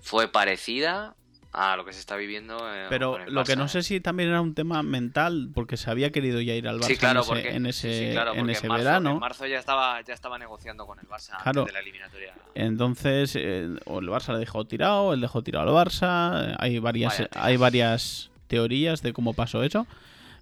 fue 0.00 0.28
parecida 0.28 1.14
a 1.52 1.76
lo 1.76 1.84
que 1.84 1.92
se 1.94 2.00
está 2.00 2.16
viviendo. 2.16 2.58
eh, 2.74 2.86
Pero 2.90 3.18
lo 3.26 3.44
que 3.44 3.56
no 3.56 3.64
eh. 3.64 3.68
sé 3.68 3.82
si 3.82 4.00
también 4.00 4.28
era 4.28 4.40
un 4.42 4.54
tema 4.54 4.82
mental, 4.82 5.48
porque 5.54 5.76
se 5.78 5.90
había 5.90 6.10
querido 6.12 6.40
ya 6.42 6.54
ir 6.54 6.68
al 6.68 6.78
Barça 6.78 6.86
Sí, 6.88 6.96
claro, 6.96 7.20
en 7.20 7.22
ese, 7.22 7.28
porque, 7.32 7.48
en 7.48 7.62
sí, 7.64 7.68
ese, 7.70 8.06
sí, 8.08 8.12
claro, 8.12 8.32
en 8.32 8.38
porque 8.40 8.52
ese 8.52 8.68
marzo, 8.68 8.84
verano. 8.84 9.10
En 9.12 9.18
marzo 9.18 9.46
ya 9.46 9.58
estaba, 9.58 10.00
ya 10.02 10.12
estaba 10.14 10.38
negociando 10.38 10.86
con 10.86 10.98
el 10.98 11.06
Barça 11.08 11.40
Claro. 11.42 11.60
antes 11.62 11.66
de 11.66 11.72
la 11.72 11.78
eliminatoria. 11.80 12.34
Entonces, 12.54 13.34
eh, 13.36 13.68
o 13.86 14.00
el 14.00 14.08
Barça 14.08 14.32
le 14.34 14.40
dejó 14.40 14.66
tirado, 14.66 15.14
él 15.14 15.20
dejó 15.22 15.42
tirado 15.42 15.78
al 15.78 15.86
Barça. 15.86 16.50
eh, 16.50 16.56
Hay 16.58 16.78
varias, 16.80 17.22
hay 17.34 17.56
varias 17.56 18.30
teorías 18.48 19.02
de 19.02 19.12
cómo 19.12 19.34
pasó 19.34 19.62
eso. 19.62 19.86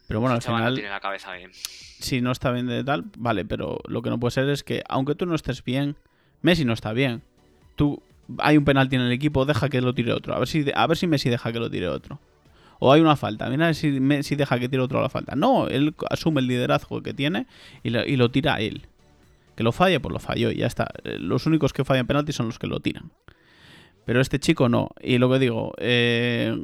Pero 0.09 0.21
bueno, 0.21 0.35
al 0.35 0.41
chaval 0.41 0.61
no 0.61 0.67
final, 0.67 0.75
tiene 0.77 0.91
la 0.91 1.01
cabeza 1.01 1.33
bien. 1.35 1.51
si 1.53 2.21
no 2.21 2.31
está 2.31 2.53
bien 2.53 2.67
de 2.69 2.85
tal, 2.85 3.05
vale, 3.19 3.45
pero 3.45 3.81
lo 3.89 4.03
que 4.03 4.11
no 4.11 4.21
puede 4.21 4.31
ser 4.31 4.49
es 4.49 4.63
que, 4.63 4.83
aunque 4.89 5.15
tú 5.15 5.27
no 5.27 5.35
estés 5.35 5.65
bien, 5.65 5.97
Messi 6.43 6.65
no 6.65 6.73
está 6.73 6.93
bien. 6.93 7.23
Tú, 7.75 8.03
hay 8.39 8.57
un 8.57 8.65
penalti 8.65 8.97
en 8.97 9.03
el 9.03 9.13
equipo, 9.13 9.45
deja 9.45 9.69
que 9.69 9.81
lo 9.81 9.95
tire 9.95 10.13
otro. 10.13 10.35
A 10.35 10.39
ver 10.39 10.49
si, 10.49 10.65
a 10.75 10.87
ver 10.87 10.97
si 10.97 11.07
Messi 11.07 11.29
deja 11.29 11.53
que 11.53 11.59
lo 11.59 11.69
tire 11.69 11.89
otro. 11.89 12.21
O 12.79 12.93
hay 12.93 13.01
una 13.01 13.17
falta, 13.17 13.49
mira 13.49 13.65
a 13.65 13.69
ver 13.69 13.75
si 13.75 13.89
Messi 14.01 14.37
deja 14.37 14.59
que 14.59 14.69
tire 14.69 14.83
otro 14.83 15.01
la 15.01 15.09
falta. 15.09 15.35
No, 15.35 15.67
él 15.67 15.95
asume 16.11 16.41
el 16.41 16.47
liderazgo 16.47 17.03
que 17.03 17.15
tiene 17.15 17.47
y 17.83 17.91
lo, 17.91 18.05
y 18.05 18.17
lo 18.17 18.31
tira 18.31 18.55
a 18.55 18.61
él. 18.61 18.87
Que 19.57 19.65
lo 19.65 19.73
falle, 19.73 19.99
pues 19.99 20.13
lo 20.13 20.19
falló 20.19 20.51
y 20.51 20.57
ya 20.57 20.67
está. 20.67 20.87
Eh, 21.05 21.19
Los 21.19 21.47
únicos 21.47 21.73
que 21.73 21.85
fallan 21.85 22.07
penalti 22.07 22.33
son 22.33 22.47
los 22.47 22.59
que 22.59 22.67
lo 22.67 22.79
tiran. 22.81 23.11
Pero 24.05 24.21
este 24.21 24.39
chico 24.39 24.69
no. 24.69 24.91
Y 25.01 25.19
lo 25.19 25.31
que 25.31 25.39
digo, 25.39 25.73
eh, 25.79 26.55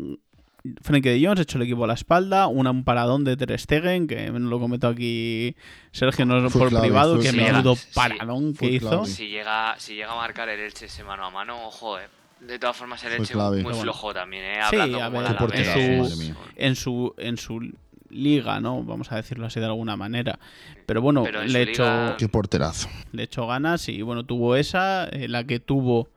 Frenkie 0.80 1.08
de 1.10 1.26
Jong 1.26 1.36
se 1.36 1.42
echó 1.42 1.58
el 1.58 1.64
equipo 1.64 1.84
a 1.84 1.86
la 1.88 1.94
espalda, 1.94 2.46
una- 2.46 2.70
un 2.70 2.84
paradón 2.84 3.24
de 3.24 3.36
Ter 3.36 3.58
Stegen, 3.58 4.06
que 4.06 4.28
lo 4.30 4.60
comentó 4.60 4.88
aquí 4.88 5.56
Sergio 5.90 6.24
no 6.24 6.48
por 6.50 6.68
clave, 6.68 6.86
privado, 6.86 7.18
que 7.18 7.30
clave. 7.30 7.52
menudo 7.52 7.74
Sí, 7.76 7.88
paradón 7.94 8.52
que 8.52 8.58
fue 8.58 8.68
hizo. 8.68 8.88
clave. 8.88 9.06
Si 9.06 9.28
llega, 9.28 9.74
si 9.78 9.94
llega 9.96 10.12
a 10.12 10.16
marcar 10.16 10.48
el 10.48 10.60
Elche 10.60 10.86
ese 10.86 11.02
mano 11.04 11.24
a 11.24 11.30
mano, 11.30 11.66
ojo, 11.66 11.98
eh. 11.98 12.04
De 12.40 12.58
todas 12.58 12.76
formas, 12.76 13.02
el 13.04 13.10
Fue 13.10 13.18
Elche 13.18 13.34
muy 13.36 13.62
bueno. 13.62 13.78
flojo 13.82 14.12
también, 14.14 14.44
eh. 14.44 14.54
Sí, 14.70 14.76
Hablando 14.76 14.98
a 15.02 15.06
como 15.06 15.20
ver, 15.20 15.30
la 15.32 15.40
madre 15.40 16.16
mía. 16.16 16.36
En 16.56 16.76
su, 16.76 17.14
en 17.18 17.36
su 17.36 17.72
liga, 18.10 18.60
¿no? 18.60 18.82
Vamos 18.84 19.10
a 19.10 19.16
decirlo 19.16 19.46
así 19.46 19.58
de 19.58 19.66
alguna 19.66 19.96
manera. 19.96 20.38
Pero 20.86 21.00
bueno, 21.02 21.22
Pero 21.22 21.42
en 21.42 21.52
le 21.52 21.64
su 21.64 21.70
echó, 21.70 21.82
liga- 21.84 22.16
Qué 22.18 22.28
porterazo. 22.28 22.88
le 23.12 23.22
echó 23.24 23.46
ganas 23.46 23.88
y 23.88 24.02
bueno, 24.02 24.24
tuvo 24.24 24.54
esa, 24.56 25.08
eh, 25.08 25.28
la 25.28 25.44
que 25.44 25.60
tuvo, 25.60 26.08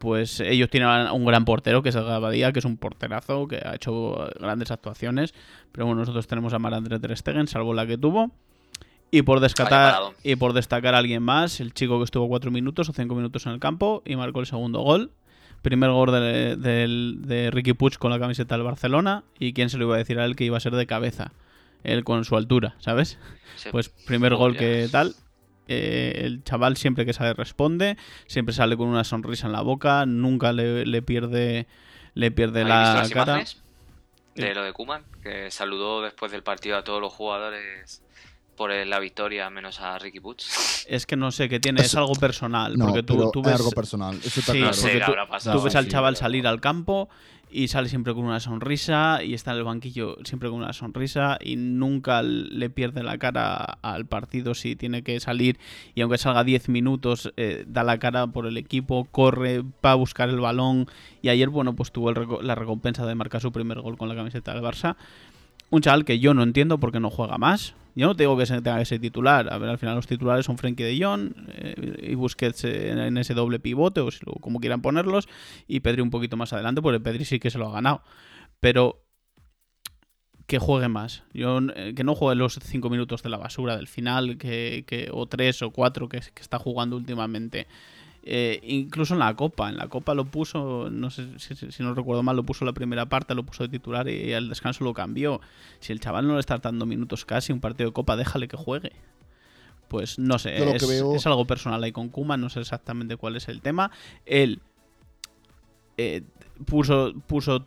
pues 0.00 0.40
ellos 0.40 0.70
tienen 0.70 0.88
un 1.12 1.26
gran 1.26 1.44
portero 1.44 1.82
que 1.82 1.90
es 1.90 1.94
el 1.94 2.04
Gabadía, 2.04 2.52
que 2.52 2.60
es 2.60 2.64
un 2.64 2.78
porterazo, 2.78 3.46
que 3.46 3.56
ha 3.56 3.74
hecho 3.74 4.30
grandes 4.40 4.70
actuaciones. 4.70 5.34
Pero 5.72 5.84
bueno, 5.84 6.00
nosotros 6.00 6.26
tenemos 6.26 6.54
a 6.54 6.58
Marandre 6.58 6.98
Ter 6.98 7.14
Stegen, 7.14 7.46
salvo 7.46 7.74
la 7.74 7.86
que 7.86 7.98
tuvo. 7.98 8.30
Y 9.10 9.20
por, 9.22 9.40
descatar, 9.40 10.00
y 10.24 10.36
por 10.36 10.54
destacar 10.54 10.94
a 10.94 10.98
alguien 10.98 11.22
más, 11.22 11.60
el 11.60 11.74
chico 11.74 11.98
que 11.98 12.04
estuvo 12.04 12.28
cuatro 12.28 12.50
minutos 12.50 12.88
o 12.88 12.94
cinco 12.94 13.14
minutos 13.14 13.44
en 13.44 13.52
el 13.52 13.60
campo 13.60 14.02
y 14.06 14.16
marcó 14.16 14.40
el 14.40 14.46
segundo 14.46 14.80
gol. 14.80 15.10
Primer 15.60 15.90
gol 15.90 16.10
de, 16.12 17.50
Ricky 17.52 17.74
Puig 17.74 17.98
con 17.98 18.10
la 18.10 18.18
camiseta 18.18 18.54
del 18.54 18.64
Barcelona. 18.64 19.24
¿Y 19.38 19.52
quién 19.52 19.68
se 19.68 19.76
lo 19.76 19.84
iba 19.84 19.96
a 19.96 19.98
decir 19.98 20.18
a 20.18 20.24
él 20.24 20.34
que 20.34 20.44
iba 20.44 20.56
a 20.56 20.60
ser 20.60 20.74
de 20.74 20.86
cabeza? 20.86 21.32
Él 21.84 22.04
con 22.04 22.24
su 22.24 22.38
altura, 22.38 22.76
¿sabes? 22.78 23.18
Pues 23.70 23.90
primer 23.90 24.34
gol 24.34 24.56
que 24.56 24.88
tal. 24.90 25.14
Eh, 25.70 26.22
el 26.26 26.42
chaval 26.44 26.76
siempre 26.76 27.06
que 27.06 27.12
sale 27.12 27.32
responde, 27.32 27.96
siempre 28.26 28.52
sale 28.54 28.76
con 28.76 28.88
una 28.88 29.04
sonrisa 29.04 29.46
en 29.46 29.52
la 29.52 29.62
boca, 29.62 30.04
nunca 30.06 30.52
le, 30.52 30.84
le 30.84 31.00
pierde 31.02 31.66
le 32.14 32.30
pierde 32.32 32.62
¿Habéis 32.62 32.76
visto 32.78 32.92
la 32.94 33.00
las 33.00 33.10
cara. 33.10 33.44
de 34.34 34.54
lo 34.54 34.62
de 34.64 34.72
Kuman? 34.72 35.04
Que 35.22 35.50
saludó 35.50 36.02
después 36.02 36.32
del 36.32 36.42
partido 36.42 36.76
a 36.76 36.82
todos 36.84 37.00
los 37.00 37.12
jugadores 37.12 38.02
por 38.56 38.70
la 38.74 38.98
victoria, 38.98 39.48
menos 39.48 39.80
a 39.80 39.98
Ricky 39.98 40.20
Puig. 40.20 40.36
Es 40.88 41.06
que 41.06 41.14
no 41.16 41.30
sé 41.30 41.48
qué 41.48 41.60
tiene, 41.60 41.82
es 41.82 41.94
algo 41.94 42.14
personal, 42.14 42.76
No, 42.76 42.86
porque 42.86 43.02
tú, 43.04 43.16
pero 43.16 43.30
tú 43.30 43.40
es 43.40 43.46
ves 43.46 43.54
algo 43.56 43.70
personal. 43.70 44.18
Eso 44.24 44.40
está 44.40 44.52
Sí, 44.52 44.60
no 44.60 44.72
sé 44.72 45.00
tú- 45.52 45.62
ves 45.62 45.76
al 45.76 45.88
chaval 45.88 46.16
salir 46.16 46.46
al 46.48 46.60
campo 46.60 47.08
y 47.50 47.68
sale 47.68 47.88
siempre 47.88 48.14
con 48.14 48.24
una 48.24 48.40
sonrisa 48.40 49.22
y 49.22 49.34
está 49.34 49.52
en 49.52 49.58
el 49.58 49.64
banquillo 49.64 50.16
siempre 50.24 50.48
con 50.48 50.58
una 50.58 50.72
sonrisa 50.72 51.38
y 51.40 51.56
nunca 51.56 52.22
le 52.22 52.70
pierde 52.70 53.02
la 53.02 53.18
cara 53.18 53.78
al 53.82 54.06
partido 54.06 54.54
si 54.54 54.76
tiene 54.76 55.02
que 55.02 55.18
salir 55.20 55.58
y 55.94 56.02
aunque 56.02 56.18
salga 56.18 56.44
10 56.44 56.68
minutos 56.68 57.32
eh, 57.36 57.64
da 57.66 57.82
la 57.82 57.98
cara 57.98 58.28
por 58.28 58.46
el 58.46 58.56
equipo, 58.56 59.06
corre, 59.10 59.62
va 59.84 59.92
a 59.92 59.96
buscar 59.96 60.28
el 60.28 60.40
balón 60.40 60.86
y 61.22 61.28
ayer 61.28 61.48
bueno 61.48 61.74
pues 61.74 61.92
tuvo 61.92 62.12
la 62.12 62.54
recompensa 62.54 63.06
de 63.06 63.14
marcar 63.14 63.40
su 63.40 63.52
primer 63.52 63.80
gol 63.80 63.96
con 63.96 64.08
la 64.08 64.14
camiseta 64.14 64.54
del 64.54 64.62
Barça. 64.62 64.96
Un 65.70 65.82
chaval 65.82 66.04
que 66.04 66.18
yo 66.18 66.34
no 66.34 66.42
entiendo 66.42 66.78
por 66.78 66.92
qué 66.92 67.00
no 67.00 67.10
juega 67.10 67.38
más. 67.38 67.74
Yo 68.00 68.06
no 68.06 68.14
te 68.16 68.22
digo 68.22 68.36
que 68.38 68.46
se 68.46 68.54
tenga 68.62 68.78
que 68.78 68.86
ser 68.86 68.98
titular. 68.98 69.52
A 69.52 69.58
ver, 69.58 69.68
al 69.68 69.76
final 69.76 69.94
los 69.94 70.06
titulares 70.06 70.46
son 70.46 70.56
Frenkie 70.56 70.84
de 70.84 71.04
Jong 71.04 71.32
eh, 71.48 72.08
y 72.10 72.14
Busquets 72.14 72.64
en, 72.64 72.98
en 72.98 73.18
ese 73.18 73.34
doble 73.34 73.58
pivote, 73.60 74.00
o 74.00 74.10
si 74.10 74.20
como 74.40 74.58
quieran 74.58 74.80
ponerlos, 74.80 75.28
y 75.68 75.80
Pedri 75.80 76.00
un 76.00 76.10
poquito 76.10 76.38
más 76.38 76.52
adelante, 76.54 76.80
porque 76.80 76.98
Pedri 76.98 77.26
sí 77.26 77.38
que 77.38 77.50
se 77.50 77.58
lo 77.58 77.68
ha 77.68 77.72
ganado. 77.72 78.02
Pero 78.58 79.02
que 80.46 80.58
juegue 80.58 80.88
más. 80.88 81.22
Yo, 81.32 81.58
eh, 81.76 81.92
que 81.94 82.02
no 82.02 82.14
juegue 82.14 82.36
los 82.36 82.58
cinco 82.62 82.90
minutos 82.90 83.22
de 83.22 83.28
la 83.28 83.36
basura 83.36 83.76
del 83.76 83.86
final, 83.86 84.38
que, 84.38 84.84
que- 84.86 85.08
o 85.12 85.26
tres 85.26 85.60
o 85.62 85.70
cuatro 85.70 86.08
que, 86.08 86.20
que 86.20 86.42
está 86.42 86.58
jugando 86.58 86.96
últimamente. 86.96 87.66
Eh, 88.22 88.60
incluso 88.64 89.14
en 89.14 89.20
la 89.20 89.34
Copa, 89.34 89.70
en 89.70 89.76
la 89.78 89.88
Copa 89.88 90.14
lo 90.14 90.26
puso, 90.26 90.90
no 90.90 91.10
sé 91.10 91.26
si, 91.38 91.82
no 91.82 91.94
recuerdo 91.94 92.22
mal, 92.22 92.36
lo 92.36 92.42
puso 92.44 92.64
la 92.66 92.72
primera 92.74 93.06
parte, 93.06 93.34
lo 93.34 93.44
puso 93.44 93.62
de 93.62 93.70
titular 93.70 94.08
y 94.08 94.32
al 94.34 94.48
descanso 94.50 94.84
lo 94.84 94.92
cambió. 94.92 95.40
Si 95.80 95.92
el 95.92 96.00
chaval 96.00 96.26
no 96.26 96.34
le 96.34 96.40
está 96.40 96.58
dando 96.58 96.84
minutos 96.84 97.24
casi, 97.24 97.52
un 97.52 97.60
partido 97.60 97.88
de 97.88 97.94
Copa, 97.94 98.16
déjale 98.16 98.46
que 98.46 98.56
juegue. 98.58 98.92
Pues 99.88 100.18
no 100.18 100.38
sé, 100.38 100.50
veo- 100.70 100.74
es 101.16 101.26
algo 101.26 101.46
personal 101.46 101.82
ahí 101.82 101.92
con 101.92 102.10
Kuma, 102.10 102.36
no 102.36 102.48
sé 102.50 102.60
exactamente 102.60 103.16
cuál 103.16 103.36
es 103.36 103.48
el 103.48 103.60
tema. 103.62 103.90
Él 104.26 104.60
eh, 105.96 106.22
puso, 106.66 107.12
puso 107.26 107.66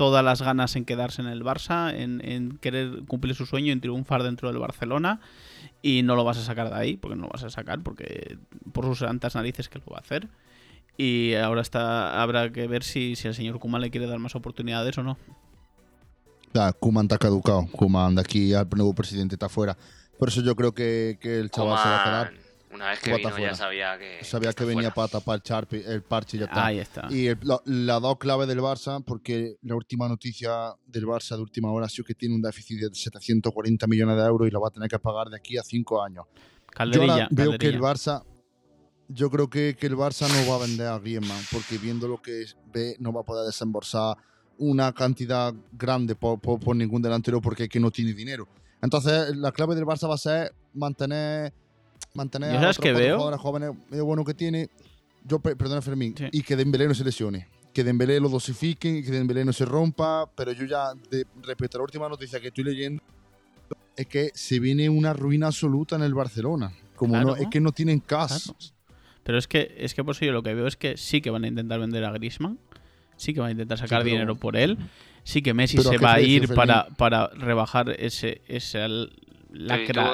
todas 0.00 0.24
las 0.24 0.40
ganas 0.40 0.76
en 0.76 0.86
quedarse 0.86 1.20
en 1.20 1.28
el 1.28 1.44
Barça, 1.44 1.94
en, 1.94 2.26
en 2.26 2.56
querer 2.56 3.02
cumplir 3.06 3.34
su 3.34 3.44
sueño, 3.44 3.70
en 3.70 3.82
triunfar 3.82 4.22
dentro 4.22 4.48
del 4.48 4.56
Barcelona. 4.56 5.20
Y 5.82 6.00
no 6.04 6.16
lo 6.16 6.24
vas 6.24 6.38
a 6.38 6.42
sacar 6.42 6.70
de 6.70 6.74
ahí, 6.74 6.96
porque 6.96 7.16
no 7.16 7.24
lo 7.24 7.28
vas 7.28 7.44
a 7.44 7.50
sacar, 7.50 7.82
porque 7.82 8.38
por 8.72 8.86
sus 8.86 9.00
santas 9.00 9.34
narices 9.34 9.68
que 9.68 9.78
lo 9.78 9.84
va 9.92 9.98
a 9.98 10.00
hacer. 10.00 10.28
Y 10.96 11.34
ahora 11.34 11.60
está 11.60 12.22
habrá 12.22 12.50
que 12.50 12.66
ver 12.66 12.82
si, 12.82 13.14
si 13.14 13.28
el 13.28 13.34
señor 13.34 13.58
Kuman 13.58 13.82
le 13.82 13.90
quiere 13.90 14.06
dar 14.06 14.18
más 14.18 14.34
oportunidades 14.34 14.96
o 14.96 15.02
no. 15.02 15.18
Ya, 16.54 16.72
Kuman 16.72 17.04
está 17.04 17.18
caducado. 17.18 17.66
Kuman 17.70 18.14
de 18.14 18.22
aquí 18.22 18.54
al 18.54 18.70
nuevo 18.74 18.94
presidente 18.94 19.34
está 19.34 19.50
fuera. 19.50 19.76
Por 20.18 20.28
eso 20.28 20.40
yo 20.40 20.56
creo 20.56 20.72
que, 20.72 21.18
que 21.20 21.40
el 21.40 21.50
chaval 21.50 21.76
se 21.76 21.88
va 21.90 22.00
a 22.00 22.04
quedar. 22.04 22.49
Una 22.72 22.90
vez 22.90 23.00
que 23.00 23.12
vino 23.16 23.30
fuera. 23.30 23.50
ya 23.50 23.54
sabía 23.56 23.98
que 23.98 24.24
Sabía 24.24 24.52
que 24.52 24.64
venía 24.64 24.90
fuera. 24.92 24.94
para 24.94 25.08
tapar 25.08 25.36
el, 25.36 25.42
charpe- 25.42 25.84
el 25.86 26.02
parche 26.02 26.36
y 26.36 26.40
ya 26.40 26.46
está. 26.46 26.66
Ahí 26.66 26.78
está. 26.78 27.08
Y 27.10 27.26
el- 27.26 27.38
la, 27.42 27.60
la 27.64 27.98
dos 28.00 28.16
clave 28.18 28.46
del 28.46 28.60
Barça, 28.60 29.02
porque 29.04 29.56
la 29.62 29.74
última 29.74 30.08
noticia 30.08 30.74
del 30.86 31.04
Barça 31.06 31.34
de 31.36 31.42
última 31.42 31.72
hora 31.72 31.86
ha 31.86 31.88
sido 31.88 32.04
que 32.04 32.14
tiene 32.14 32.34
un 32.36 32.42
déficit 32.42 32.80
de 32.80 32.94
740 32.94 33.86
millones 33.88 34.16
de 34.16 34.22
euros 34.22 34.46
y 34.46 34.50
lo 34.52 34.60
va 34.60 34.68
a 34.68 34.70
tener 34.70 34.88
que 34.88 34.98
pagar 35.00 35.28
de 35.28 35.36
aquí 35.36 35.58
a 35.58 35.62
cinco 35.64 36.02
años. 36.02 36.26
Yo 36.32 36.64
Calderilla, 36.72 37.12
ahora 37.14 37.28
veo 37.32 37.58
que 37.58 37.66
el. 37.66 37.80
Barça, 37.80 38.22
yo 39.08 39.28
creo 39.30 39.50
que, 39.50 39.74
que 39.76 39.86
el 39.88 39.96
Barça 39.96 40.28
no 40.28 40.48
va 40.50 40.56
a 40.62 40.66
vender 40.66 40.86
a 40.86 40.98
Griezmann, 41.00 41.42
porque 41.50 41.76
viendo 41.78 42.06
lo 42.06 42.22
que 42.22 42.44
ve, 42.72 42.94
no 43.00 43.12
va 43.12 43.22
a 43.22 43.24
poder 43.24 43.44
desembolsar 43.46 44.16
una 44.58 44.92
cantidad 44.92 45.52
grande 45.72 46.14
por, 46.14 46.38
por- 46.40 46.60
por 46.60 46.76
ningún 46.76 47.02
delantero 47.02 47.40
porque 47.40 47.64
es 47.64 47.68
que 47.68 47.80
no 47.80 47.90
tiene 47.90 48.12
dinero. 48.12 48.46
Entonces, 48.80 49.36
la 49.36 49.50
clave 49.50 49.74
del 49.74 49.84
Barça 49.84 50.08
va 50.08 50.14
a 50.14 50.18
ser 50.18 50.54
mantener, 50.72 51.52
mantener 52.14 52.52
¿Yo 52.52 52.68
a 52.68 52.92
veo? 52.94 53.16
jugadores 53.16 53.40
jóvenes 53.40 53.70
medio 53.90 54.04
bueno 54.04 54.24
que 54.24 54.34
tiene. 54.34 54.68
Yo, 55.24 55.38
pe- 55.38 55.54
perdona 55.56 55.82
Fermín, 55.82 56.14
Sí. 56.16 56.26
y 56.32 56.42
que 56.42 56.56
Dembélé 56.56 56.88
no 56.88 56.94
se 56.94 57.04
lesione. 57.04 57.46
Que 57.74 57.84
Dembélé 57.84 58.18
lo 58.20 58.28
dosifique 58.28 58.88
y 58.88 59.02
que 59.04 59.10
Dembélé 59.10 59.44
no 59.44 59.52
se 59.52 59.64
rompa, 59.64 60.28
pero 60.34 60.52
yo 60.52 60.64
ya, 60.64 60.92
de, 61.10 61.26
respecto 61.42 61.76
a 61.76 61.80
la 61.80 61.84
última 61.84 62.08
noticia 62.08 62.40
que 62.40 62.48
estoy 62.48 62.64
leyendo, 62.64 63.02
es 63.96 64.06
que 64.06 64.30
se 64.34 64.58
viene 64.58 64.88
una 64.88 65.12
ruina 65.12 65.46
absoluta 65.48 65.96
en 65.96 66.02
el 66.02 66.14
Barcelona. 66.14 66.72
Como 66.96 67.12
Claro. 67.14 67.28
no, 67.28 67.36
es 67.36 67.46
que 67.48 67.60
no 67.60 67.70
tienen 67.72 68.00
cash. 68.00 68.44
Claro. 68.46 68.58
Pero 69.22 69.38
es 69.38 69.46
que, 69.46 69.74
es 69.78 69.94
que 69.94 70.02
por 70.02 70.16
eso 70.16 70.24
yo 70.24 70.32
lo 70.32 70.42
que 70.42 70.54
veo 70.54 70.66
es 70.66 70.76
que 70.76 70.96
sí 70.96 71.20
que 71.20 71.30
van 71.30 71.44
a 71.44 71.48
intentar 71.48 71.78
vender 71.78 72.04
a 72.04 72.10
Griezmann, 72.12 72.58
sí 73.16 73.34
que 73.34 73.40
van 73.40 73.48
a 73.50 73.52
intentar 73.52 73.78
sacar 73.78 74.00
pero- 74.02 74.10
dinero 74.12 74.34
por 74.36 74.56
él, 74.56 74.78
sí 75.22 75.42
que 75.42 75.52
Messi 75.54 75.76
¿Pero 75.76 75.90
a 75.90 75.92
se 75.92 75.98
va 75.98 76.14
a 76.14 76.20
ir 76.22 76.48
para, 76.54 76.88
para 76.96 77.28
rebajar 77.28 77.90
ese, 78.00 78.40
esa 78.48 78.86
l- 78.86 79.10
lacra 79.52 80.12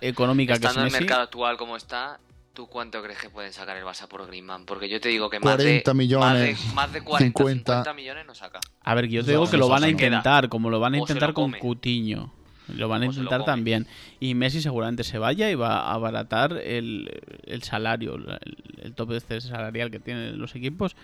económica 0.00 0.54
que 0.54 0.58
es 0.58 0.70
Estando 0.70 0.80
en 0.80 0.86
el 0.86 0.92
Messi. 0.92 1.04
mercado 1.04 1.22
actual 1.22 1.56
como 1.56 1.76
está, 1.76 2.18
¿tú 2.54 2.66
cuánto 2.66 3.02
crees 3.02 3.18
que 3.18 3.30
pueden 3.30 3.52
sacar 3.52 3.76
el 3.76 3.84
Barça 3.84 4.08
por 4.08 4.26
Griezmann? 4.26 4.64
Porque 4.64 4.88
yo 4.88 5.00
te 5.00 5.08
digo 5.08 5.28
que 5.30 5.38
más 5.40 5.56
40 5.56 5.90
de, 5.90 5.94
millones, 5.96 6.58
más 6.64 6.68
de, 6.68 6.74
más 6.74 6.92
de 6.92 7.00
40, 7.02 7.24
50. 7.38 7.72
50 7.72 7.94
millones 7.94 8.26
no 8.26 8.34
saca. 8.34 8.60
A 8.82 8.94
ver, 8.94 9.06
que 9.06 9.12
yo 9.14 9.22
te 9.24 9.32
No, 9.32 9.40
digo 9.40 9.50
que 9.50 9.56
lo 9.56 9.68
van 9.68 9.84
a 9.84 9.86
queda. 9.86 9.90
intentar, 10.06 10.48
como 10.48 10.70
lo 10.70 10.80
van 10.80 10.94
a 10.94 10.98
intentar 10.98 11.32
con. 11.32 11.52
Cutiño. 11.52 12.32
Lo 12.76 12.86
van 12.86 13.00
a 13.00 13.06
intentar 13.06 13.46
también. 13.46 13.86
Y 14.20 14.34
Messi 14.34 14.60
seguramente 14.60 15.02
se 15.02 15.16
vaya 15.16 15.50
y 15.50 15.54
va 15.54 15.78
a 15.88 15.94
abaratar 15.94 16.52
el, 16.52 17.08
el 17.46 17.62
salario, 17.62 18.16
el, 18.16 18.38
el 18.82 18.94
tope 18.94 19.16
este 19.16 19.40
salarial 19.40 19.90
que 19.90 19.98
tienen 20.00 20.38
los 20.38 20.54
equipos. 20.54 20.94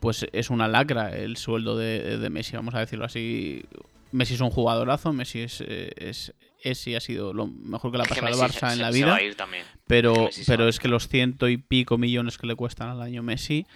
Pues 0.00 0.26
es 0.32 0.50
una 0.50 0.66
lacra 0.66 1.16
el 1.16 1.36
sueldo 1.36 1.76
de, 1.76 2.18
de 2.18 2.28
Messi, 2.30 2.56
vamos 2.56 2.74
a 2.74 2.80
decirlo 2.80 3.04
así. 3.04 3.62
Messi 4.10 4.34
es 4.34 4.40
un 4.40 4.50
jugadorazo, 4.50 5.12
Messi 5.12 5.42
es, 5.42 5.60
eh, 5.64 5.92
es, 5.96 6.34
es 6.62 6.86
y 6.86 6.94
ha 6.94 7.00
sido 7.00 7.32
lo 7.32 7.46
mejor 7.46 7.90
que 7.92 7.98
le 7.98 8.04
ha 8.04 8.06
pasado 8.06 8.26
al 8.28 8.34
Barça 8.50 8.68
se- 8.68 8.72
en 8.74 8.78
la 8.82 8.92
se 8.92 8.98
vida. 8.98 9.06
va 9.10 9.16
a 9.16 9.22
ir 9.22 9.34
también. 9.34 9.64
Pero, 9.86 10.30
pero 10.46 10.68
es 10.68 10.78
que 10.78 10.88
los 10.88 11.08
ciento 11.08 11.48
y 11.48 11.56
pico 11.56 11.98
millones 11.98 12.38
que 12.38 12.46
le 12.46 12.54
cuestan 12.54 12.88
al 12.88 13.02
año 13.02 13.22
Messi 13.22 13.66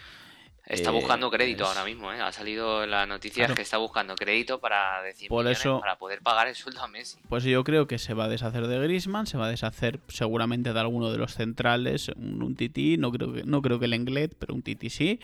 Está 0.68 0.90
Eh, 0.90 0.94
buscando 0.94 1.30
crédito 1.30 1.62
es- 1.62 1.68
ahora 1.68 1.84
mismo, 1.84 2.12
¿eh? 2.12 2.20
Ha 2.20 2.32
salido 2.32 2.82
en 2.82 2.90
las 2.90 3.06
noticias 3.06 3.36
Claro. 3.46 3.54
que 3.54 3.62
está 3.62 3.76
buscando 3.76 4.16
crédito 4.16 4.58
para 4.58 5.00
decir 5.02 5.28
Por 5.28 5.46
eso- 5.46 5.78
para 5.78 5.96
poder 5.96 6.22
pagar 6.22 6.48
el 6.48 6.56
sueldo 6.56 6.82
a 6.82 6.88
Messi. 6.88 7.18
Pues 7.28 7.44
yo 7.44 7.62
creo 7.62 7.86
que 7.86 7.98
se 8.00 8.14
va 8.14 8.24
a 8.24 8.28
deshacer 8.28 8.66
de 8.66 8.76
Griezmann, 8.80 9.28
se 9.28 9.38
va 9.38 9.46
a 9.46 9.48
deshacer 9.50 10.00
seguramente 10.08 10.72
de 10.72 10.80
alguno 10.80 11.12
de 11.12 11.18
los 11.18 11.34
centrales, 11.34 12.08
un, 12.16 12.42
un 12.42 12.56
Titi, 12.56 12.96
no 12.96 13.12
creo 13.12 13.32
que 13.32 13.44
no 13.44 13.62
creo 13.62 13.78
que 13.78 13.84
el 13.84 13.92
Englet, 13.92 14.34
pero 14.40 14.54
un 14.54 14.62
Titi 14.62 14.90
sí. 14.90 15.20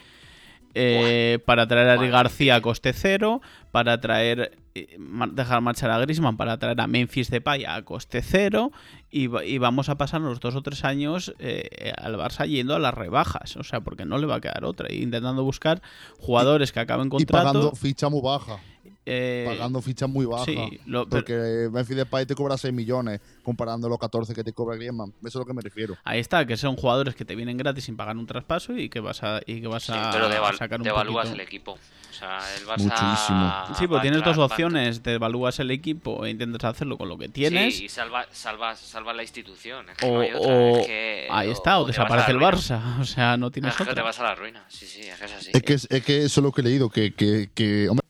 Eh, 0.74 1.38
para 1.44 1.66
traer 1.66 1.88
a 1.88 1.92
Ari 1.94 2.08
García 2.08 2.56
a 2.56 2.60
coste 2.62 2.92
cero, 2.92 3.40
para 3.72 4.00
traer 4.00 4.56
eh, 4.74 4.96
dejar 5.32 5.60
marchar 5.60 5.90
a 5.90 5.98
Griezmann, 5.98 6.36
para 6.38 6.56
traer 6.58 6.80
a 6.80 6.86
Memphis 6.86 7.30
Depay 7.30 7.64
a 7.66 7.82
coste 7.82 8.22
cero 8.22 8.72
y, 9.10 9.26
va- 9.26 9.44
y 9.44 9.58
vamos 9.58 9.90
a 9.90 9.96
pasar 9.98 10.22
los 10.22 10.40
dos 10.40 10.54
o 10.56 10.62
tres 10.62 10.84
años 10.84 11.34
eh, 11.38 11.92
al 11.98 12.14
Barça 12.16 12.46
yendo 12.48 12.74
a 12.74 12.78
las 12.78 12.94
rebajas, 12.94 13.54
o 13.56 13.64
sea, 13.64 13.80
porque 13.82 14.06
no 14.06 14.16
le 14.16 14.26
va 14.26 14.36
a 14.36 14.40
quedar 14.40 14.64
otra, 14.64 14.88
e 14.88 14.96
intentando 14.96 15.44
buscar 15.44 15.82
jugadores 16.18 16.72
que 16.72 16.80
acaben 16.80 17.08
Y 17.08 17.10
contrato. 17.10 17.46
pagando 17.48 17.72
ficha 17.72 18.08
muy 18.08 18.22
baja. 18.22 18.58
Eh, 19.04 19.44
Pagando 19.48 19.80
fichas 19.82 20.08
muy 20.08 20.26
bajas. 20.26 20.46
sí, 20.46 20.80
lo- 20.86 21.08
pero- 21.08 21.24
porque 21.24 21.68
Memphis 21.72 21.96
Depay 21.96 22.24
te 22.26 22.34
cobra 22.34 22.56
6 22.56 22.72
millones 22.72 23.20
comparando 23.42 23.88
los 23.88 23.98
14 23.98 24.34
que 24.34 24.44
te 24.44 24.52
cobra 24.52 24.76
Griezmann. 24.76 25.10
Eso 25.20 25.28
es 25.28 25.36
a 25.36 25.38
lo 25.40 25.44
que 25.46 25.54
me 25.54 25.62
refiero. 25.62 25.96
Ahí 26.04 26.20
está, 26.20 26.46
que 26.46 26.56
son 26.56 26.76
jugadores 26.76 27.14
que 27.14 27.24
te 27.24 27.34
vienen 27.34 27.56
gratis 27.56 27.84
sin 27.84 27.96
pagar 27.96 28.16
un 28.16 28.26
traspaso 28.26 28.76
y 28.76 28.88
que 28.88 29.00
vas 29.00 29.22
a, 29.22 29.40
y 29.46 29.60
que 29.60 29.66
vas 29.66 29.82
Sí, 29.84 29.92
a 29.94 30.10
pero 30.12 30.28
deval- 30.28 30.56
sacar 30.56 30.80
un 30.80 30.84
devalúas 30.84 31.26
poquito. 31.26 31.34
el 31.42 31.46
equipo. 31.46 31.72
O 31.72 32.14
sea, 32.14 32.38
el 32.58 32.66
Barça 32.66 32.82
Muchísimo. 32.84 33.78
Sí, 33.78 33.86
pues 33.88 34.02
tienes 34.02 34.22
dos 34.22 34.36
opciones. 34.38 35.02
Te 35.02 35.14
evalúas 35.14 35.58
el 35.60 35.70
equipo 35.70 36.24
e 36.26 36.30
intentas 36.30 36.62
hacerlo 36.64 36.96
con 36.98 37.08
lo 37.08 37.16
que 37.18 37.28
tienes. 37.28 37.76
Sí, 37.78 37.86
y 37.86 37.88
salva, 37.88 38.26
salvas, 38.30 38.78
salvas 38.78 39.16
la 39.16 39.22
institución. 39.22 39.88
Es 39.88 39.96
que 39.96 40.06
o, 40.06 40.14
no 40.14 40.20
hay 40.20 40.30
otra, 40.32 40.52
o- 40.54 40.76
es 40.78 40.86
que- 40.86 41.28
ahí 41.30 41.50
está, 41.50 41.80
o, 41.80 41.86
desaparece 41.86 42.30
el. 42.32 42.38
Barça. 42.38 42.80
O 43.00 43.04
sea, 43.04 43.36
no 43.36 43.50
tienes 43.50 43.72
Es 43.72 43.78
que 43.78 43.84
te 43.84 43.90
otra. 43.92 44.02
vas 44.04 44.20
a 44.20 44.24
la 44.24 44.34
ruina. 44.34 44.62
Sí, 44.68 44.86
sí, 44.86 45.00
es 45.00 45.18
que 45.18 45.24
es 45.24 45.32
así. 45.32 45.50
Es 45.54 45.62
que, 45.62 45.72
es 45.74 46.04
que 46.04 46.18
eso 46.24 46.40
es 46.40 46.44
lo 46.44 46.52
que 46.52 46.60
he 46.60 46.64
leído, 46.64 46.90
que, 46.90 47.12
que, 47.14 47.50
que 47.54 47.88
hombre, 47.88 48.06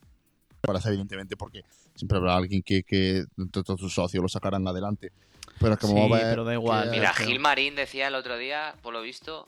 parece 0.62 0.88
evidentemente 0.88 1.36
porque 1.36 1.62
siempre 1.94 2.18
habrá 2.18 2.36
alguien 2.36 2.62
que, 2.62 2.82
que 2.82 3.24
entre 3.36 3.62
todos 3.62 3.80
sus 3.80 3.94
socios 3.94 4.22
lo 4.22 4.28
sacarán 4.28 4.66
adelante. 4.66 5.12
Pero 5.60 5.74
es 5.74 5.78
que 5.78 5.86
Sí, 5.86 5.92
vamos 5.94 6.12
a 6.12 6.16
ver 6.22 6.32
pero 6.32 6.44
da 6.44 6.54
igual. 6.54 6.84
que- 6.84 6.90
Mira, 6.96 7.12
pero- 7.16 7.28
Gil 7.28 7.40
Marín 7.40 7.74
decía 7.74 8.08
el 8.08 8.14
otro 8.14 8.36
día, 8.38 8.74
por 8.82 8.92
lo 8.92 9.02
visto, 9.02 9.46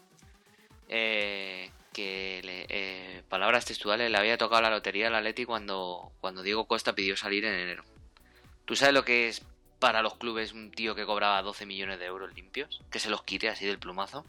eh, 0.89 1.71
que 1.93 2.41
le- 2.45 2.67
eh, 2.69 3.23
palabras 3.29 3.65
textuales 3.65 4.11
le 4.11 4.19
había 4.19 4.37
tocado 4.37 4.63
la 4.63 4.71
lotería 4.71 5.07
al 5.09 5.15
Atleti 5.15 5.45
cuando, 5.45 6.13
cuando 6.21 6.43
Diego 6.43 6.67
Costa 6.67 6.95
pidió 6.95 7.17
salir 7.17 7.45
en 7.45 7.55
enero. 7.55 7.85
¿Tú 8.65 8.77
sabes 8.77 8.95
lo 8.95 9.05
que 9.05 9.29
es 9.29 9.43
para 9.79 10.03
los 10.03 10.17
clubes 10.17 10.53
un 10.53 10.71
tío 10.71 10.95
que 10.95 11.05
cobraba 11.07 11.41
12 11.43 11.67
millones 11.67 11.99
de 11.99 12.07
euros 12.07 12.35
limpios? 12.35 12.81
Que 12.91 12.99
se 12.99 13.11
los 13.11 13.23
quite 13.23 13.49
así 13.49 13.65
del 13.67 13.79
plumazo. 13.79 14.25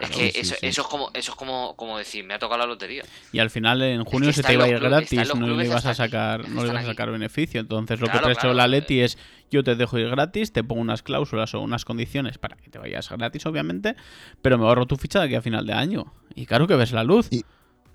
Es 0.00 0.10
que 0.10 0.30
sí, 0.30 0.40
eso, 0.40 0.54
sí. 0.60 0.66
eso 0.66 0.82
es 0.82 0.88
como 0.88 1.10
eso 1.14 1.32
es 1.32 1.36
como, 1.36 1.74
como 1.76 1.98
decir, 1.98 2.24
me 2.24 2.34
ha 2.34 2.38
tocado 2.38 2.58
la 2.60 2.66
lotería. 2.66 3.02
Y 3.32 3.38
al 3.38 3.50
final 3.50 3.82
en 3.82 4.04
junio 4.04 4.28
que 4.28 4.34
se 4.34 4.42
te 4.42 4.52
iba 4.52 4.64
a 4.64 4.68
ir 4.68 4.78
gratis, 4.78 5.34
no 5.34 5.46
le 5.48 5.64
ibas 5.66 5.86
a 5.86 5.90
aquí, 5.90 5.96
sacar, 5.96 6.40
es 6.42 6.48
no 6.48 6.62
le 6.64 6.70
ibas 6.70 6.84
a 6.84 6.86
sacar 6.88 7.10
beneficio. 7.10 7.60
Entonces 7.60 8.00
lo 8.00 8.06
Claro, 8.06 8.20
que 8.20 8.24
te 8.24 8.30
ha 8.30 8.32
hecho 8.32 8.40
claro, 8.42 8.54
la. 8.54 8.66
Leti 8.68 9.00
es 9.00 9.18
yo 9.50 9.62
te 9.64 9.74
dejo 9.76 9.98
ir 9.98 10.08
gratis, 10.08 10.52
te 10.52 10.62
pongo 10.64 10.80
unas 10.82 11.02
cláusulas 11.02 11.54
o 11.54 11.60
unas 11.60 11.84
condiciones 11.84 12.38
para 12.38 12.56
que 12.56 12.68
te 12.70 12.78
vayas 12.78 13.08
gratis, 13.08 13.46
obviamente, 13.46 13.94
pero 14.42 14.58
me 14.58 14.64
ahorro 14.66 14.86
tu 14.86 14.96
ficha 14.96 15.20
de 15.20 15.26
aquí 15.26 15.34
a 15.34 15.42
final 15.42 15.66
de 15.66 15.72
año. 15.72 16.12
Y 16.34 16.46
claro 16.46 16.66
que 16.66 16.74
ves 16.76 16.92
la 16.92 17.04
luz. 17.04 17.28
Y- 17.30 17.44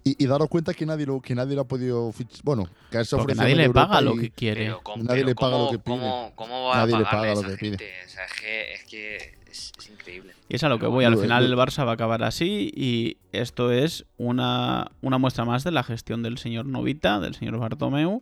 Y, 0.03 0.15
y 0.23 0.25
daros 0.25 0.49
cuenta 0.49 0.73
que 0.73 0.83
nadie 0.83 1.05
lo, 1.05 1.21
que 1.21 1.35
nadie 1.35 1.53
lo 1.53 1.61
ha 1.61 1.67
podido 1.67 2.11
fichar. 2.11 2.39
Bueno, 2.43 2.67
que 2.89 2.97
a 2.97 3.03
Porque 3.11 3.35
nadie 3.35 3.55
le 3.55 3.69
paga 3.69 4.01
lo 4.01 4.15
que 4.15 4.31
quiere. 4.31 4.65
Pero, 4.65 4.81
Nadie 4.97 5.07
pero 5.07 5.27
le 5.27 5.35
paga 5.35 5.51
¿cómo, 5.51 5.65
lo 5.65 5.71
que 5.71 5.77
pide. 5.77 5.95
¿cómo, 5.95 6.31
cómo 6.35 6.67
va 6.69 6.75
Nadie 6.77 6.95
a 6.95 6.99
le 6.99 7.05
paga 7.05 7.31
a 7.31 7.35
lo 7.35 7.43
que 7.43 7.57
pide. 7.57 7.77
gente? 7.77 7.93
O 8.07 8.09
sea, 8.09 8.25
es 8.25 8.33
que 8.33 8.73
es, 8.73 8.83
que 8.85 9.15
es, 9.51 9.71
es 9.77 9.89
increíble. 9.89 10.33
Y 10.51 10.57
es 10.57 10.65
a 10.65 10.69
lo 10.69 10.79
que 10.79 10.85
voy. 10.85 11.05
Al 11.05 11.17
final 11.17 11.45
el 11.45 11.55
Barça 11.55 11.85
va 11.85 11.91
a 11.91 11.93
acabar 11.93 12.23
así 12.23 12.73
y 12.75 13.15
esto 13.31 13.71
es 13.71 14.05
una, 14.17 14.91
una 14.99 15.17
muestra 15.17 15.45
más 15.45 15.63
de 15.63 15.71
la 15.71 15.81
gestión 15.81 16.23
del 16.23 16.37
señor 16.37 16.65
Novita, 16.65 17.21
del 17.21 17.35
señor 17.35 17.57
Bartomeu, 17.57 18.21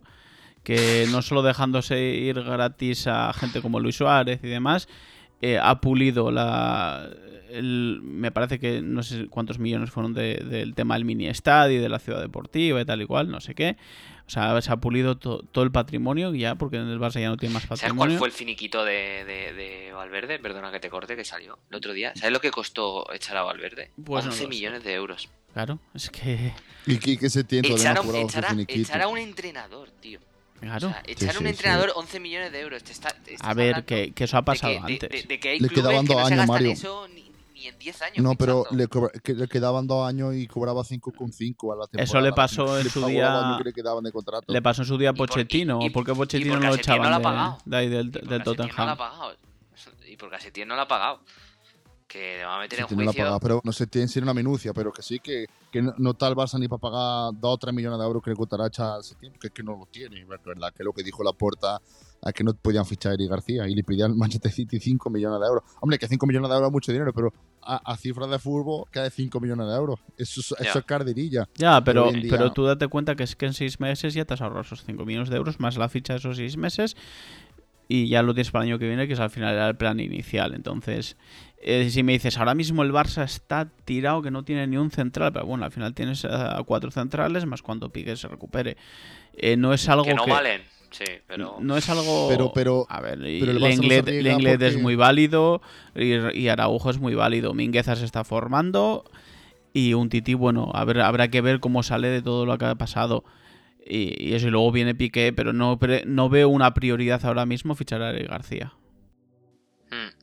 que 0.62 1.08
no 1.10 1.22
solo 1.22 1.42
dejándose 1.42 2.00
ir 2.00 2.40
gratis 2.40 3.08
a 3.08 3.32
gente 3.32 3.60
como 3.60 3.80
Luis 3.80 3.96
Suárez 3.96 4.38
y 4.44 4.46
demás, 4.46 4.86
eh, 5.40 5.58
ha 5.60 5.80
pulido 5.80 6.30
la... 6.30 7.08
el- 7.50 8.00
me 8.02 8.30
parece 8.30 8.58
que 8.58 8.80
no 8.82 9.02
sé 9.02 9.26
cuántos 9.28 9.58
millones 9.58 9.90
fueron 9.90 10.14
de- 10.14 10.36
del 10.36 10.74
tema 10.74 10.94
del 10.94 11.04
mini 11.04 11.26
estadio, 11.28 11.82
de 11.82 11.88
la 11.88 11.98
ciudad 11.98 12.20
deportiva 12.20 12.80
y 12.80 12.84
tal 12.84 13.02
y 13.02 13.06
cual, 13.06 13.30
no 13.30 13.40
sé 13.40 13.54
qué. 13.54 13.76
O 14.26 14.30
sea, 14.32 14.60
se 14.62 14.70
ha 14.70 14.76
pulido 14.76 15.16
to- 15.18 15.42
todo 15.50 15.64
el 15.64 15.72
patrimonio 15.72 16.32
ya, 16.32 16.54
porque 16.54 16.76
en 16.76 16.86
el 16.88 17.00
Barça 17.00 17.20
ya 17.20 17.28
no 17.30 17.36
tiene 17.36 17.52
más 17.54 17.64
¿Sabes 17.64 17.80
patrimonio. 17.80 18.12
cuál 18.12 18.18
fue 18.18 18.28
el 18.28 18.32
finiquito 18.32 18.84
de, 18.84 19.24
de, 19.24 19.52
de 19.54 19.92
Valverde? 19.92 20.38
Perdona 20.38 20.70
que 20.70 20.78
te 20.78 20.88
corte, 20.88 21.16
que 21.16 21.24
salió 21.24 21.58
el 21.68 21.76
otro 21.76 21.92
día. 21.92 22.12
¿Sabes 22.14 22.32
lo 22.32 22.40
que 22.40 22.52
costó 22.52 23.12
echar 23.12 23.36
a 23.38 23.42
Valverde? 23.42 23.90
Pues 24.04 24.24
no 24.24 24.30
11 24.30 24.44
lo 24.44 24.48
sé. 24.50 24.56
millones 24.56 24.84
de 24.84 24.94
euros. 24.94 25.28
Claro, 25.52 25.80
es 25.94 26.10
que... 26.10 26.52
Y 26.86 26.98
que 27.16 27.28
se 27.28 27.42
tiene 27.42 27.68
a, 27.68 27.72
a- 27.72 27.74
echar 27.74 29.02
a 29.02 29.08
un 29.08 29.18
entrenador, 29.18 29.90
tío. 30.00 30.20
Claro. 30.60 30.88
O 30.88 30.90
sea, 30.90 31.02
echar 31.06 31.28
a 31.28 31.32
un 31.32 31.38
sí, 31.38 31.44
sí. 31.44 31.48
entrenador 31.50 31.92
11 31.96 32.20
millones 32.20 32.52
de 32.52 32.60
euros. 32.60 32.82
Te 32.82 32.92
está- 32.92 33.14
te 33.24 33.36
A 33.40 33.54
ver, 33.54 33.84
que, 33.84 34.12
que 34.12 34.24
eso 34.24 34.36
ha 34.36 34.40
de 34.40 34.44
pasado 34.44 34.72
que, 34.86 34.94
antes. 34.94 35.10
de- 35.10 35.22
de 35.28 35.40
que 35.40 35.48
hay 35.48 35.58
Le 35.60 35.68
clubes 35.68 35.82
quedaban 35.84 36.06
que 36.06 36.12
dos 36.12 36.20
no 36.22 36.26
años, 36.26 36.36
gastan 36.38 36.54
Mario. 36.54 36.72
eso 36.72 37.08
ni, 37.08 37.32
ni 37.54 37.66
en 37.66 37.78
10 37.78 38.02
años. 38.02 38.18
No, 38.18 38.34
pero 38.34 38.66
le, 38.70 38.86
cobra- 38.88 39.10
que 39.22 39.34
le 39.34 39.48
quedaban 39.48 39.86
dos 39.86 40.06
años 40.06 40.34
y 40.34 40.46
cobraba 40.46 40.82
5,5 40.84 41.72
a 41.72 41.76
la 41.76 41.86
temporada. 41.86 42.04
Eso 42.04 42.20
le 42.20 42.32
pasó 42.32 42.78
en 42.78 42.84
Le 42.84 42.90
su 42.90 43.06
día- 43.06 43.54
que 43.58 43.64
le 43.64 43.72
quedaban 43.72 44.04
de 44.04 44.12
contrato. 44.12 44.52
Le 44.52 44.62
pasó 44.62 44.82
en 44.82 44.88
su 44.88 44.98
día 44.98 45.10
a 45.10 45.12
Y 45.12 45.16
por- 45.16 45.28
Pochettino. 45.28 45.78
y- 45.82 45.86
y- 45.86 45.90
¿Por 45.90 46.04
qué 46.04 46.12
y 46.12 46.14
Pochettino 46.14 46.52
porque 46.54 46.64
no 46.66 46.70
lo 46.70 46.76
no 46.76 46.80
echaban 46.80 47.08
lo 47.10 47.14
ha 47.14 47.18
de, 47.18 47.24
pagado. 47.24 47.58
de 47.64 47.76
ahí 47.76 47.88
del, 47.88 48.06
Y 48.06 48.10
porque 48.10 48.28
del 48.28 48.38
Setién 48.44 48.68
no 48.68 48.84
la 48.84 48.92
ha 48.92 48.96
Tottenham? 48.96 48.98
pagado. 48.98 49.36
Y 50.06 50.16
porque 50.16 50.64
no 50.66 50.76
la 50.76 50.82
ha 50.82 50.88
pagado. 50.88 51.20
Que 52.10 52.38
le 52.38 52.44
va 52.44 52.56
a 52.56 52.58
meter 52.58 52.78
Sí, 52.78 52.82
en 52.82 52.88
tiene 52.88 53.04
juicio. 53.04 53.24
paga, 53.24 53.38
pero 53.38 53.60
no 53.62 53.70
se 53.72 53.86
tiene 53.86 54.10
en 54.12 54.22
una 54.24 54.34
minucia, 54.34 54.72
pero 54.74 54.92
que 54.92 55.00
sí 55.00 55.20
que, 55.20 55.46
que 55.70 55.80
no, 55.80 55.94
no 55.98 56.10
el 56.10 56.16
Barça 56.34 56.58
ni 56.58 56.66
para 56.66 56.80
pagar 56.80 57.32
2 57.40 57.54
o 57.54 57.56
3 57.56 57.72
millones 57.72 58.00
de 58.00 58.04
euros 58.04 58.20
que 58.22 58.30
le 58.30 58.36
costará 58.36 58.66
echar 58.66 58.98
ese 58.98 59.14
tiempo, 59.14 59.38
que 59.38 59.46
es 59.46 59.52
que 59.52 59.62
no 59.62 59.76
lo 59.76 59.86
tiene, 59.86 60.20
es 60.20 60.26
verdad, 60.26 60.72
que 60.76 60.82
lo 60.82 60.92
que 60.92 61.04
dijo 61.04 61.22
la 61.22 61.32
puerta 61.32 61.80
a 62.22 62.32
que 62.32 62.42
no 62.44 62.52
podían 62.52 62.84
fichar 62.84 63.12
a 63.12 63.14
Eric 63.14 63.30
García 63.30 63.66
y 63.68 63.74
le 63.74 63.82
pedían 63.84 64.10
al 64.10 64.16
Manchester 64.16 64.50
City 64.52 64.78
5 64.80 65.08
millones 65.08 65.40
de 65.40 65.46
euros. 65.46 65.62
Hombre, 65.80 65.98
que 65.98 66.06
5 66.08 66.26
millones 66.26 66.50
de 66.50 66.54
euros 66.56 66.68
es 66.68 66.72
mucho 66.72 66.92
dinero, 66.92 67.12
pero 67.14 67.32
a, 67.62 67.76
a 67.92 67.96
cifras 67.96 68.28
de 68.28 68.38
fútbol 68.38 68.84
que 68.90 69.00
de 69.00 69.10
5 69.10 69.40
millones 69.40 69.68
de 69.68 69.74
euros. 69.74 70.00
Eso, 70.18 70.40
es- 70.40 70.52
eso 70.60 70.74
Ya. 70.74 70.80
es 70.80 70.84
carderilla. 70.84 71.48
Ya, 71.54 71.82
pero, 71.82 72.08
hoy 72.08 72.14
en 72.14 72.22
día- 72.22 72.30
pero 72.30 72.52
tú 72.52 72.64
date 72.64 72.88
cuenta 72.88 73.14
que 73.14 73.22
es 73.22 73.36
que 73.36 73.46
en 73.46 73.54
seis 73.54 73.80
meses 73.80 74.12
ya 74.12 74.24
te 74.26 74.34
has 74.34 74.40
ahorrado 74.42 74.62
esos 74.62 74.84
5 74.84 75.06
millones 75.06 75.30
de 75.30 75.36
euros 75.36 75.60
más 75.60 75.78
la 75.78 75.88
ficha 75.88 76.12
de 76.14 76.18
esos 76.18 76.36
seis 76.36 76.56
meses 76.58 76.94
y 77.92 78.06
ya 78.08 78.22
lo 78.22 78.32
tienes 78.34 78.52
para 78.52 78.64
el 78.64 78.70
año 78.70 78.78
que 78.78 78.86
viene, 78.86 79.08
que 79.08 79.14
es 79.14 79.20
al 79.20 79.30
final 79.30 79.52
era 79.54 79.68
el 79.68 79.76
plan 79.76 79.98
inicial. 79.98 80.54
Entonces, 80.54 81.16
eh, 81.60 81.90
si 81.90 82.04
me 82.04 82.12
dices, 82.12 82.38
ahora 82.38 82.54
mismo 82.54 82.84
el 82.84 82.92
Barça 82.92 83.24
está 83.24 83.68
tirado 83.84 84.22
que 84.22 84.30
no 84.30 84.44
tiene 84.44 84.66
ni 84.68 84.76
un 84.76 84.92
central, 84.92 85.32
pero 85.32 85.44
bueno, 85.44 85.64
al 85.64 85.72
final 85.72 85.92
tienes 85.92 86.24
a 86.24 86.62
cuatro 86.64 86.92
centrales 86.92 87.46
más 87.46 87.62
cuando 87.62 87.90
Piqué 87.90 88.14
se 88.16 88.28
recupere. 88.28 88.76
Eh, 89.36 89.56
no 89.56 89.74
es 89.74 89.88
algo 89.88 90.04
que 90.04 90.14
no 90.14 90.24
que- 90.24 90.30
valen. 90.30 90.62
Sí, 90.92 91.04
pero. 91.26 91.56
No 91.60 91.76
es 91.76 91.88
algo. 91.90 92.28
Pero- 92.28 92.52
pero- 92.52 92.86
A 92.88 93.00
ver, 93.00 93.18
pero 93.18 93.52
el 93.52 93.60
Lenglet, 93.60 94.62
es 94.62 94.80
muy 94.80 94.94
válido 94.96 95.60
y, 95.96 96.14
y 96.38 96.48
Araujo 96.48 96.90
es 96.90 96.98
muy 96.98 97.14
válido. 97.14 97.54
Mingueza 97.54 97.94
se 97.96 98.04
está 98.04 98.22
formando 98.24 99.04
y 99.72 99.94
un 99.94 100.08
Titi, 100.10 100.34
bueno, 100.34 100.70
a 100.74 100.84
ver, 100.84 101.00
habrá 101.00 101.28
que 101.28 101.40
ver 101.40 101.60
cómo 101.60 101.82
sale 101.82 102.08
de 102.08 102.22
todo 102.22 102.44
lo 102.46 102.56
que 102.58 102.64
ha 102.66 102.74
pasado. 102.76 103.24
Y, 103.86 104.28
y 104.28 104.34
eso, 104.34 104.48
y 104.48 104.50
luego 104.50 104.70
viene 104.72 104.94
Piqué, 104.94 105.32
pero 105.32 105.52
no, 105.52 105.78
pre- 105.78 106.04
no 106.06 106.28
veo 106.28 106.48
una 106.48 106.74
prioridad 106.74 107.24
ahora 107.24 107.46
mismo 107.46 107.74
fichar 107.74 108.02
a 108.02 108.10
Eric 108.10 108.28
García. 108.28 108.72
Mm, 109.90 110.20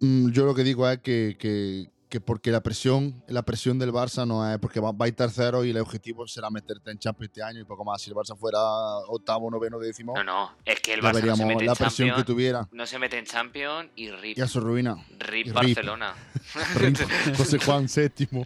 Mm, 0.00 0.30
yo 0.32 0.44
lo 0.44 0.54
que 0.54 0.64
digo 0.64 0.88
es 0.90 0.98
que, 0.98 1.36
que, 1.38 1.86
que 2.14 2.20
porque 2.20 2.52
la 2.52 2.60
presión 2.62 3.24
la 3.26 3.42
presión 3.42 3.76
del 3.76 3.92
Barça 3.92 4.24
no 4.24 4.48
es 4.48 4.56
porque 4.60 4.78
va, 4.78 4.92
va 4.92 5.06
a 5.06 5.08
ir 5.08 5.16
tercero 5.16 5.64
y 5.64 5.70
el 5.70 5.78
objetivo 5.78 6.28
será 6.28 6.48
meterte 6.48 6.92
en 6.92 6.98
Champions 7.00 7.30
este 7.30 7.42
año 7.42 7.58
y 7.60 7.64
poco 7.64 7.84
más. 7.84 8.00
Si 8.00 8.08
el 8.08 8.14
Barça 8.14 8.36
fuera 8.36 8.60
octavo, 9.08 9.50
noveno, 9.50 9.80
décimo, 9.80 10.14
No, 10.14 10.22
no. 10.22 10.50
Es 10.64 10.78
que 10.80 10.94
el 10.94 11.00
Barça 11.02 11.24
no 11.24 11.34
se 11.34 11.44
mete 11.44 11.64
la 11.64 11.72
en 11.72 11.76
presión 11.78 12.06
que 12.08 12.14
Champions. 12.14 12.24
tuviera 12.26 12.68
No 12.70 12.86
se 12.86 12.98
mete 13.00 13.18
en 13.18 13.24
Champions 13.24 13.90
y 13.96 14.10
RIP. 14.12 14.38
y 14.38 14.40
a 14.40 14.46
su 14.46 14.60
ruina. 14.60 14.96
RIP. 15.18 15.52
Barcelona. 15.52 16.14
Rip, 16.76 16.96
José 17.36 17.58
Juan 17.58 17.88
séptimo. 17.88 18.44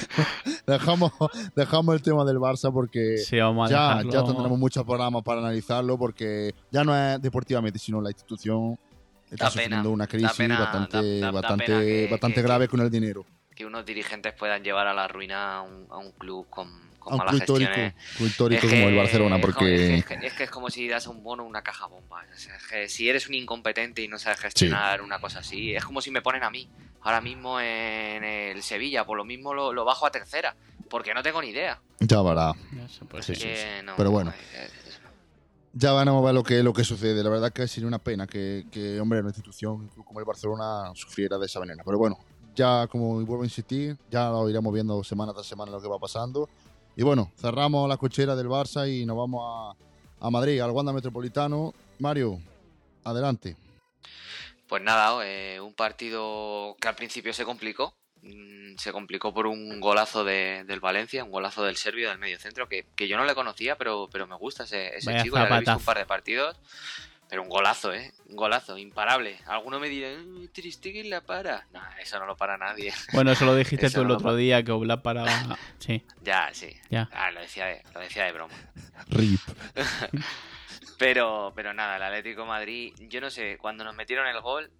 dejamos, 0.66 1.12
dejamos 1.54 1.94
el 1.94 2.02
tema 2.02 2.24
del 2.24 2.38
Barça 2.38 2.72
porque 2.72 3.18
Sí, 3.18 3.36
vamos 3.38 3.70
a 3.70 4.02
ya, 4.02 4.10
ya 4.10 4.24
tendremos 4.24 4.58
muchos 4.58 4.82
programas 4.84 5.22
para 5.22 5.40
analizarlo 5.40 5.98
porque 5.98 6.54
ya 6.70 6.84
no 6.84 6.96
es 6.96 7.20
deportivamente, 7.20 7.78
sino 7.78 8.00
la 8.00 8.08
institución 8.10 8.78
está 9.30 9.44
Da 9.46 9.50
sufriendo 9.50 9.90
una 9.90 10.04
da 10.04 10.08
crisis 10.08 10.32
pena, 10.36 10.58
bastante, 10.60 10.96
da- 10.96 11.02
da- 11.02 11.20
da 11.26 11.30
bastante, 11.32 11.64
pena 11.66 11.80
que- 11.80 12.08
bastante 12.10 12.34
que- 12.36 12.42
grave 12.42 12.68
con 12.68 12.80
el 12.80 12.90
dinero. 12.90 13.26
que 13.54 13.64
unos 13.64 13.86
dirigentes 13.86 14.32
puedan 14.34 14.62
llevar 14.64 14.86
a 14.88 14.94
la 14.94 15.06
ruina 15.06 15.58
a 15.58 15.62
un, 15.62 15.86
a 15.90 15.96
un 15.98 16.10
club 16.12 16.46
con, 16.50 16.68
con 16.98 17.12
A 17.12 17.16
un 17.16 17.18
malas 17.18 17.42
club 17.44 17.58
gestiones. 17.58 17.94
histórico 18.18 18.66
Es 18.66 18.72
como 18.72 18.84
el 18.88 18.90
que- 18.94 18.96
Barcelona, 18.98 19.36
es 19.36 19.42
como- 19.42 19.52
porque 19.54 19.94
Es 19.98 20.04
que, 20.04 20.14
es 20.26 20.32
que 20.32 20.42
es 20.44 20.50
como 20.50 20.70
si 20.70 20.88
das 20.88 21.06
un 21.06 21.22
bono 21.22 21.44
a 21.44 21.46
una 21.46 21.62
caja 21.62 21.86
bomba. 21.86 22.24
O 22.34 22.36
sea, 22.36 22.56
es 22.56 22.62
que 22.66 22.88
si 22.88 23.08
eres 23.08 23.28
un 23.28 23.34
incompetente 23.34 24.02
y 24.02 24.08
no 24.08 24.18
sabes 24.18 24.40
gestionar 24.40 25.02
una 25.02 25.20
cosa 25.20 25.38
así, 25.40 25.74
es 25.74 25.84
como 25.84 26.00
si 26.00 26.10
me 26.10 26.20
ponen 26.22 26.42
a 26.42 26.50
mí, 26.50 26.68
ahora 27.02 27.20
mismo 27.20 27.60
en 27.60 28.24
el 28.24 28.62
Sevilla, 28.62 29.04
por 29.04 29.16
lo 29.16 29.24
mismo 29.24 29.54
lo, 29.54 29.72
lo 29.72 29.84
bajo 29.84 30.04
a 30.06 30.10
tercera, 30.10 30.56
porque 30.90 31.14
no 31.14 31.22
tengo 31.22 31.40
ni 31.40 31.48
idea. 31.50 31.78
ya 32.00 32.22
verá. 32.22 32.52
Sé, 32.88 33.04
pues 33.06 33.24
Sí, 33.24 33.34
sí. 33.36 33.42
sí, 33.42 33.84
no, 33.84 33.94
Pero 33.96 34.10
bueno. 34.10 34.32
eh, 34.54 34.68
Ya 35.76 35.90
van 35.90 36.08
a 36.08 36.20
ver 36.20 36.34
lo 36.34 36.44
que, 36.44 36.62
lo 36.62 36.72
que 36.72 36.84
sucede. 36.84 37.22
La 37.22 37.30
verdad 37.30 37.52
que 37.52 37.66
sería 37.66 37.88
una 37.88 37.98
pena 37.98 38.28
que, 38.28 38.66
que, 38.70 39.00
hombre, 39.00 39.18
una 39.18 39.30
institución 39.30 39.88
como 39.88 40.20
el 40.20 40.24
Barcelona 40.24 40.92
sufriera 40.94 41.36
de 41.36 41.46
esa 41.46 41.58
manera. 41.58 41.82
Pero 41.84 41.98
bueno, 41.98 42.16
ya 42.54 42.86
como 42.86 43.14
vuelvo 43.24 43.42
a 43.42 43.46
insistir, 43.46 43.98
ya 44.08 44.28
lo 44.30 44.48
iremos 44.48 44.72
viendo 44.72 45.02
semana 45.02 45.32
tras 45.32 45.46
semana 45.46 45.72
lo 45.72 45.82
que 45.82 45.88
va 45.88 45.98
pasando. 45.98 46.48
Y 46.96 47.02
bueno, 47.02 47.32
cerramos 47.36 47.88
la 47.88 47.96
cochera 47.96 48.36
del 48.36 48.46
Barça 48.46 48.88
y 48.88 49.04
nos 49.04 49.16
vamos 49.16 49.42
a, 49.44 50.26
a 50.26 50.30
Madrid, 50.30 50.60
al 50.60 50.70
Wanda 50.70 50.92
Metropolitano. 50.92 51.74
Mario, 51.98 52.38
adelante. 53.02 53.56
Pues 54.68 54.82
nada, 54.82 55.26
eh, 55.26 55.60
un 55.60 55.74
partido 55.74 56.76
que 56.80 56.88
al 56.88 56.94
principio 56.94 57.32
se 57.32 57.44
complicó. 57.44 57.94
Mm, 58.24 58.76
se 58.76 58.90
complicó 58.90 59.34
por 59.34 59.46
un 59.46 59.80
golazo 59.80 60.24
de, 60.24 60.64
del 60.64 60.80
Valencia, 60.80 61.24
un 61.24 61.30
golazo 61.30 61.62
del 61.64 61.76
serbio 61.76 62.08
del 62.08 62.18
medio 62.18 62.38
centro, 62.38 62.68
que, 62.68 62.86
que 62.96 63.06
yo 63.06 63.16
no 63.16 63.24
le 63.24 63.34
conocía, 63.34 63.76
pero, 63.76 64.08
pero 64.10 64.26
me 64.26 64.36
gusta 64.36 64.64
ese, 64.64 64.96
ese 64.96 65.22
chico. 65.22 65.38
He 65.38 65.58
visto 65.58 65.76
un 65.76 65.84
par 65.84 65.98
de 65.98 66.06
partidos. 66.06 66.58
Pero 67.28 67.42
un 67.42 67.48
golazo, 67.48 67.92
¿eh? 67.92 68.12
Un 68.28 68.36
golazo, 68.36 68.76
imparable. 68.76 69.38
Alguno 69.46 69.80
me 69.80 69.88
dirá, 69.88 70.08
Tristegui 70.52 71.04
la 71.04 71.22
para. 71.22 71.66
No, 71.72 71.80
eso 72.00 72.18
no 72.18 72.26
lo 72.26 72.36
para 72.36 72.58
nadie. 72.58 72.92
Bueno, 73.12 73.32
eso 73.32 73.44
lo 73.46 73.56
dijiste 73.56 73.90
tú 73.90 74.02
el 74.02 74.10
otro 74.10 74.36
día, 74.36 74.62
que 74.62 74.72
Oblak 74.72 75.02
paraba. 75.02 75.58
Sí. 75.78 76.02
Ya, 76.22 76.48
sí. 76.52 76.68
Ya. 76.90 77.08
Ah, 77.12 77.30
lo 77.30 77.40
decía 77.40 77.66
de, 77.66 77.82
lo 77.92 78.00
decía 78.00 78.24
de 78.24 78.32
broma. 78.32 78.54
Rip. 79.08 79.40
pero, 80.98 81.52
pero 81.54 81.74
nada, 81.74 81.96
el 81.96 82.02
Atlético 82.02 82.46
Madrid, 82.46 82.94
yo 83.08 83.20
no 83.20 83.30
sé, 83.30 83.58
cuando 83.58 83.84
nos 83.84 83.94
metieron 83.94 84.26
el 84.26 84.40
gol, 84.40 84.70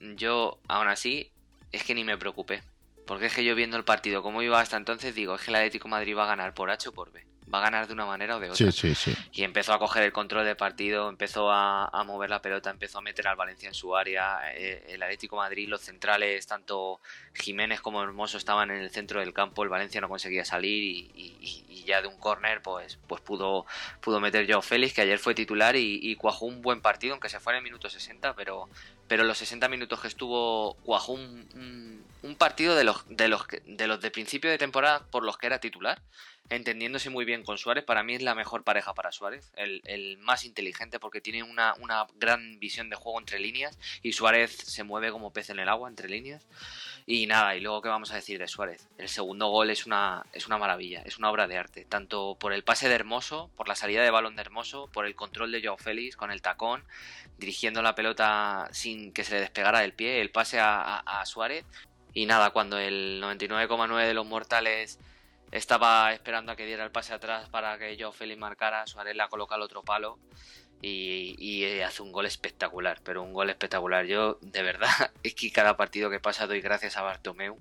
yo 0.00 0.58
aún 0.68 0.88
así, 0.88 1.30
es 1.72 1.84
que 1.84 1.94
ni 1.94 2.04
me 2.04 2.16
preocupé. 2.16 2.62
Porque 3.06 3.26
es 3.26 3.34
que 3.34 3.44
yo 3.44 3.54
viendo 3.54 3.76
el 3.76 3.84
partido 3.84 4.22
como 4.22 4.42
iba 4.42 4.60
hasta 4.60 4.76
entonces, 4.76 5.14
digo, 5.14 5.34
es 5.34 5.42
que 5.42 5.50
el 5.50 5.56
Atlético 5.56 5.88
Madrid 5.88 6.16
va 6.16 6.24
a 6.24 6.28
ganar 6.28 6.54
por 6.54 6.70
H 6.70 6.88
o 6.88 6.92
por 6.92 7.12
B 7.12 7.24
va 7.52 7.58
a 7.58 7.62
ganar 7.62 7.86
de 7.86 7.92
una 7.92 8.06
manera 8.06 8.36
o 8.36 8.40
de 8.40 8.50
otra. 8.50 8.72
Sí, 8.72 8.72
sí, 8.72 8.94
sí. 8.94 9.14
Y 9.32 9.44
empezó 9.44 9.72
a 9.72 9.78
coger 9.78 10.02
el 10.02 10.12
control 10.12 10.44
del 10.44 10.56
partido, 10.56 11.08
empezó 11.08 11.50
a, 11.50 12.02
mover 12.04 12.30
la 12.30 12.42
pelota, 12.42 12.70
empezó 12.70 12.98
a 12.98 13.00
meter 13.00 13.28
al 13.28 13.36
Valencia 13.36 13.68
en 13.68 13.74
su 13.74 13.96
área. 13.96 14.40
Eh, 14.54 14.84
el 14.88 15.02
Atlético 15.02 15.36
Madrid, 15.36 15.68
los 15.68 15.80
centrales, 15.80 16.46
tanto 16.46 17.00
Jiménez 17.34 17.80
como 17.80 18.02
Hermoso 18.02 18.38
estaban 18.38 18.70
en 18.70 18.78
el 18.78 18.90
centro 18.90 19.20
del 19.20 19.32
campo. 19.32 19.62
El 19.62 19.68
Valencia 19.68 20.00
no 20.00 20.08
conseguía 20.08 20.44
salir 20.44 21.10
y, 21.14 21.84
ya 21.84 22.00
de 22.00 22.08
un 22.08 22.16
córner 22.16 22.62
pues, 22.62 22.98
pues 23.06 23.20
pudo, 23.20 23.66
pudo 24.00 24.18
meter 24.18 24.50
Joe 24.50 24.62
Félix, 24.62 24.94
que 24.94 25.02
ayer 25.02 25.18
fue 25.18 25.34
titular 25.34 25.76
y, 25.76 26.16
cuajó 26.16 26.46
un 26.46 26.62
buen 26.62 26.80
partido, 26.80 27.12
aunque 27.12 27.28
se 27.28 27.40
fue 27.40 27.52
en 27.52 27.58
el 27.58 27.62
minuto 27.62 27.90
60, 27.90 28.34
pero, 28.34 28.70
pero 29.08 29.24
los 29.24 29.38
60 29.38 29.68
minutos 29.68 30.00
que 30.00 30.08
estuvo 30.08 30.74
cuajó 30.84 31.12
un, 31.12 32.04
un, 32.22 32.36
partido 32.36 32.74
de 32.74 32.84
los, 32.84 33.04
de, 33.08 33.28
los, 33.28 33.46
de 33.66 33.86
los 33.86 34.00
de 34.00 34.10
principio 34.10 34.50
de 34.50 34.58
temporada 34.58 35.04
por 35.10 35.24
los 35.24 35.36
que 35.36 35.46
era 35.46 35.60
titular 35.60 36.00
entendiéndose 36.50 37.10
muy 37.10 37.24
bien 37.24 37.42
con 37.42 37.58
Suárez. 37.58 37.84
Para 37.84 38.02
mí 38.02 38.14
es 38.14 38.22
la 38.22 38.34
mejor 38.34 38.64
pareja 38.64 38.94
para 38.94 39.12
Suárez, 39.12 39.52
el, 39.56 40.18
más 40.18 40.44
inteligente 40.44 41.00
porque 41.00 41.20
tiene 41.20 41.42
una, 41.42 41.74
gran 42.16 42.58
visión 42.58 42.90
de 42.90 42.96
juego 42.96 43.18
entre 43.18 43.38
líneas 43.38 43.78
y 44.02 44.12
Suárez 44.12 44.56
se 44.56 44.84
mueve 44.84 45.10
como 45.10 45.32
pez 45.32 45.50
en 45.50 45.58
el 45.58 45.68
agua 45.68 45.88
entre 45.88 46.08
líneas. 46.08 46.46
Y 47.06 47.26
nada, 47.26 47.54
y 47.54 47.60
luego 47.60 47.82
qué 47.82 47.90
vamos 47.90 48.12
a 48.12 48.14
decir 48.14 48.38
de 48.38 48.48
Suárez. 48.48 48.88
El 48.96 49.10
segundo 49.10 49.48
gol 49.48 49.68
es 49.68 49.84
una, 49.84 50.24
maravilla, 50.48 51.02
es 51.04 51.18
una 51.18 51.30
obra 51.30 51.46
de 51.46 51.58
arte, 51.58 51.84
tanto 51.84 52.36
por 52.40 52.54
el 52.54 52.64
pase 52.64 52.88
de 52.88 52.94
Hermoso, 52.94 53.50
por 53.56 53.68
la 53.68 53.74
salida 53.74 54.02
de 54.02 54.10
balón 54.10 54.36
de 54.36 54.40
Hermoso, 54.40 54.88
por 54.90 55.04
el 55.04 55.14
control 55.14 55.52
de 55.52 55.62
Joao 55.62 55.76
Félix 55.76 56.16
con 56.16 56.30
el 56.30 56.40
tacón, 56.40 56.82
dirigiendo 57.36 57.82
la 57.82 57.94
pelota 57.94 58.68
sin 58.72 59.12
que 59.12 59.22
se 59.22 59.34
le 59.34 59.40
despegara 59.40 59.80
del 59.80 59.92
pie, 59.92 60.22
el 60.22 60.30
pase 60.30 60.60
a, 60.60 60.98
a 60.98 61.26
Suárez. 61.26 61.66
Y 62.14 62.24
nada, 62.24 62.50
cuando 62.50 62.78
el 62.78 63.20
99,9 63.22 64.06
de 64.06 64.14
los 64.14 64.24
mortales 64.24 64.98
estaba 65.54 66.12
esperando 66.12 66.50
a 66.50 66.56
que 66.56 66.66
diera 66.66 66.84
el 66.84 66.90
pase 66.90 67.14
atrás 67.14 67.48
para 67.48 67.78
que 67.78 67.96
yo 67.96 68.10
Félix 68.10 68.40
marcara, 68.40 68.86
Suárez 68.88 69.14
la 69.14 69.28
coloca 69.28 69.54
al 69.54 69.62
otro 69.62 69.82
palo 69.82 70.18
y, 70.82 71.64
hace 71.82 72.02
un 72.02 72.10
gol 72.10 72.26
espectacular, 72.26 73.00
pero 73.04 73.22
un 73.22 73.32
gol 73.32 73.48
espectacular. 73.50 74.04
Yo, 74.04 74.38
de 74.42 74.62
verdad, 74.62 74.90
es 75.22 75.34
que 75.34 75.52
cada 75.52 75.76
partido 75.76 76.10
que 76.10 76.18
pasa 76.18 76.48
doy 76.48 76.60
gracias 76.60 76.96
a 76.96 77.02
Bartomeu 77.02 77.58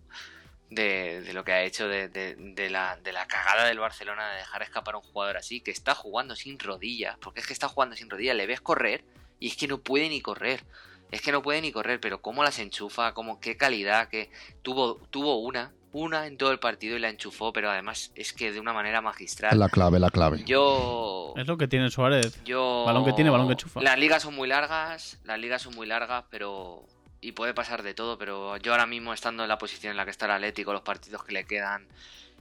de, 0.72 1.32
lo 1.34 1.44
que 1.44 1.52
ha 1.54 1.64
hecho, 1.64 1.88
de, 1.88 2.10
de, 2.10 2.70
la, 2.72 2.98
de 2.98 3.14
cagada 3.28 3.66
del 3.66 3.78
Barcelona 3.78 4.32
de 4.32 4.38
dejar 4.38 4.64
escapar 4.64 4.96
a 4.96 4.98
un 4.98 5.04
jugador 5.04 5.38
así, 5.38 5.62
que 5.62 5.70
está 5.70 5.94
jugando 5.94 6.36
sin 6.36 6.58
rodillas, 6.58 7.16
porque 7.20 7.42
es 7.42 7.48
que 7.48 7.54
está 7.54 7.70
jugando 7.70 7.96
sin 7.96 8.10
rodillas, 8.10 8.36
le 8.36 8.48
ves 8.48 8.60
correr 8.60 9.04
y 9.40 9.50
es 9.50 9.56
que 9.56 9.68
no 9.68 9.82
puede 9.82 10.10
ni 10.10 10.20
correr. 10.20 10.64
Es 11.12 11.22
que 11.22 11.32
no 11.32 11.44
puede 11.44 11.62
ni 11.62 11.72
correr, 11.72 12.00
pero 12.00 12.24
cómo 12.24 12.44
las 12.44 12.58
enchufa, 12.58 13.14
como 13.14 13.40
qué 13.40 13.56
calidad, 13.56 14.10
que 14.10 14.32
tuvo, 14.64 14.96
tuvo 15.12 15.38
una, 15.38 15.72
una 15.94 16.28
en 16.28 16.38
todo 16.38 16.52
el 16.52 16.60
partido 16.60 16.98
y 16.98 17.00
la 17.00 17.10
enchufó, 17.10 17.54
pero 17.54 17.70
además 17.70 18.12
es 18.16 18.34
que 18.34 18.52
de 18.52 18.60
una 18.60 18.74
manera 18.74 19.02
magistral. 19.02 19.58
La 19.58 19.70
clave, 19.70 20.00
la 20.00 20.10
clave. 20.10 20.44
Yo. 20.44 21.34
Es 21.38 21.48
lo 21.48 21.58
que 21.58 21.68
tiene 21.68 21.90
Suárez. 21.90 22.44
Yo. 22.44 22.84
Balón 22.86 23.06
que 23.06 23.14
tiene, 23.14 23.30
balón 23.30 23.48
que 23.48 23.54
enchufa. 23.54 23.82
Las 23.82 23.98
ligas 23.98 24.24
son 24.24 24.36
muy 24.36 24.48
largas, 24.48 25.20
las 25.24 25.40
ligas 25.40 25.62
son 25.62 25.76
muy 25.76 25.88
largas, 25.88 26.26
pero. 26.30 26.84
Y 27.22 27.32
puede 27.32 27.54
pasar 27.54 27.84
de 27.84 27.94
todo, 27.94 28.18
pero 28.18 28.58
yo 28.58 28.74
ahora 28.74 28.86
mismo 28.86 29.14
estando 29.14 29.44
en 29.44 29.50
la 29.50 29.58
posición 29.58 29.92
en 29.92 29.98
la 29.98 30.04
que 30.04 30.12
está 30.12 30.26
el 30.26 30.32
Atlético, 30.32 30.74
los 30.74 30.82
partidos 30.82 31.24
que 31.24 31.32
le 31.32 31.46
quedan 31.46 31.88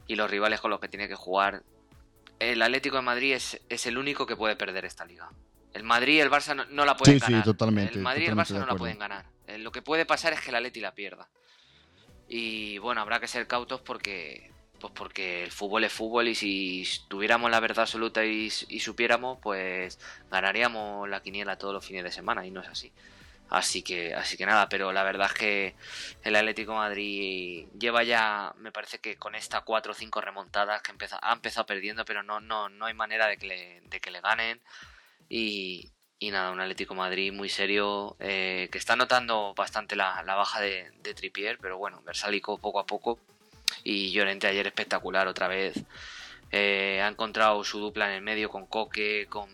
y 0.07 0.15
los 0.15 0.29
rivales 0.29 0.59
con 0.59 0.71
los 0.71 0.81
que 0.81 0.89
tiene 0.89 1.07
que 1.07 1.15
jugar, 1.15 1.63
el 2.39 2.61
Atlético 2.61 2.97
de 2.97 3.01
Madrid 3.01 3.33
es, 3.33 3.61
es 3.69 3.85
el 3.85 3.97
único 3.97 4.25
que 4.25 4.35
puede 4.35 4.57
perder 4.57 4.83
esta 4.83 5.05
liga. 5.05 5.29
El 5.73 5.83
Madrid 5.83 6.15
y 6.15 6.19
el 6.19 6.29
Barça 6.29 6.67
no, 6.69 6.85
la 6.85 6.97
pueden 6.97 7.17
ganar. 7.17 7.41
Sí, 7.41 7.45
totalmente. 7.45 7.93
El 7.95 8.01
Madrid 8.01 8.23
y 8.23 8.27
el 8.27 8.35
Barça 8.35 8.59
no 8.59 8.65
la 8.65 8.75
pueden 8.75 8.99
ganar. 8.99 9.25
Eh, 9.47 9.57
lo 9.57 9.71
que 9.71 9.81
puede 9.81 10.05
pasar 10.05 10.33
es 10.33 10.41
que 10.41 10.49
el 10.49 10.55
Atleti 10.55 10.79
la 10.79 10.93
pierda. 10.93 11.27
Y 12.35 12.79
bueno, 12.79 12.99
habrá 12.99 13.19
que 13.19 13.27
ser 13.27 13.45
cautos 13.45 13.81
porque 13.81 14.49
pues 14.81 14.91
porque 14.95 15.43
el 15.43 15.51
fútbol 15.51 15.83
es 15.83 15.93
fútbol 15.93 16.27
y 16.27 16.33
si 16.33 16.83
tuviéramos 17.07 17.51
la 17.51 17.59
verdad 17.59 17.81
absoluta 17.81 18.25
y, 18.25 18.49
supiéramos, 18.49 19.37
pues 19.39 19.99
ganaríamos 20.31 21.07
la 21.07 21.21
quiniela 21.21 21.59
todos 21.59 21.75
los 21.75 21.85
fines 21.85 22.03
de 22.03 22.11
semana 22.11 22.43
y 22.43 22.49
no 22.49 22.61
es 22.61 22.67
así. 22.69 22.91
Así 23.51 23.83
que, 23.83 24.15
así 24.15 24.35
que 24.35 24.47
nada, 24.47 24.67
pero 24.67 24.91
la 24.91 25.03
verdad 25.03 25.27
es 25.27 25.33
que 25.35 25.75
el 26.23 26.35
Atlético 26.35 26.73
Madrid 26.73 27.67
lleva 27.79 28.01
ya, 28.03 28.55
me 28.57 28.71
parece 28.71 28.97
que 28.97 29.15
con 29.15 29.35
estas 29.35 29.61
cuatro 29.61 29.91
o 29.91 29.95
cinco 29.95 30.19
remontadas 30.19 30.81
que 30.81 30.91
ha 31.21 31.33
empezado 31.33 31.65
perdiendo, 31.67 32.03
pero 32.03 32.23
no, 32.23 32.39
no, 32.39 32.67
no 32.67 32.87
hay 32.87 32.95
manera 32.95 33.27
de 33.27 33.37
que 33.37 33.45
le, 33.45 33.81
de 33.81 33.99
que 33.99 34.09
le 34.09 34.21
ganen. 34.21 34.59
Y, 35.29 35.91
y 36.23 36.31
nada, 36.31 36.51
un 36.51 36.61
Atlético 36.61 36.95
Madrid 36.95 37.33
muy 37.33 37.49
serio 37.49 38.15
eh, 38.17 38.69
que 38.71 38.77
está 38.77 38.95
notando 38.95 39.53
bastante 39.57 39.97
la, 39.97 40.23
baja 40.23 40.61
de, 40.61 40.89
de, 41.03 41.13
Tripier, 41.13 41.57
pero 41.59 41.77
bueno, 41.77 42.01
Versálico 42.05 42.57
poco 42.57 42.79
a 42.79 42.85
poco 42.85 43.19
y 43.83 44.09
Llorente 44.11 44.47
ayer 44.47 44.65
espectacular 44.65 45.27
otra 45.27 45.49
vez. 45.49 45.83
Eh, 46.49 47.01
ha 47.03 47.09
encontrado 47.09 47.61
su 47.65 47.79
dupla 47.79 48.07
en 48.07 48.13
el 48.13 48.21
medio 48.21 48.49
con 48.49 48.67
Coque, 48.67 49.27
con... 49.29 49.49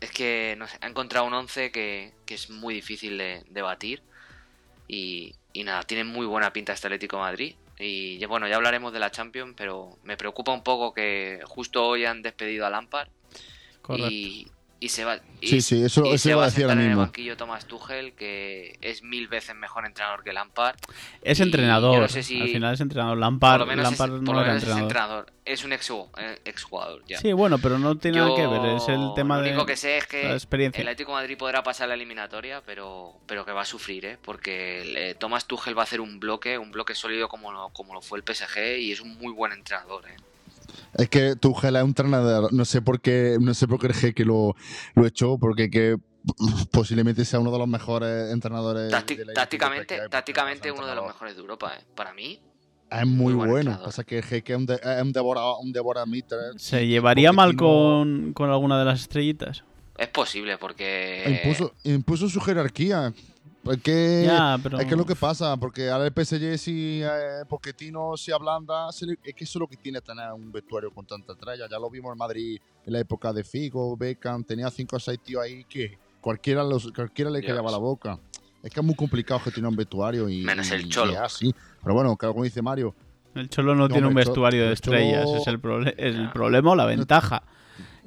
Es 0.00 0.10
que, 0.10 0.56
no 0.58 0.66
sé, 0.66 0.76
ha 0.80 0.88
encontrado 0.88 1.24
un 1.24 1.34
11 1.34 1.70
que, 1.70 2.12
es 2.26 2.50
muy 2.50 2.74
difícil 2.74 3.16
de, 3.16 3.62
batir 3.62 4.02
y, 4.88 5.36
y, 5.52 5.62
nada, 5.62 5.84
tiene 5.84 6.02
muy 6.02 6.26
buena 6.26 6.52
pinta 6.52 6.72
este 6.72 6.88
Atlético 6.88 7.18
Madrid. 7.18 7.54
Y 7.78 8.24
bueno, 8.24 8.48
ya 8.48 8.56
hablaremos 8.56 8.92
de 8.92 8.98
la 8.98 9.12
Champions, 9.12 9.54
pero 9.56 9.98
me 10.02 10.16
preocupa 10.16 10.52
un 10.52 10.64
poco 10.64 10.92
que 10.92 11.42
justo 11.44 11.86
hoy 11.86 12.06
han 12.06 12.22
despedido 12.22 12.66
a 12.66 12.70
Lampard. 12.70 13.08
Y, 14.10 14.48
y 14.86 14.88
se 14.88 15.04
va, 15.04 15.18
sí, 15.42 15.60
sí, 15.60 15.82
eso, 15.82 16.04
eso 16.04 16.36
va 16.36 16.44
a 16.44 16.46
decir 16.46 16.70
en 16.70 16.78
el 16.78 16.94
banquillo 16.94 17.36
Thomas 17.36 17.66
Tuchel, 17.66 18.12
que 18.12 18.78
es 18.80 19.02
mil 19.02 19.26
veces 19.26 19.56
mejor 19.56 19.84
entrenador 19.84 20.22
que 20.22 20.32
Lampard. 20.32 20.76
Es 21.22 21.40
entrenador. 21.40 22.04
Al 22.04 22.08
final 22.08 22.74
es 22.74 22.80
entrenador. 22.80 23.18
Lampard, 23.18 23.68
Lampard 23.68 24.12
no 24.22 24.40
era 24.40 24.54
entrenador. 24.54 25.26
Es 25.44 25.64
un 25.64 25.72
ex, 25.72 25.90
eh, 25.90 26.38
ex 26.44 26.62
jugador. 26.62 27.02
Ya. 27.08 27.18
Sí, 27.18 27.32
bueno, 27.32 27.58
pero 27.58 27.80
no 27.80 27.96
tiene 27.96 28.18
nada 28.18 28.36
que 28.36 28.46
ver. 28.46 28.76
Es 28.76 28.88
el 28.88 29.10
tema 29.16 29.38
de. 29.38 29.42
Lo 29.42 29.48
único 29.48 29.66
que 29.66 29.76
sé 29.76 29.98
es 29.98 30.06
que 30.06 30.30
experiencia. 30.32 30.80
el 30.80 30.86
Atlético 30.86 31.16
de 31.16 31.22
Madrid 31.22 31.36
podrá 31.36 31.64
pasar 31.64 31.88
la 31.88 31.94
eliminatoria, 31.94 32.62
pero, 32.64 33.14
pero 33.26 33.44
que 33.44 33.50
va 33.50 33.62
a 33.62 33.66
sufrir, 33.66 34.04
¿eh? 34.06 34.18
Porque 34.22 35.16
Thomas 35.18 35.46
Tuchel 35.46 35.76
va 35.76 35.82
a 35.82 35.84
hacer 35.84 36.00
un 36.00 36.20
bloque, 36.20 36.58
un 36.58 36.70
bloque 36.70 36.94
sólido 36.94 37.28
como 37.28 37.50
lo, 37.50 37.70
como 37.70 37.92
lo 37.92 38.00
fue 38.00 38.20
el 38.20 38.24
PSG 38.24 38.78
y 38.78 38.92
es 38.92 39.00
un 39.00 39.18
muy 39.18 39.32
buen 39.32 39.50
entrenador, 39.50 40.08
¿eh? 40.08 40.16
Es 40.94 41.08
que 41.08 41.36
Tuchel 41.36 41.76
es 41.76 41.82
un 41.82 41.88
entrenador, 41.88 42.52
no 42.52 42.64
sé 42.64 42.82
por 42.82 43.00
qué, 43.00 43.36
no 43.40 43.54
sé 43.54 43.66
por 43.66 43.80
qué 43.80 44.14
que 44.14 44.24
lo, 44.24 44.54
lo 44.94 45.06
echó, 45.06 45.38
porque 45.38 45.70
que 45.70 45.96
posiblemente 46.72 47.24
sea 47.24 47.40
uno 47.40 47.52
de 47.52 47.58
los 47.58 47.68
mejores 47.68 48.32
entrenadores. 48.32 48.90
tácticamente, 49.34 50.08
tácticamente 50.08 50.72
uno 50.72 50.86
de 50.86 50.94
los 50.94 51.06
mejores 51.06 51.34
de 51.34 51.40
Europa, 51.40 51.72
¿eh? 51.78 51.84
para 51.94 52.12
mí. 52.12 52.40
Es 52.90 53.06
muy, 53.06 53.34
bueno. 53.34 53.80
Pasa 53.82 54.04
que 54.04 54.18
es 54.18 54.26
un, 54.56 54.66
de, 54.66 54.78
un 55.60 56.58
¿Se 56.58 56.86
llevaría 56.86 57.32
mal 57.32 57.56
con, 57.56 58.32
con 58.32 58.50
alguna 58.50 58.78
de 58.78 58.84
las 58.84 59.00
estrellitas? 59.00 59.64
Es 59.98 60.08
posible, 60.08 60.58
porque. 60.58 61.42
Impuso, 61.42 61.74
impuso 61.84 62.28
su 62.28 62.40
jerarquía. 62.40 63.12
Es 63.70 63.82
que, 63.82 64.24
es 64.26 64.86
que 64.86 64.96
lo 64.96 65.04
que 65.04 65.16
pasa, 65.16 65.56
porque 65.56 65.90
ahora 65.90 66.06
el 66.06 66.12
PSG 66.12 66.58
si 66.58 67.00
eh, 67.02 67.44
Pochettino 67.48 68.16
se 68.16 68.32
ablanda, 68.32 68.88
es 68.90 69.34
que 69.34 69.44
eso 69.44 69.58
es 69.58 69.60
lo 69.60 69.66
que 69.66 69.76
tiene 69.76 70.00
tener 70.00 70.32
un 70.32 70.52
vestuario 70.52 70.90
con 70.92 71.06
tanta 71.06 71.32
estrella. 71.32 71.66
Ya 71.70 71.78
lo 71.78 71.90
vimos 71.90 72.12
en 72.12 72.18
Madrid 72.18 72.58
en 72.84 72.92
la 72.92 73.00
época 73.00 73.32
de 73.32 73.42
Figo, 73.42 73.96
Beckham, 73.96 74.44
tenía 74.44 74.70
5 74.70 74.96
o 74.96 75.00
6 75.00 75.20
tíos 75.20 75.42
ahí 75.42 75.64
que 75.64 75.98
cualquiera, 76.20 76.62
los, 76.62 76.92
cualquiera 76.92 77.30
le 77.30 77.42
callaba 77.42 77.70
la 77.70 77.78
boca. 77.78 78.18
Es 78.62 78.70
que 78.70 78.80
es 78.80 78.86
muy 78.86 78.94
complicado 78.94 79.40
gestionar 79.40 79.70
un 79.70 79.76
vestuario 79.76 80.28
y... 80.28 80.42
Menos 80.42 80.70
el 80.70 80.88
Cholo. 80.88 81.20
así. 81.22 81.54
Pero 81.82 81.94
bueno, 81.94 82.16
como 82.16 82.44
dice 82.44 82.62
Mario... 82.62 82.94
El 83.34 83.50
Cholo 83.50 83.74
no, 83.74 83.88
tiene 83.88 84.06
un 84.06 84.14
vestuario 84.14 84.66
de 84.66 84.72
estrellas, 84.72 85.28
es 85.28 85.46
el, 85.46 85.60
el 85.98 86.30
problema 86.30 86.70
o 86.70 86.74
la 86.74 86.86
ventaja 86.86 87.42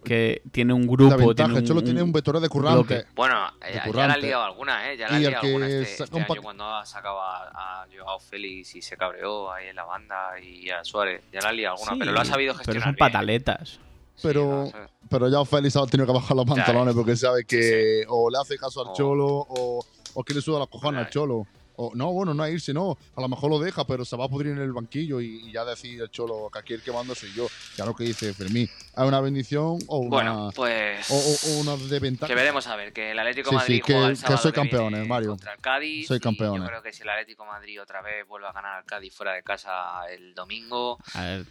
que 0.04 0.42
tiene 0.52 0.74
un 0.74 0.88
grupo. 0.88 1.10
La 1.12 1.18
ventaja, 1.18 1.50
tiene 1.54 1.68
Cholo 1.68 1.80
un- 1.80 1.86
tiene 1.86 2.02
un 2.04 2.12
vector 2.12 2.40
de 2.40 2.50
currante. 2.50 3.06
Bueno, 3.16 3.36
De 3.60 3.68
ya, 3.68 3.74
ya 3.74 3.80
la 3.80 3.84
currante. 3.86 4.14
han 4.16 4.22
liado 4.22 4.44
alguna, 4.44 4.92
¿eh? 4.92 4.98
Ya 4.98 5.08
la 5.10 5.16
el 5.18 5.22
liado 5.24 5.46
alguna 5.46 5.68
este, 5.68 6.04
este 6.04 6.18
año 6.18 6.42
cuando 6.42 6.66
ha 6.66 6.86
sacado 6.86 7.20
a, 7.22 7.86
Joao 7.98 8.20
Félix 8.20 8.76
y 8.76 8.82
se 8.82 8.96
cabreó 8.98 9.52
ahí 9.52 9.68
en 9.68 9.76
la 9.76 9.84
banda 9.84 10.40
y 10.42 10.70
a 10.70 10.84
Suárez. 10.84 11.22
Ya 11.34 11.42
la 11.42 11.50
han 11.50 11.56
liado 11.58 11.76
alguna, 11.76 11.92
Sí, 11.94 12.00
pero 12.00 12.12
lo 12.12 12.20
ha 12.22 12.26
sabido 12.26 12.54
Pero 12.54 12.58
gestionar 12.60 12.84
son 12.84 12.92
bien. 12.96 13.00
pataletas. 13.12 13.70
Sí, 14.16 14.22
Pero- 14.28 14.46
lo 14.46 14.62
ha 14.64 14.68
sabido. 14.72 14.90
Pero 15.10 15.28
ya 15.30 15.46
Félix 15.46 15.76
ha 15.76 15.86
tenido 15.88 16.06
que 16.08 16.14
bajar 16.14 16.38
los 16.38 16.46
pantalones 16.46 16.94
eh. 16.94 16.98
porque 16.98 17.16
sabe 17.16 17.44
que 17.46 18.02
Sí, 18.04 18.06
o 18.10 18.30
le 18.30 18.38
hace 18.38 18.58
caso 18.58 18.82
al 18.82 18.90
O- 18.90 18.94
Cholo 18.94 19.26
o, 19.28 19.84
o 20.14 20.24
que 20.24 20.34
le 20.36 20.42
suda 20.42 20.60
la 20.60 20.68
cojones 20.68 21.06
al 21.06 21.10
Cholo. 21.12 21.48
O, 21.82 21.92
no, 21.96 22.12
bueno, 22.12 22.34
no 22.34 22.44
a 22.44 22.50
irse, 22.50 22.74
no. 22.74 22.98
A 23.16 23.22
lo 23.22 23.30
mejor 23.30 23.50
lo 23.50 23.58
deja, 23.58 23.88
pero 23.88 24.04
se 24.04 24.18
va 24.18 24.26
a 24.26 24.28
pudrir 24.28 24.52
en 24.52 24.60
el 24.60 24.74
banquillo 24.74 25.22
y, 25.22 25.48
y 25.48 25.52
ya 25.54 25.64
decir 25.64 26.02
el 26.02 26.10
Cholo 26.12 26.50
que 26.52 26.60
aquí 26.60 26.74
el 26.74 26.82
que 26.82 26.92
mando 26.92 27.16
soy 27.16 27.32
yo. 27.34 27.48
Ya 27.78 27.86
lo 27.86 27.96
que 27.96 28.04
dice 28.04 28.34
Fermín. 28.34 28.66
¿Es 28.66 29.04
una 29.04 29.22
bendición 29.22 29.80
o 29.88 30.00
una, 30.00 30.10
Bueno, 30.10 30.50
pues. 30.54 31.10
o, 31.10 31.16
o- 31.16 31.54
o 31.58 31.60
una 31.62 31.78
desventaja? 31.78 32.28
Que 32.28 32.36
veremos 32.36 32.68
a 32.68 32.76
ver, 32.76 32.92
que 32.92 33.12
el 33.12 33.20
Atlético 33.20 33.52
Sí, 33.52 33.56
Madrid 33.56 33.76
sí, 33.78 33.82
que- 33.82 33.94
juega 33.94 34.08
el 34.10 34.18
que 34.22 34.38
soy 34.38 34.52
campeones, 34.52 35.08
Mario. 35.08 35.30
contra 35.30 35.54
el 35.54 35.60
Cádiz. 35.62 36.08
Soy 36.08 36.18
y 36.18 36.20
campeones. 36.20 36.62
Yo 36.64 36.68
creo 36.68 36.82
que 36.84 36.92
si 36.92 37.04
el 37.04 37.10
Atlético 37.10 37.46
Madrid 37.46 37.82
otra 37.82 38.02
vez 38.02 38.28
vuelve 38.28 38.48
a 38.48 38.52
ganar 38.52 38.78
al 38.80 38.84
Cádiz 38.84 39.14
fuera 39.16 39.32
de 39.34 39.44
casa 39.44 39.72
el 40.12 40.34
domingo, 40.36 40.98
A 41.14 41.24
ver, 41.24 41.46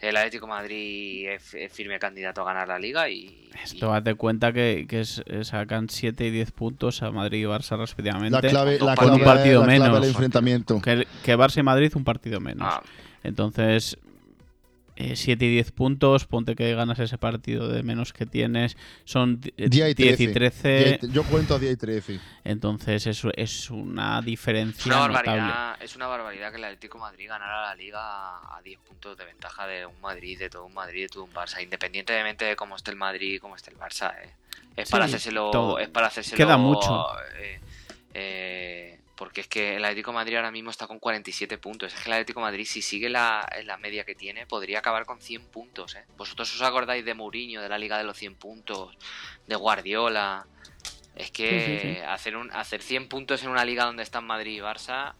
el 0.00 0.16
Atlético 0.16 0.46
Madrid 0.46 1.26
es, 1.30 1.54
es 1.54 1.72
firme 1.72 1.98
candidato 1.98 2.42
a 2.42 2.44
ganar 2.44 2.68
la 2.68 2.78
Liga 2.78 3.08
y. 3.08 3.48
esto 3.64 3.94
haz 3.94 4.04
de 4.04 4.14
cuenta 4.14 4.52
que, 4.52 4.84
que 4.86 5.00
es- 5.00 5.22
eh, 5.26 5.42
sacan 5.44 5.88
7 5.88 6.26
y 6.26 6.30
10 6.30 6.52
puntos 6.52 7.02
a 7.02 7.10
Madrid 7.10 7.40
y 7.40 7.44
Barça 7.44 7.78
respectivamente. 7.78 8.30
La 8.42 8.46
clave, 8.46 8.78
con 8.78 8.86
la 8.86 8.92
un 8.92 9.18
clave, 9.20 9.24
partido 9.24 9.60
la 9.60 9.66
clave 9.78 9.90
menos. 9.90 10.00
del 10.02 10.10
enfrentamiento. 10.10 10.80
Que, 10.80 11.06
que 11.24 11.36
Barça 11.36 11.58
y 11.58 11.62
Madrid 11.62 11.92
un 11.94 12.04
partido 12.04 12.40
menos. 12.40 12.68
Ah, 12.72 12.82
Entonces, 13.22 13.96
7 15.14 15.42
y 15.46 15.48
10 15.50 15.72
puntos, 15.72 16.26
ponte 16.26 16.54
que 16.54 16.74
ganas 16.74 16.98
ese 16.98 17.16
partido 17.16 17.68
de 17.68 17.82
menos 17.82 18.12
que 18.12 18.26
tienes, 18.26 18.76
son 19.04 19.40
di- 19.40 19.50
Día 19.56 19.88
y 19.88 19.94
10 19.94 20.20
y 20.20 20.26
13. 20.28 20.32
13, 20.34 20.68
Día 20.84 20.98
y- 21.10 21.12
Yo 21.14 21.24
cuento 21.24 21.54
a 21.54 21.58
10 21.58 21.72
y 21.72 21.76
13. 21.76 22.20
entonces 22.44 23.06
eso 23.06 23.30
es 23.34 23.70
una 23.70 24.18
es 24.18 24.24
diferencia 24.26 24.92
una 24.94 25.08
notable. 25.08 25.30
barbaridad, 25.30 25.76
es 25.82 25.96
una 25.96 26.06
barbaridad 26.06 26.50
que 26.50 26.58
el 26.58 26.64
Atlético 26.64 26.98
de 26.98 27.02
Madrid 27.02 27.28
ganara 27.30 27.62
la 27.62 27.74
Liga 27.76 28.00
a 28.54 28.60
10 28.62 28.78
puntos 28.80 29.16
de 29.16 29.24
ventaja 29.24 29.66
de 29.66 29.86
un 29.86 29.98
Madrid, 30.02 30.38
de 30.38 30.50
todo 30.50 30.66
un 30.66 30.74
Madrid, 30.74 31.02
de 31.04 31.08
todo 31.08 31.24
un 31.24 31.32
Barça, 31.32 31.62
independientemente 31.62 32.44
de 32.44 32.54
cómo 32.56 32.76
esté 32.76 32.90
el 32.90 32.98
Madrid 32.98 33.36
y 33.36 33.38
cómo 33.38 33.56
esté 33.56 33.70
el 33.70 33.78
Barça. 33.78 34.12
eh. 34.22 34.28
Es 34.76 34.88
Sí, 34.88 34.92
para 34.92 35.06
hacérselo, 35.06 35.78
es 35.78 35.88
para 35.88 36.08
hacérselo. 36.08 36.36
Queda 36.36 36.58
mucho. 36.58 37.06
eh, 37.38 37.58
eh, 38.12 39.00
porque 39.20 39.42
es 39.42 39.48
que 39.48 39.76
el 39.76 39.84
Atlético 39.84 40.12
de 40.12 40.14
Madrid 40.14 40.36
ahora 40.36 40.50
mismo 40.50 40.70
está 40.70 40.86
con 40.86 40.98
47 40.98 41.58
puntos. 41.58 41.92
Es 41.92 42.00
que 42.00 42.08
el 42.08 42.14
Atlético 42.14 42.40
de 42.40 42.46
Madrid, 42.46 42.64
si 42.64 42.80
sigue 42.80 43.10
la, 43.10 43.46
la 43.66 43.76
media 43.76 44.02
que 44.04 44.14
tiene, 44.14 44.46
podría 44.46 44.78
acabar 44.78 45.04
con 45.04 45.20
100 45.20 45.50
puntos. 45.50 45.94
¿eh? 45.94 46.06
¿Vosotros 46.16 46.54
os 46.54 46.62
acordáis 46.62 47.04
de 47.04 47.12
Mourinho, 47.12 47.60
de 47.60 47.68
la 47.68 47.76
Liga 47.76 47.98
de 47.98 48.04
los 48.04 48.16
100 48.16 48.36
puntos, 48.36 48.96
de 49.46 49.56
Guardiola? 49.56 50.46
Es 51.14 51.30
que 51.32 51.60
Sí, 51.60 51.78
sí, 51.88 51.94
sí. 51.96 52.00
Hacer, 52.00 52.34
un, 52.34 52.50
hacer 52.54 52.80
100 52.80 53.10
puntos 53.10 53.42
en 53.42 53.50
una 53.50 53.62
liga 53.62 53.84
donde 53.84 54.04
están 54.04 54.24
Madrid 54.24 54.56
y 54.56 54.60
Barça. 54.60 55.12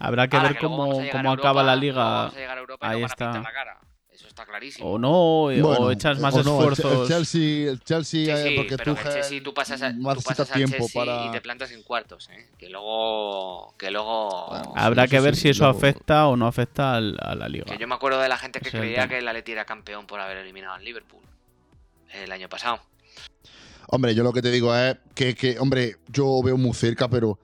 Habrá 0.00 0.26
que 0.26 0.36
Ahora, 0.36 0.48
ver 0.48 0.58
que 0.58 0.64
cómo, 0.66 0.82
a 0.82 0.86
cómo 0.88 1.04
a 1.04 1.06
acaba 1.06 1.30
Europa, 1.30 1.62
la 1.62 1.76
liga. 1.76 2.02
Vamos 2.02 2.34
a 2.34 2.38
llegar 2.38 2.58
a 2.58 2.60
Europa 2.60 2.86
y 2.88 2.90
Ahí 2.96 3.00
nos 3.00 3.02
van 3.02 3.10
a 3.10 3.14
está. 3.14 3.32
pintar 3.32 3.42
la 3.44 3.52
cara. 3.52 3.80
Eso 4.16 4.28
está 4.28 4.46
clarísimo. 4.46 4.90
O 4.92 4.98
no, 4.98 5.10
o 5.12 5.90
echas 5.90 6.18
más 6.20 6.34
o 6.34 6.42
no, 6.42 6.62
el- 6.62 6.72
esfuerzos. 6.72 7.02
El 7.10 7.16
Chelsea, 7.16 7.70
el 7.70 7.80
Chelsea 7.84 8.24
Sí, 8.24 8.30
eh, 8.30 8.48
sí, 8.48 8.54
porque 8.56 8.76
pero 8.78 8.94
tú, 8.94 9.00
el 9.06 9.12
Chelsea 9.14 9.42
tú 9.42 9.52
pasas, 9.52 9.82
a, 9.82 9.92
tú 9.94 10.02
pasas 10.24 10.50
al 10.50 10.64
Chelsea 10.66 10.86
para. 10.94 11.26
y 11.26 11.30
te 11.32 11.40
plantas 11.42 11.70
en 11.72 11.82
cuartos, 11.82 12.30
¿eh? 12.32 12.48
Que 12.56 12.70
luego... 12.70 13.74
Que 13.76 13.90
luego... 13.90 14.46
Bueno, 14.48 14.72
Habrá 14.74 15.04
Sí, 15.04 15.10
que 15.10 15.20
ver 15.20 15.34
sí, 15.36 15.42
si 15.42 15.48
eso 15.50 15.64
luego- 15.64 15.78
afecta 15.78 16.28
o 16.28 16.36
no 16.36 16.46
afecta 16.46 16.94
al- 16.96 17.18
a 17.20 17.34
la 17.34 17.46
liga. 17.48 17.66
Que 17.66 17.76
yo 17.76 17.86
me 17.86 17.94
acuerdo 17.94 18.18
de 18.20 18.28
la 18.30 18.38
gente 18.38 18.58
que 18.60 18.70
creía 18.70 19.06
que 19.06 19.18
el 19.18 19.28
Atleti 19.28 19.52
era 19.52 19.66
campeón 19.66 20.06
por 20.06 20.18
haber 20.18 20.38
eliminado 20.38 20.74
al 20.76 20.84
Liverpool 20.84 21.20
el 22.14 22.32
año 22.32 22.48
pasado. 22.48 22.80
Hombre, 23.88 24.14
yo 24.14 24.22
lo 24.24 24.32
que 24.32 24.40
te 24.40 24.50
digo 24.50 24.74
es 24.74 24.96
que, 25.14 25.34
que, 25.34 25.58
hombre, 25.60 25.96
yo 26.08 26.42
veo 26.42 26.56
muy 26.56 26.72
cerca, 26.72 27.06
pero 27.08 27.38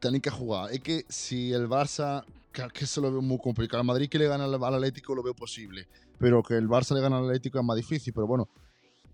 tienen 0.00 0.22
que 0.22 0.30
jugar. 0.30 0.72
Es 0.72 0.80
que 0.80 1.04
si 1.10 1.52
el 1.52 1.68
Barça, 1.68 2.24
que, 2.52 2.66
que 2.72 2.84
eso 2.84 3.00
lo 3.00 3.10
veo 3.10 3.22
muy 3.22 3.38
complicado. 3.38 3.80
El 3.80 3.86
Madrid 3.86 4.08
que 4.08 4.18
le 4.18 4.28
gana 4.28 4.44
al, 4.44 4.54
al 4.54 4.74
Atlético 4.74 5.14
lo 5.14 5.22
veo 5.22 5.34
posible, 5.34 5.88
pero 6.18 6.42
que 6.42 6.54
el 6.54 6.68
Barça 6.68 6.94
le 6.94 7.00
gana 7.00 7.18
al 7.18 7.24
Atlético 7.24 7.58
es 7.58 7.64
más 7.64 7.76
difícil. 7.76 8.12
Pero 8.12 8.26
bueno, 8.26 8.48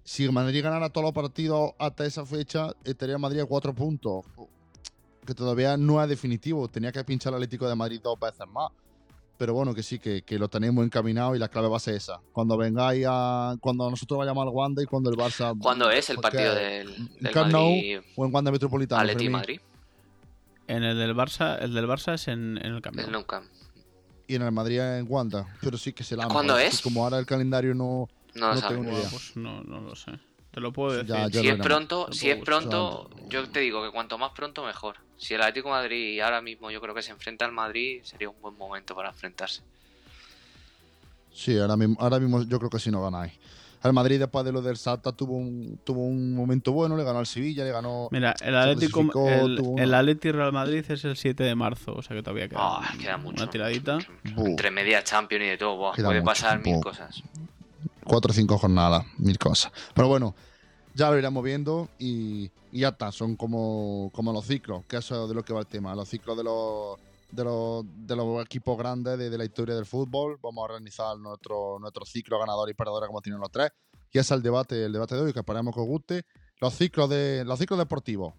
si 0.04 0.24
el 0.24 0.32
Madrid 0.32 0.62
ganara 0.62 0.90
todos 0.90 1.04
los 1.04 1.12
partidos 1.12 1.72
hasta 1.78 2.06
esa 2.06 2.24
fecha, 2.24 2.72
estaría 2.84 3.18
Madrid 3.18 3.40
a 3.40 3.46
cuatro 3.46 3.74
puntos. 3.74 4.24
Que 5.26 5.34
todavía 5.34 5.76
no 5.76 6.00
es 6.00 6.08
definitivo. 6.08 6.68
Tenía 6.68 6.92
que 6.92 7.02
pinchar 7.02 7.32
al 7.32 7.38
Atlético 7.38 7.68
de 7.68 7.74
Madrid 7.74 8.00
dos 8.00 8.18
veces 8.18 8.46
más. 8.48 8.70
Pero 9.36 9.52
bueno, 9.52 9.74
que 9.74 9.82
sí, 9.82 9.98
que, 9.98 10.22
que 10.22 10.38
lo 10.38 10.48
tenemos 10.48 10.84
encaminado 10.84 11.34
y 11.34 11.38
la 11.38 11.48
clave 11.48 11.68
va 11.68 11.76
a 11.76 11.80
ser 11.80 11.96
esa. 11.96 12.20
Cuando 12.32 12.56
vengáis 12.56 13.04
a. 13.08 13.56
Cuando 13.60 13.90
nosotros 13.90 14.18
vayamos 14.18 14.46
al 14.46 14.48
Wanda 14.48 14.82
y 14.82 14.86
cuando 14.86 15.10
el 15.10 15.16
Barça. 15.16 15.54
¿Cuándo 15.60 15.90
es 15.90 16.08
el 16.08 16.18
partido 16.18 16.54
del, 16.54 17.08
del 17.18 17.32
Camp 17.32 17.50
Nou 17.52 17.68
Madrid 17.68 17.98
o 18.16 18.24
en 18.24 18.34
Wanda 18.34 18.50
Metropolitano. 18.52 19.02
Atleti. 19.02 19.28
Madrid? 19.28 19.60
En 20.68 20.82
el 20.82 20.98
del 20.98 21.14
Barça, 21.14 21.58
el 21.60 21.72
del 21.74 21.86
Barça 21.86 22.14
es 22.14 22.28
en, 22.28 22.58
en 22.58 22.74
el 22.74 22.82
cambio. 22.82 23.04
El 23.04 23.12
Nou 23.12 23.24
Camp. 23.24 23.46
Y 24.26 24.34
en 24.34 24.42
el 24.42 24.50
Madrid 24.52 24.80
en 24.80 25.06
Wanda. 25.08 25.46
Pero 25.60 25.78
sí 25.78 25.92
que 25.92 26.02
se 26.02 26.16
la 26.16 26.26
¿Cuándo 26.26 26.58
es? 26.58 26.80
Como 26.82 27.04
ahora 27.04 27.18
el 27.18 27.26
calendario 27.26 27.74
no. 27.74 28.08
No 28.34 28.48
lo 28.48 28.54
No 28.54 28.60
sabes. 28.60 28.76
tengo 28.76 28.90
ni 28.90 28.96
idea. 28.98 29.08
Pues 29.10 29.36
no, 29.36 29.62
no 29.62 29.80
lo 29.80 29.94
sé. 29.94 30.12
Te 30.50 30.60
lo 30.60 30.72
puedo 30.72 30.92
decir. 30.92 31.14
Ya, 31.14 31.28
ya 31.28 31.40
Si 31.40 31.48
es 31.48 31.56
pronto, 31.58 32.12
si 32.12 32.30
es 32.30 32.42
pronto, 32.42 33.08
yo 33.28 33.48
te 33.48 33.60
digo 33.60 33.84
que 33.84 33.90
cuanto 33.92 34.18
más 34.18 34.32
pronto 34.32 34.64
mejor. 34.64 34.96
Si 35.16 35.34
el 35.34 35.40
Atlético 35.42 35.68
de 35.68 35.74
Madrid 35.74 36.20
ahora 36.20 36.42
mismo 36.42 36.70
yo 36.70 36.80
creo 36.80 36.94
que 36.94 37.02
se 37.02 37.12
enfrenta 37.12 37.44
al 37.44 37.52
Madrid, 37.52 38.00
sería 38.04 38.28
un 38.28 38.40
buen 38.40 38.56
momento 38.58 38.94
para 38.94 39.10
enfrentarse. 39.10 39.62
Sí, 41.32 41.56
ahora 41.58 41.76
mismo, 41.76 41.96
ahora 42.00 42.18
mismo 42.18 42.42
yo 42.42 42.58
creo 42.58 42.70
que 42.70 42.78
sí 42.78 42.90
no 42.90 43.02
ganáis. 43.02 43.32
El 43.82 43.92
Madrid 43.92 44.18
después 44.18 44.44
de 44.44 44.52
lo 44.52 44.62
del 44.62 44.76
Salta 44.76 45.12
tuvo 45.12 45.36
un, 45.36 45.78
tuvo 45.84 46.02
un 46.02 46.34
momento 46.34 46.72
bueno, 46.72 46.96
le 46.96 47.04
ganó 47.04 47.18
al 47.20 47.26
Sevilla, 47.26 47.64
le 47.64 47.70
ganó. 47.70 48.08
Mira, 48.10 48.34
el 48.40 48.56
Atlético, 48.56 49.28
el, 49.28 49.60
una- 49.60 49.82
el 49.82 49.94
Atleti 49.94 50.32
Real 50.32 50.52
Madrid 50.52 50.84
es 50.88 51.04
el 51.04 51.16
7 51.16 51.44
de 51.44 51.54
marzo, 51.54 51.94
o 51.94 52.02
sea 52.02 52.16
que 52.16 52.22
todavía 52.22 52.48
queda, 52.48 52.58
Ah, 52.60 52.92
queda 53.00 53.16
mucho. 53.16 53.42
una 53.42 53.50
tiradita. 53.50 53.98
Buh, 54.34 54.46
Entre 54.46 54.70
media 54.70 55.04
Champions 55.04 55.44
y 55.44 55.48
de 55.48 55.58
todo, 55.58 55.76
buah, 55.76 55.92
puede 55.94 56.20
mucho 56.20 56.24
pasar 56.24 56.60
mil 56.62 56.80
cosas. 56.80 57.22
cuatro 58.04 58.30
o 58.30 58.34
cinco 58.34 58.58
jornadas, 58.58 59.04
mil 59.18 59.38
cosas. 59.38 59.70
Pero 59.94 60.08
bueno, 60.08 60.34
ya 60.94 61.10
lo 61.10 61.18
iremos 61.18 61.44
viendo 61.44 61.88
y, 61.98 62.50
y 62.72 62.80
ya 62.80 62.88
está. 62.88 63.12
Son 63.12 63.36
como, 63.36 64.10
como 64.12 64.32
los 64.32 64.46
ciclos, 64.46 64.84
que 64.88 64.96
eso 64.96 65.22
es 65.24 65.28
de 65.28 65.34
lo 65.34 65.44
que 65.44 65.52
va 65.52 65.60
el 65.60 65.66
tema. 65.66 65.94
Los 65.94 66.08
ciclos 66.08 66.36
de 66.36 66.44
los, 66.44 66.98
de 67.30 67.44
los, 67.44 67.84
de 67.86 68.16
los 68.16 68.44
equipos 68.44 68.76
grandes 68.78 69.18
de, 69.18 69.36
la 69.36 69.44
historia 69.44 69.74
del 69.74 69.86
fútbol. 69.86 70.38
Vamos 70.42 70.62
a 70.62 70.72
organizar 70.72 71.18
nuestro, 71.18 71.78
nuestro 71.78 72.04
ciclo 72.04 72.38
ganador 72.38 72.70
y 72.70 72.74
perdedor 72.74 73.06
como 73.06 73.20
tienen 73.20 73.40
los 73.40 73.50
tres. 73.50 73.70
Y 74.12 74.18
es 74.18 74.30
el 74.30 74.42
debate, 74.42 74.84
el 74.84 74.92
debate 74.92 75.14
de 75.14 75.20
hoy, 75.20 75.32
que 75.32 75.40
esperemos 75.40 75.74
que 75.74 75.80
os 75.80 75.86
guste. 75.86 76.22
Los 76.60 76.74
ciclos, 76.74 77.10
de, 77.10 77.44
los 77.44 77.58
ciclos 77.58 77.78
deportivos. 77.78 78.34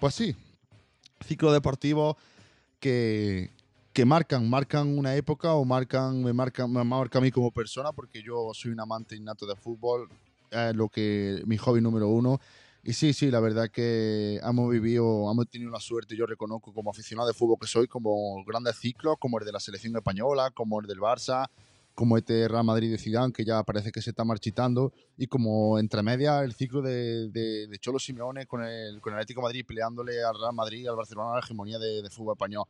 Pues 0.00 0.14
sí, 0.14 0.36
ciclos 1.26 1.52
deportivos 1.52 2.16
que, 2.78 3.50
que 3.92 4.04
marcan, 4.04 4.48
marcan 4.48 4.96
una 4.96 5.16
época 5.16 5.54
o 5.54 5.64
marcan, 5.64 6.22
me 6.22 6.32
marcan, 6.32 6.72
me 6.72 6.84
marca 6.84 7.18
a 7.18 7.20
mí 7.20 7.32
como 7.32 7.50
persona 7.50 7.90
porque 7.90 8.22
yo 8.22 8.50
soy 8.54 8.70
un 8.70 8.78
amante 8.78 9.16
innato 9.16 9.44
de 9.44 9.56
fútbol, 9.56 10.08
es 10.52 10.76
lo 10.76 10.88
que 10.88 11.42
mi 11.46 11.56
hobby 11.56 11.80
número 11.80 12.06
uno. 12.08 12.40
Y 12.84 12.92
sí, 12.92 13.12
sí, 13.12 13.28
la 13.28 13.40
verdad 13.40 13.68
que 13.70 14.36
hemos 14.36 14.70
vivido, 14.70 15.28
hemos 15.32 15.48
tenido 15.48 15.68
una 15.68 15.80
suerte, 15.80 16.16
yo 16.16 16.26
reconozco 16.26 16.72
como 16.72 16.92
aficionado 16.92 17.26
de 17.26 17.34
fútbol 17.34 17.58
que 17.60 17.66
soy, 17.66 17.88
como 17.88 18.44
grandes 18.44 18.76
ciclos, 18.76 19.16
como 19.18 19.40
el 19.40 19.44
de 19.44 19.50
la 19.50 19.58
selección 19.58 19.96
española, 19.96 20.52
como 20.52 20.80
el 20.80 20.86
del 20.86 21.00
Barça, 21.00 21.48
como 21.98 22.16
este 22.16 22.46
Real 22.46 22.62
Madrid 22.62 22.92
de 22.92 22.96
Zidane, 22.96 23.32
que 23.32 23.44
ya 23.44 23.60
parece 23.64 23.90
que 23.90 24.00
se 24.00 24.10
está 24.10 24.24
marchitando, 24.24 24.92
y 25.16 25.26
como 25.26 25.80
entre 25.80 26.00
medias 26.00 26.44
el 26.44 26.54
ciclo 26.54 26.80
de, 26.80 27.28
de, 27.28 27.66
de 27.66 27.78
Cholo 27.80 27.98
Simeone 27.98 28.46
con 28.46 28.62
el, 28.62 29.00
con 29.00 29.14
el 29.14 29.18
Atlético 29.18 29.40
de 29.40 29.46
Madrid 29.46 29.64
peleándole 29.66 30.22
al 30.22 30.38
Real 30.38 30.54
Madrid 30.54 30.86
al 30.86 30.94
Barcelona 30.94 31.32
la 31.32 31.40
hegemonía 31.40 31.76
de, 31.80 32.00
de 32.00 32.08
fútbol 32.08 32.36
español. 32.36 32.66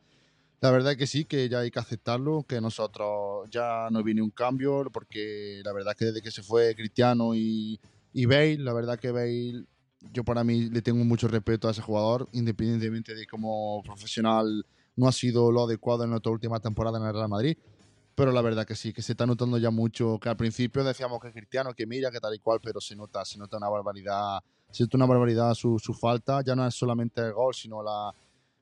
La 0.61 0.71
verdad 0.71 0.97
que 0.97 1.05
sí, 1.05 1.25
que 1.25 1.47
ya 1.47 1.59
hay 1.59 1.69
que 1.69 1.77
aceptarlo, 1.77 2.41
que 2.41 2.59
nosotros 2.59 3.47
ya 3.51 3.89
no 3.91 4.01
viene 4.01 4.23
un 4.23 4.31
cambio, 4.31 4.89
porque 4.91 5.61
la 5.63 5.73
verdad 5.73 5.95
que 5.95 6.05
desde 6.05 6.23
que 6.23 6.31
se 6.31 6.41
fue 6.41 6.73
Cristiano 6.73 7.35
y, 7.35 7.79
y 8.13 8.25
Bale, 8.25 8.57
la 8.57 8.73
verdad 8.73 8.97
que 8.97 9.11
Bale, 9.11 9.63
yo 10.11 10.23
para 10.23 10.43
mí 10.43 10.71
le 10.71 10.81
tengo 10.81 11.05
mucho 11.05 11.27
respeto 11.27 11.67
a 11.67 11.71
ese 11.71 11.83
jugador, 11.83 12.27
independientemente 12.31 13.13
de 13.13 13.27
cómo 13.27 13.83
profesional 13.83 14.65
no 14.95 15.07
ha 15.07 15.11
sido 15.11 15.51
lo 15.51 15.65
adecuado 15.65 16.03
en 16.03 16.09
nuestra 16.09 16.31
última 16.31 16.59
temporada 16.59 16.97
en 16.97 17.05
el 17.05 17.13
Real 17.13 17.29
Madrid. 17.29 17.55
Pero 18.19 18.33
la 18.33 18.41
verdad 18.41 18.67
que 18.67 18.75
sí, 18.75 18.91
que 18.91 19.01
se 19.01 19.13
está 19.13 19.25
notando 19.25 19.57
ya 19.57 19.71
mucho, 19.71 20.19
que 20.19 20.27
al 20.27 20.35
principio 20.35 20.83
decíamos 20.83 21.21
que 21.21 21.31
Cristiano, 21.31 21.73
que 21.73 21.85
mira, 21.85 22.11
que 22.11 22.19
tal 22.19 22.35
y 22.35 22.39
cual, 22.39 22.59
pero 22.61 22.81
se 22.81 22.93
nota, 22.93 23.23
se 23.23 23.37
nota 23.37 23.55
una 23.55 23.69
barbaridad, 23.69 24.39
se 24.69 24.83
nota 24.83 24.97
una 24.97 25.05
barbaridad 25.05 25.53
su, 25.53 25.79
su 25.79 25.93
falta, 25.93 26.41
ya 26.45 26.53
no 26.53 26.67
es 26.67 26.75
solamente 26.75 27.21
el 27.21 27.31
gol, 27.31 27.55
sino 27.55 27.81
la, 27.81 28.13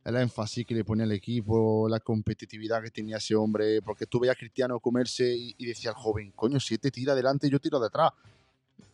el 0.05 0.15
énfasis 0.15 0.63
que 0.63 0.75
le 0.75 0.83
ponía 0.83 1.05
el 1.05 1.11
equipo, 1.11 1.89
la 1.89 1.99
competitividad 1.99 2.83
que 2.83 2.91
tenía 2.91 3.17
ese 3.17 3.33
hombre, 3.33 3.81
porque 3.81 4.05
tú 4.05 4.19
veías 4.19 4.35
a 4.35 4.39
Cristiano 4.39 4.79
comerse 4.79 5.35
y, 5.35 5.65
decía 5.65 5.89
el 5.89 5.95
joven, 5.95 6.33
coño, 6.35 6.59
si 6.59 6.77
te 6.77 6.91
tira 6.91 7.13
adelante, 7.13 7.49
yo 7.49 7.57
tiro 7.57 7.79
detrás. 7.79 8.11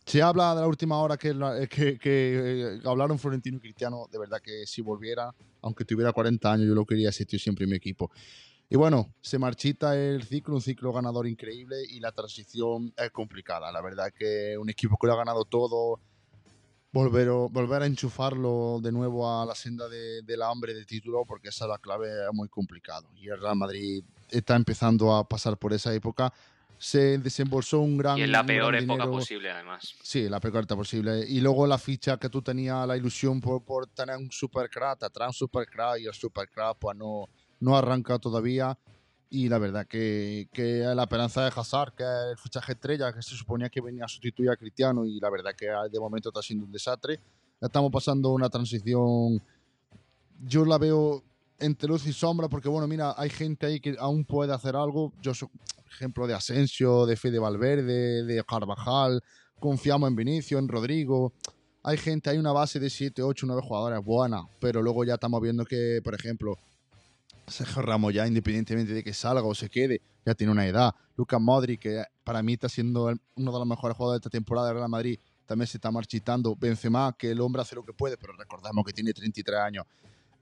Se 0.06 0.22
habla 0.22 0.54
de 0.54 0.62
la 0.62 0.66
última 0.66 0.96
hora 0.96 1.18
que, 1.18 1.34
que, 1.68 1.98
que, 1.98 2.80
hablaron 2.86 3.18
Florentino 3.18 3.58
y 3.58 3.60
Cristiano, 3.60 4.08
de 4.10 4.18
verdad 4.18 4.40
que 4.42 4.64
si 4.64 4.80
volviera, 4.80 5.34
aunque 5.60 5.84
tuviera 5.84 6.10
40 6.10 6.50
años, 6.50 6.68
yo 6.68 6.74
lo 6.74 6.86
quería 6.86 7.10
ese 7.10 7.26
tío 7.26 7.38
siempre 7.38 7.64
en 7.64 7.70
mi 7.72 7.76
equipo. 7.76 8.10
Y 8.70 8.76
bueno, 8.76 9.14
se 9.20 9.38
marchita 9.38 9.96
el 9.96 10.22
ciclo, 10.24 10.54
un 10.54 10.60
ciclo 10.60 10.92
ganador 10.92 11.26
increíble 11.26 11.76
y 11.88 12.00
la 12.00 12.12
transición 12.12 12.92
es 12.96 13.10
complicada. 13.10 13.70
La 13.70 13.82
verdad 13.82 14.12
que 14.16 14.56
un 14.58 14.70
equipo 14.70 14.96
que 14.98 15.06
lo 15.06 15.12
ha 15.12 15.16
ganado 15.16 15.44
todo, 15.44 16.00
volver, 16.92 17.28
volver 17.28 17.82
a 17.82 17.86
enchufarlo 17.86 18.78
de 18.80 18.90
nuevo 18.90 19.28
a 19.28 19.44
la 19.44 19.54
senda 19.54 19.88
de, 19.88 20.22
del 20.22 20.42
hambre 20.42 20.72
de 20.72 20.84
título, 20.84 21.24
porque 21.26 21.48
esa 21.48 21.66
es 21.66 21.68
la 21.70 21.78
clave, 21.78 22.08
es 22.08 22.32
muy 22.32 22.48
complicado. 22.48 23.08
Y 23.16 23.28
el 23.28 23.40
Real 23.40 23.56
Madrid 23.56 24.02
está 24.30 24.56
empezando 24.56 25.14
a 25.14 25.28
pasar 25.28 25.58
por 25.58 25.72
esa 25.72 25.92
época. 25.92 26.32
Se 26.78 27.18
desembolsó 27.18 27.80
un 27.80 27.98
gran. 27.98 28.18
Y 28.18 28.22
en 28.22 28.32
la 28.32 28.44
peor 28.44 28.74
época 28.74 29.06
posible, 29.06 29.50
además. 29.50 29.94
Sí, 30.02 30.28
la 30.28 30.40
peor 30.40 30.64
época 30.64 30.76
posible. 30.76 31.24
Y 31.28 31.40
luego 31.40 31.66
la 31.66 31.78
ficha 31.78 32.16
que 32.16 32.28
tú 32.28 32.42
tenías, 32.42 32.86
la 32.86 32.96
ilusión 32.96 33.40
por, 33.40 33.62
por 33.62 33.86
tener 33.88 34.16
un 34.16 34.30
supercrack, 34.30 35.12
trae 35.12 35.28
un 35.28 35.34
supercrack 35.34 36.00
y 36.00 36.06
el 36.06 36.14
supercrack 36.14 36.76
pues 36.78 36.96
no, 36.96 37.28
no 37.64 37.76
arranca 37.76 38.18
todavía 38.18 38.78
y 39.30 39.48
la 39.48 39.58
verdad 39.58 39.86
que, 39.86 40.46
la 40.94 41.02
esperanza 41.02 41.42
de 41.44 41.50
Hazard, 41.56 41.94
que 41.94 42.04
es 42.04 42.30
el 42.32 42.36
fichaje 42.36 42.72
estrella, 42.72 43.12
que 43.12 43.22
se 43.22 43.34
suponía 43.34 43.70
que 43.70 43.80
venía 43.80 44.04
a 44.04 44.08
sustituir 44.08 44.50
a 44.50 44.56
Cristiano 44.56 45.06
y 45.06 45.18
la 45.18 45.30
verdad 45.30 45.52
que 45.56 45.66
de 45.90 45.98
momento 45.98 46.28
está 46.28 46.42
siendo 46.42 46.66
un 46.66 46.70
desastre. 46.72 47.18
Estamos 47.60 47.90
pasando 47.90 48.30
una 48.32 48.50
transición, 48.50 49.42
yo 50.46 50.64
la 50.66 50.76
veo 50.76 51.22
entre 51.58 51.88
luz 51.88 52.06
y 52.06 52.12
sombra, 52.12 52.48
porque 52.48 52.68
bueno, 52.68 52.86
mira, 52.86 53.14
hay 53.16 53.30
gente 53.30 53.64
ahí 53.64 53.80
que 53.80 53.96
aún 53.98 54.24
puede 54.26 54.52
hacer 54.52 54.76
algo. 54.76 55.12
Yo 55.22 55.32
soy 55.32 55.48
ejemplo 55.90 56.26
de 56.26 56.34
Asensio, 56.34 57.06
de 57.06 57.16
Fede 57.16 57.38
Valverde, 57.38 58.24
de 58.24 58.44
Carvajal, 58.44 59.22
confiamos 59.58 60.10
en 60.10 60.16
Vinicio, 60.16 60.58
en 60.58 60.68
Rodrigo. 60.68 61.32
Hay 61.82 61.96
gente, 61.96 62.28
hay 62.28 62.36
una 62.36 62.52
base 62.52 62.78
de 62.78 62.90
7, 62.90 63.22
8, 63.22 63.46
9 63.46 63.62
jugadores 63.64 64.04
buena, 64.04 64.42
pero 64.60 64.82
luego 64.82 65.02
ya 65.04 65.14
estamos 65.14 65.40
viendo 65.40 65.64
que, 65.64 66.00
por 66.04 66.14
ejemplo, 66.14 66.58
Sergio 67.46 67.82
Ramos 67.82 68.12
ya, 68.14 68.26
independientemente 68.26 68.92
de 68.92 69.04
que 69.04 69.12
salga 69.12 69.42
o 69.42 69.54
se 69.54 69.68
quede, 69.68 70.00
ya 70.24 70.34
tiene 70.34 70.52
una 70.52 70.66
edad. 70.66 70.94
Lucas 71.16 71.40
Modric, 71.40 71.80
que 71.80 72.04
para 72.24 72.42
mí 72.42 72.54
está 72.54 72.68
siendo 72.68 73.12
uno 73.36 73.52
de 73.52 73.58
los 73.58 73.66
mejores 73.66 73.96
jugadores 73.96 74.20
de 74.20 74.28
esta 74.28 74.30
temporada 74.30 74.68
de 74.68 74.74
Real 74.74 74.88
Madrid, 74.88 75.18
también 75.46 75.66
se 75.66 75.76
está 75.76 75.90
marchitando. 75.90 76.56
Benzema, 76.56 77.14
que 77.18 77.30
el 77.30 77.40
hombre 77.40 77.62
hace 77.62 77.74
lo 77.74 77.84
que 77.84 77.92
puede, 77.92 78.16
pero 78.16 78.32
recordamos 78.32 78.84
que 78.84 78.92
tiene 78.92 79.12
33 79.12 79.60
años. 79.60 79.84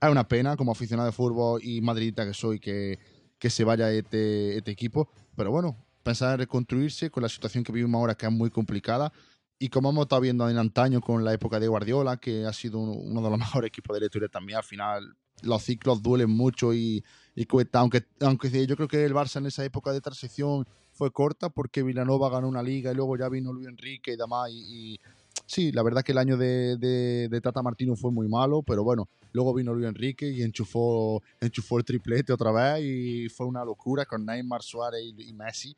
Es 0.01 0.09
una 0.09 0.27
pena, 0.27 0.57
como 0.57 0.73
aficionado 0.73 1.07
de 1.07 1.13
fútbol 1.13 1.61
y 1.63 1.81
madridista 1.81 2.25
que 2.25 2.35
soy, 2.35 2.59
que, 2.59 2.99
que 3.39 3.51
se 3.51 3.65
vaya 3.65 3.91
este, 3.91 4.57
este 4.57 4.71
equipo. 4.71 5.09
Pero 5.37 5.51
bueno, 5.51 5.77
pensar 6.03 6.33
en 6.33 6.39
reconstruirse 6.39 7.11
con 7.11 7.23
la 7.23 7.29
situación 7.29 7.65
que 7.65 7.73
vivimos 7.73 7.99
ahora, 7.99 8.15
que 8.15 8.27
es 8.27 8.33
muy 8.33 8.51
complicada. 8.51 9.13
Y 9.59 9.69
como 9.69 9.91
hemos 9.91 10.03
estado 10.03 10.23
viendo 10.23 10.49
en 10.49 10.59
antaño 10.59 11.01
con 11.01 11.25
la 11.25 11.33
época 11.33 11.61
de 11.61 11.69
Guardiola, 11.69 12.17
que 12.17 12.47
ha 12.47 12.53
sido 12.53 12.81
uno 12.81 13.23
de 13.23 13.31
los 13.31 13.39
mejores 13.39 13.69
equipos 13.69 13.95
de 13.95 14.01
la 14.01 14.07
historia 14.07 14.29
también, 14.29 14.59
al 14.59 14.65
final 14.65 15.17
los 15.43 15.63
ciclos 15.63 16.03
duelen 16.03 16.31
mucho 16.31 16.75
y, 16.75 17.05
cuesta. 17.49 17.81
Aunque, 17.81 18.05
aunque 18.21 18.67
yo 18.67 18.77
creo 18.77 18.89
que 18.89 19.05
el 19.05 19.15
Barça 19.15 19.39
en 19.39 19.47
esa 19.47 19.65
época 19.65 19.93
de 19.93 20.01
transición 20.01 20.67
fue 20.93 21.11
corta 21.11 21.49
porque 21.49 21.83
Villanova 21.83 22.31
ganó 22.31 22.49
una 22.49 22.63
liga 22.63 22.93
y 22.93 22.95
luego 22.95 23.17
ya 23.17 23.29
vino 23.29 23.53
Luis 23.53 23.69
Enrique 23.69 24.13
y 24.13 24.17
demás. 24.17 24.51
Y, 24.53 25.01
sí, 25.47 25.73
la 25.73 25.83
verdad 25.83 26.03
que 26.03 26.13
el 26.13 26.19
año 26.19 26.37
de, 26.37 26.77
de, 26.77 27.41
Tata 27.41 27.63
Martino 27.63 27.97
fue 27.97 28.11
muy 28.11 28.29
malo, 28.29 28.63
pero 28.63 28.85
bueno, 28.85 29.09
luego 29.33 29.55
vino 29.55 29.73
Luis 29.75 29.89
Enrique 29.89 30.31
y 30.31 30.43
enchufó, 30.43 31.23
enchufó 31.41 31.79
el 31.79 31.85
triplete 31.85 32.33
otra 32.33 32.53
vez 32.53 32.85
y 32.85 33.29
fue 33.29 33.47
una 33.47 33.65
locura 33.65 34.05
con 34.05 34.25
Neymar, 34.25 34.63
Suárez 34.63 35.03
y 35.17 35.33
Messi 35.33 35.77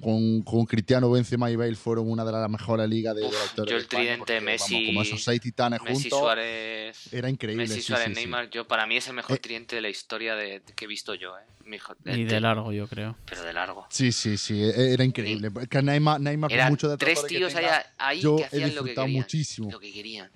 con, 0.00 0.42
con, 0.42 0.64
Cristiano, 0.66 1.10
Benzema 1.10 1.50
y 1.50 1.56
Bale 1.56 1.74
fueron 1.74 2.10
una 2.10 2.24
de 2.24 2.32
las 2.32 2.48
mejores 2.48 2.88
ligas 2.88 3.16
de, 3.16 3.22
la 3.22 3.28
historia. 3.28 3.72
Yo 3.72 3.76
el 3.78 3.88
tridente 3.88 4.40
Messi, 4.40 4.86
como 4.86 5.02
esos 5.02 5.22
seis 5.22 5.40
titanes 5.40 5.80
Messi, 5.82 6.02
juntos, 6.02 6.18
Suárez, 6.18 7.12
era 7.12 7.28
increíble. 7.28 7.66
Messi, 7.66 7.82
Suárez, 7.82 8.14
Neymar, 8.14 8.50
yo 8.50 8.66
para 8.66 8.86
mí 8.86 8.96
es 8.96 9.08
el 9.08 9.14
mejor 9.14 9.36
eh, 9.36 9.40
tridente 9.40 9.76
de 9.76 9.82
la 9.82 9.88
historia 9.88 10.36
de, 10.36 10.62
que 10.76 10.84
he 10.84 10.88
visto 10.88 11.14
yo, 11.14 11.32
eh. 11.38 11.80
y 12.16 12.24
de 12.24 12.40
largo, 12.40 12.72
yo 12.72 12.86
creo. 12.86 13.16
Pero 13.26 13.42
de 13.42 13.52
largo. 13.52 13.86
Sí, 13.90 14.12
sí, 14.12 14.36
sí, 14.36 14.62
e, 14.62 14.92
era 14.92 15.04
increíble. 15.04 15.50
Que 15.68 15.82
Neymar, 15.82 16.20
Neymar 16.20 16.50
con 16.50 16.68
mucho 16.68 16.88
de 16.88 16.96
tres 16.96 17.26
tíos 17.26 17.52
que 17.52 17.60
tenga, 17.60 17.86
ahí 17.98 18.20
yo 18.20 18.36
que 18.36 18.44
hacían 18.44 18.70
he 18.70 18.74
lo 18.74 18.84
que 18.84 18.94
querían, 18.94 19.12
muchísimo. 19.12 19.70
Lo 19.70 19.80
que 19.80 19.92
querían, 19.92 20.30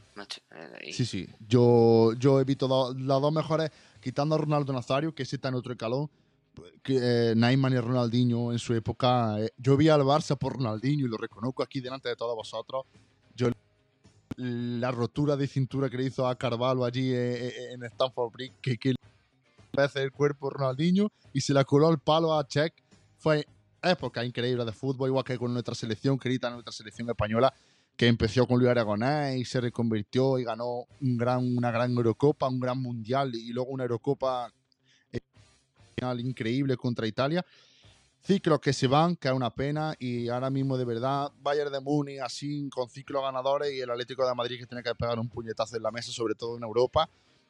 Sí, 0.93 1.07
sí. 1.07 1.29
Yo, 1.49 2.13
yo 2.19 2.41
he 2.41 2.45
visto 2.45 2.69
las 2.97 3.21
dos 3.21 3.33
mejores, 3.33 3.71
quitando 4.01 4.35
a 4.35 4.39
Ronaldo 4.39 4.73
Nazario, 4.73 5.15
que 5.15 5.23
ese 5.23 5.37
está 5.37 5.49
en 5.49 5.55
otro 5.55 5.73
escalón 5.73 6.11
eh, 6.85 7.35
Neymar 7.37 7.73
y 7.73 7.79
Ronaldinho 7.79 8.53
en 8.53 8.59
su 8.59 8.75
época. 8.75 9.41
Eh, 9.41 9.51
yo 9.57 9.77
vi 9.77 9.89
al 9.89 10.03
Barça 10.03 10.37
por 10.37 10.55
Ronaldinho 10.55 11.07
y 11.07 11.09
lo 11.09 11.17
reconozco 11.17 11.63
aquí 11.63 11.81
delante 11.81 12.09
de 12.09 12.17
todos 12.17 12.35
vosotros. 12.35 12.85
Yo 13.35 13.49
la 14.37 14.91
rotura 14.91 15.37
de 15.37 15.47
cintura 15.47 15.89
que 15.91 15.99
le 15.99 16.05
hizo 16.05 16.27
a 16.27 16.35
Carvalho 16.37 16.85
allí 16.85 17.13
eh, 17.13 17.73
en 17.73 17.85
Stanford 17.85 18.33
Bridge, 18.33 18.55
que, 18.61 18.79
que 18.79 18.95
veces 19.73 20.03
el 20.03 20.13
cuerpo 20.13 20.51
Ronaldinho 20.51 21.09
y 21.33 21.41
se 21.41 21.55
la 21.55 21.65
coló 21.65 21.89
al 21.89 21.99
palo 21.99 22.39
a 22.39 22.47
Check. 22.47 22.75
Fue 23.19 23.47
época 23.83 24.25
increíble 24.25 24.65
de 24.65 24.73
fútbol, 24.73 25.09
igual 25.09 25.25
que 25.25 25.39
con 25.39 25.53
nuestra 25.53 25.75
selección, 25.75 26.19
querida 26.19 26.51
nuestra 26.51 26.73
selección 26.73 27.09
española, 27.09 27.53
que 27.97 28.07
empezó 28.07 28.47
con 28.47 28.59
Luis 28.59 28.71
Aragonés 28.71 29.39
y 29.39 29.45
se 29.45 29.61
reconvirtió 29.61 30.39
y 30.39 30.45
ganó 30.45 30.87
una 31.01 31.71
gran 31.71 31.93
Eurocopa, 31.93 32.49
un 32.49 32.61
gran 32.61 32.81
Mundial 32.81 33.35
y 33.35 33.53
luego 33.53 33.71
una 33.71 33.85
Eurocopa 33.85 34.53
increíble 36.19 36.77
contra 36.77 37.07
Italia. 37.07 37.45
Ciclos 38.25 38.61
que 38.61 38.73
se 38.73 38.87
van, 38.87 39.17
que 39.17 39.29
es 39.29 39.35
una 39.35 39.51
pena, 39.51 39.95
y 39.99 40.29
ahora 40.29 40.49
mismo 40.49 40.79
de 40.79 40.85
verdad, 40.85 41.33
Bayern 41.41 41.73
de 41.73 41.81
Múnich 41.81 42.21
así 42.21 42.69
con 42.71 42.89
ciclos 42.89 43.21
ganadores 43.21 43.73
y 43.73 43.81
el 43.81 43.91
Atlético 43.91 44.27
de 44.27 44.35
Madrid 44.35 44.61
que 44.61 44.67
tiene 44.67 44.83
que 44.83 44.95
pegar 44.95 45.19
un 45.19 45.29
puñetazo 45.29 45.77
en 45.77 45.83
la 45.83 45.91
mesa, 45.91 46.13
sobre 46.13 46.37
todo 46.37 46.57
en 46.57 46.63
Europa, 46.63 47.09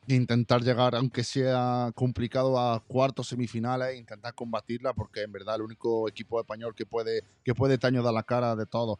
e 0.08 0.14
intentar 0.14 0.62
llegar, 0.62 0.94
aunque 0.94 1.22
sea 1.22 1.92
complicado, 1.94 2.58
a 2.58 2.80
cuartos 2.80 3.28
semifinales, 3.28 3.88
e 3.88 3.96
intentar 3.98 4.34
combatirla, 4.34 4.94
porque 4.94 5.22
en 5.22 5.32
verdad 5.32 5.56
el 5.56 5.62
único 5.62 6.08
equipo 6.08 6.40
español 6.40 6.74
que 6.74 6.86
puede, 6.86 7.22
que 7.44 7.54
puede 7.54 7.74
este 7.74 7.90
dar 7.90 8.14
la 8.14 8.22
cara 8.22 8.56
de 8.56 8.66
todo. 8.66 8.98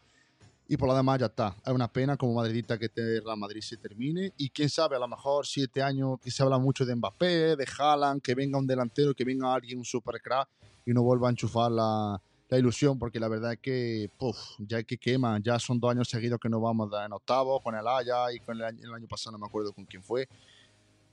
Y 0.73 0.79
por 0.79 0.89
lo 0.89 0.97
demás 0.97 1.21
ya 1.21 1.27
está. 1.27 1.55
Es 1.67 1.71
una 1.71 1.87
pena 1.87 2.17
como 2.17 2.33
madridista 2.33 2.79
que 2.79 2.87
este 2.87 3.21
Real 3.21 3.37
Madrid 3.37 3.61
se 3.61 3.77
termine. 3.77 4.33
Y 4.39 4.49
quién 4.49 4.71
sabe, 4.71 4.97
a 4.97 4.99
lo 4.99 5.07
mejor 5.07 5.47
siete 5.47 5.83
años 5.83 6.19
que 6.19 6.31
se 6.31 6.43
habla 6.43 6.57
mucho 6.57 6.87
de 6.87 6.97
Mbappé, 6.97 7.57
de 7.57 7.67
Haaland, 7.79 8.23
que 8.23 8.35
venga 8.35 8.59
un 8.59 8.67
delantero, 8.67 9.13
que 9.13 9.23
venga 9.23 9.53
alguien, 9.53 9.81
un 9.81 9.85
super 9.85 10.19
crack 10.23 10.49
y 10.87 10.95
no 10.95 11.03
vuelva 11.03 11.29
a 11.29 11.31
enchufar 11.33 11.71
la, 11.71 12.19
la 12.49 12.59
ilusión, 12.59 12.99
porque 12.99 13.21
la 13.21 13.29
verdad 13.29 13.53
es 13.53 13.59
que 13.59 14.11
puff, 14.17 14.39
ya 14.61 14.79
hay 14.79 14.85
que 14.85 14.97
quema. 14.97 15.39
Ya 15.41 15.59
son 15.59 15.79
dos 15.79 15.91
años 15.91 16.09
seguidos 16.09 16.41
que 16.41 16.49
nos 16.49 16.63
vamos 16.63 16.89
en 17.05 17.13
octavo 17.13 17.61
con 17.61 17.75
el 17.75 17.87
Haya 17.87 18.33
y 18.33 18.41
con 18.41 18.57
el 18.57 18.65
año, 18.65 18.79
el 18.83 18.95
año 18.95 19.07
pasado 19.07 19.33
no 19.33 19.39
me 19.41 19.47
acuerdo 19.47 19.75
con 19.75 19.85
quién 19.85 20.03
fue. 20.03 20.27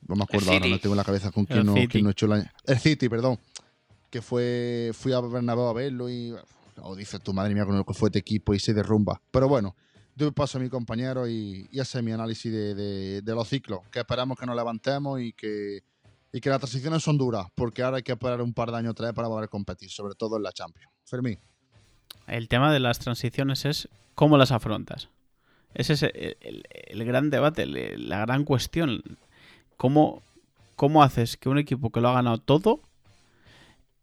No 0.07 0.15
me 0.15 0.23
acuerdo 0.23 0.53
ahora, 0.53 0.67
no 0.67 0.79
tengo 0.79 0.93
en 0.93 0.99
la 0.99 1.03
cabeza 1.03 1.31
con 1.31 1.43
quién 1.43 1.65
no, 1.65 1.73
quién 1.89 2.05
no 2.05 2.11
echó 2.11 2.27
el 2.27 2.31
año. 2.31 2.51
El 2.65 2.79
City, 2.79 3.09
perdón. 3.09 3.37
Que 4.09 4.21
fue, 4.21 4.91
fui 4.93 5.11
a 5.11 5.19
Bernabéu 5.19 5.67
a 5.67 5.73
verlo 5.73 6.09
y 6.09 6.33
o 6.81 6.95
dices 6.95 7.21
tu 7.21 7.33
madre 7.33 7.53
mía 7.53 7.65
con 7.65 7.77
lo 7.77 7.85
que 7.85 7.93
fue 7.93 8.09
este 8.09 8.19
equipo 8.19 8.53
y 8.53 8.59
se 8.59 8.73
derrumba. 8.73 9.21
Pero 9.31 9.47
bueno, 9.47 9.75
doy 10.15 10.31
paso 10.31 10.57
a 10.57 10.61
mi 10.61 10.69
compañero 10.69 11.27
y, 11.27 11.67
y 11.71 11.79
hace 11.79 12.01
mi 12.01 12.11
análisis 12.11 12.51
de, 12.51 13.21
los 13.25 13.47
ciclos, 13.47 13.81
que 13.91 13.99
esperamos 13.99 14.37
que 14.37 14.45
nos 14.45 14.55
levantemos 14.55 15.21
y 15.21 15.33
que, 15.33 15.83
y 16.31 16.41
que 16.41 16.49
las 16.49 16.59
transiciones 16.59 17.03
son 17.03 17.17
duras, 17.17 17.47
porque 17.55 17.83
ahora 17.83 17.97
hay 17.97 18.03
que 18.03 18.11
esperar 18.11 18.41
un 18.41 18.53
par 18.53 18.71
de 18.71 18.77
años 18.77 18.95
vez 18.95 19.13
para 19.13 19.27
poder 19.27 19.49
competir, 19.49 19.89
sobre 19.89 20.15
todo 20.15 20.37
en 20.37 20.43
la 20.43 20.51
Champions. 20.51 20.91
Fermín. 21.05 21.39
El 22.27 22.47
tema 22.47 22.71
de 22.71 22.79
las 22.79 22.99
transiciones 22.99 23.65
es 23.65 23.87
cómo 24.13 24.37
las 24.37 24.51
afrontas. 24.51 25.09
Ese 25.73 25.93
es 25.93 26.03
el, 26.03 26.63
el, 26.71 27.05
gran 27.05 27.29
debate, 27.29 27.65
la 27.65 28.19
gran 28.19 28.43
cuestión. 28.43 29.03
¿Cómo, 29.77 30.23
¿Cómo 30.75 31.03
haces 31.03 31.37
que 31.37 31.49
un 31.49 31.59
equipo 31.59 31.91
que 31.91 32.01
lo 32.01 32.09
ha 32.09 32.13
ganado 32.13 32.39
todo 32.39 32.81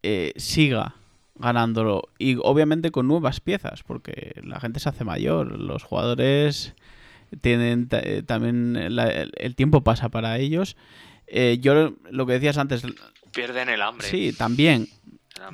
eh, 0.03 0.33
siga 0.37 0.95
ganándolo. 1.39 2.09
Y 2.17 2.37
obviamente 2.41 2.91
con 2.91 3.07
nuevas 3.07 3.39
piezas, 3.39 3.83
porque 3.83 4.39
la 4.43 4.59
gente 4.59 4.79
se 4.79 4.89
hace 4.89 5.03
mayor, 5.03 5.59
los 5.59 5.83
jugadores 5.83 6.75
tienen 7.41 7.87
eh, 7.91 8.23
también 8.25 8.75
el, 8.75 9.55
tiempo 9.55 9.81
pasa 9.81 10.09
para 10.09 10.37
ellos. 10.37 10.77
Eh, 11.27 11.57
yo 11.59 11.93
lo 12.09 12.25
que 12.25 12.33
decías 12.33 12.57
antes... 12.57 12.83
Pierden 13.33 13.69
el 13.69 13.81
hambre. 13.81 14.07
Sí, 14.07 14.33
también. 14.33 14.87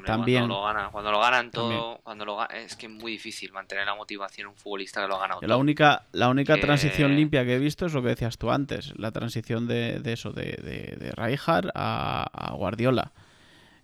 también. 0.06 0.48
Cuando 0.48 0.56
lo, 0.56 0.64
ganan, 0.64 0.92
cuando 0.92 1.12
lo 1.12 1.20
ganan 1.20 1.52
todo, 1.52 2.00
cuando 2.04 2.26
lo 2.26 2.50
es 2.50 2.76
que 2.76 2.86
es 2.86 2.92
muy 2.92 3.14
difícil 3.14 3.52
mantener 3.52 3.86
la 3.88 3.96
motivación 3.96 4.48
un 4.48 4.56
futbolista 4.56 5.02
que 5.02 5.08
lo 5.08 5.16
ha 5.16 5.22
ganado 5.22 5.42
La 5.42 5.58
única, 5.58 6.06
la 6.12 6.30
única 6.30 6.58
transición 6.58 7.16
limpia 7.16 7.44
que 7.44 7.56
he 7.56 7.60
visto 7.60 7.88
es 7.88 7.94
lo 7.94 8.02
que 8.02 8.10
decías 8.10 8.38
tú 8.38 8.52
antes, 8.52 8.94
la 8.98 9.12
transición 9.12 9.68
de, 9.68 10.02
eso, 10.06 10.32
de, 10.32 10.44
de, 10.44 10.96
de 10.98 11.72
a, 11.74 12.30
a 12.32 12.54
Guardiola. 12.54 13.12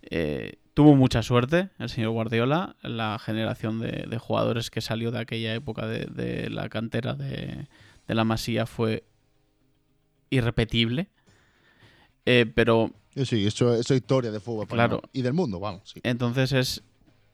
Eh, 0.02 0.59
tuvo 0.74 0.94
mucha 0.96 1.22
suerte 1.22 1.70
el 1.78 1.88
señor 1.88 2.10
Guardiola, 2.10 2.76
la 2.82 3.18
generación 3.18 3.80
de, 3.80 4.18
jugadores 4.18 4.70
que 4.70 4.80
salió 4.80 5.10
de 5.10 5.18
aquella 5.18 5.54
época 5.54 5.86
de, 5.86 6.48
la 6.50 6.68
cantera 6.68 7.14
de, 7.14 7.66
la 8.06 8.24
Masía 8.24 8.66
fue 8.66 9.04
irrepetible. 10.30 11.08
Eh, 12.26 12.50
pero. 12.54 12.92
Sí, 13.14 13.46
eso, 13.46 13.74
eso, 13.74 13.74
es 13.74 13.90
historia 13.90 14.30
de 14.30 14.40
fútbol 14.40 14.68
claro. 14.68 15.02
y 15.12 15.22
del 15.22 15.32
mundo, 15.32 15.58
vamos. 15.58 15.90
Sí. 15.92 16.00
Entonces 16.02 16.52
es. 16.52 16.82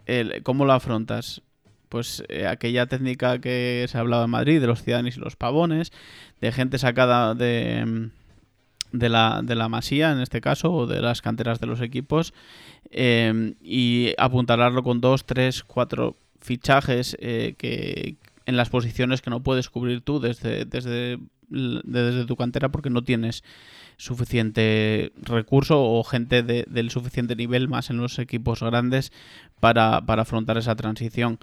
El, 0.06 0.42
¿Cómo 0.42 0.64
lo 0.64 0.72
afrontas? 0.72 1.42
Pues 1.88 2.24
eh, 2.28 2.46
aquella 2.46 2.86
técnica 2.86 3.40
que 3.40 3.86
se 3.88 3.98
hablaba 3.98 4.24
en 4.24 4.30
Madrid 4.30 4.60
de 4.60 4.66
los 4.66 4.82
ciudadanos 4.82 5.16
y 5.16 5.20
los 5.20 5.36
pavones, 5.36 5.92
de 6.40 6.52
gente 6.52 6.78
sacada 6.78 7.34
de, 7.34 8.10
de, 8.92 9.08
la, 9.08 9.40
de 9.42 9.54
la 9.54 9.68
masía, 9.68 10.12
en 10.12 10.20
este 10.20 10.40
caso, 10.40 10.72
o 10.72 10.86
de 10.86 11.00
las 11.00 11.22
canteras 11.22 11.60
de 11.60 11.66
los 11.66 11.80
equipos, 11.80 12.34
eh, 12.90 13.54
y 13.62 14.12
apuntalarlo 14.18 14.82
con 14.82 15.00
dos, 15.00 15.26
tres, 15.26 15.62
cuatro 15.64 16.16
fichajes 16.40 17.16
que, 17.20 18.16
en 18.46 18.56
las 18.56 18.70
posiciones 18.70 19.20
que 19.22 19.30
no 19.30 19.42
puedes 19.42 19.68
cubrir 19.68 20.00
tú 20.00 20.20
desde, 20.20 20.64
desde, 20.64 21.18
desde 21.48 22.24
tu 22.24 22.36
cantera 22.36 22.70
porque 22.70 22.90
no 22.90 23.02
tienes 23.02 23.42
suficiente 23.96 25.12
recurso 25.16 25.82
o 25.82 26.04
gente 26.04 26.42
de, 26.42 26.64
del 26.68 26.90
suficiente 26.90 27.34
nivel 27.34 27.68
más 27.68 27.90
en 27.90 27.96
los 27.96 28.18
equipos 28.18 28.60
grandes 28.60 29.12
para, 29.60 29.98
afrontar 29.98 30.58
esa 30.58 30.76
transición. 30.76 31.38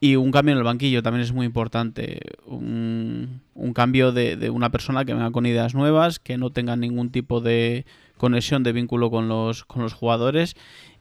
Y 0.00 0.16
un 0.16 0.30
cambio 0.32 0.52
en 0.52 0.58
el 0.58 0.64
banquillo 0.64 1.02
también 1.02 1.22
es 1.22 1.32
muy 1.32 1.46
importante. 1.46 2.20
Un, 2.46 3.40
cambio 3.74 4.12
de, 4.12 4.36
de, 4.36 4.50
una 4.50 4.70
persona 4.70 5.04
que 5.04 5.14
venga 5.14 5.30
con 5.30 5.46
ideas 5.46 5.74
nuevas, 5.74 6.18
que 6.18 6.36
no 6.36 6.50
tenga 6.50 6.76
ningún 6.76 7.10
tipo 7.10 7.40
de 7.40 7.86
conexión, 8.16 8.62
de 8.62 8.72
vínculo 8.72 9.10
con 9.10 9.28
los, 9.28 9.64
con 9.64 9.82
los 9.82 9.94
jugadores 9.94 10.56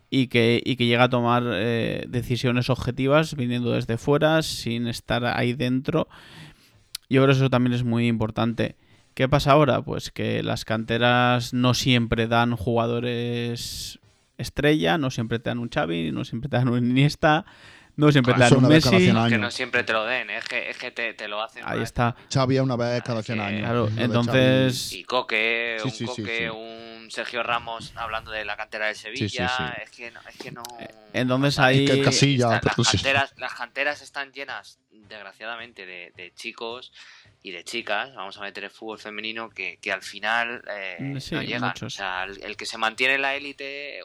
y 0.10 0.28
que, 0.28 0.62
y 0.64 0.76
que 0.76 0.86
llega 0.86 1.06
a 1.06 1.10
tomar 1.10 1.44
eh, 1.54 2.06
decisiones 2.08 2.70
objetivas 2.70 3.36
viniendo 3.36 3.72
desde 3.72 3.98
fuera, 3.98 4.44
sin 4.44 4.88
estar 4.88 5.26
ahí 5.26 5.54
dentro. 5.54 6.08
Yo 7.10 7.24
creo 7.24 7.34
que 7.34 7.40
eso 7.40 7.50
también 7.50 7.74
es 7.74 7.84
muy 7.84 8.08
importante. 8.08 8.76
¿Qué 9.16 9.28
pasa 9.28 9.54
ahora? 9.54 9.82
Pues 9.82 10.12
que 10.12 10.44
las 10.44 10.66
canteras 10.66 11.54
no 11.54 11.74
siempre 11.74 12.28
dan 12.28 12.56
jugadores 12.56 14.00
estrella, 14.38 15.00
no 15.00 15.10
siempre 15.10 15.40
te 15.40 15.50
dan 15.50 15.58
un 15.58 15.70
Xavi, 15.70 16.12
no 16.12 16.26
siempre 16.26 16.48
te 16.48 16.58
dan 16.58 16.70
un 16.70 16.92
Iniesta, 16.92 17.46
no 17.96 18.12
siempre 18.12 18.34
te 18.34 18.40
dan 18.40 18.56
un 18.56 18.68
Messi. 18.68 18.90
Que 19.30 19.38
no 19.38 19.52
siempre 19.52 19.84
te 19.84 19.94
lo 19.94 20.06
den, 20.06 20.30
es 20.30 20.46
que, 20.46 20.92
te, 20.92 21.28
lo 21.28 21.42
hacen. 21.42 21.64
Ahí 21.66 21.82
está. 21.82 22.16
Xavi 22.32 22.60
una 22.60 22.76
vez 22.76 23.04
cada 23.04 23.22
100 23.22 23.40
años. 23.40 23.62
Claro, 23.62 23.90
entonces... 23.98 24.94
Y 24.94 25.04
Coque, 25.04 25.78
un 25.84 26.06
Coque, 26.08 26.50
un 26.50 27.12
Sergio 27.12 27.44
Ramos 27.44 27.94
hablando 27.96 28.32
de 28.32 28.44
la 28.46 28.58
cantera 28.58 28.88
de 28.88 28.96
Sevilla. 28.96 29.78
Es, 29.84 29.92
que 29.92 30.12
no, 30.12 30.20
es 30.28 30.38
que 30.38 30.52
no. 30.52 30.64
Eh, 30.80 30.88
entonces 31.14 31.60
ahí. 31.60 31.86
las, 31.86 32.62
canteras, 32.76 33.34
las 33.38 33.54
canteras 33.54 34.02
están 34.02 34.32
llenas, 34.32 34.80
desgraciadamente, 34.92 35.86
de, 35.86 36.34
chicos 36.36 36.92
y 37.46 37.52
de 37.52 37.66
chicas, 37.66 38.16
vamos 38.16 38.38
a 38.38 38.42
meter 38.42 38.64
el 38.64 38.70
fútbol 38.70 38.98
femenino, 38.98 39.50
que, 39.50 39.78
al 39.92 40.02
final 40.02 40.64
eh, 40.72 40.98
mm, 40.98 41.36
no 41.36 41.42
llegan. 41.44 41.74
O 41.82 41.90
sea, 41.90 42.24
el, 42.24 42.56
que 42.56 42.66
se 42.66 42.78
mantiene 42.78 43.16
en 43.16 43.22
la 43.22 43.36
élite, 43.36 44.00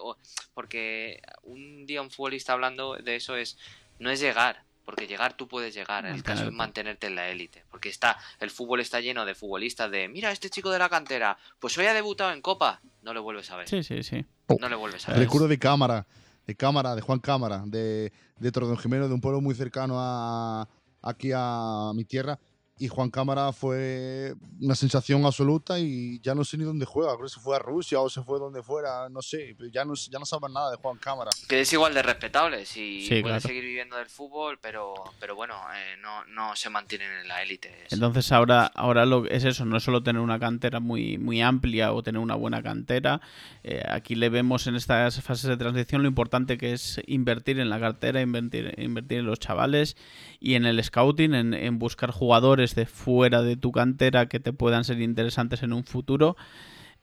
porque 0.54 1.22
un 1.44 1.86
día 1.86 2.02
un 2.02 2.10
futbolista 2.10 2.52
hablando 2.52 2.96
de 2.96 3.14
eso 3.14 3.36
es, 3.36 3.56
no 4.00 4.10
es 4.10 4.18
llegar, 4.18 4.64
porque 4.84 5.06
llegar 5.06 5.36
tú 5.36 5.46
puedes 5.46 5.72
llegar, 5.72 6.04
el 6.04 6.24
caso 6.24 6.46
es 6.46 6.52
mantenerte 6.52 7.06
en 7.06 7.14
la 7.14 7.28
élite, 7.28 7.62
porque 7.70 7.90
está 7.90 8.18
el 8.40 8.50
fútbol 8.50 8.80
está 8.80 9.00
lleno 9.00 9.24
de 9.24 9.36
futbolistas 9.36 9.88
de, 9.88 10.08
mira, 10.08 10.32
este 10.32 10.50
chico 10.50 10.70
de 10.70 10.80
la 10.80 10.88
cantera, 10.88 11.38
pues 11.60 11.78
hoy 11.78 11.86
ha 11.86 11.94
debutado 11.94 12.32
en 12.32 12.42
Copa, 12.42 12.80
no 13.02 13.14
le 13.14 13.20
vuelves 13.20 13.50
a 13.52 13.56
ver. 13.56 13.68
Sí, 13.68 13.84
sí, 13.84 14.02
sí. 14.02 14.26
No 14.58 14.68
le 14.68 14.74
vuelves 14.74 15.06
a 15.08 15.12
ver. 15.12 15.20
Recuerdo 15.20 15.46
de 15.46 15.60
Cámara, 15.60 16.08
de 16.44 16.56
Cámara, 16.56 16.96
de 16.96 17.02
Juan 17.02 17.20
Cámara, 17.20 17.62
de, 17.66 18.12
de 18.38 18.76
Jimeno, 18.82 19.06
de 19.06 19.14
un 19.14 19.20
pueblo 19.20 19.40
muy 19.40 19.54
cercano 19.54 19.94
a, 19.96 20.68
aquí 21.02 21.30
a 21.32 21.92
mi 21.94 22.04
tierra, 22.04 22.40
y 22.78 22.88
Juan 22.88 23.10
Cámara 23.10 23.52
fue 23.52 24.34
una 24.60 24.74
sensación 24.74 25.24
absoluta 25.24 25.78
y 25.80 26.20
ya 26.20 26.34
no 26.34 26.44
sé 26.44 26.56
ni 26.56 26.64
dónde 26.64 26.86
juega. 26.86 27.12
Creo 27.14 27.26
que 27.26 27.34
se 27.34 27.40
fue 27.40 27.56
a 27.56 27.58
Rusia 27.58 28.00
o 28.00 28.08
se 28.08 28.22
fue 28.22 28.38
donde 28.38 28.62
fuera, 28.62 29.08
no 29.08 29.20
sé. 29.20 29.56
Ya 29.72 29.84
no, 29.84 29.94
ya 29.94 30.18
no 30.18 30.24
saben 30.24 30.52
nada 30.52 30.70
de 30.70 30.76
Juan 30.76 30.96
Cámara. 30.98 31.30
Que 31.48 31.60
es 31.60 31.72
igual 31.72 31.94
de 31.94 32.02
respetable, 32.02 32.64
si 32.66 33.08
puede 33.22 33.40
seguir 33.40 33.64
viviendo 33.64 33.96
del 33.96 34.08
fútbol, 34.08 34.58
pero, 34.62 34.94
pero 35.18 35.34
bueno, 35.34 35.54
eh, 35.74 35.96
no, 36.00 36.24
no 36.26 36.54
se 36.54 36.70
mantienen 36.70 37.10
en 37.20 37.28
la 37.28 37.42
élite. 37.42 37.86
Entonces 37.90 38.30
ahora, 38.30 38.66
ahora 38.66 39.06
lo, 39.06 39.26
es 39.26 39.44
eso, 39.44 39.64
no 39.64 39.76
es 39.76 39.82
solo 39.82 40.02
tener 40.02 40.22
una 40.22 40.38
cantera 40.38 40.78
muy, 40.78 41.18
muy 41.18 41.42
amplia 41.42 41.92
o 41.92 42.02
tener 42.02 42.20
una 42.20 42.36
buena 42.36 42.62
cantera. 42.62 43.20
Eh, 43.64 43.82
aquí 43.88 44.14
le 44.14 44.28
vemos 44.28 44.66
en 44.68 44.76
estas 44.76 45.20
fases 45.20 45.48
de 45.48 45.56
transición 45.56 46.02
lo 46.02 46.08
importante 46.08 46.58
que 46.58 46.72
es 46.72 47.00
invertir 47.06 47.58
en 47.58 47.70
la 47.70 47.80
cartera, 47.80 48.20
invertir, 48.20 48.74
invertir 48.78 49.18
en 49.18 49.26
los 49.26 49.40
chavales 49.40 49.96
y 50.38 50.54
en 50.54 50.64
el 50.64 50.82
scouting, 50.82 51.34
en, 51.34 51.54
en 51.54 51.78
buscar 51.78 52.12
jugadores 52.12 52.67
de 52.74 52.86
fuera 52.86 53.42
de 53.42 53.56
tu 53.56 53.72
cantera 53.72 54.28
que 54.28 54.40
te 54.40 54.52
puedan 54.52 54.84
ser 54.84 55.00
interesantes 55.00 55.62
en 55.62 55.72
un 55.72 55.84
futuro. 55.84 56.36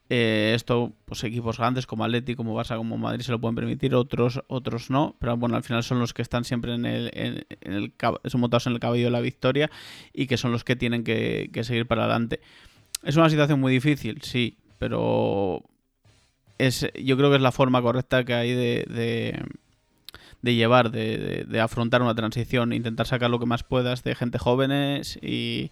Eh, 0.09 0.53
esto, 0.55 0.93
pues 1.05 1.23
equipos 1.23 1.57
grandes 1.57 1.87
como 1.87 2.03
Atleti, 2.03 2.35
como 2.35 2.55
Barça, 2.55 2.77
como 2.77 2.95
Madrid 2.97 3.23
se 3.23 3.31
lo 3.31 3.41
pueden 3.41 3.55
permitir, 3.55 3.95
otros, 3.95 4.39
otros 4.47 4.91
no, 4.91 5.15
pero 5.19 5.35
bueno, 5.35 5.55
al 5.55 5.63
final 5.63 5.83
son 5.83 5.99
los 5.99 6.13
que 6.13 6.21
están 6.21 6.43
siempre 6.43 6.75
en 6.75 6.85
el, 6.85 7.09
en, 7.13 7.45
el 7.61 7.93
son 8.25 8.41
montados 8.41 8.67
en 8.67 8.73
el 8.73 8.79
caballo 8.79 9.05
de 9.05 9.09
la 9.09 9.21
victoria 9.21 9.71
y 10.13 10.27
que 10.27 10.37
son 10.37 10.51
los 10.51 10.63
que 10.63 10.75
tienen 10.75 11.03
que, 11.03 11.49
seguir 11.63 11.87
para 11.87 12.03
adelante. 12.03 12.39
Es 13.03 13.15
una 13.15 13.29
situación 13.31 13.59
muy 13.59 13.73
difícil, 13.73 14.21
sí, 14.21 14.57
pero 14.77 15.63
es, 16.59 16.87
yo 17.03 17.17
creo 17.17 17.31
que 17.31 17.37
es 17.37 17.41
la 17.41 17.51
forma 17.51 17.81
correcta 17.81 18.23
que 18.23 18.33
hay 18.35 18.53
de 18.53 19.43
llevar, 20.53 20.91
de, 20.91 21.45
de, 21.47 21.59
afrontar 21.59 22.03
una 22.03 22.13
transición, 22.13 22.73
intentar 22.73 23.07
sacar 23.07 23.31
lo 23.31 23.39
que 23.39 23.47
más 23.47 23.63
puedas 23.63 24.03
de 24.03 24.13
gente 24.13 24.37
jóvenes 24.37 25.17
y, 25.21 25.71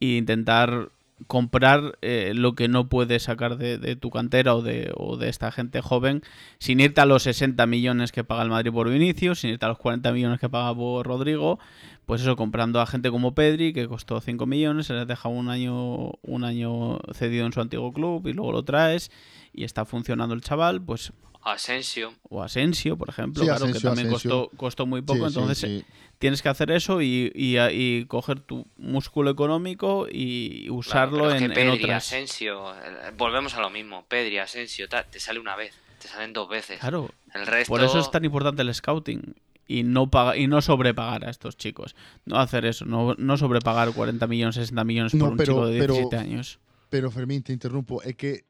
intentar 0.00 0.88
comprar 1.26 1.98
eh, 2.00 2.32
lo 2.34 2.54
que 2.54 2.68
no 2.68 2.88
puedes 2.88 3.24
sacar 3.24 3.58
de, 3.58 3.96
tu 3.96 4.08
cantera 4.08 4.56
o 4.56 4.62
de, 4.62 4.90
o 4.96 5.18
de 5.18 5.28
esta 5.28 5.52
gente 5.52 5.82
joven 5.82 6.22
sin 6.58 6.80
irte 6.80 7.02
a 7.02 7.04
los 7.04 7.24
60 7.24 7.66
millones 7.66 8.10
que 8.10 8.24
paga 8.24 8.42
el 8.42 8.48
Madrid 8.48 8.72
por 8.72 8.88
Vinicius, 8.88 9.40
sin 9.40 9.50
irte 9.50 9.66
a 9.66 9.68
los 9.68 9.78
40 9.78 10.10
millones 10.12 10.40
que 10.40 10.48
paga 10.48 10.74
por 10.74 11.06
Rodrigo, 11.06 11.58
pues 12.06 12.22
eso, 12.22 12.34
comprando 12.34 12.80
a 12.80 12.86
gente 12.86 13.10
como 13.10 13.34
Pedri, 13.34 13.72
que 13.72 13.86
costó 13.86 14.20
5 14.20 14.44
millones, 14.46 14.86
se 14.86 14.94
les 14.94 15.06
deja 15.06 15.28
un 15.28 15.48
año, 15.48 16.12
un 16.22 16.44
año 16.44 16.98
cedido 17.12 17.46
en 17.46 17.52
su 17.52 17.60
antiguo 17.60 17.92
club 17.92 18.26
y 18.26 18.32
luego 18.32 18.52
lo 18.52 18.64
traes 18.64 19.12
y 19.52 19.64
está 19.64 19.84
funcionando 19.84 20.34
el 20.34 20.40
chaval, 20.40 20.82
pues 20.82 21.12
Asensio. 21.42 22.14
O 22.28 22.42
Asensio, 22.42 22.96
por 22.96 23.08
ejemplo, 23.08 23.44
claro, 23.44 23.66
que 23.72 23.80
también 23.80 24.10
costó, 24.10 24.50
costó, 24.56 24.86
muy 24.86 25.02
poco. 25.02 25.26
entonces 25.26 25.84
tienes 26.18 26.42
que 26.42 26.48
hacer 26.48 26.70
eso 26.70 27.00
y, 27.00 27.32
y, 27.34 28.04
coger 28.06 28.40
tu 28.40 28.66
músculo 28.76 29.30
económico 29.30 30.06
y 30.10 30.68
usarlo 30.70 31.34
en, 31.34 31.52
Pedri, 31.52 31.90
Asensio, 31.90 32.74
volvemos 33.16 33.54
a 33.54 33.60
lo 33.60 33.70
mismo. 33.70 34.04
Pedri, 34.06 34.38
Asensio, 34.38 34.88
te 34.88 35.20
sale 35.20 35.40
una 35.40 35.56
vez, 35.56 35.74
te 35.98 36.08
salen 36.08 36.32
dos 36.32 36.48
veces. 36.48 36.80
Claro. 36.80 37.10
El 37.34 37.46
resto... 37.46 37.72
Por 37.72 37.82
eso 37.82 37.98
es 37.98 38.10
tan 38.10 38.24
importante 38.24 38.62
el 38.62 38.74
scouting 38.74 39.34
y 39.66 39.84
no 39.84 40.10
paga, 40.10 40.36
y 40.36 40.48
no 40.48 40.60
sobrepagar 40.60 41.24
a 41.24 41.30
estos 41.30 41.56
chicos. 41.56 41.94
No 42.24 42.38
hacer 42.38 42.64
eso, 42.64 42.84
no, 42.84 43.14
no 43.16 43.36
sobrepagar 43.36 43.92
40 43.92 44.26
millones, 44.26 44.56
60 44.56 44.84
millones 44.84 45.12
por 45.12 45.30
un 45.30 45.38
chico 45.38 45.66
de 45.66 45.86
17 45.86 46.16
años. 46.16 46.58
Pero 46.90 47.10
Fermín, 47.12 47.44
te 47.44 47.52
interrumpo, 47.52 48.02
es 48.02 48.16
que 48.16 48.44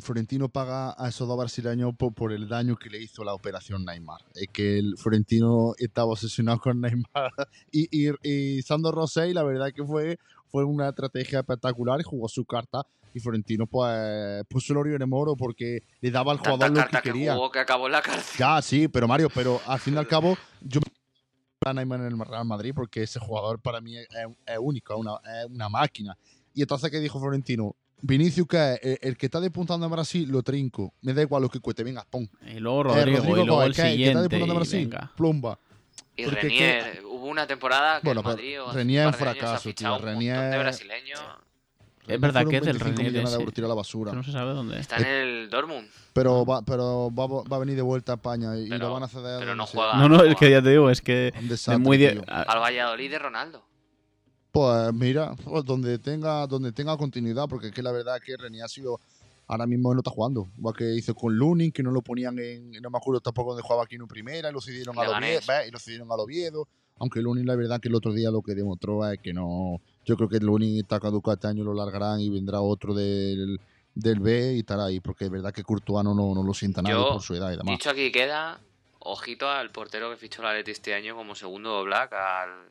Florentino 0.00 0.48
paga 0.48 0.94
a 0.98 1.08
esos 1.08 1.26
dos 1.26 1.38
brasileños 1.38 1.94
por, 1.96 2.32
el 2.32 2.48
daño 2.48 2.76
que 2.76 2.90
le 2.90 3.02
hizo 3.02 3.24
la 3.24 3.34
operación 3.34 3.84
Neymar. 3.84 4.20
Es 4.34 4.48
que 4.52 4.78
el 4.78 4.96
Florentino 4.96 5.72
estaba 5.78 6.12
obsesionado 6.12 6.60
con 6.60 6.80
Neymar 6.80 7.32
y, 7.70 7.88
y, 7.90 8.12
y 8.22 8.62
Sandro 8.62 8.92
Rosell, 8.92 9.34
la 9.34 9.42
verdad 9.42 9.72
que 9.74 9.84
fue, 9.84 10.18
fue 10.50 10.64
una 10.64 10.88
estrategia 10.88 11.40
espectacular 11.40 12.00
y 12.00 12.04
jugó 12.04 12.28
su 12.28 12.44
carta. 12.44 12.86
Y 13.12 13.18
Florentino 13.18 13.66
pues 13.66 14.44
puso 14.48 14.72
el 14.72 14.78
oro 14.78 14.94
en 14.94 15.08
moro 15.08 15.34
porque 15.34 15.82
le 16.00 16.10
daba 16.10 16.30
al 16.30 16.38
jugador 16.38 16.70
lo 16.70 16.86
que 16.86 16.98
quería. 17.02 17.36
Que, 17.52 17.58
acabó 17.58 17.88
la 17.88 18.02
cárcel. 18.02 18.38
Ya, 18.38 18.62
sí, 18.62 18.86
pero 18.86 19.08
Mario, 19.08 19.28
pero 19.34 19.60
al 19.66 19.80
fin 19.80 19.94
y 19.94 19.96
al 19.96 20.06
cabo 20.08 20.36
yo 20.60 20.80
me 20.80 21.70
a 21.70 21.74
Neymar 21.74 22.00
en 22.00 22.06
el 22.06 22.18
Real 22.18 22.44
Madrid 22.44 22.72
porque 22.74 23.02
ese 23.02 23.18
jugador 23.18 23.60
para 23.60 23.80
mí 23.80 23.96
es, 23.96 24.06
único, 24.60 24.94
es 24.94 25.00
una, 25.00 25.14
es 25.40 25.46
una 25.46 25.68
máquina. 25.68 26.16
Y 26.54 26.62
entonces, 26.62 26.90
¿qué 26.90 27.00
dijo 27.00 27.20
Florentino? 27.20 27.74
Vinicius, 28.02 28.46
que 28.46 28.78
es 28.82 28.98
el, 29.02 29.16
que 29.16 29.26
está 29.26 29.40
despuntando 29.40 29.86
en 29.86 29.92
Brasil, 29.92 30.28
lo 30.28 30.42
trinco. 30.42 30.94
Me 31.02 31.12
da 31.14 31.22
igual 31.22 31.42
lo 31.42 31.48
que 31.48 31.60
cueste, 31.60 31.84
venga, 31.84 32.06
pon. 32.08 32.28
Y 32.46 32.60
luego 32.60 32.84
Rodrigo, 32.84 33.18
eh, 33.18 33.20
Rodrigo 33.20 33.42
y 33.42 33.46
luego 33.46 33.62
el, 33.62 33.74
que, 33.74 33.82
siguiente. 33.82 34.08
está 34.08 34.20
despuntando 34.22 34.52
en 34.52 34.58
Brasil, 34.58 34.90
plumba. 35.16 35.58
Y 36.16 36.26
Renier, 36.26 37.02
hubo 37.04 37.26
una 37.26 37.46
temporada 37.46 38.00
que 38.00 38.06
bueno, 38.08 38.22
Madrid 38.22 38.58
Renier 38.72 39.02
es 39.02 39.06
un 39.06 39.14
fracaso, 39.14 39.74
tío. 39.74 39.98
Renier. 39.98 40.50
de 40.50 40.58
brasileño. 40.58 41.16
Es 42.06 42.20
verdad 42.20 42.46
que 42.46 42.56
es 42.56 42.64
del 42.64 42.80
Renier. 42.80 43.12
De 43.12 43.64
a 43.64 43.68
la 43.68 43.74
basura. 43.74 44.12
No 44.12 44.22
se 44.22 44.32
sabe 44.32 44.52
dónde. 44.52 44.80
Está 44.80 44.96
en 44.96 45.06
el 45.06 45.50
Dortmund. 45.50 45.88
Pero 46.12 46.44
va, 46.44 46.62
pero 46.62 47.10
va, 47.14 47.26
va, 47.26 47.56
a 47.56 47.58
venir 47.60 47.76
de 47.76 47.82
vuelta 47.82 48.12
a 48.12 48.14
España 48.16 48.56
y, 48.56 48.66
lo 48.66 48.92
van 48.92 49.04
a 49.04 49.08
ceder. 49.08 49.38
Pero 49.38 49.54
no 49.54 49.66
juega. 49.66 49.94
No, 49.94 50.08
no, 50.08 50.24
es 50.24 50.36
que 50.36 50.50
ya 50.50 50.60
te 50.60 50.70
digo, 50.70 50.90
es 50.90 51.00
que. 51.00 51.32
Es 51.50 51.68
muy. 51.78 52.04
Al 52.04 52.58
Valladolid 52.58 53.10
de 53.10 53.18
Ronaldo. 53.18 53.69
Pues 54.52 54.92
mira, 54.92 55.34
pues 55.44 55.64
donde 55.64 55.98
tenga 55.98 56.46
donde 56.46 56.72
tenga 56.72 56.96
continuidad, 56.96 57.48
porque 57.48 57.68
es 57.68 57.72
que 57.72 57.82
la 57.82 57.92
verdad 57.92 58.16
es 58.16 58.22
que 58.22 58.36
René 58.36 58.62
ha 58.62 58.68
sido 58.68 59.00
ahora 59.50 59.66
mismo 59.66 59.92
no 59.92 60.00
está 60.00 60.10
jugando. 60.10 60.48
Igual 60.56 60.74
que 60.76 60.94
hizo 60.94 61.14
con 61.14 61.34
Lunin, 61.36 61.72
que 61.72 61.82
no 61.82 61.90
lo 61.90 62.02
ponían 62.02 62.38
en. 62.38 62.70
No 62.80 62.90
me 62.90 62.98
acuerdo 62.98 63.20
tampoco 63.20 63.50
donde 63.50 63.62
jugaba 63.62 63.84
aquí 63.84 63.96
en 63.96 64.06
primera, 64.06 64.48
y 64.48 64.52
lo 64.52 64.60
cedieron 64.60 64.96
a 64.96 65.02
Oviedo, 65.02 65.40
y 65.66 65.70
lo 65.70 65.78
cedieron 65.78 66.10
a 66.10 66.14
Oviedo. 66.14 66.68
Aunque 66.98 67.20
Lunin, 67.20 67.46
la 67.46 67.56
verdad, 67.56 67.80
que 67.80 67.88
el 67.88 67.94
otro 67.94 68.12
día 68.12 68.30
lo 68.30 68.42
que 68.42 68.54
demostró 68.54 69.06
es 69.10 69.18
que 69.20 69.32
no. 69.32 69.80
Yo 70.04 70.16
creo 70.16 70.28
que 70.28 70.38
Lunin 70.38 70.78
está 70.78 71.00
caducado 71.00 71.34
este 71.34 71.48
año, 71.48 71.64
lo 71.64 71.74
largarán 71.74 72.20
y 72.20 72.30
vendrá 72.30 72.60
otro 72.60 72.94
del, 72.94 73.60
del 73.94 74.20
B 74.20 74.54
y 74.54 74.60
estar 74.60 74.78
ahí, 74.78 75.00
porque 75.00 75.24
es 75.24 75.30
verdad 75.30 75.52
que 75.52 75.64
Courtois 75.64 76.04
no, 76.04 76.14
no, 76.14 76.42
lo 76.42 76.54
sienta 76.54 76.82
nadie 76.82 76.96
por 76.96 77.22
su 77.22 77.34
edad 77.34 77.52
y 77.52 77.56
demás. 77.56 77.72
Dicho 77.72 77.90
aquí 77.90 78.12
queda, 78.12 78.60
ojito 79.00 79.48
al 79.48 79.70
portero 79.70 80.10
que 80.10 80.16
fichó 80.16 80.42
la 80.42 80.52
Leti 80.52 80.70
este 80.70 80.94
año 80.94 81.16
como 81.16 81.34
segundo 81.34 81.82
Black, 81.84 82.12
al, 82.12 82.68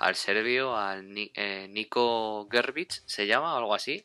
al 0.00 0.16
serbio, 0.16 0.76
al 0.76 1.06
eh, 1.14 1.68
Nico 1.70 2.48
Gerbic, 2.50 3.02
se 3.04 3.26
llama 3.26 3.54
o 3.54 3.58
algo 3.58 3.74
así. 3.74 4.04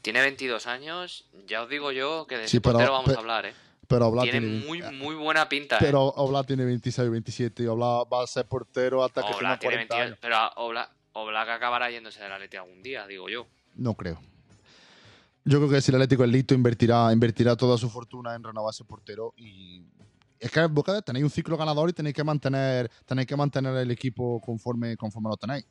Tiene 0.00 0.20
22 0.20 0.68
años, 0.68 1.28
ya 1.48 1.62
os 1.62 1.68
digo 1.68 1.90
yo 1.90 2.26
que 2.28 2.38
de 2.38 2.44
ese 2.44 2.60
portero 2.60 2.92
vamos 2.92 3.14
a 3.14 3.18
hablar, 3.18 3.46
¿eh? 3.46 3.54
Pero 3.88 4.12
tiene, 4.22 4.40
muy, 4.40 4.82
muy 4.82 5.14
buena 5.14 5.48
pinta. 5.48 5.78
Pero 5.78 6.08
¿eh? 6.08 6.12
Oblak 6.16 6.46
tiene 6.46 6.64
26, 6.64 7.10
27 7.10 7.62
y 7.64 7.66
Oblak 7.66 8.12
va 8.12 8.22
a 8.22 8.26
ser 8.26 8.46
portero 8.46 9.04
hasta 9.04 9.22
que 9.22 9.34
tenga 9.34 9.58
40 9.58 9.96
años. 9.96 10.18
Pero 10.20 10.36
Oblak, 10.56 11.48
acabará 11.48 11.90
yéndose 11.90 12.22
del 12.22 12.32
Atlético 12.32 12.62
algún 12.62 12.82
día, 12.82 13.06
digo 13.06 13.28
yo. 13.28 13.46
No 13.74 13.94
creo. 13.94 14.20
Yo 15.44 15.58
creo 15.58 15.70
que 15.70 15.80
si 15.80 15.90
el 15.90 15.96
Atlético 15.96 16.24
es 16.24 16.30
listo, 16.30 16.54
invertirá, 16.54 17.12
invertirá 17.12 17.56
toda 17.56 17.78
su 17.78 17.88
fortuna 17.90 18.34
en 18.34 18.42
renovar 18.42 18.72
ese 18.72 18.84
portero 18.84 19.34
y 19.36 19.82
es 20.38 20.50
que 20.50 20.66
vos 20.66 20.84
tenéis 21.04 21.24
un 21.24 21.30
ciclo 21.30 21.56
ganador 21.56 21.90
y 21.90 21.92
tenéis 21.92 22.14
que 22.14 22.24
mantener, 22.24 22.90
tenéis 23.04 23.26
que 23.26 23.36
mantener 23.36 23.76
el 23.76 23.90
equipo 23.90 24.40
conforme, 24.40 24.96
conforme 24.96 25.30
lo 25.30 25.36
tenéis. 25.36 25.66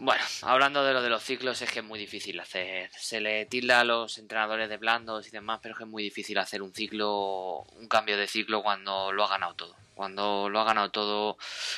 Bueno, 0.00 0.22
hablando 0.42 0.84
de 0.84 0.92
lo 0.92 1.02
de 1.02 1.08
los 1.08 1.22
ciclos, 1.24 1.60
es 1.62 1.70
que 1.72 1.80
es 1.80 1.84
muy 1.84 1.98
difícil 1.98 2.38
hacer. 2.38 2.90
Se 2.92 3.20
le 3.20 3.46
tilda 3.46 3.80
a 3.80 3.84
los 3.84 4.18
entrenadores 4.18 4.68
de 4.68 4.76
blandos 4.76 5.26
y 5.26 5.30
demás, 5.30 5.58
pero 5.62 5.72
es 5.72 5.78
que 5.78 5.84
es 5.84 5.90
muy 5.90 6.02
difícil 6.02 6.38
hacer 6.38 6.62
un 6.62 6.72
ciclo, 6.72 7.64
un 7.76 7.88
cambio 7.88 8.16
de 8.16 8.28
ciclo 8.28 8.62
cuando 8.62 9.10
lo 9.12 9.24
ha 9.24 9.28
ganado 9.28 9.54
todo. 9.54 9.74
Cuando 9.94 10.48
lo 10.48 10.60
ha 10.60 10.64
ganado 10.64 10.90
todo, 10.92 11.36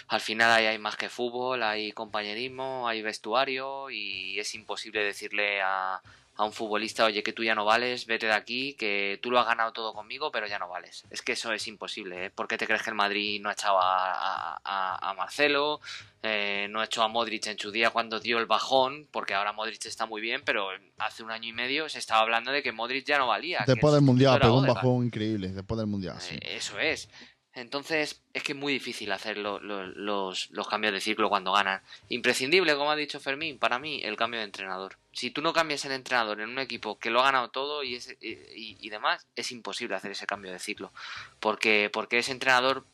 al 0.08 0.20
final 0.20 0.50
ahí 0.50 0.66
hay 0.66 0.78
más 0.78 0.96
que 0.96 1.08
fútbol, 1.08 1.62
hay 1.62 1.92
compañerismo, 1.92 2.86
hay 2.86 3.00
vestuario 3.00 3.88
y 3.88 4.38
es 4.38 4.54
imposible 4.54 5.02
decirle 5.02 5.62
a, 5.62 6.02
a 6.40 6.44
un 6.44 6.52
futbolista, 6.54 7.04
oye, 7.04 7.22
que 7.22 7.34
tú 7.34 7.44
ya 7.44 7.54
no 7.54 7.66
vales, 7.66 8.06
vete 8.06 8.24
de 8.24 8.32
aquí, 8.32 8.72
que 8.72 9.18
tú 9.22 9.30
lo 9.30 9.38
has 9.38 9.46
ganado 9.46 9.74
todo 9.74 9.92
conmigo, 9.92 10.32
pero 10.32 10.46
ya 10.46 10.58
no 10.58 10.70
vales. 10.70 11.04
Es 11.10 11.20
que 11.20 11.32
eso 11.32 11.52
es 11.52 11.68
imposible. 11.68 12.24
¿eh? 12.24 12.30
¿Por 12.30 12.48
qué 12.48 12.56
te 12.56 12.66
crees 12.66 12.82
que 12.82 12.88
el 12.88 12.96
Madrid 12.96 13.42
no 13.42 13.50
ha 13.50 13.52
echado 13.52 13.78
a, 13.78 15.14
Marcelo? 15.18 15.82
Eh, 16.22 16.66
no 16.70 16.80
ha 16.80 16.84
hecho 16.84 17.02
a 17.02 17.08
Modric 17.08 17.46
en 17.46 17.58
su 17.58 17.70
día 17.70 17.90
cuando 17.90 18.20
dio 18.20 18.38
el 18.38 18.46
bajón, 18.46 19.06
porque 19.10 19.34
ahora 19.34 19.52
Modric 19.52 19.84
está 19.84 20.06
muy 20.06 20.22
bien, 20.22 20.40
pero 20.42 20.68
hace 20.96 21.22
un 21.22 21.30
año 21.30 21.48
y 21.48 21.52
medio 21.52 21.90
se 21.90 21.98
estaba 21.98 22.22
hablando 22.22 22.52
de 22.52 22.62
que 22.62 22.72
Modric 22.72 23.04
ya 23.04 23.18
no 23.18 23.26
valía. 23.26 23.62
Después 23.66 23.92
del 23.92 24.02
Mundial, 24.02 24.40
pegó 24.40 24.60
un 24.60 24.66
bajón 24.66 25.04
increíble, 25.04 25.48
después 25.48 25.76
del 25.76 25.88
Mundial. 25.88 26.16
Sí. 26.20 26.36
Eh, 26.36 26.56
eso 26.56 26.78
es. 26.78 27.10
Entonces 27.54 28.22
es 28.32 28.42
que 28.44 28.52
es 28.52 28.58
muy 28.58 28.72
difícil 28.72 29.10
hacer 29.10 29.36
los, 29.36 29.60
los, 29.62 30.68
cambios 30.68 30.92
de 30.92 31.00
ciclo 31.00 31.28
cuando 31.28 31.52
ganan. 31.52 31.82
Imprescindible, 32.08 32.76
como 32.76 32.92
ha 32.92 32.96
dicho 32.96 33.18
Fermín, 33.18 33.58
para 33.58 33.80
mí 33.80 34.00
el 34.04 34.16
cambio 34.16 34.38
de 34.38 34.44
entrenador. 34.44 34.96
Si 35.12 35.30
tú 35.30 35.42
no 35.42 35.52
cambias 35.52 35.84
el 35.84 35.92
entrenador 35.92 36.40
en 36.40 36.48
un 36.48 36.60
equipo 36.60 36.98
que 36.98 37.10
lo 37.10 37.20
ha 37.20 37.24
ganado 37.24 37.48
todo 37.48 37.82
y, 37.82 37.98
y, 38.20 38.88
demás, 38.88 39.26
es 39.34 39.50
imposible 39.50 39.96
hacer 39.96 40.12
ese 40.12 40.26
cambio 40.26 40.52
de 40.52 40.60
ciclo. 40.60 40.92
Porque, 41.40 41.90
porque 41.92 42.18
ese 42.18 42.30
entrenador, 42.30 42.86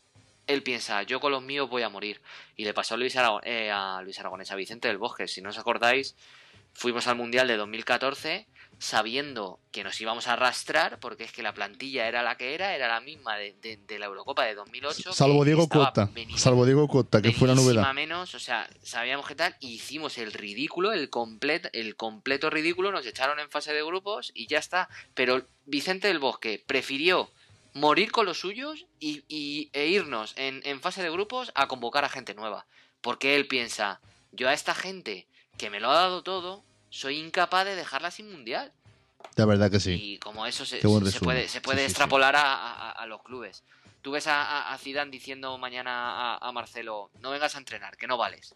él 0.46 0.62
piensa, 0.62 1.02
yo 1.02 1.20
con 1.20 1.32
los 1.32 1.42
míos 1.42 1.68
voy 1.68 1.82
a 1.82 1.90
morir. 1.90 2.22
Y 2.56 2.64
le 2.64 2.72
pasó 2.72 2.94
a 2.94 2.96
Luis, 2.96 3.14
eh, 3.42 3.70
a 3.70 4.00
Luis 4.02 4.18
Aragonés, 4.18 4.50
a 4.52 4.56
Vicente 4.56 4.88
del 4.88 4.96
Bosque. 4.96 5.28
Si 5.28 5.42
no 5.42 5.50
os 5.50 5.58
acordáis, 5.58 6.16
fuimos 6.72 7.06
al 7.08 7.16
Mundial 7.16 7.46
de 7.46 7.58
2014 7.58 8.46
sabiendo 8.78 9.58
que 9.72 9.84
nos 9.84 10.00
íbamos 10.00 10.26
a 10.26 10.34
arrastrar, 10.34 10.98
porque 11.00 11.24
es 11.24 11.32
que 11.32 11.42
la 11.42 11.54
plantilla 11.54 12.06
era 12.06 12.22
la 12.22 12.36
que 12.36 12.54
era, 12.54 12.74
era 12.74 12.88
la 12.88 13.00
misma 13.00 13.36
de, 13.36 13.86
la 13.98 14.06
Eurocopa 14.06 14.44
de 14.44 14.54
2008. 14.54 15.12
Salvo 15.12 15.44
Diego 15.44 15.68
Costa, 15.68 16.10
salvo 16.36 16.66
Diego 16.66 16.86
Costa, 16.88 17.22
que 17.22 17.32
fue 17.32 17.48
la 17.48 17.54
novedad. 17.54 17.92
menos, 17.94 18.34
o 18.34 18.38
sea, 18.38 18.68
sabíamos 18.82 19.26
qué 19.26 19.34
tal, 19.34 19.56
y 19.60 19.74
hicimos 19.74 20.18
el 20.18 20.32
ridículo, 20.32 20.92
el, 20.92 21.08
completo 21.10 21.68
el 21.72 21.96
completo 21.96 22.50
ridículo, 22.50 22.92
nos 22.92 23.06
echaron 23.06 23.38
en 23.40 23.50
fase 23.50 23.72
de 23.72 23.82
grupos 23.82 24.30
y 24.34 24.46
ya 24.46 24.58
está. 24.58 24.88
Pero 25.14 25.46
Vicente 25.64 26.08
del 26.08 26.18
Bosque 26.18 26.62
prefirió 26.66 27.30
morir 27.72 28.12
con 28.12 28.26
los 28.26 28.40
suyos 28.40 28.86
y, 29.00 29.70
e 29.72 29.86
irnos 29.86 30.34
en, 30.36 30.60
en 30.64 30.80
fase 30.80 31.02
de 31.02 31.10
grupos 31.10 31.52
a 31.54 31.66
convocar 31.66 32.04
a 32.04 32.08
gente 32.08 32.34
nueva. 32.34 32.66
Porque 33.00 33.36
él 33.36 33.46
piensa, 33.46 34.00
yo 34.32 34.48
a 34.48 34.52
esta 34.52 34.74
gente 34.74 35.26
que 35.56 35.70
me 35.70 35.80
lo 35.80 35.90
ha 35.90 35.94
dado 35.94 36.22
todo, 36.22 36.64
soy 36.96 37.18
incapaz 37.18 37.66
de 37.66 37.76
dejarla 37.76 38.10
sin 38.10 38.30
mundial. 38.30 38.72
La 39.34 39.44
verdad 39.44 39.70
que 39.70 39.80
sí. 39.80 39.92
Y 39.92 40.18
como 40.18 40.46
eso 40.46 40.64
se, 40.64 40.80
puede, 40.80 41.48
se 41.48 41.60
puede 41.60 41.84
extrapolar 41.84 42.34
A, 42.36 43.04
los 43.06 43.22
clubes. 43.22 43.62
Tú 44.00 44.12
ves 44.12 44.26
a, 44.26 44.72
a 44.72 44.78
Zidane 44.78 45.10
diciendo 45.10 45.58
mañana 45.58 46.36
a, 46.36 46.52
Marcelo, 46.52 47.10
no 47.20 47.30
vengas 47.30 47.54
a 47.54 47.58
entrenar, 47.58 47.96
que 47.96 48.06
no 48.06 48.16
vales, 48.16 48.54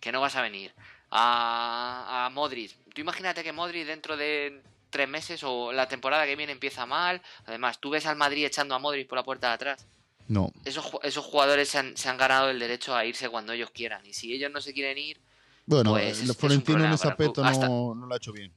que 0.00 0.12
no 0.12 0.20
vas 0.20 0.36
a 0.36 0.42
venir. 0.42 0.72
A, 1.10 2.26
a 2.26 2.30
Modric, 2.30 2.72
tú 2.94 3.00
imagínate 3.00 3.42
que 3.42 3.52
Modric 3.52 3.86
dentro 3.86 4.16
de 4.16 4.62
tres 4.90 5.08
meses 5.08 5.42
o 5.42 5.72
la 5.72 5.88
temporada 5.88 6.24
que 6.24 6.36
viene 6.36 6.52
empieza 6.52 6.86
mal. 6.86 7.20
Además, 7.46 7.80
tú 7.80 7.90
ves 7.90 8.06
al 8.06 8.16
Madrid 8.16 8.44
echando 8.44 8.74
a 8.74 8.78
Modric 8.78 9.08
por 9.08 9.18
la 9.18 9.24
puerta 9.24 9.48
de 9.48 9.54
atrás. 9.54 9.86
No. 10.28 10.52
Esos, 10.64 10.88
esos 11.02 11.24
jugadores 11.24 11.68
se 11.68 11.78
han, 11.78 11.96
se 11.96 12.08
han 12.08 12.16
ganado 12.16 12.50
el 12.50 12.58
derecho 12.58 12.94
a 12.94 13.04
irse 13.04 13.28
cuando 13.28 13.52
ellos 13.52 13.70
quieran. 13.70 14.06
Y 14.06 14.12
si 14.12 14.32
ellos 14.32 14.52
no 14.52 14.60
se 14.60 14.72
quieren 14.72 14.98
ir, 14.98 15.20
bueno, 15.66 15.92
pues 15.92 16.22
el 16.22 16.34
Florentino 16.34 16.84
en 16.84 16.92
ese 16.92 17.08
aspecto 17.08 17.42
no, 17.42 17.94
no, 17.94 18.06
lo 18.06 18.14
ha 18.14 18.16
hecho 18.16 18.32
bien. 18.32 18.52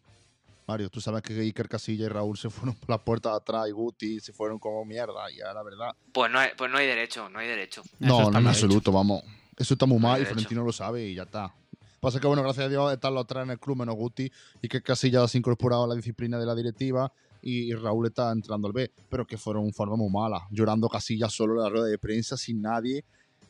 Mario, 0.67 0.89
tú 0.89 0.99
sabes 0.99 1.21
que 1.21 1.33
Iker 1.39 1.69
Casilla 1.69 2.05
y 2.05 2.09
Raúl 2.09 2.37
se 2.37 2.49
fueron 2.49 2.73
por 2.75 2.89
la 2.89 2.97
puerta 2.97 3.29
de 3.29 3.35
atrás 3.35 3.67
y 3.67 3.71
Guti 3.71 4.19
se 4.19 4.33
fueron 4.33 4.57
como 4.57 4.83
mierda, 4.83 5.31
y 5.31 5.37
la 5.37 5.61
verdad. 5.61 5.91
Pues 6.11 6.31
no 6.31 6.39
hay, 6.39 6.49
pues 6.57 6.71
no 6.71 6.77
hay 6.77 6.87
derecho, 6.87 7.29
no 7.29 7.39
hay 7.39 7.47
derecho. 7.47 7.83
No, 7.99 8.31
no 8.31 8.39
en 8.39 8.47
absoluto, 8.47 8.91
vamos. 8.91 9.21
Eso 9.57 9.75
está 9.75 9.85
muy 9.85 9.99
mal 9.99 10.21
y 10.21 10.25
Florentino 10.25 10.63
lo 10.63 10.71
sabe 10.71 11.05
y 11.05 11.15
ya 11.15 11.23
está. 11.23 11.53
Pasa 11.99 12.19
que, 12.19 12.27
bueno, 12.27 12.43
gracias 12.43 12.65
a 12.65 12.69
Dios 12.69 12.93
están 12.93 13.13
los 13.13 13.25
tres 13.25 13.43
en 13.43 13.51
el 13.51 13.59
club 13.59 13.77
menos 13.77 13.95
Guti 13.95 14.31
y 14.61 14.67
que 14.67 14.81
Casilla 14.81 15.27
se 15.27 15.37
ha 15.37 15.39
incorporado 15.39 15.85
a 15.85 15.87
la 15.87 15.95
disciplina 15.95 16.37
de 16.37 16.45
la 16.45 16.53
directiva 16.53 17.11
y, 17.41 17.73
Raúl 17.73 18.07
está 18.07 18.31
entrando 18.31 18.67
al 18.67 18.73
B, 18.73 18.91
pero 19.09 19.25
que 19.25 19.37
fueron 19.37 19.63
un 19.63 19.73
forma 19.73 19.95
muy 19.95 20.09
mala, 20.09 20.47
llorando 20.49 20.89
Casilla 20.89 21.29
solo 21.29 21.53
en 21.53 21.63
la 21.63 21.69
rueda 21.69 21.85
de 21.85 21.99
prensa 21.99 22.37
sin 22.37 22.61
nadie 22.61 23.05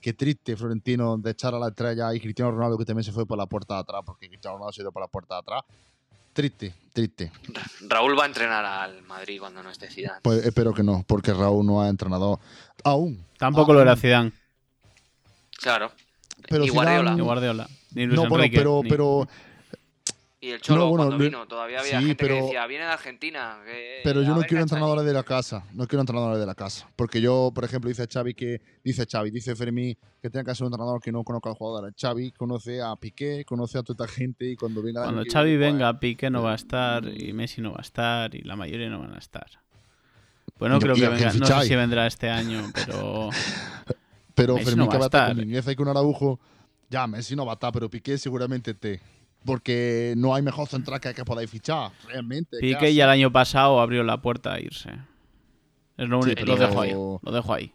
Qué 0.05 0.13
triste, 0.13 0.55
Florentino, 0.55 1.17
de 1.17 1.31
echar 1.31 1.55
a 1.55 1.57
la 1.57 1.69
estrella 1.69 2.13
y 2.13 2.19
Cristiano 2.19 2.51
Ronaldo 2.51 2.77
que 2.77 2.85
también 2.85 3.03
se 3.03 3.11
fue 3.11 3.25
por 3.25 3.39
la 3.39 3.47
puerta 3.47 3.73
de 3.73 3.79
atrás, 3.79 4.03
porque 4.05 4.27
Cristiano 4.27 4.57
Ronaldo 4.57 4.71
se 4.71 4.81
ha 4.81 4.83
ido 4.83 4.91
por 4.91 5.01
la 5.01 5.07
puerta 5.07 5.33
de 5.33 5.39
atrás. 5.39 5.63
Triste, 6.31 6.75
triste. 6.93 7.31
Raúl 7.87 8.15
va 8.15 8.25
a 8.25 8.27
entrenar 8.27 8.63
al 8.63 9.01
Madrid 9.01 9.39
cuando 9.39 9.63
no 9.63 9.71
esté 9.71 9.89
Zidane. 9.89 10.19
Pues 10.21 10.45
espero 10.45 10.75
que 10.75 10.83
no, 10.83 11.03
porque 11.07 11.33
Raúl 11.33 11.65
no 11.65 11.81
ha 11.81 11.89
entrenado 11.89 12.39
aún. 12.83 13.25
Tampoco 13.39 13.73
lo 13.73 13.81
era 13.81 13.95
Zidane. 13.95 14.31
Claro. 15.57 15.91
Pero 16.49 16.65
y 16.65 16.69
Guardiola. 16.69 17.67
Bueno, 17.95 18.45
pero, 18.53 18.81
pero 18.87 19.27
y 20.45 20.51
el 20.51 20.61
Cholo 20.61 20.91
cuando 20.91 21.17
vino, 21.17 21.47
todavía 21.47 21.79
había 21.79 21.99
gente 21.99 22.27
que 22.27 22.33
decía, 22.33 22.67
viene 22.67 22.85
de 22.85 22.91
Argentina. 22.91 23.57
pero 24.03 24.21
yo 24.21 24.35
no 24.35 24.41
quiero 24.43 24.61
entrenadores 24.61 25.03
de 25.03 25.11
la 25.11 25.23
casa, 25.23 25.65
no 25.73 25.87
quiero 25.87 26.01
entrenadores 26.01 26.39
de 26.39 26.45
la 26.45 26.53
casa. 26.53 26.87
Porque 26.95 27.19
yo, 27.19 27.51
por 27.53 27.63
ejemplo, 27.63 27.89
dice 27.89 28.05
Xavi 28.07 28.35
que, 28.35 28.61
dice 28.83 29.07
Xavi, 29.11 29.31
dice 29.31 29.55
Fermín 29.55 29.97
que 30.21 30.29
tiene 30.29 30.45
que 30.45 30.53
ser 30.53 30.65
un 30.65 30.73
entrenador 30.73 31.01
que 31.01 31.11
no 31.11 31.23
conozca 31.23 31.49
al 31.49 31.55
jugador. 31.55 31.91
Xavi 31.99 32.31
conoce 32.31 32.79
a 32.79 32.95
Piqué, 32.95 33.43
conoce 33.43 33.79
a 33.79 33.83
toda 33.83 34.05
esta 34.05 34.15
gente 34.15 34.45
y 34.45 34.55
cuando 34.55 34.83
venga... 34.83 35.03
Cuando 35.03 35.23
Xavi 35.23 35.57
venga, 35.57 35.99
Piqué 35.99 36.29
no 36.29 36.43
va 36.43 36.51
a 36.51 36.55
estar 36.55 37.07
y 37.07 37.33
Messi 37.33 37.61
no 37.61 37.71
va 37.71 37.79
a 37.79 37.81
estar 37.81 38.35
y 38.35 38.41
la 38.41 38.55
mayoría 38.55 38.87
no 38.89 38.99
van 38.99 39.15
a 39.15 39.19
estar. 39.19 39.47
Bueno, 40.59 40.79
creo 40.79 40.93
que 40.93 41.09
venga, 41.09 41.33
no 41.33 41.45
sé 41.47 41.67
si 41.67 41.75
vendrá 41.75 42.05
este 42.05 42.29
año, 42.29 42.71
pero... 42.73 43.29
pero 44.35 44.57
Fermín 44.57 44.89
que 44.89 44.97
va 44.97 45.05
a 45.05 45.07
estar 45.07 45.35
con 45.35 45.71
y 45.71 45.75
con 45.75 45.87
Araujo, 45.87 46.39
ya, 46.87 47.07
Messi 47.07 47.35
no 47.35 47.47
va 47.47 47.53
a 47.53 47.55
estar, 47.55 47.71
pero 47.71 47.89
Piqué 47.89 48.19
seguramente 48.19 48.75
te 48.75 49.01
porque 49.45 50.13
no 50.17 50.33
hay 50.33 50.41
mejor 50.41 50.67
central 50.67 50.99
que, 50.99 51.13
que 51.13 51.23
podáis 51.23 51.49
fichar, 51.49 51.91
realmente. 52.07 52.57
Piqué 52.59 52.93
ya 52.93 53.05
el 53.05 53.11
año 53.11 53.31
pasado 53.31 53.79
abrió 53.79 54.03
la 54.03 54.21
puerta 54.21 54.53
a 54.53 54.59
irse. 54.59 54.89
Es 55.97 56.09
lo, 56.09 56.19
único, 56.19 56.43
lo 56.43 56.57
dejo 56.57 56.81
ahí. 56.81 56.91
Lo 56.91 57.31
dejo 57.31 57.53
ahí. 57.53 57.71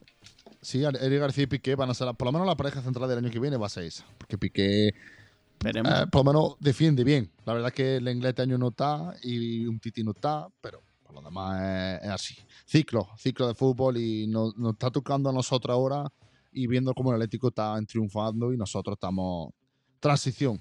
Sí, 0.61 0.83
Eric 0.85 1.21
García 1.21 1.45
y 1.45 1.47
Piqué 1.47 1.75
van 1.75 1.89
a 1.89 1.95
ser, 1.95 2.13
por 2.15 2.27
lo 2.27 2.33
menos 2.33 2.47
la 2.47 2.57
pareja 2.57 2.83
central 2.83 3.09
del 3.09 3.19
año 3.19 3.31
que 3.31 3.39
viene 3.39 3.57
va 3.57 3.67
a 3.67 3.71
ser 3.71 3.85
esa. 3.85 4.05
Porque 4.19 4.37
Piqué, 4.37 4.93
Veremos. 5.63 5.93
Eh, 5.93 6.07
por 6.11 6.25
lo 6.25 6.33
menos 6.33 6.57
defiende 6.59 7.05
bien. 7.05 7.31
La 7.45 7.53
verdad 7.53 7.69
es 7.69 7.75
que 7.75 7.97
el 7.97 8.09
inglés 8.09 8.31
este 8.31 8.43
año 8.43 8.59
no 8.59 8.69
está 8.69 9.15
y 9.23 9.67
un 9.67 9.79
Titi 9.79 10.03
no 10.03 10.13
está, 10.13 10.49
pero 10.61 10.83
por 11.03 11.15
lo 11.15 11.23
demás 11.23 12.01
es, 12.03 12.09
así. 12.09 12.37
Ciclo, 12.67 13.09
ciclo 13.17 13.47
de 13.47 13.55
fútbol 13.55 13.97
y 13.97 14.27
nos, 14.27 14.57
nos, 14.57 14.73
está 14.73 14.91
tocando 14.91 15.29
a 15.29 15.33
nosotros 15.33 15.73
ahora 15.73 16.11
y 16.53 16.67
viendo 16.67 16.95
cómo 16.95 17.11
el 17.11 17.17
Atlético 17.17 17.49
está 17.49 17.79
triunfando 17.87 18.53
y 18.53 18.57
nosotros 18.57 18.95
estamos 18.95 19.53
transición 19.99 20.61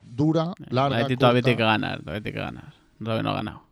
dura, 0.00 0.52
larga. 0.68 1.06
Todavía 1.16 1.42
tiene 1.42 1.56
que 1.56 1.62
ganar, 1.62 2.00
todavía 2.00 2.22
tiene 2.22 2.34
que 2.38 2.44
ganar. 2.44 2.74
Todavía 3.02 3.22
no 3.22 3.30
ha 3.30 3.34
ganado. 3.34 3.64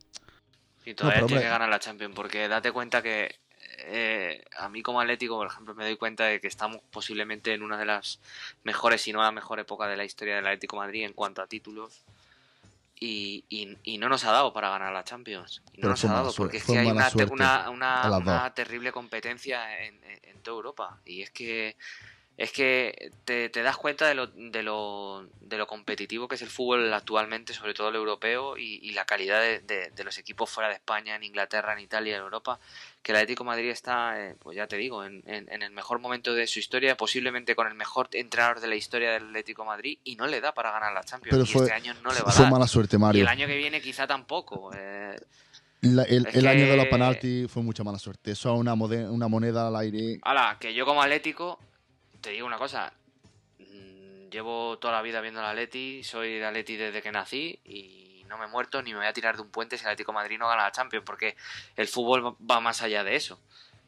Y 0.85 0.95
todavía 0.95 1.27
tiene 1.27 1.43
que 1.43 1.49
ganar 1.49 1.69
la 1.69 1.79
Champions, 1.79 2.15
porque 2.15 2.49
date 2.49 2.73
cuenta 2.73 3.03
que 3.03 3.37
eh, 3.81 4.45
a 4.59 4.69
mí 4.69 4.83
como 4.83 5.01
Atlético, 5.01 5.37
por 5.37 5.47
ejemplo, 5.47 5.75
me 5.75 5.85
doy 5.85 5.97
cuenta 5.97 6.25
de 6.25 6.41
que 6.41 6.49
estamos 6.49 6.81
posiblemente 6.91 7.55
en 7.55 7.63
una 7.63 7.79
de 7.79 7.87
las 7.87 8.21
mejores, 8.65 9.03
si 9.03 9.13
no 9.13 9.23
la 9.23 9.31
mejor 9.31 9.61
época 9.61 9.87
de 9.87 9.97
la 9.97 10.05
historia 10.05 10.37
del 10.37 10.47
Atlético 10.47 10.77
Madrid 10.77 11.05
en 11.05 11.13
cuanto 11.13 11.43
a 11.43 11.47
títulos. 11.47 12.03
Y, 13.01 13.45
y, 13.49 13.99
no 13.99 14.09
nos 14.09 14.25
ha 14.25 14.33
dado 14.33 14.53
para 14.53 14.71
ganar 14.71 14.93
la 14.93 15.05
Champions. 15.05 15.63
Y 15.73 15.81
no 15.81 15.91
nos 15.91 16.05
ha 16.05 16.13
dado, 16.13 16.35
porque 16.35 16.57
es 16.57 16.65
que 16.65 16.79
hay 16.79 16.89
una, 16.89 17.09
una, 17.71 18.11
una, 18.19 18.55
terrible 18.55 18.91
competencia 18.91 19.85
en, 19.85 20.01
en, 20.03 20.43
toda 20.43 20.57
Europa. 20.57 20.99
Y 21.05 21.23
es 21.23 21.31
que 21.31 21.77
es 22.39 22.53
que 22.53 23.11
te, 23.25 23.51
das 23.51 23.77
cuenta 23.77 24.07
de 24.07 24.15
lo, 24.15 24.29
de, 24.29 24.63
lo, 24.63 25.27
de 25.41 25.59
lo 25.59 25.67
competitivo 25.67 26.29
que 26.29 26.37
es 26.37 26.43
el 26.43 26.49
fútbol 26.49 26.95
actualmente, 26.95 27.53
sobre 27.53 27.75
todo 27.75 27.89
el 27.89 27.97
europeo, 27.97 28.57
y, 28.57 28.93
la 28.93 29.05
calidad 29.05 29.41
de, 29.41 29.91
de, 29.93 30.05
los 30.05 30.19
equipos 30.19 30.49
fuera 30.49 30.69
de 30.69 30.77
España, 30.77 31.17
en 31.17 31.25
Inglaterra, 31.25 31.73
en 31.73 31.81
Italia, 31.81 32.17
en 32.17 32.23
Europa, 32.23 32.61
que 33.03 33.11
el 33.11 33.17
Atlético 33.17 33.43
Madrid 33.43 33.71
está, 33.71 34.25
eh, 34.25 34.37
pues 34.39 34.57
ya 34.57 34.69
te 34.69 34.77
digo, 34.77 35.05
en, 35.05 35.25
en, 35.27 35.63
el 35.63 35.73
mejor 35.73 35.99
momento 35.99 36.33
de 36.33 36.47
su 36.47 36.61
historia, 36.61 36.97
posiblemente 36.97 37.57
con 37.57 37.67
el 37.67 37.75
mejor 37.75 38.09
entrenador 38.13 38.61
de 38.61 38.69
la 38.69 38.77
historia 38.77 39.11
del 39.11 39.27
Atlético 39.27 39.65
Madrid, 39.65 39.99
y 40.05 40.15
no 40.15 40.29
le 40.29 40.41
da 40.41 40.55
para 40.55 40.71
ganar 40.71 40.93
la 40.93 41.03
Champions. 41.03 41.51
Pero 41.51 41.61
y 41.61 41.65
este 41.65 41.75
año 41.75 41.93
no 42.05 42.13
le 42.13 42.21
va 42.21 42.29
a 42.29 42.33
fue 42.33 42.45
dar. 42.45 42.53
mala 42.53 42.69
suerte, 42.69 42.99
Mario. 42.99 43.19
Y 43.19 43.23
el 43.23 43.29
año 43.29 43.49
que 43.49 43.57
viene 43.57 43.81
quizá 43.81 44.07
tampoco. 44.07 44.71
Eh. 44.77 45.17
el, 45.83 46.47
año 46.47 46.69
de 46.69 46.77
los 46.77 46.87
penaltis 46.87 47.51
fue 47.51 47.65
mucha 47.65 47.83
mala 47.83 47.99
suerte. 47.99 48.31
Eso 48.31 48.55
es 48.55 48.61
una, 48.61 48.75
una 48.75 49.27
moneda 49.27 49.67
al 49.67 49.75
aire. 49.75 50.21
Hala, 50.23 50.57
que 50.61 50.73
yo 50.73 50.87
como 50.87 51.03
Atlético 51.03 51.59
te 52.21 52.31
digo 52.31 52.47
una 52.47 52.59
cosa, 52.59 52.93
mm, 53.59 54.29
llevo 54.31 54.79
toda 54.79 54.95
la 54.95 55.03
vida 55.03 55.21
viendo 55.21 55.41
la 55.41 55.51
Atleti, 55.51 56.03
soy 56.03 56.39
de 56.39 56.45
Atleti 56.45 56.77
desde 56.77 57.03
que 57.03 57.13
nací 57.13 57.61
y 57.65 58.25
no 58.29 58.39
me 58.39 58.45
he 58.45 58.49
muerto 58.49 58.83
ni 58.83 58.93
me 58.93 58.99
voy 58.99 59.07
a 59.07 59.13
tirar 59.13 59.37
de 59.37 59.43
un 59.43 59.51
puente 59.51 59.77
si 59.77 59.85
el 59.85 59.89
Atlético 59.89 60.13
Madrid 60.13 60.39
no 60.39 60.49
gana 60.49 60.65
la 60.65 60.73
Champions, 60.73 61.05
porque 61.05 61.37
el 61.77 61.89
fútbol 61.89 62.37
va 62.49 62.61
más 62.61 62.83
allá 62.83 63.05
de 63.05 63.17
eso. 63.17 63.41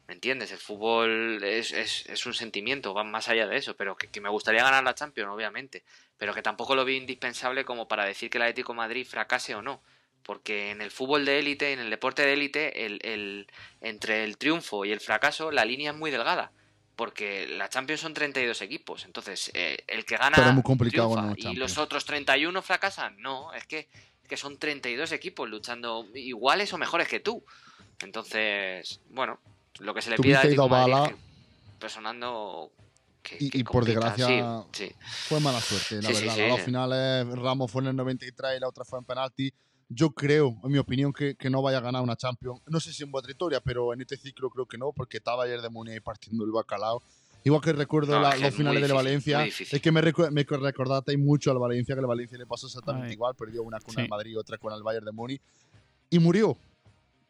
¿Me 0.07 0.15
entiendes? 0.15 0.51
El 0.51 0.57
fútbol 0.57 1.41
es, 1.43 2.25
un 2.25 2.33
sentimiento, 2.33 2.93
va 2.93 3.03
más 3.03 3.29
allá 3.29 3.47
de 3.47 3.55
eso, 3.55 3.77
pero 3.77 3.95
que, 3.95 4.19
me 4.19 4.29
gustaría 4.29 4.63
ganar 4.63 4.83
la 4.83 4.95
Champions, 4.95 5.29
obviamente, 5.31 5.83
pero 6.17 6.33
que 6.33 6.41
tampoco 6.41 6.75
lo 6.75 6.83
vi 6.83 6.97
indispensable 6.97 7.63
como 7.63 7.87
para 7.87 8.05
decir 8.05 8.29
que 8.29 8.37
el 8.37 8.43
Atlético 8.43 8.73
Madrid 8.73 9.07
fracase 9.07 9.55
o 9.55 9.61
no 9.61 9.81
porque 10.23 10.69
en 10.69 10.81
el 10.81 10.91
fútbol 10.91 11.25
de 11.25 11.39
élite, 11.39 11.73
en 11.73 11.79
el 11.79 11.89
deporte 11.89 12.21
de 12.21 12.33
élite, 12.33 12.85
el, 12.85 13.47
entre 13.81 14.23
el 14.23 14.37
triunfo 14.37 14.85
y 14.85 14.91
el 14.91 14.99
fracaso 14.99 15.49
la 15.49 15.65
línea 15.65 15.91
es 15.91 15.97
muy 15.97 16.11
delgada 16.11 16.51
porque 16.95 17.47
la 17.47 17.69
Champions 17.69 18.01
son 18.01 18.13
32 18.13 18.61
equipos. 18.61 19.05
Entonces, 19.05 19.51
eh, 19.53 19.83
el 19.87 20.05
que 20.05 20.17
gana 20.17 20.35
Pero 20.35 20.53
muy 20.53 20.63
complicado 20.63 21.33
y 21.35 21.55
los 21.55 21.77
otros 21.77 22.05
31 22.05 22.61
fracasan. 22.61 23.19
No, 23.21 23.53
es 23.53 23.65
que, 23.65 23.89
que 24.27 24.37
son 24.37 24.57
32 24.57 25.11
equipos 25.11 25.49
luchando 25.49 26.07
iguales 26.13 26.71
o 26.73 26.77
mejores 26.77 27.07
que 27.07 27.19
tú. 27.19 27.43
Entonces, 28.01 28.99
bueno, 29.09 29.39
lo 29.79 29.93
que 29.93 30.01
se 30.01 30.09
le 30.09 30.17
pide 30.17 30.35
a 30.35 30.39
Atlético 30.39 30.69
Madrid 30.69 31.15
personando 31.79 32.71
que, 33.23 33.37
y, 33.39 33.63
por 33.63 33.85
desgracia 33.85 34.63
fue 35.27 35.39
mala 35.39 35.59
suerte, 35.59 36.01
la 36.01 36.09
verdad. 36.09 36.35
Sí, 36.35 36.47
Los 36.47 36.61
finales 36.61 37.27
Ramos 37.27 37.71
fue 37.71 37.81
en 37.81 37.89
el 37.89 37.95
93 37.95 38.57
y 38.57 38.59
la 38.59 38.67
otra 38.67 38.83
fue 38.83 38.99
en 38.99 39.05
penalti 39.05 39.53
yo 39.93 40.11
creo, 40.11 40.57
en 40.63 40.71
mi 40.71 40.77
opinión, 40.77 41.11
que, 41.11 41.35
que, 41.35 41.49
no 41.49 41.61
vaya 41.61 41.79
a 41.79 41.81
ganar 41.81 42.01
una 42.01 42.15
Champions. 42.15 42.61
No 42.67 42.79
sé 42.79 42.93
si 42.93 43.03
en 43.03 43.11
historia, 43.27 43.59
pero 43.59 43.93
en 43.93 44.01
este 44.01 44.15
ciclo 44.15 44.49
creo 44.49 44.65
que 44.65 44.77
no, 44.77 44.91
porque 44.93 45.17
estaba 45.17 45.43
ayer 45.43 45.61
de 45.61 45.69
Muni 45.69 45.91
ahí 45.91 45.99
partiendo 45.99 46.45
el 46.45 46.51
bacalao. 46.51 47.01
Igual 47.43 47.61
que 47.61 47.73
recuerdo 47.73 48.19
los 48.19 48.55
finales 48.55 48.87
de 48.87 48.93
Valencia, 48.93 49.45
es 49.45 49.81
que 49.81 49.91
me, 49.91 50.01
me 50.01 50.43
recordaste 50.43 51.17
mucho 51.17 51.51
al 51.51 51.57
Valencia, 51.57 51.95
que 51.95 52.01
el 52.01 52.07
Valencia 52.07 52.37
le 52.37 52.45
pasó 52.45 52.67
exactamente 52.67 53.13
igual, 53.13 53.35
perdió 53.35 53.63
una 53.63 53.79
con 53.79 53.99
el 53.99 54.07
Madrid 54.07 54.31
y 54.31 54.35
otra 54.35 54.57
con 54.57 54.73
el 54.73 54.83
Bayern 54.83 55.05
de 55.05 55.11
Muni 55.11 55.39
y 56.09 56.19
murió. 56.19 56.55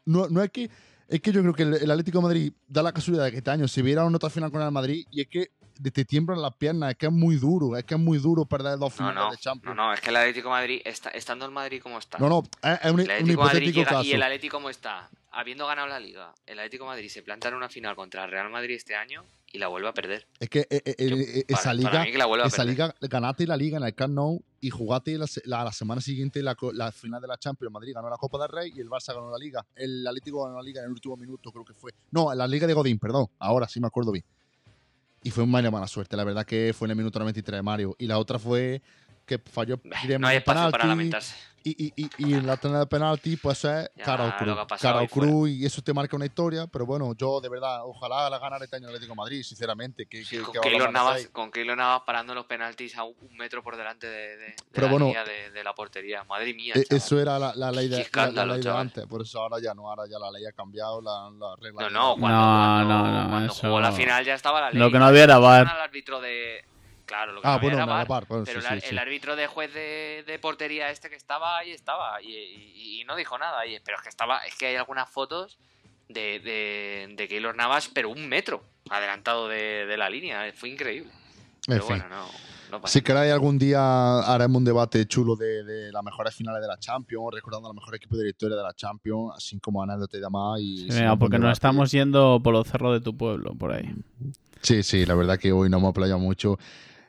No, 0.04 0.28
no 0.28 0.42
es 0.42 0.50
que 0.50 0.70
es 1.08 1.20
que 1.20 1.32
yo 1.32 1.40
creo 1.42 1.54
que 1.54 1.62
el, 1.62 1.90
Atlético 1.90 2.18
de 2.18 2.22
Madrid 2.22 2.52
da 2.68 2.82
la 2.82 2.92
casualidad 2.92 3.24
de 3.24 3.32
que 3.32 3.38
este 3.38 3.50
año 3.50 3.68
se 3.68 3.82
viera 3.82 4.04
una 4.04 4.16
otra 4.16 4.30
final 4.30 4.50
con 4.50 4.62
el 4.62 4.70
Madrid 4.70 5.06
y 5.10 5.22
es 5.22 5.28
que 5.28 5.50
te 5.72 6.04
tiemblan 6.04 6.40
las 6.40 6.54
piernas, 6.54 6.90
es 6.90 6.96
que 6.96 7.06
es 7.06 7.12
muy 7.12 7.36
duro, 7.36 7.76
es 7.76 7.84
que 7.84 7.94
es 7.94 8.00
muy 8.00 8.18
duro 8.18 8.44
perder 8.44 8.78
dos 8.78 8.92
finales 8.92 9.32
de 9.32 9.36
Champions. 9.38 9.76
No, 9.76 9.86
no, 9.86 9.92
es 9.92 10.00
que 10.00 10.10
el 10.10 10.16
Atlético 10.16 10.48
de 10.48 10.52
Madrid, 10.52 10.82
está, 10.84 11.10
estando 11.10 11.44
el 11.44 11.52
Madrid 11.52 11.80
como 11.82 11.98
está. 11.98 12.18
No, 12.18 12.28
no, 12.28 12.42
es 12.62 12.90
un, 12.90 13.00
un 13.00 13.30
hipotético 13.30 13.84
caso. 13.84 14.04
Y 14.04 14.12
el 14.12 14.22
Atlético 14.22 14.56
como 14.56 14.70
está, 14.70 15.08
habiendo 15.30 15.66
ganado 15.66 15.88
la 15.88 15.98
Liga, 15.98 16.34
el 16.46 16.58
Atlético 16.58 16.84
de 16.84 16.90
Madrid 16.90 17.08
se 17.08 17.22
planta 17.22 17.48
en 17.48 17.54
una 17.54 17.68
final 17.68 17.96
contra 17.96 18.24
el 18.24 18.30
Real 18.30 18.50
Madrid 18.50 18.74
este 18.74 18.94
año 18.94 19.24
y 19.52 19.58
la 19.58 19.68
vuelve 19.68 19.88
a 19.88 19.92
perder. 19.92 20.26
Es 20.40 20.48
que 20.48 20.60
eh, 20.60 20.82
eh, 20.84 20.94
eh, 20.98 21.44
esa 21.48 21.74
liga, 21.74 22.04
esa 22.44 22.64
liga, 22.64 22.94
ganaste 23.00 23.46
la 23.46 23.56
liga 23.56 23.76
en 23.76 23.84
el 23.84 23.94
Camp 23.94 24.14
Nou 24.14 24.42
y 24.60 24.70
jugaste 24.70 25.18
la, 25.18 25.26
la, 25.44 25.72
semana 25.72 26.00
siguiente 26.00 26.42
la, 26.42 26.56
la, 26.72 26.90
final 26.90 27.20
de 27.20 27.28
la 27.28 27.36
Champions. 27.36 27.72
Madrid 27.72 27.92
ganó 27.94 28.08
la 28.08 28.16
Copa 28.16 28.38
del 28.38 28.48
Rey 28.48 28.72
y 28.74 28.80
el 28.80 28.88
Barça 28.88 29.14
ganó 29.14 29.30
la 29.30 29.38
liga. 29.38 29.64
El 29.74 30.06
Atlético 30.06 30.44
ganó 30.44 30.56
la 30.56 30.62
liga 30.62 30.80
en 30.80 30.86
el 30.86 30.92
último 30.92 31.16
minuto, 31.16 31.52
creo 31.52 31.64
que 31.64 31.74
fue. 31.74 31.92
No, 32.10 32.34
la 32.34 32.46
liga 32.46 32.66
de 32.66 32.72
Godín, 32.72 32.98
perdón. 32.98 33.26
Ahora 33.38 33.68
sí 33.68 33.80
me 33.80 33.86
acuerdo 33.86 34.12
bien. 34.12 34.24
Y 35.22 35.30
fue 35.30 35.44
una 35.44 35.70
mala 35.70 35.86
suerte. 35.86 36.16
La 36.16 36.24
verdad 36.24 36.44
que 36.44 36.74
fue 36.76 36.86
en 36.86 36.90
el 36.92 36.96
minuto 36.96 37.18
93 37.18 37.58
de 37.58 37.62
Mario. 37.62 37.96
Y 37.98 38.06
la 38.06 38.18
otra 38.18 38.38
fue 38.38 38.82
que 39.24 39.38
falló 39.38 39.80
no 40.18 40.26
hay 40.26 40.38
espacio 40.38 40.70
para 40.70 40.86
lamentarse. 40.86 41.34
Y, 41.64 41.92
y, 41.96 42.10
y, 42.18 42.34
en 42.34 42.46
la 42.46 42.56
tanda 42.56 42.80
de 42.80 42.86
penalti, 42.86 43.36
pues 43.36 43.64
es 43.64 43.90
cara 44.04 44.26
o 44.26 44.36
cruz. 44.36 44.80
Cara 44.80 45.02
o 45.02 45.08
cruz, 45.08 45.50
y 45.50 45.64
eso 45.64 45.82
te 45.82 45.92
marca 45.92 46.16
una 46.16 46.26
historia. 46.26 46.66
Pero 46.66 46.86
bueno, 46.86 47.14
yo 47.16 47.40
de 47.40 47.48
verdad, 47.48 47.84
ojalá 47.84 48.28
la 48.28 48.38
ganara 48.38 48.64
este 48.64 48.76
año 48.76 48.88
el 48.88 48.94
Atlético 48.94 49.14
Madrid, 49.14 49.42
sinceramente. 49.42 50.06
Que, 50.06 50.24
que, 50.24 50.40
con, 50.40 50.54
Keylor 50.60 50.92
Navas, 50.92 51.28
con 51.28 51.50
Keylor 51.50 51.76
Navas 51.76 52.02
parando 52.04 52.34
los 52.34 52.46
penaltis 52.46 52.96
a 52.96 53.04
un 53.04 53.14
metro 53.36 53.62
por 53.62 53.76
delante 53.76 54.06
de, 54.06 54.36
de, 54.36 54.54
la 54.74 54.86
bueno, 54.88 55.06
línea 55.06 55.24
de, 55.24 55.64
la 55.64 55.74
portería. 55.74 56.24
Madre 56.24 56.54
mía. 56.54 56.74
E, 56.76 56.84
eso 56.88 57.20
era 57.20 57.38
la, 57.38 57.54
la 57.54 57.70
ley, 57.70 57.88
de, 57.88 58.06
la, 58.12 58.46
ley 58.46 58.60
de, 58.60 58.70
antes. 58.70 59.06
Por 59.06 59.22
eso 59.22 59.40
ahora 59.40 59.58
ya 59.62 59.74
no, 59.74 59.88
ahora 59.88 60.04
ya 60.10 60.18
la 60.18 60.30
ley 60.30 60.44
ha 60.46 60.52
cambiado, 60.52 61.00
la, 61.00 61.30
la 61.38 61.56
regla. 61.56 61.88
No, 61.88 61.90
no, 61.90 62.20
cuando, 62.20 62.38
no, 62.38 62.88
cuando, 62.88 63.22
no, 63.22 63.28
cuando 63.28 63.54
jugó 63.54 63.80
la 63.80 63.92
final 63.92 64.24
ya 64.24 64.34
estaba 64.34 64.60
la 64.60 64.70
ley. 64.70 64.78
Lo 64.78 64.90
que 64.90 64.98
no 64.98 65.06
había 65.06 65.24
era 65.24 65.38
VAR. 65.38 65.62
El 65.62 65.80
árbitro 65.80 66.20
de 66.20 66.64
Claro, 67.06 67.32
lo 67.32 67.42
que 67.42 67.48
ah, 67.48 67.58
bueno, 67.60 67.76
era 67.76 68.06
pero 68.06 68.60
el, 68.90 68.98
árbitro 68.98 69.36
de 69.36 69.46
juez 69.46 69.74
de, 69.74 70.38
portería 70.40 70.90
este 70.90 71.10
que 71.10 71.16
estaba 71.16 71.58
ahí 71.58 71.72
estaba 71.72 72.22
y, 72.22 73.02
no 73.06 73.16
dijo 73.16 73.36
nada. 73.38 73.62
pero 73.84 73.96
es 73.96 74.02
que 74.02 74.08
estaba, 74.08 74.44
es 74.46 74.54
que 74.54 74.66
hay 74.66 74.76
algunas 74.76 75.10
fotos 75.10 75.58
de, 76.08 76.38
de, 76.40 77.14
de 77.16 77.28
Keylor 77.28 77.56
Navas, 77.56 77.88
pero 77.92 78.10
un 78.10 78.28
metro 78.28 78.62
adelantado 78.90 79.48
de, 79.48 79.96
la 79.96 80.08
línea. 80.08 80.52
Fue 80.54 80.68
increíble. 80.68 81.10
Pero 81.66 81.86
bueno, 81.86 82.04
no. 82.08 82.86
si 82.86 83.02
queréis 83.02 83.32
algún 83.32 83.56
día 83.56 84.18
haremos 84.20 84.58
un 84.58 84.64
debate 84.64 85.06
chulo 85.06 85.36
de, 85.36 85.92
las 85.92 86.02
mejores 86.02 86.34
finales 86.34 86.60
de 86.60 86.68
la 86.68 86.76
Champions, 86.78 87.34
recordando 87.34 87.68
los 87.68 87.76
mejores 87.76 87.98
equipos 87.98 88.18
de 88.18 88.24
la 88.24 88.30
historia 88.30 88.56
de 88.56 88.62
la 88.62 88.74
Champions, 88.74 89.32
así 89.36 89.58
como 89.60 89.82
anécdota 89.82 90.16
y 90.16 90.20
demás. 90.20 90.60
Y 90.60 90.88
porque 91.18 91.38
nos 91.38 91.52
estamos 91.52 91.90
yendo 91.92 92.40
por 92.42 92.52
los 92.52 92.66
cerros 92.66 92.94
de 92.94 93.00
tu 93.00 93.16
pueblo, 93.16 93.54
por 93.54 93.72
ahí. 93.72 93.94
Sí, 94.60 94.82
sí, 94.82 95.04
la 95.06 95.14
verdad 95.14 95.38
que 95.38 95.52
hoy 95.52 95.68
no 95.68 95.78
hemos 95.78 95.92
playado 95.92 96.18
mucho. 96.18 96.58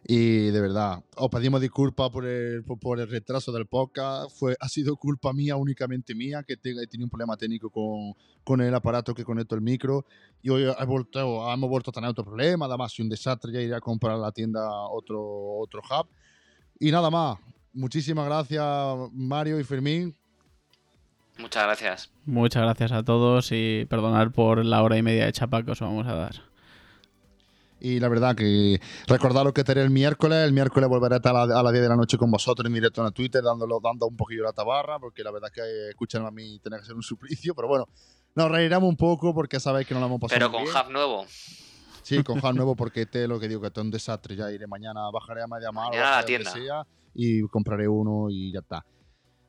Y 0.05 0.47
de 0.47 0.59
verdad, 0.59 1.01
os 1.15 1.29
pedimos 1.29 1.61
disculpas 1.61 2.09
por 2.09 2.25
el, 2.25 2.63
por, 2.63 2.99
el 2.99 3.09
retraso 3.09 3.51
del 3.51 3.67
podcast. 3.67 4.37
Fue, 4.37 4.55
ha 4.59 4.67
sido 4.67 4.97
culpa 4.97 5.31
mía, 5.31 5.55
únicamente 5.55 6.13
mía, 6.13 6.43
que 6.43 6.53
he 6.53 6.57
tenido 6.87 7.05
un 7.05 7.09
problema 7.09 7.37
técnico 7.37 7.69
con, 7.69 8.13
con 8.43 8.59
el 8.59 8.73
aparato 8.75 9.13
que 9.13 9.23
conecto 9.23 9.55
el 9.55 9.61
micro. 9.61 10.05
Y 10.41 10.49
hoy 10.49 10.63
he 10.63 10.85
vuelto, 10.85 11.51
hemos 11.51 11.69
vuelto 11.69 11.91
a 11.91 11.93
tener 11.93 12.09
otro 12.09 12.25
problema. 12.25 12.65
Además, 12.65 12.99
un 12.99 13.07
desastre. 13.07 13.53
Ya 13.53 13.61
iré 13.61 13.75
a 13.75 13.81
comprar 13.81 14.15
a 14.15 14.17
la 14.17 14.31
tienda 14.31 14.69
otro, 14.89 15.21
otro 15.59 15.81
hub. 15.89 16.07
Y 16.79 16.91
nada 16.91 17.09
más. 17.09 17.37
Muchísimas 17.73 18.25
gracias, 18.25 18.63
Mario 19.13 19.59
y 19.59 19.63
Fermín. 19.63 20.15
Muchas 21.39 21.63
gracias. 21.63 22.11
Muchas 22.25 22.61
gracias 22.61 22.91
a 22.91 23.03
todos 23.03 23.49
y 23.51 23.85
perdonar 23.89 24.31
por 24.31 24.63
la 24.63 24.83
hora 24.83 24.97
y 24.97 25.01
media 25.01 25.25
de 25.25 25.31
chapa 25.31 25.63
que 25.63 25.71
os 25.71 25.79
vamos 25.79 26.05
a 26.05 26.13
dar. 26.13 26.52
Y 27.83 27.99
la 27.99 28.07
verdad 28.07 28.33
que 28.33 28.79
recordaros 29.07 29.51
que 29.51 29.59
estaré 29.59 29.81
el 29.81 29.89
miércoles. 29.89 30.39
El 30.45 30.53
miércoles 30.53 30.87
volveré 30.87 31.15
a 31.15 31.17
estar 31.17 31.35
a, 31.35 31.45
las 31.45 31.71
10 31.73 31.83
de 31.83 31.89
la 31.89 31.97
noche 31.97 32.17
con 32.17 32.31
vosotros 32.31 32.65
en 32.65 32.73
directo 32.73 33.05
en 33.05 33.11
Twitter, 33.11 33.43
dándolo, 33.43 33.81
dando 33.83 34.07
un 34.07 34.15
poquillo 34.15 34.43
la 34.43 34.53
tabarra, 34.53 34.99
porque 34.99 35.21
la 35.21 35.31
verdad 35.31 35.49
que 35.53 35.89
escucharme 35.89 36.29
a 36.29 36.31
mí 36.31 36.59
tiene 36.59 36.79
que 36.79 36.85
ser 36.85 36.95
un 36.95 37.03
suplicio. 37.03 37.53
Pero 37.53 37.67
bueno, 37.67 37.89
nos 38.35 38.49
reiremos 38.49 38.87
un 38.87 38.95
poco 38.95 39.33
porque 39.33 39.59
sabéis 39.59 39.85
que 39.85 39.93
no 39.93 39.99
lo 39.99 40.05
hemos 40.05 40.21
pasado. 40.21 40.39
Pero 40.39 40.49
con 40.49 40.63
hub 40.63 40.91
nuevo. 40.93 41.25
Sí, 42.03 42.23
con 42.23 42.37
hub 42.37 42.53
nuevo, 42.55 42.73
porque 42.73 43.05
te 43.05 43.27
lo 43.27 43.37
que 43.37 43.49
digo, 43.49 43.59
que 43.59 43.67
esto 43.67 43.81
es 43.81 43.85
un 43.85 43.91
desastre. 43.91 44.37
Ya 44.37 44.49
iré 44.49 44.65
mañana, 44.65 45.01
bajaré 45.11 45.43
a 45.43 45.47
media 45.47 45.73
mar 45.73 45.93
a 45.93 46.21
la 46.21 46.25
tienda. 46.25 46.53
y 47.13 47.41
compraré 47.49 47.89
uno 47.89 48.29
y 48.29 48.53
ya 48.53 48.59
está. 48.59 48.85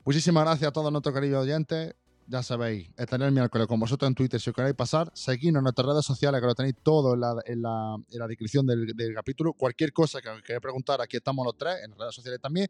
Muchísimas 0.05 0.43
gracias 0.43 0.71
a 0.71 0.73
todos 0.73 0.91
nuestros 0.91 1.15
queridos 1.15 1.45
oyentes 1.45 1.95
ya 2.27 2.43
sabéis, 2.43 2.91
estaré 2.97 3.27
el 3.27 3.33
miércoles 3.33 3.67
con 3.67 3.79
vosotros 3.79 4.09
en 4.09 4.15
Twitter 4.15 4.41
si 4.41 4.51
os 4.51 4.57
queréis 4.57 4.75
pasar. 4.75 5.11
Seguidnos 5.15 5.61
en 5.61 5.65
nuestras 5.65 5.87
redes 5.87 6.05
sociales, 6.05 6.41
que 6.41 6.47
lo 6.47 6.55
tenéis 6.55 6.77
todo 6.83 7.15
en 7.15 7.21
la, 7.21 7.35
en 7.45 7.63
la, 7.63 7.97
en 8.11 8.19
la 8.19 8.27
descripción 8.27 8.67
del, 8.67 8.87
del, 8.95 9.15
capítulo. 9.15 9.53
Cualquier 9.53 9.93
cosa 9.93 10.21
que 10.21 10.29
os 10.29 10.43
queráis 10.43 10.63
preguntar, 10.63 11.01
aquí 11.01 11.17
estamos 11.17 11.45
los 11.45 11.57
tres, 11.57 11.77
en 11.85 11.91
las 11.91 11.99
redes 11.99 12.15
sociales 12.15 12.41
también. 12.41 12.69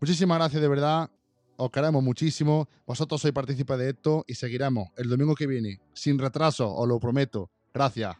Muchísimas 0.00 0.38
gracias, 0.38 0.62
de 0.62 0.68
verdad. 0.68 1.10
Os 1.56 1.70
queremos 1.70 2.02
muchísimo. 2.02 2.68
Vosotros 2.86 3.20
sois 3.20 3.32
partícipes 3.32 3.78
de 3.78 3.90
esto 3.90 4.24
y 4.26 4.34
seguiremos 4.34 4.88
el 4.96 5.08
domingo 5.08 5.34
que 5.34 5.46
viene, 5.46 5.80
sin 5.94 6.18
retraso, 6.18 6.72
os 6.72 6.86
lo 6.86 7.00
prometo. 7.00 7.50
Gracias. 7.72 8.16